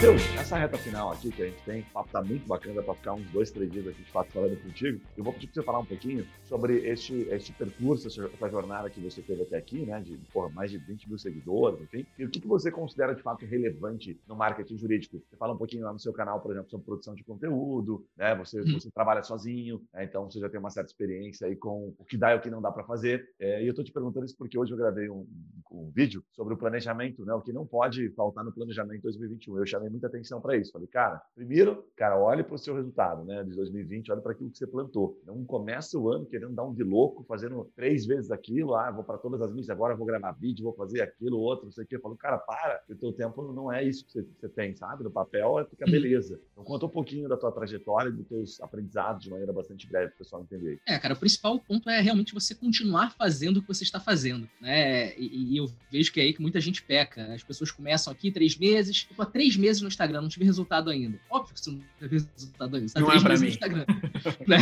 Matheus, 0.00 0.34
nessa 0.34 0.56
reta 0.56 0.78
final 0.78 1.12
aqui 1.12 1.30
que 1.30 1.42
a 1.42 1.44
gente 1.44 1.62
tem, 1.62 1.82
o 1.82 1.92
papo 1.92 2.08
tá 2.10 2.22
muito 2.22 2.48
bacana 2.48 2.82
para 2.82 2.94
ficar 2.94 3.12
uns 3.12 3.30
dois, 3.32 3.50
três 3.50 3.70
dias 3.70 3.86
aqui 3.86 4.02
de 4.02 4.10
fato 4.10 4.32
falando 4.32 4.56
contigo. 4.62 4.98
Eu 5.14 5.22
vou 5.22 5.30
pedir 5.30 5.48
para 5.48 5.54
você 5.56 5.62
falar 5.62 5.78
um 5.80 5.84
pouquinho 5.84 6.26
sobre 6.44 6.88
este, 6.88 7.28
este 7.30 7.52
percurso, 7.52 8.08
essa 8.08 8.48
jornada 8.48 8.88
que 8.88 8.98
você 8.98 9.20
teve 9.20 9.42
até 9.42 9.58
aqui, 9.58 9.84
né? 9.84 10.00
De 10.00 10.16
porra, 10.32 10.48
mais 10.48 10.70
de 10.70 10.78
20 10.78 11.06
mil 11.06 11.18
seguidores, 11.18 11.82
enfim. 11.82 12.06
E 12.18 12.24
o 12.24 12.30
que, 12.30 12.40
que 12.40 12.48
você 12.48 12.70
considera 12.70 13.14
de 13.14 13.20
fato 13.20 13.44
relevante 13.44 14.18
no 14.26 14.34
marketing 14.34 14.78
jurídico? 14.78 15.22
Você 15.28 15.36
fala 15.36 15.52
um 15.52 15.58
pouquinho 15.58 15.84
lá 15.84 15.92
no 15.92 16.00
seu 16.00 16.14
canal, 16.14 16.40
por 16.40 16.52
exemplo, 16.52 16.70
sobre 16.70 16.86
produção 16.86 17.14
de 17.14 17.22
conteúdo, 17.22 18.02
né? 18.16 18.34
Você, 18.36 18.58
uhum. 18.58 18.80
você 18.80 18.90
trabalha 18.90 19.22
sozinho, 19.22 19.82
né? 19.92 20.04
então 20.04 20.30
você 20.30 20.40
já 20.40 20.48
tem 20.48 20.58
uma 20.58 20.70
certa 20.70 20.88
experiência 20.88 21.46
aí 21.46 21.56
com 21.56 21.94
o 21.98 22.06
que 22.06 22.16
dá 22.16 22.32
e 22.32 22.36
o 22.36 22.40
que 22.40 22.48
não 22.48 22.62
dá 22.62 22.72
para 22.72 22.84
fazer. 22.84 23.28
É, 23.38 23.62
e 23.62 23.66
eu 23.66 23.74
tô 23.74 23.84
te 23.84 23.92
perguntando 23.92 24.24
isso 24.24 24.36
porque 24.38 24.58
hoje 24.58 24.72
eu 24.72 24.78
gravei 24.78 25.10
um, 25.10 25.26
um 25.70 25.90
vídeo 25.90 26.24
sobre 26.32 26.54
o 26.54 26.56
planejamento, 26.56 27.22
né? 27.26 27.34
O 27.34 27.42
que 27.42 27.52
não 27.52 27.66
pode 27.66 28.08
faltar 28.12 28.42
no 28.42 28.50
planejamento 28.50 29.02
2021. 29.02 29.58
Eu 29.58 29.66
chamei 29.66 29.89
muita 29.90 30.06
atenção 30.06 30.40
para 30.40 30.56
isso. 30.56 30.72
Falei, 30.72 30.88
cara, 30.88 31.20
primeiro, 31.34 31.84
cara, 31.96 32.18
olhe 32.18 32.42
para 32.42 32.54
o 32.54 32.58
seu 32.58 32.74
resultado, 32.74 33.24
né, 33.24 33.42
de 33.44 33.54
2020, 33.54 34.12
olhe 34.12 34.20
para 34.20 34.32
aquilo 34.32 34.50
que 34.50 34.58
você 34.58 34.66
plantou. 34.66 35.20
Não 35.26 35.44
começa 35.44 35.98
o 35.98 36.10
ano 36.10 36.26
querendo 36.26 36.54
dar 36.54 36.64
um 36.64 36.74
de 36.74 36.82
louco, 36.82 37.24
fazendo 37.24 37.70
três 37.76 38.06
vezes 38.06 38.30
aquilo, 38.30 38.74
ah, 38.74 38.90
vou 38.90 39.04
para 39.04 39.18
todas 39.18 39.40
as 39.40 39.50
mídias, 39.50 39.70
agora 39.70 39.96
vou 39.96 40.06
gravar 40.06 40.32
vídeo, 40.32 40.64
vou 40.64 40.74
fazer 40.74 41.02
aquilo, 41.02 41.38
outro, 41.38 41.66
não 41.66 41.72
sei 41.72 41.84
o 41.84 41.86
quê. 41.86 41.96
Eu 41.96 42.00
falo, 42.00 42.16
cara, 42.16 42.38
para, 42.38 42.80
o 42.88 42.94
teu 42.94 43.12
tempo 43.12 43.52
não 43.52 43.72
é 43.72 43.84
isso 43.84 44.04
que 44.04 44.12
você, 44.12 44.22
você 44.22 44.48
tem, 44.48 44.74
sabe? 44.74 45.04
No 45.04 45.10
papel 45.10 45.58
é 45.60 45.64
fica 45.64 45.84
beleza. 45.84 46.40
Então 46.52 46.64
conta 46.64 46.86
um 46.86 46.90
pouquinho 46.90 47.28
da 47.28 47.36
tua 47.36 47.52
trajetória, 47.52 48.10
dos 48.10 48.26
teus 48.26 48.60
aprendizados 48.60 49.24
de 49.24 49.30
maneira 49.30 49.52
bastante 49.52 49.86
breve 49.88 50.08
para 50.08 50.14
o 50.14 50.18
pessoal 50.18 50.42
entender. 50.42 50.80
É, 50.86 50.98
cara, 50.98 51.14
o 51.14 51.18
principal 51.18 51.58
ponto 51.58 51.88
é 51.88 52.00
realmente 52.00 52.34
você 52.34 52.54
continuar 52.54 53.10
fazendo 53.16 53.58
o 53.58 53.62
que 53.62 53.68
você 53.68 53.84
está 53.84 54.00
fazendo, 54.00 54.48
né? 54.60 55.16
E, 55.18 55.54
e 55.54 55.56
eu 55.56 55.70
vejo 55.90 56.12
que 56.12 56.20
é 56.20 56.24
aí 56.24 56.32
que 56.32 56.42
muita 56.42 56.60
gente 56.60 56.82
peca. 56.82 57.32
As 57.34 57.42
pessoas 57.42 57.70
começam 57.70 58.12
aqui 58.12 58.30
três 58.30 58.56
meses, 58.56 59.06
eu 59.10 59.16
tô 59.16 59.22
há 59.22 59.26
três 59.26 59.56
meses 59.56 59.79
no 59.82 59.88
Instagram, 59.88 60.22
não 60.22 60.28
tive 60.28 60.44
resultado 60.44 60.90
ainda. 60.90 61.20
Óbvio 61.30 61.54
que 61.54 61.60
você 61.60 61.70
não 61.70 61.82
teve 61.98 62.26
resultado 62.34 62.76
ainda. 62.76 62.88
Você 62.88 62.98
não 62.98 63.12
é 63.12 63.20
pra 63.20 63.38
mim. 63.38 63.50
né? 64.46 64.58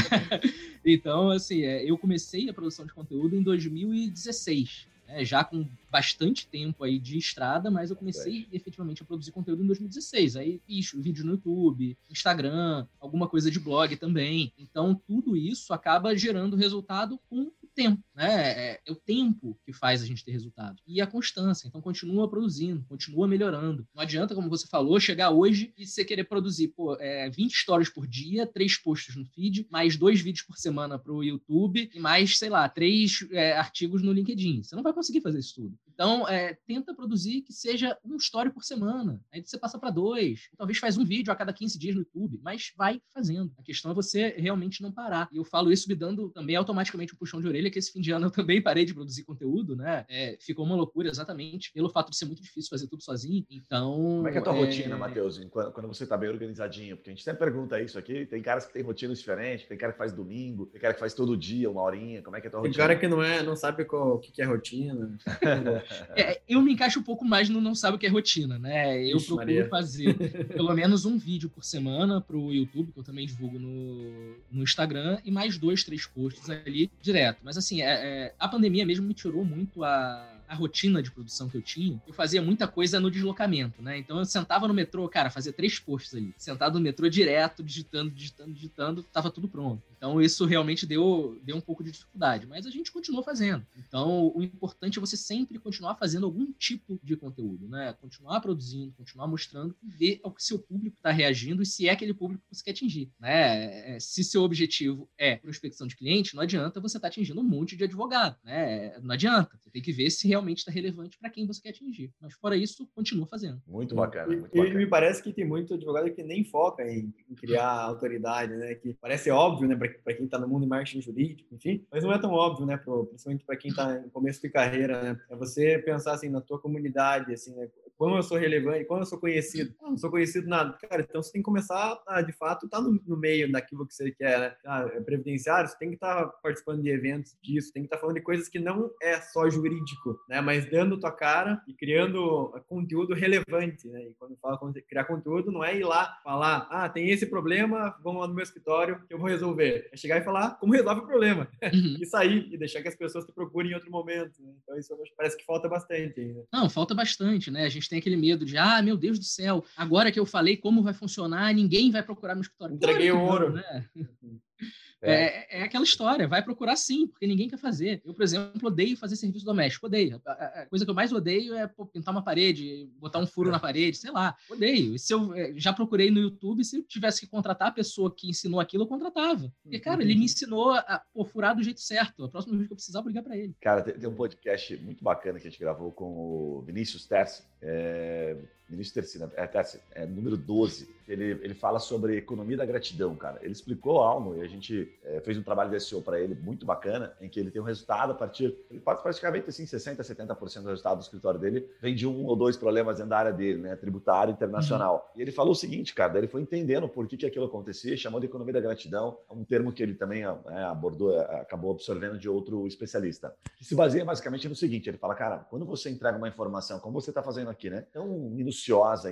Então, 0.84 1.30
assim, 1.30 1.62
é, 1.62 1.88
eu 1.88 1.96
comecei 1.98 2.48
a 2.48 2.54
produção 2.54 2.86
de 2.86 2.92
conteúdo 2.92 3.36
em 3.36 3.42
2016. 3.42 4.86
Né? 5.08 5.24
Já 5.24 5.42
com 5.42 5.66
bastante 5.90 6.46
tempo 6.46 6.84
aí 6.84 6.98
de 6.98 7.16
estrada, 7.16 7.70
mas 7.70 7.90
eu 7.90 7.96
comecei 7.96 8.46
é. 8.52 8.56
efetivamente 8.56 9.02
a 9.02 9.06
produzir 9.06 9.32
conteúdo 9.32 9.64
em 9.64 9.66
2016. 9.66 10.36
Aí 10.36 10.60
fiz 10.66 10.92
vídeo 10.94 11.24
no 11.24 11.32
YouTube, 11.32 11.96
Instagram, 12.10 12.86
alguma 13.00 13.26
coisa 13.26 13.50
de 13.50 13.58
blog 13.58 13.96
também. 13.96 14.52
Então, 14.58 14.94
tudo 15.06 15.36
isso 15.36 15.72
acaba 15.72 16.16
gerando 16.16 16.56
resultado 16.56 17.18
com 17.28 17.50
tempo, 17.78 18.02
né? 18.12 18.26
É, 18.26 18.80
é, 18.84 18.92
o 18.92 18.96
tempo 18.96 19.56
que 19.64 19.72
faz 19.72 20.02
a 20.02 20.06
gente 20.06 20.24
ter 20.24 20.32
resultado. 20.32 20.82
E 20.84 21.00
a 21.00 21.06
constância. 21.06 21.68
Então, 21.68 21.80
continua 21.80 22.28
produzindo, 22.28 22.84
continua 22.88 23.28
melhorando. 23.28 23.86
Não 23.94 24.02
adianta, 24.02 24.34
como 24.34 24.48
você 24.48 24.66
falou, 24.66 24.98
chegar 24.98 25.30
hoje 25.30 25.72
e 25.78 25.86
você 25.86 26.04
querer 26.04 26.24
produzir 26.24 26.68
pô, 26.68 26.96
é, 26.98 27.30
20 27.30 27.54
stories 27.54 27.88
por 27.88 28.04
dia, 28.04 28.48
três 28.48 28.76
posts 28.76 29.14
no 29.14 29.24
feed, 29.26 29.68
mais 29.70 29.96
dois 29.96 30.20
vídeos 30.20 30.44
por 30.44 30.56
semana 30.56 30.98
para 30.98 31.12
o 31.12 31.22
YouTube 31.22 31.88
e 31.94 32.00
mais, 32.00 32.36
sei 32.36 32.50
lá, 32.50 32.68
três 32.68 33.24
é, 33.30 33.52
artigos 33.52 34.02
no 34.02 34.12
LinkedIn. 34.12 34.64
Você 34.64 34.74
não 34.74 34.82
vai 34.82 34.92
conseguir 34.92 35.20
fazer 35.20 35.38
isso 35.38 35.54
tudo. 35.54 35.78
Então, 35.99 36.28
é, 36.28 36.57
tenta 36.64 36.94
produzir 36.94 37.42
que 37.42 37.53
seja 37.53 37.99
um 38.05 38.14
story 38.18 38.51
por 38.53 38.62
semana. 38.62 39.20
Aí 39.34 39.44
você 39.44 39.59
passa 39.59 39.76
para 39.80 39.90
dois. 39.90 40.49
Talvez 40.57 40.78
faz 40.78 40.96
um 40.96 41.05
vídeo 41.05 41.32
a 41.32 41.34
cada 41.34 41.53
15 41.53 41.76
dias 41.76 41.96
no 41.96 42.03
YouTube, 42.03 42.38
mas 42.40 42.72
vai 42.76 43.03
fazendo. 43.12 43.53
A 43.59 43.64
questão 43.64 43.90
é 43.90 43.94
você 43.94 44.28
realmente 44.38 44.80
não 44.80 44.92
parar. 44.92 45.28
E 45.32 45.38
eu 45.38 45.44
falo 45.44 45.72
isso 45.72 45.88
me 45.88 45.96
dando 45.96 46.30
também 46.30 46.55
automaticamente 46.55 47.12
um 47.12 47.18
puxão 47.18 47.40
de 47.40 47.49
orelha, 47.49 47.68
que 47.68 47.80
esse 47.80 47.90
fim 47.90 48.01
de 48.01 48.12
ano 48.12 48.26
eu 48.26 48.30
também 48.30 48.62
parei 48.62 48.84
de 48.84 48.94
produzir 48.94 49.24
conteúdo, 49.24 49.74
né? 49.74 50.07
É, 50.09 50.38
ficou 50.40 50.64
uma 50.64 50.76
loucura 50.76 51.09
exatamente 51.09 51.72
pelo 51.72 51.90
fato 51.90 52.11
de 52.11 52.16
ser 52.16 52.26
muito 52.26 52.42
difícil 52.42 52.70
fazer 52.70 52.86
tudo 52.86 53.03
sozinho. 53.03 53.44
Então. 53.51 53.94
Como 53.96 54.28
é 54.28 54.30
que 54.30 54.38
é 54.38 54.40
a 54.40 54.44
tua 54.44 54.55
é... 54.55 54.64
rotina, 54.64 54.96
Matheus, 54.96 55.44
quando, 55.51 55.72
quando 55.72 55.88
você 55.88 56.05
está 56.05 56.16
bem 56.16 56.28
organizadinho? 56.28 56.96
Porque 56.96 57.11
a 57.11 57.12
gente 57.12 57.24
sempre 57.24 57.40
pergunta 57.40 57.82
isso 57.82 57.99
aqui. 57.99 58.24
Tem 58.24 58.40
caras 58.40 58.66
que 58.66 58.72
têm 58.72 58.84
rotinas 58.84 59.18
diferentes, 59.18 59.66
tem 59.66 59.76
cara 59.76 59.90
que 59.90 59.99
faz 59.99 60.12
domingo, 60.12 60.66
tem 60.66 60.80
cara 60.80 60.94
que 60.94 61.01
faz 61.01 61.12
todo 61.12 61.36
dia, 61.36 61.68
uma 61.68 61.82
horinha. 61.82 62.22
Como 62.22 62.36
é 62.36 62.40
que 62.40 62.46
é 62.46 62.49
a 62.49 62.51
tua 62.53 62.62
tem 62.62 62.68
rotina? 62.70 62.86
Tem 62.86 62.96
cara 62.96 63.01
que 63.01 63.09
não, 63.09 63.20
é, 63.20 63.42
não 63.42 63.57
sabe 63.57 63.84
qual, 63.84 64.14
o 64.14 64.18
que 64.20 64.40
é 64.40 64.44
rotina. 64.44 65.18
É, 66.16 66.41
eu 66.49 66.61
me 66.61 66.72
encaixo 66.72 67.01
um 67.01 67.03
pouco 67.03 67.24
mais 67.24 67.49
no 67.49 67.61
não 67.61 67.74
sabe 67.74 67.97
o 67.97 67.99
que 67.99 68.07
é 68.07 68.09
rotina, 68.09 68.59
né? 68.59 69.03
Eu 69.05 69.16
Ixi, 69.16 69.26
procuro 69.26 69.47
Maria. 69.47 69.68
fazer 69.68 70.14
pelo 70.49 70.72
menos 70.74 71.05
um 71.05 71.18
vídeo 71.18 71.49
por 71.49 71.64
semana 71.64 72.20
para 72.20 72.36
o 72.36 72.53
YouTube, 72.53 72.93
que 72.93 72.99
eu 72.99 73.05
também 73.05 73.26
divulgo 73.26 73.59
no, 73.59 74.36
no 74.51 74.62
Instagram, 74.62 75.18
e 75.24 75.30
mais 75.30 75.59
dois, 75.59 75.84
três 75.84 76.07
posts 76.07 76.49
ali 76.51 76.91
direto. 77.01 77.39
Mas 77.43 77.57
assim, 77.57 77.82
é, 77.82 77.86
é, 77.86 78.34
a 78.39 78.49
pandemia 78.49 78.86
mesmo 78.86 79.07
me 79.07 79.14
tirou 79.14 79.45
muito 79.45 79.84
a 79.84 80.39
a 80.49 80.55
rotina 80.55 81.03
de 81.03 81.11
produção 81.11 81.49
que 81.49 81.57
eu 81.57 81.62
tinha, 81.62 82.01
eu 82.07 82.14
fazia 82.14 82.41
muita 82.41 82.66
coisa 82.66 82.99
no 82.99 83.11
deslocamento, 83.11 83.82
né? 83.82 83.99
Então 83.99 84.18
eu 84.18 84.24
sentava 84.24 84.66
no 84.66 84.72
metrô, 84.72 85.07
cara, 85.09 85.28
fazia 85.28 85.53
três 85.53 85.78
posts 85.78 86.14
ali. 86.14 86.34
Sentado 86.39 86.78
no 86.78 86.80
metrô 86.80 87.09
direto, 87.09 87.62
digitando, 87.62 88.11
digitando, 88.11 88.55
digitando, 88.55 89.03
tava 89.03 89.30
tudo 89.30 89.47
pronto. 89.47 89.82
Então 89.99 90.20
isso 90.22 90.46
realmente 90.46 90.86
deu, 90.86 91.38
deu 91.42 91.57
um 91.57 91.61
pouco 91.61 91.82
de 91.82 91.90
dificuldade, 91.90 92.46
mas 92.46 92.64
a 92.64 92.70
gente 92.70 92.90
continuou 92.90 93.22
fazendo. 93.22 93.66
Então 93.76 94.32
o 94.34 94.42
importante 94.42 94.99
é 94.99 95.01
você 95.01 95.16
sempre 95.16 95.59
continuar 95.59 95.96
fazendo 95.96 96.24
algum 96.24 96.51
tipo 96.53 96.99
de 97.03 97.16
conteúdo, 97.16 97.68
né? 97.68 97.92
Continuar 98.01 98.40
produzindo, 98.40 98.94
continuar 98.96 99.26
mostrando 99.26 99.76
e 99.82 99.88
ver 99.88 100.20
ao 100.22 100.32
que 100.32 100.42
seu 100.42 100.59
público 100.59 100.96
está 100.96 101.11
reagindo 101.11 101.62
e 101.62 101.66
se 101.66 101.88
é 101.88 101.92
aquele 101.92 102.14
público 102.14 102.44
que 102.49 102.57
você 102.57 102.64
quer 102.64 102.70
atingir, 102.70 103.11
né? 103.18 103.96
É, 103.96 104.01
se 104.01 104.22
seu 104.22 104.42
objetivo 104.42 105.09
é 105.18 105.36
prospecção 105.36 105.86
de 105.86 105.96
cliente, 105.96 106.34
não 106.34 106.42
adianta 106.42 106.80
você 106.80 106.96
estar 106.96 107.09
tá 107.09 107.12
atingindo 107.12 107.40
um 107.40 107.44
monte 107.44 107.76
de 107.76 107.84
advogado, 107.84 108.36
né? 108.44 108.96
Não 109.01 109.12
adianta. 109.14 109.59
Você 109.59 109.70
tem 109.70 109.82
que 109.82 109.92
ver 109.92 110.11
se 110.11 110.28
realmente 110.28 110.59
está 110.59 110.70
relevante 110.70 111.18
para 111.18 111.28
quem 111.28 111.46
você 111.46 111.61
quer 111.61 111.70
atingir. 111.70 112.12
Mas 112.20 112.34
fora 112.34 112.57
isso, 112.57 112.88
continua 112.94 113.26
fazendo. 113.26 113.61
Muito 113.66 113.94
bacana. 113.94 114.28
Muito 114.28 114.55
e, 114.55 114.59
bacana. 114.59 114.78
me 114.78 114.86
parece 114.86 115.22
que 115.22 115.32
tem 115.32 115.44
muito 115.44 115.74
advogado 115.74 116.11
que 116.12 116.22
nem 116.22 116.44
foca 116.44 116.88
em, 116.88 117.12
em 117.28 117.34
criar 117.34 117.68
autoridade, 117.68 118.55
né? 118.55 118.74
Que 118.74 118.94
parece 118.94 119.30
óbvio, 119.30 119.68
né? 119.68 119.74
Para 119.89 120.14
quem 120.14 120.24
está 120.24 120.39
no 120.39 120.49
mundo 120.49 120.62
de 120.62 120.68
marketing 120.68 121.01
jurídico, 121.01 121.55
enfim, 121.55 121.84
mas 121.91 122.05
não 122.05 122.12
é 122.12 122.18
tão 122.18 122.32
óbvio, 122.32 122.66
né? 122.66 122.76
Pro, 122.76 123.07
principalmente 123.07 123.45
para 123.45 123.57
quem 123.57 123.70
está 123.70 123.99
no 123.99 124.11
começo 124.11 124.41
de 124.41 124.49
carreira, 124.49 125.03
né? 125.03 125.20
É 125.30 125.36
você 125.36 125.78
pensar 125.78 126.12
assim 126.12 126.28
na 126.28 126.41
tua 126.41 126.59
comunidade, 126.59 127.32
assim, 127.32 127.55
né? 127.55 127.68
Como 127.99 128.16
eu 128.16 128.22
sou 128.22 128.38
relevante, 128.38 128.84
como 128.84 129.03
eu 129.03 129.07
sou 129.07 129.18
conhecido. 129.18 129.74
Não, 129.82 129.90
não 129.90 129.99
sou 129.99 130.11
conhecido 130.11 130.49
nada. 130.49 130.72
Cara, 130.88 131.03
então 131.03 131.22
você 131.22 131.32
tem 131.32 131.42
que 131.42 131.46
começar 131.46 132.01
a, 132.07 132.22
de 132.22 132.32
fato, 132.32 132.66
estar 132.66 132.78
tá 132.78 132.82
no, 132.82 133.01
no, 133.05 133.16
meio 133.16 133.51
daquilo 133.51 133.86
que 133.86 133.94
você 133.94 134.12
quer, 134.12 134.38
né? 134.38 134.57
Ah, 134.64 134.88
é 134.94 135.01
previdenciário, 135.01 135.68
você 135.68 135.76
tem 135.76 135.88
que 135.88 135.96
estar 135.96 136.24
tá 136.24 136.28
participando 136.42 136.80
de 136.80 136.90
eventos 136.90 137.36
disso, 137.42 137.72
tem 137.72 137.82
que 137.82 137.86
estar 137.88 137.96
tá 137.96 138.01
falando 138.01 138.16
de 138.16 138.22
coisas 138.22 138.49
que 138.49 138.61
não 138.61 138.90
é 139.03 139.20
só 139.20 139.51
jurídico, 139.51 140.18
né? 140.28 140.40
Mas 140.40 140.70
dando 140.70 140.99
tua 140.99 141.11
cara 141.11 141.61
e 141.66 141.74
criando 141.74 142.55
conteúdo 142.68 143.14
relevante, 143.14 143.88
né? 143.88 144.03
E 144.03 144.14
quando 144.14 144.36
fala 144.36 144.59
criar 144.88 145.05
conteúdo, 145.05 145.51
não 145.51 145.64
é 145.64 145.76
ir 145.76 145.84
lá 145.84 146.18
falar, 146.22 146.68
ah, 146.70 146.88
tem 146.88 147.11
esse 147.11 147.26
problema, 147.26 147.96
vamos 148.03 148.20
lá 148.20 148.28
no 148.28 148.34
meu 148.34 148.42
escritório 148.42 149.03
que 149.07 149.14
eu 149.14 149.18
vou 149.18 149.28
resolver. 149.28 149.88
É 149.92 149.96
chegar 149.96 150.18
e 150.18 150.24
falar 150.24 150.59
como 150.59 150.72
resolve 150.72 151.01
o 151.01 151.07
problema. 151.07 151.49
Uhum. 151.62 151.96
e 152.01 152.07
sair 152.07 152.49
e 152.53 152.57
deixar 152.57 152.82
que 152.82 152.88
as 152.88 152.96
pessoas 152.96 153.24
te 153.24 153.32
procurem 153.32 153.72
em 153.72 153.74
outro 153.74 153.90
momento. 153.90 154.40
Né? 154.42 154.53
Então 154.62 154.78
isso 154.78 154.96
parece 155.16 155.36
que 155.36 155.44
falta 155.44 155.68
bastante 155.68 156.20
ainda. 156.20 156.44
Não, 156.53 156.70
falta 156.70 156.94
bastante, 156.94 157.51
né? 157.51 157.64
A 157.64 157.68
gente 157.68 157.88
tem 157.89 157.99
aquele 157.99 158.16
medo 158.16 158.45
de, 158.45 158.57
ah, 158.57 158.82
meu 158.82 158.97
Deus 158.97 159.18
do 159.18 159.24
céu, 159.24 159.64
agora 159.76 160.12
que 160.12 160.18
eu 160.18 160.26
falei 160.26 160.57
como 160.57 160.82
vai 160.82 160.93
funcionar, 160.93 161.55
ninguém 161.55 161.91
vai 161.91 162.03
procurar 162.03 162.34
no 162.34 162.43
escritório. 162.43 162.76
Entreguei 162.76 163.11
o 163.11 163.20
ouro. 163.20 163.51
Não, 163.51 163.57
né? 163.57 163.89
É. 165.03 165.12
é. 165.12 165.49
É, 165.51 165.62
aquela 165.62 165.84
história, 165.84 166.26
vai 166.26 166.42
procurar 166.42 166.76
sim, 166.76 167.07
porque 167.07 167.26
ninguém 167.26 167.49
quer 167.49 167.59
fazer. 167.59 168.03
Eu, 168.05 168.14
por 168.14 168.22
exemplo, 168.22 168.68
odeio 168.68 168.96
fazer 168.96 169.16
serviço 169.16 169.44
doméstico, 169.44 169.86
odeio. 169.86 170.20
A, 170.26 170.62
a 170.62 170.66
coisa 170.66 170.84
que 170.84 170.90
eu 170.90 170.94
mais 170.94 171.12
odeio 171.12 171.55
é 171.55 171.66
pô, 171.66 171.86
pintar 171.86 172.12
uma 172.12 172.22
parede, 172.22 172.90
botar 172.99 173.18
um 173.18 173.26
furo 173.26 173.51
na 173.51 173.59
parede, 173.59 173.96
sei 173.96 174.11
lá, 174.11 174.36
odeio. 174.51 174.94
E 174.94 174.99
se 174.99 175.12
eu 175.12 175.34
é, 175.34 175.53
já 175.57 175.72
procurei 175.72 176.11
no 176.11 176.20
YouTube, 176.20 176.64
se 176.64 176.76
eu 176.76 176.82
tivesse 176.82 177.20
que 177.20 177.26
contratar 177.26 177.68
a 177.68 177.72
pessoa 177.72 178.14
que 178.14 178.28
ensinou 178.28 178.61
aquilo, 178.61 178.84
eu 178.84 178.88
contratava. 178.88 179.53
Porque, 179.62 179.78
cara, 179.78 180.03
ele 180.03 180.14
me 180.14 180.24
ensinou 180.24 180.72
a 180.72 181.03
pô, 181.12 181.24
furar 181.24 181.55
do 181.55 181.62
jeito 181.62 181.80
certo. 181.80 182.24
A 182.24 182.28
próxima 182.28 182.57
vez 182.57 182.66
que 182.66 182.72
eu 182.72 182.76
precisar, 182.76 182.99
eu 182.99 183.03
vou 183.03 183.11
ligar 183.11 183.22
para 183.22 183.36
ele. 183.36 183.55
Cara, 183.61 183.82
tem, 183.82 183.94
tem, 183.94 184.09
um 184.09 184.14
podcast 184.14 184.76
muito 184.78 185.03
bacana 185.03 185.38
que 185.38 185.46
a 185.46 185.51
gente 185.51 185.61
gravou 185.61 185.92
com 185.92 186.05
o 186.05 186.62
Vinícius 186.62 187.07
Terce. 187.07 187.42
É, 187.61 188.36
Vinícius 188.68 188.94
Tercina, 188.94 189.32
é, 189.34 189.46
Terce, 189.46 189.80
é 189.92 190.06
número 190.06 190.36
12 190.36 190.98
ele, 191.08 191.40
ele 191.42 191.54
fala 191.54 191.78
sobre 191.78 192.16
economia 192.16 192.56
da 192.56 192.66
gratidão, 192.66 193.16
cara. 193.16 193.38
Ele 193.42 193.52
explicou 193.52 194.02
algo 194.02 194.36
e 194.36 194.42
a 194.42 194.46
gente 194.46 194.92
é, 195.02 195.20
fez 195.20 195.38
um 195.38 195.42
trabalho 195.42 195.70
de 195.70 195.80
SEO 195.80 196.02
para 196.02 196.20
ele 196.20 196.34
muito 196.34 196.66
bacana, 196.66 197.14
em 197.20 197.28
que 197.28 197.40
ele 197.40 197.50
tem 197.50 197.62
um 197.62 197.64
resultado 197.64 198.12
a 198.12 198.14
partir. 198.14 198.54
Ele 198.70 198.78
pode 198.78 199.02
praticamente 199.02 199.48
assim, 199.48 199.64
60%, 199.64 199.96
70% 199.96 200.62
do 200.62 200.68
resultado 200.68 200.98
do 200.98 201.02
escritório 201.02 201.40
dele 201.40 201.66
vem 201.80 201.94
de 201.94 202.06
um 202.06 202.26
ou 202.26 202.36
dois 202.36 202.56
problemas 202.56 202.96
dentro 202.96 203.10
da 203.10 203.18
área 203.18 203.32
dele, 203.32 203.58
né? 203.58 203.74
Tributário 203.74 204.32
internacional. 204.32 205.10
Uhum. 205.14 205.20
E 205.20 205.22
ele 205.22 205.32
falou 205.32 205.52
o 205.52 205.56
seguinte, 205.56 205.94
cara, 205.94 206.18
ele 206.18 206.28
foi 206.28 206.42
entendendo 206.42 206.88
por 206.88 207.08
que, 207.08 207.16
que 207.16 207.26
aquilo 207.26 207.46
acontecia, 207.46 207.96
chamou 207.96 208.20
de 208.20 208.26
economia 208.26 208.52
da 208.52 208.60
gratidão, 208.60 209.18
é 209.30 209.32
um 209.32 209.44
termo 209.44 209.72
que 209.72 209.82
ele 209.82 209.94
também 209.94 210.24
é, 210.24 210.62
abordou, 210.64 211.18
é, 211.18 211.40
acabou 211.40 211.72
absorvendo 211.72 212.18
de 212.18 212.28
outro 212.28 212.66
especialista. 212.66 213.34
Que 213.56 213.64
se 213.64 213.74
baseia 213.74 214.04
basicamente 214.04 214.46
no 214.46 214.54
seguinte: 214.54 214.90
ele 214.90 214.98
fala, 214.98 215.14
cara, 215.14 215.38
quando 215.38 215.64
você 215.64 215.88
entrega 215.88 216.18
uma 216.18 216.28
informação, 216.28 216.78
como 216.80 217.00
você 217.00 217.10
está 217.10 217.22
fazendo 217.22 217.48
aqui, 217.48 217.70
né? 217.70 217.86
Tão 217.92 218.06
minuciosa, 218.06 218.57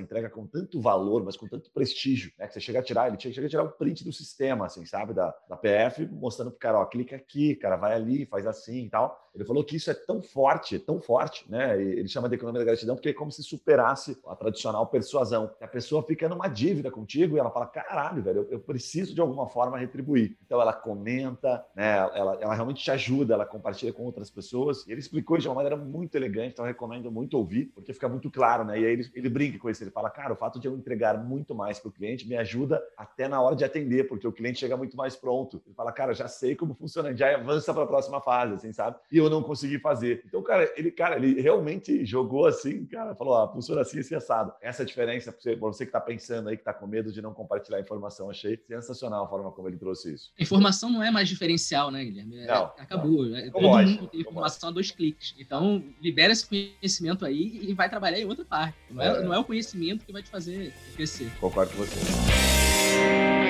entrega 0.01 0.31
com 0.31 0.47
tanto 0.47 0.81
valor, 0.81 1.25
mas 1.25 1.37
com 1.37 1.47
tanto 1.47 1.71
prestígio, 1.71 2.33
né? 2.39 2.47
Que 2.47 2.55
você 2.55 2.61
chega 2.61 2.81
a 2.81 2.83
tirar, 2.83 3.09
ele 3.09 3.19
chega 3.19 3.47
a 3.47 3.51
tirar 3.51 3.65
o 3.65 3.71
print 3.71 4.05
do 4.05 4.13
sistema, 4.13 4.67
assim, 4.67 4.85
sabe? 4.85 5.13
Da, 5.13 5.35
da 5.49 5.57
PF, 5.57 6.07
mostrando 6.07 6.51
pro 6.51 6.61
cara, 6.61 6.79
ó, 6.79 6.87
clica 6.87 7.17
aqui, 7.17 7.55
cara, 7.57 7.77
vai 7.77 7.95
ali, 7.95 8.27
faz 8.27 8.47
assim 8.47 8.85
e 8.87 8.91
tal. 8.91 9.27
Ele 9.37 9.45
falou 9.45 9.63
que 9.63 9.77
isso 9.77 9.91
é 9.91 9.95
tão 9.95 10.23
forte, 10.23 10.79
tão 10.79 10.99
forte, 11.01 11.45
né? 11.51 11.81
Ele 11.81 12.09
chama 12.09 12.29
de 12.29 12.37
economia 12.37 12.61
da 12.61 12.65
gratidão 12.65 12.97
porque 12.97 13.11
é 13.11 13.13
como 13.13 13.31
se 13.31 13.43
superasse 13.43 14.19
a 14.27 14.35
tradicional 14.35 14.87
persuasão. 14.87 15.51
A 15.61 15.69
pessoa 15.69 16.03
fica 16.03 16.27
numa 16.27 16.49
dívida 16.49 16.91
contigo 16.91 17.37
e 17.37 17.39
ela 17.39 17.51
fala: 17.51 17.67
caralho, 17.67 18.23
velho, 18.23 18.39
eu, 18.41 18.53
eu 18.53 18.61
preciso 18.61 19.15
de 19.15 19.21
alguma 19.21 19.47
forma 19.47 19.79
retribuir. 19.79 20.37
Então 20.45 20.61
ela 20.61 20.73
comenta, 20.73 21.65
né? 21.75 21.97
Ela, 21.97 22.39
ela 22.41 22.55
realmente 22.55 22.83
te 22.83 22.91
ajuda, 22.91 23.35
ela 23.35 23.45
compartilha 23.45 23.93
com 23.93 24.05
outras 24.05 24.31
pessoas. 24.31 24.87
E 24.87 24.93
ele 24.93 25.01
explicou 25.01 25.37
de 25.37 25.47
uma 25.47 25.55
maneira 25.55 25.77
muito 25.77 26.15
elegante, 26.17 26.53
então 26.53 26.65
eu 26.65 26.69
recomendo 26.69 27.11
muito 27.13 27.37
ouvir, 27.37 27.67
porque 27.75 27.93
fica 27.93 28.09
muito 28.09 28.31
claro, 28.31 28.65
né? 28.65 28.81
E 28.81 28.87
aí 28.87 28.93
ele, 28.93 29.11
ele 29.15 29.29
brinca 29.37 29.59
com 29.59 29.69
isso, 29.69 29.85
ele 29.85 29.91
fala: 29.91 30.09
cara, 30.09 30.33
o 30.33 30.37
fato 30.37 30.59
de 30.59 30.67
eu 30.67 30.75
entregar 30.75 31.23
muito 31.23 31.55
mais 31.55 31.79
para 31.79 31.91
o 31.91 31.93
cliente 31.93 32.27
me 32.27 32.39
ajuda 32.39 32.83
até 32.97 33.29
na 33.29 33.39
hora 33.39 33.55
de 33.55 33.65
atender, 33.65 34.09
porque 34.09 34.27
o 34.27 34.33
cliente 34.33 34.61
chega 34.61 34.79
muito 34.79 34.97
mais 34.97 35.15
pronto. 35.15 35.63
Ele 35.67 35.75
fala: 35.75 35.93
cara, 35.93 36.15
já 36.15 36.27
sei 36.27 36.57
como 36.57 36.75
funciona, 36.75 37.15
já 37.15 37.35
avança 37.35 37.75
para 37.75 37.83
a 37.83 37.87
próxima 37.87 38.19
fase, 38.23 38.55
assim, 38.55 38.73
sabe? 38.73 38.97
E 39.13 39.19
eu 39.19 39.29
não 39.29 39.43
consegui 39.43 39.79
fazer. 39.79 40.23
Então, 40.27 40.43
cara, 40.43 40.73
ele, 40.75 40.91
cara, 40.91 41.17
ele 41.17 41.39
realmente 41.39 42.03
jogou 42.07 42.47
assim, 42.47 42.87
cara, 42.87 43.15
falou, 43.15 43.37
ah, 43.37 43.53
funciona 43.53 43.83
assim, 43.83 43.99
assim, 43.99 44.15
assado. 44.15 44.55
Essa 44.63 44.87
diferença 44.87 45.31
para 45.31 45.41
você, 45.43 45.55
você, 45.55 45.85
que 45.85 45.91
está 45.91 46.01
pensando 46.01 46.49
aí, 46.49 46.57
que 46.57 46.63
está 46.63 46.73
com 46.73 46.87
medo 46.87 47.13
de 47.13 47.21
não 47.21 47.35
compartilhar 47.35 47.79
informação. 47.79 48.31
Achei 48.31 48.59
sensacional 48.67 49.27
a 49.27 49.29
forma 49.29 49.53
como 49.53 49.69
ele 49.69 49.77
trouxe 49.77 50.15
isso. 50.15 50.33
Informação 50.39 50.91
não 50.91 51.03
é 51.03 51.11
mais 51.11 51.29
diferencial, 51.29 51.91
né, 51.91 52.03
Guilherme? 52.03 52.39
É, 52.39 52.47
não, 52.47 52.65
acabou. 52.79 53.27
Não. 53.27 53.37
É, 53.37 53.51
todo 53.51 53.63
mundo 53.63 54.07
tem 54.09 54.21
informação 54.23 54.71
a 54.71 54.73
dois 54.73 54.91
cliques. 54.91 55.35
Então, 55.39 55.85
libera 56.01 56.33
esse 56.33 56.49
conhecimento 56.49 57.27
aí 57.27 57.61
e 57.69 57.75
vai 57.75 57.91
trabalhar 57.91 58.19
em 58.19 58.25
outra 58.25 58.45
parte. 58.45 58.79
Não 58.91 59.03
é, 59.03 59.09
é. 59.09 59.26
Não 59.27 59.35
é 59.35 59.39
o 59.39 59.45
conhecimento 59.45 60.05
que 60.05 60.13
vai 60.13 60.23
te 60.23 60.31
fazer 60.31 60.73
crescer. 60.95 61.31
Concordo 61.41 61.73
com 61.73 61.79
você. 61.79 63.46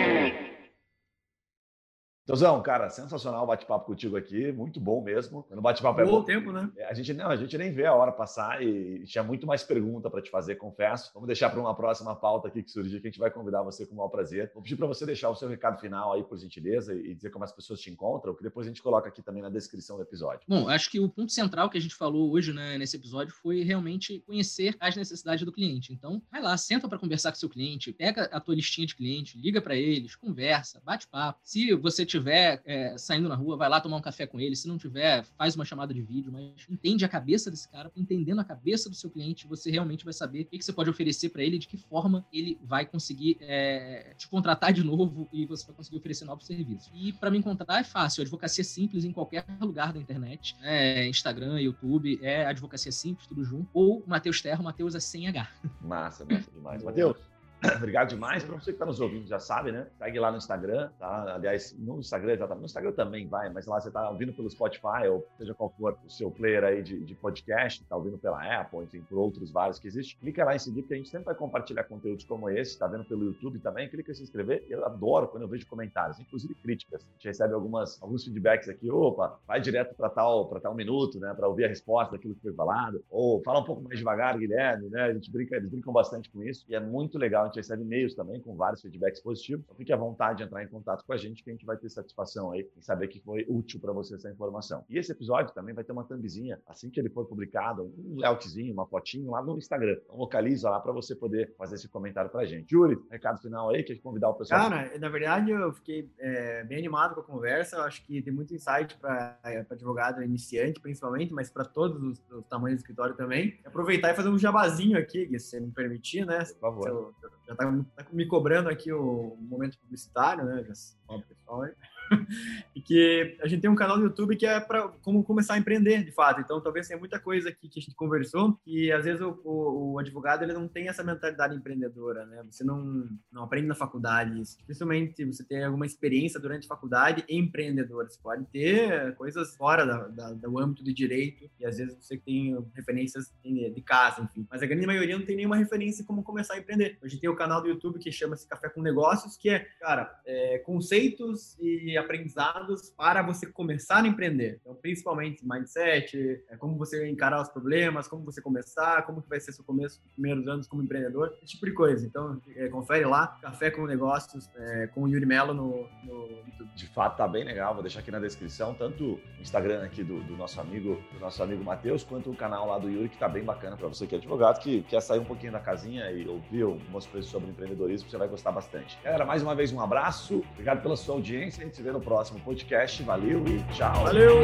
Tozão, 2.26 2.60
cara, 2.60 2.90
sensacional 2.90 3.44
o 3.44 3.46
bate-papo 3.46 3.86
contigo 3.86 4.16
aqui, 4.16 4.50
muito 4.50 4.80
bom 4.80 5.00
mesmo. 5.00 5.46
No 5.48 5.62
bate-papo 5.62 6.00
é 6.00 6.04
bom. 6.04 6.24
tempo, 6.24 6.50
né? 6.50 6.68
É, 6.76 6.86
a 6.86 6.92
gente 6.92 7.14
não, 7.14 7.28
a 7.28 7.36
gente 7.36 7.56
nem 7.56 7.72
vê 7.72 7.86
a 7.86 7.94
hora 7.94 8.10
passar 8.10 8.60
e 8.60 9.04
tinha 9.04 9.22
muito 9.22 9.46
mais 9.46 9.62
pergunta 9.62 10.10
para 10.10 10.20
te 10.20 10.28
fazer, 10.28 10.56
confesso. 10.56 11.12
Vamos 11.14 11.28
deixar 11.28 11.50
para 11.50 11.60
uma 11.60 11.72
próxima 11.72 12.16
pauta 12.16 12.48
aqui 12.48 12.64
que 12.64 12.70
surgir, 12.72 13.00
que 13.00 13.06
a 13.06 13.10
gente 13.10 13.20
vai 13.20 13.30
convidar 13.30 13.62
você 13.62 13.86
com 13.86 13.94
o 13.94 13.98
maior 13.98 14.08
prazer. 14.08 14.50
Vou 14.52 14.60
pedir 14.60 14.74
para 14.74 14.88
você 14.88 15.06
deixar 15.06 15.30
o 15.30 15.36
seu 15.36 15.48
recado 15.48 15.80
final 15.80 16.14
aí, 16.14 16.24
por 16.24 16.36
gentileza, 16.36 16.92
e 16.92 17.14
dizer 17.14 17.30
como 17.30 17.44
as 17.44 17.52
pessoas 17.52 17.78
te 17.78 17.90
encontram, 17.90 18.34
que 18.34 18.42
depois 18.42 18.66
a 18.66 18.70
gente 18.70 18.82
coloca 18.82 19.08
aqui 19.08 19.22
também 19.22 19.40
na 19.40 19.48
descrição 19.48 19.96
do 19.96 20.02
episódio. 20.02 20.40
Bom, 20.48 20.68
acho 20.68 20.90
que 20.90 20.98
o 20.98 21.08
ponto 21.08 21.30
central 21.30 21.70
que 21.70 21.78
a 21.78 21.80
gente 21.80 21.94
falou 21.94 22.32
hoje 22.32 22.52
né, 22.52 22.76
nesse 22.76 22.96
episódio 22.96 23.32
foi 23.34 23.62
realmente 23.62 24.18
conhecer 24.26 24.74
as 24.80 24.96
necessidades 24.96 25.44
do 25.44 25.52
cliente. 25.52 25.92
Então, 25.92 26.20
vai 26.28 26.42
lá, 26.42 26.56
senta 26.56 26.88
para 26.88 26.98
conversar 26.98 27.30
com 27.30 27.38
seu 27.38 27.48
cliente, 27.48 27.92
pega 27.92 28.24
a 28.32 28.40
tua 28.40 28.56
listinha 28.56 28.84
de 28.84 28.96
cliente, 28.96 29.38
liga 29.38 29.62
para 29.62 29.76
eles, 29.76 30.16
conversa, 30.16 30.82
bate 30.84 31.06
papo. 31.06 31.38
Se 31.44 31.72
você 31.74 32.04
tiver 32.04 32.15
é, 32.64 32.96
saindo 32.98 33.28
na 33.28 33.34
rua, 33.34 33.56
vai 33.56 33.68
lá 33.68 33.80
tomar 33.80 33.96
um 33.96 34.00
café 34.00 34.26
com 34.26 34.40
ele. 34.40 34.56
Se 34.56 34.68
não 34.68 34.78
tiver, 34.78 35.24
faz 35.36 35.54
uma 35.54 35.64
chamada 35.64 35.92
de 35.92 36.02
vídeo, 36.02 36.32
mas 36.32 36.52
entende 36.68 37.04
a 37.04 37.08
cabeça 37.08 37.50
desse 37.50 37.68
cara, 37.68 37.90
entendendo 37.96 38.40
a 38.40 38.44
cabeça 38.44 38.88
do 38.88 38.96
seu 38.96 39.10
cliente, 39.10 39.46
você 39.46 39.70
realmente 39.70 40.04
vai 40.04 40.12
saber 40.12 40.42
o 40.42 40.46
que, 40.46 40.62
você 40.62 40.72
pode 40.72 40.90
oferecer 40.90 41.30
para 41.30 41.42
ele, 41.42 41.58
de 41.58 41.66
que 41.66 41.76
forma 41.76 42.26
ele 42.32 42.58
vai 42.62 42.86
conseguir 42.86 43.36
é, 43.40 44.14
te 44.16 44.28
contratar 44.28 44.72
de 44.72 44.82
novo 44.82 45.28
e 45.32 45.46
você 45.46 45.66
vai 45.66 45.76
conseguir 45.76 45.98
oferecer 45.98 46.24
novos 46.24 46.46
serviços. 46.46 46.90
E 46.94 47.12
para 47.12 47.30
me 47.30 47.38
encontrar 47.38 47.80
é 47.80 47.84
fácil, 47.84 48.22
advocacia 48.22 48.64
simples 48.64 49.04
em 49.04 49.12
qualquer 49.12 49.44
lugar 49.60 49.92
da 49.92 50.00
internet, 50.00 50.56
né? 50.60 51.06
Instagram, 51.08 51.60
YouTube, 51.60 52.18
é 52.22 52.46
advocacia 52.46 52.92
simples, 52.92 53.26
tudo 53.26 53.44
junto. 53.44 53.68
Ou 53.72 54.02
Matheus 54.06 54.40
Terra, 54.40 54.62
Matheus 54.62 54.94
é 54.94 55.00
sem 55.00 55.28
H. 55.28 55.48
Massa, 55.80 56.24
massa 56.24 56.50
demais. 56.50 56.82
Matheus, 56.82 57.16
Obrigado 57.76 58.08
demais. 58.08 58.44
Para 58.44 58.54
você 58.54 58.66
que 58.66 58.70
está 58.72 58.84
nos 58.84 59.00
ouvindo, 59.00 59.26
já 59.26 59.38
sabe, 59.38 59.72
né? 59.72 59.86
Segue 59.98 60.18
lá 60.18 60.30
no 60.30 60.36
Instagram, 60.36 60.90
tá? 60.98 61.34
Aliás, 61.34 61.74
no 61.78 61.98
Instagram, 61.98 62.34
exatamente. 62.34 62.60
No 62.60 62.66
Instagram 62.66 62.92
também 62.92 63.26
vai, 63.26 63.48
mas 63.48 63.66
lá 63.66 63.80
você 63.80 63.88
está 63.88 64.08
ouvindo 64.10 64.32
pelo 64.32 64.50
Spotify, 64.50 65.08
ou 65.10 65.26
seja 65.38 65.54
qual 65.54 65.72
for 65.78 65.98
o 66.04 66.10
seu 66.10 66.30
player 66.30 66.64
aí 66.64 66.82
de, 66.82 67.00
de 67.04 67.14
podcast, 67.14 67.82
está 67.82 67.96
ouvindo 67.96 68.18
pela 68.18 68.60
Apple, 68.60 68.80
enfim, 68.80 69.00
por 69.02 69.18
outros 69.18 69.50
vários 69.50 69.78
que 69.78 69.88
existem. 69.88 70.18
Clica 70.20 70.44
lá 70.44 70.54
em 70.54 70.58
seguir, 70.58 70.82
porque 70.82 70.94
a 70.94 70.96
gente 70.98 71.08
sempre 71.08 71.26
vai 71.26 71.34
compartilhar 71.34 71.84
conteúdos 71.84 72.24
como 72.24 72.50
esse. 72.50 72.72
Está 72.72 72.86
vendo 72.86 73.04
pelo 73.04 73.24
YouTube 73.24 73.58
também? 73.58 73.88
Clica 73.88 74.12
em 74.12 74.14
se 74.14 74.22
inscrever. 74.22 74.64
Eu 74.68 74.84
adoro 74.84 75.28
quando 75.28 75.42
eu 75.42 75.48
vejo 75.48 75.66
comentários, 75.66 76.20
inclusive 76.20 76.54
críticas. 76.56 77.02
A 77.02 77.12
gente 77.14 77.28
recebe 77.28 77.54
algumas, 77.54 78.00
alguns 78.02 78.24
feedbacks 78.24 78.68
aqui. 78.68 78.90
Opa, 78.90 79.38
vai 79.46 79.60
direto 79.60 79.94
para 79.94 80.10
tal, 80.10 80.46
tal 80.60 80.74
minuto, 80.74 81.18
né? 81.18 81.32
Para 81.34 81.48
ouvir 81.48 81.64
a 81.64 81.68
resposta 81.68 82.12
daquilo 82.12 82.34
que 82.34 82.42
foi 82.42 82.52
falado. 82.52 83.02
Ou 83.10 83.42
fala 83.42 83.60
um 83.60 83.64
pouco 83.64 83.82
mais 83.82 83.98
devagar, 83.98 84.36
Guilherme, 84.36 84.88
né? 84.90 85.04
A 85.04 85.14
gente 85.14 85.30
brinca, 85.30 85.56
eles 85.56 85.70
brincam 85.70 85.92
bastante 85.92 86.30
com 86.30 86.42
isso. 86.42 86.66
E 86.68 86.74
é 86.74 86.80
muito 86.80 87.18
legal 87.18 87.45
gente 87.46 87.56
recebe 87.56 87.82
e-mails 87.82 88.14
também 88.14 88.40
com 88.40 88.56
vários 88.56 88.80
feedbacks 88.80 89.20
positivos. 89.20 89.64
Então 89.64 89.76
fique 89.76 89.92
à 89.92 89.96
vontade 89.96 90.38
de 90.38 90.44
entrar 90.44 90.62
em 90.62 90.68
contato 90.68 91.04
com 91.04 91.12
a 91.12 91.16
gente, 91.16 91.42
que 91.42 91.50
a 91.50 91.52
gente 91.52 91.66
vai 91.66 91.76
ter 91.76 91.88
satisfação 91.88 92.52
aí 92.52 92.68
em 92.76 92.80
saber 92.80 93.08
que 93.08 93.20
foi 93.20 93.46
útil 93.48 93.80
para 93.80 93.92
você 93.92 94.14
essa 94.14 94.30
informação. 94.30 94.84
E 94.88 94.98
esse 94.98 95.12
episódio 95.12 95.54
também 95.54 95.74
vai 95.74 95.84
ter 95.84 95.92
uma 95.92 96.04
thumbzinha, 96.04 96.60
assim 96.66 96.90
que 96.90 97.00
ele 97.00 97.10
for 97.10 97.26
publicado, 97.26 97.92
um 97.98 98.16
layoutzinho, 98.18 98.72
uma 98.72 98.86
fotinho 98.86 99.30
lá 99.30 99.42
no 99.42 99.56
Instagram. 99.58 99.96
Então 100.04 100.16
localiza 100.16 100.70
lá 100.70 100.80
para 100.80 100.92
você 100.92 101.14
poder 101.14 101.54
fazer 101.56 101.76
esse 101.76 101.88
comentário 101.88 102.30
para 102.30 102.42
a 102.42 102.46
gente. 102.46 102.70
Júlio, 102.70 103.06
recado 103.10 103.40
final 103.40 103.70
aí, 103.70 103.82
quer 103.82 103.96
convidar 103.98 104.30
o 104.30 104.34
pessoal? 104.34 104.70
Cara, 104.70 104.98
na 104.98 105.08
verdade 105.08 105.50
eu 105.50 105.72
fiquei 105.72 106.10
é, 106.18 106.64
bem 106.64 106.78
animado 106.78 107.14
com 107.14 107.20
a 107.20 107.24
conversa. 107.24 107.76
Eu 107.76 107.82
acho 107.82 108.04
que 108.04 108.22
tem 108.22 108.32
muito 108.32 108.54
insight 108.54 108.96
para 108.98 109.38
advogado 109.70 110.22
iniciante, 110.22 110.80
principalmente, 110.80 111.32
mas 111.32 111.50
para 111.50 111.64
todos 111.64 112.02
os, 112.02 112.30
os, 112.30 112.46
tamanhos 112.46 112.78
do 112.78 112.82
escritório 112.82 113.14
também. 113.14 113.58
Aproveitar 113.64 114.10
e 114.10 114.14
fazer 114.14 114.28
um 114.28 114.38
jabazinho 114.38 114.98
aqui, 114.98 115.26
se 115.38 115.38
você 115.38 115.60
me 115.60 115.70
permitir, 115.70 116.24
né? 116.26 116.44
Por 116.44 116.60
favor. 116.60 117.14
Já 117.46 117.52
está 117.52 117.72
tá 117.96 118.06
me 118.12 118.26
cobrando 118.26 118.68
aqui 118.68 118.92
o 118.92 119.36
momento 119.40 119.78
publicitário, 119.78 120.44
né? 120.44 120.64
Já, 120.64 120.72
ó, 121.08 121.20
pessoal 121.20 121.64
que 122.86 123.36
a 123.42 123.48
gente 123.48 123.60
tem 123.60 123.70
um 123.70 123.74
canal 123.74 123.98
no 123.98 124.04
YouTube 124.04 124.36
que 124.36 124.46
é 124.46 124.60
para 124.60 124.88
como 125.02 125.24
começar 125.24 125.54
a 125.54 125.58
empreender, 125.58 126.04
de 126.04 126.12
fato. 126.12 126.40
Então, 126.40 126.60
talvez 126.60 126.86
tenha 126.86 126.98
muita 126.98 127.18
coisa 127.18 127.48
aqui 127.48 127.68
que 127.68 127.80
a 127.80 127.82
gente 127.82 127.96
conversou 127.96 128.58
e 128.64 128.92
às 128.92 129.04
vezes 129.04 129.20
o, 129.20 129.40
o, 129.44 129.92
o, 129.92 129.98
advogado 129.98 130.44
ele 130.44 130.52
não 130.52 130.68
tem 130.68 130.88
essa 130.88 131.02
mentalidade 131.02 131.56
empreendedora, 131.56 132.24
né? 132.26 132.44
Você 132.48 132.62
não, 132.62 133.08
não 133.32 133.42
aprende 133.42 133.66
na 133.66 133.74
faculdade 133.74 134.40
isso. 134.40 134.56
Dificilmente 134.58 135.24
você 135.24 135.42
tem 135.42 135.64
alguma 135.64 135.84
experiência 135.84 136.38
durante 136.38 136.66
a 136.66 136.68
faculdade 136.68 137.24
empreendedora. 137.28 138.08
Você 138.08 138.20
pode 138.22 138.44
ter 138.46 139.16
coisas 139.16 139.56
fora 139.56 139.84
da, 139.84 140.06
da, 140.06 140.32
do 140.32 140.58
âmbito 140.58 140.84
de 140.84 140.92
direito 140.92 141.50
e 141.58 141.66
às 141.66 141.78
vezes 141.78 141.96
você 142.00 142.16
tem 142.16 142.56
referências 142.72 143.34
de 143.44 143.82
casa, 143.82 144.22
enfim. 144.22 144.46
Mas 144.48 144.62
a 144.62 144.66
grande 144.66 144.86
maioria 144.86 145.18
não 145.18 145.26
tem 145.26 145.34
nenhuma 145.34 145.56
referência 145.56 146.04
como 146.04 146.22
começar 146.22 146.54
a 146.54 146.58
empreender. 146.58 146.98
A 147.02 147.08
gente 147.08 147.20
tem 147.20 147.30
o 147.30 147.34
canal 147.34 147.60
do 147.60 147.68
YouTube 147.68 147.98
que 147.98 148.12
chama-se 148.12 148.46
Café 148.46 148.68
com 148.68 148.80
Negócios, 148.80 149.36
que 149.36 149.50
é, 149.50 149.60
cara, 149.80 150.20
é, 150.24 150.58
conceitos 150.58 151.56
e 151.58 151.95
aprendizados 151.98 152.90
para 152.90 153.22
você 153.22 153.46
começar 153.46 154.04
a 154.04 154.06
empreender. 154.06 154.58
Então, 154.60 154.74
principalmente 154.74 155.46
mindset, 155.46 156.42
é, 156.48 156.56
como 156.56 156.76
você 156.76 157.08
encarar 157.08 157.40
os 157.40 157.48
problemas, 157.48 158.08
como 158.08 158.24
você 158.24 158.40
começar, 158.40 159.02
como 159.02 159.22
que 159.22 159.28
vai 159.28 159.40
ser 159.40 159.52
seu 159.52 159.64
começo, 159.64 160.00
os 160.04 160.12
primeiros 160.12 160.46
anos 160.48 160.66
como 160.66 160.82
empreendedor, 160.82 161.34
esse 161.42 161.54
tipo 161.54 161.66
de 161.66 161.72
coisa. 161.72 162.06
Então, 162.06 162.40
é, 162.54 162.68
confere 162.68 163.04
lá, 163.04 163.38
Café 163.40 163.70
com 163.70 163.86
Negócios, 163.86 164.50
é, 164.56 164.86
com 164.88 165.02
o 165.02 165.08
Yuri 165.08 165.26
Mello 165.26 165.54
no, 165.54 165.88
no, 166.04 166.28
YouTube. 166.46 166.70
De 166.74 166.86
fato, 166.88 167.16
tá 167.16 167.28
bem 167.28 167.44
legal. 167.44 167.74
Vou 167.74 167.82
deixar 167.82 168.00
aqui 168.00 168.10
na 168.10 168.20
descrição, 168.20 168.74
tanto 168.74 169.04
o 169.14 169.20
Instagram 169.40 169.84
aqui 169.84 170.02
do, 170.02 170.22
do 170.24 170.36
nosso 170.36 170.60
amigo, 170.60 171.00
do 171.12 171.20
nosso 171.20 171.42
amigo 171.42 171.62
Matheus, 171.62 172.04
quanto 172.04 172.30
o 172.30 172.36
canal 172.36 172.66
lá 172.68 172.78
do 172.78 172.88
Yuri, 172.88 173.08
que 173.08 173.18
tá 173.18 173.28
bem 173.28 173.44
bacana 173.44 173.76
para 173.76 173.88
você 173.88 174.06
que 174.06 174.14
é 174.14 174.18
advogado, 174.18 174.60
que 174.60 174.82
quer 174.82 175.00
sair 175.00 175.18
um 175.18 175.24
pouquinho 175.24 175.52
da 175.52 175.60
casinha 175.60 176.10
e 176.10 176.26
ouvir 176.28 176.62
algumas 176.62 177.06
coisas 177.06 177.30
sobre 177.30 177.50
empreendedorismo, 177.50 178.08
você 178.08 178.16
vai 178.16 178.28
gostar 178.28 178.52
bastante. 178.52 178.98
Galera, 179.02 179.24
mais 179.24 179.42
uma 179.42 179.54
vez 179.54 179.72
um 179.72 179.80
abraço, 179.80 180.44
obrigado 180.52 180.82
pela 180.82 180.96
sua 180.96 181.14
audiência, 181.14 181.62
a 181.62 181.64
gente 181.64 181.76
se 181.76 181.82
vê 181.86 181.92
no 181.92 182.00
próximo 182.00 182.40
podcast. 182.40 183.02
Valeu 183.02 183.44
e 183.46 183.62
tchau. 183.72 184.04
Valeu! 184.04 184.42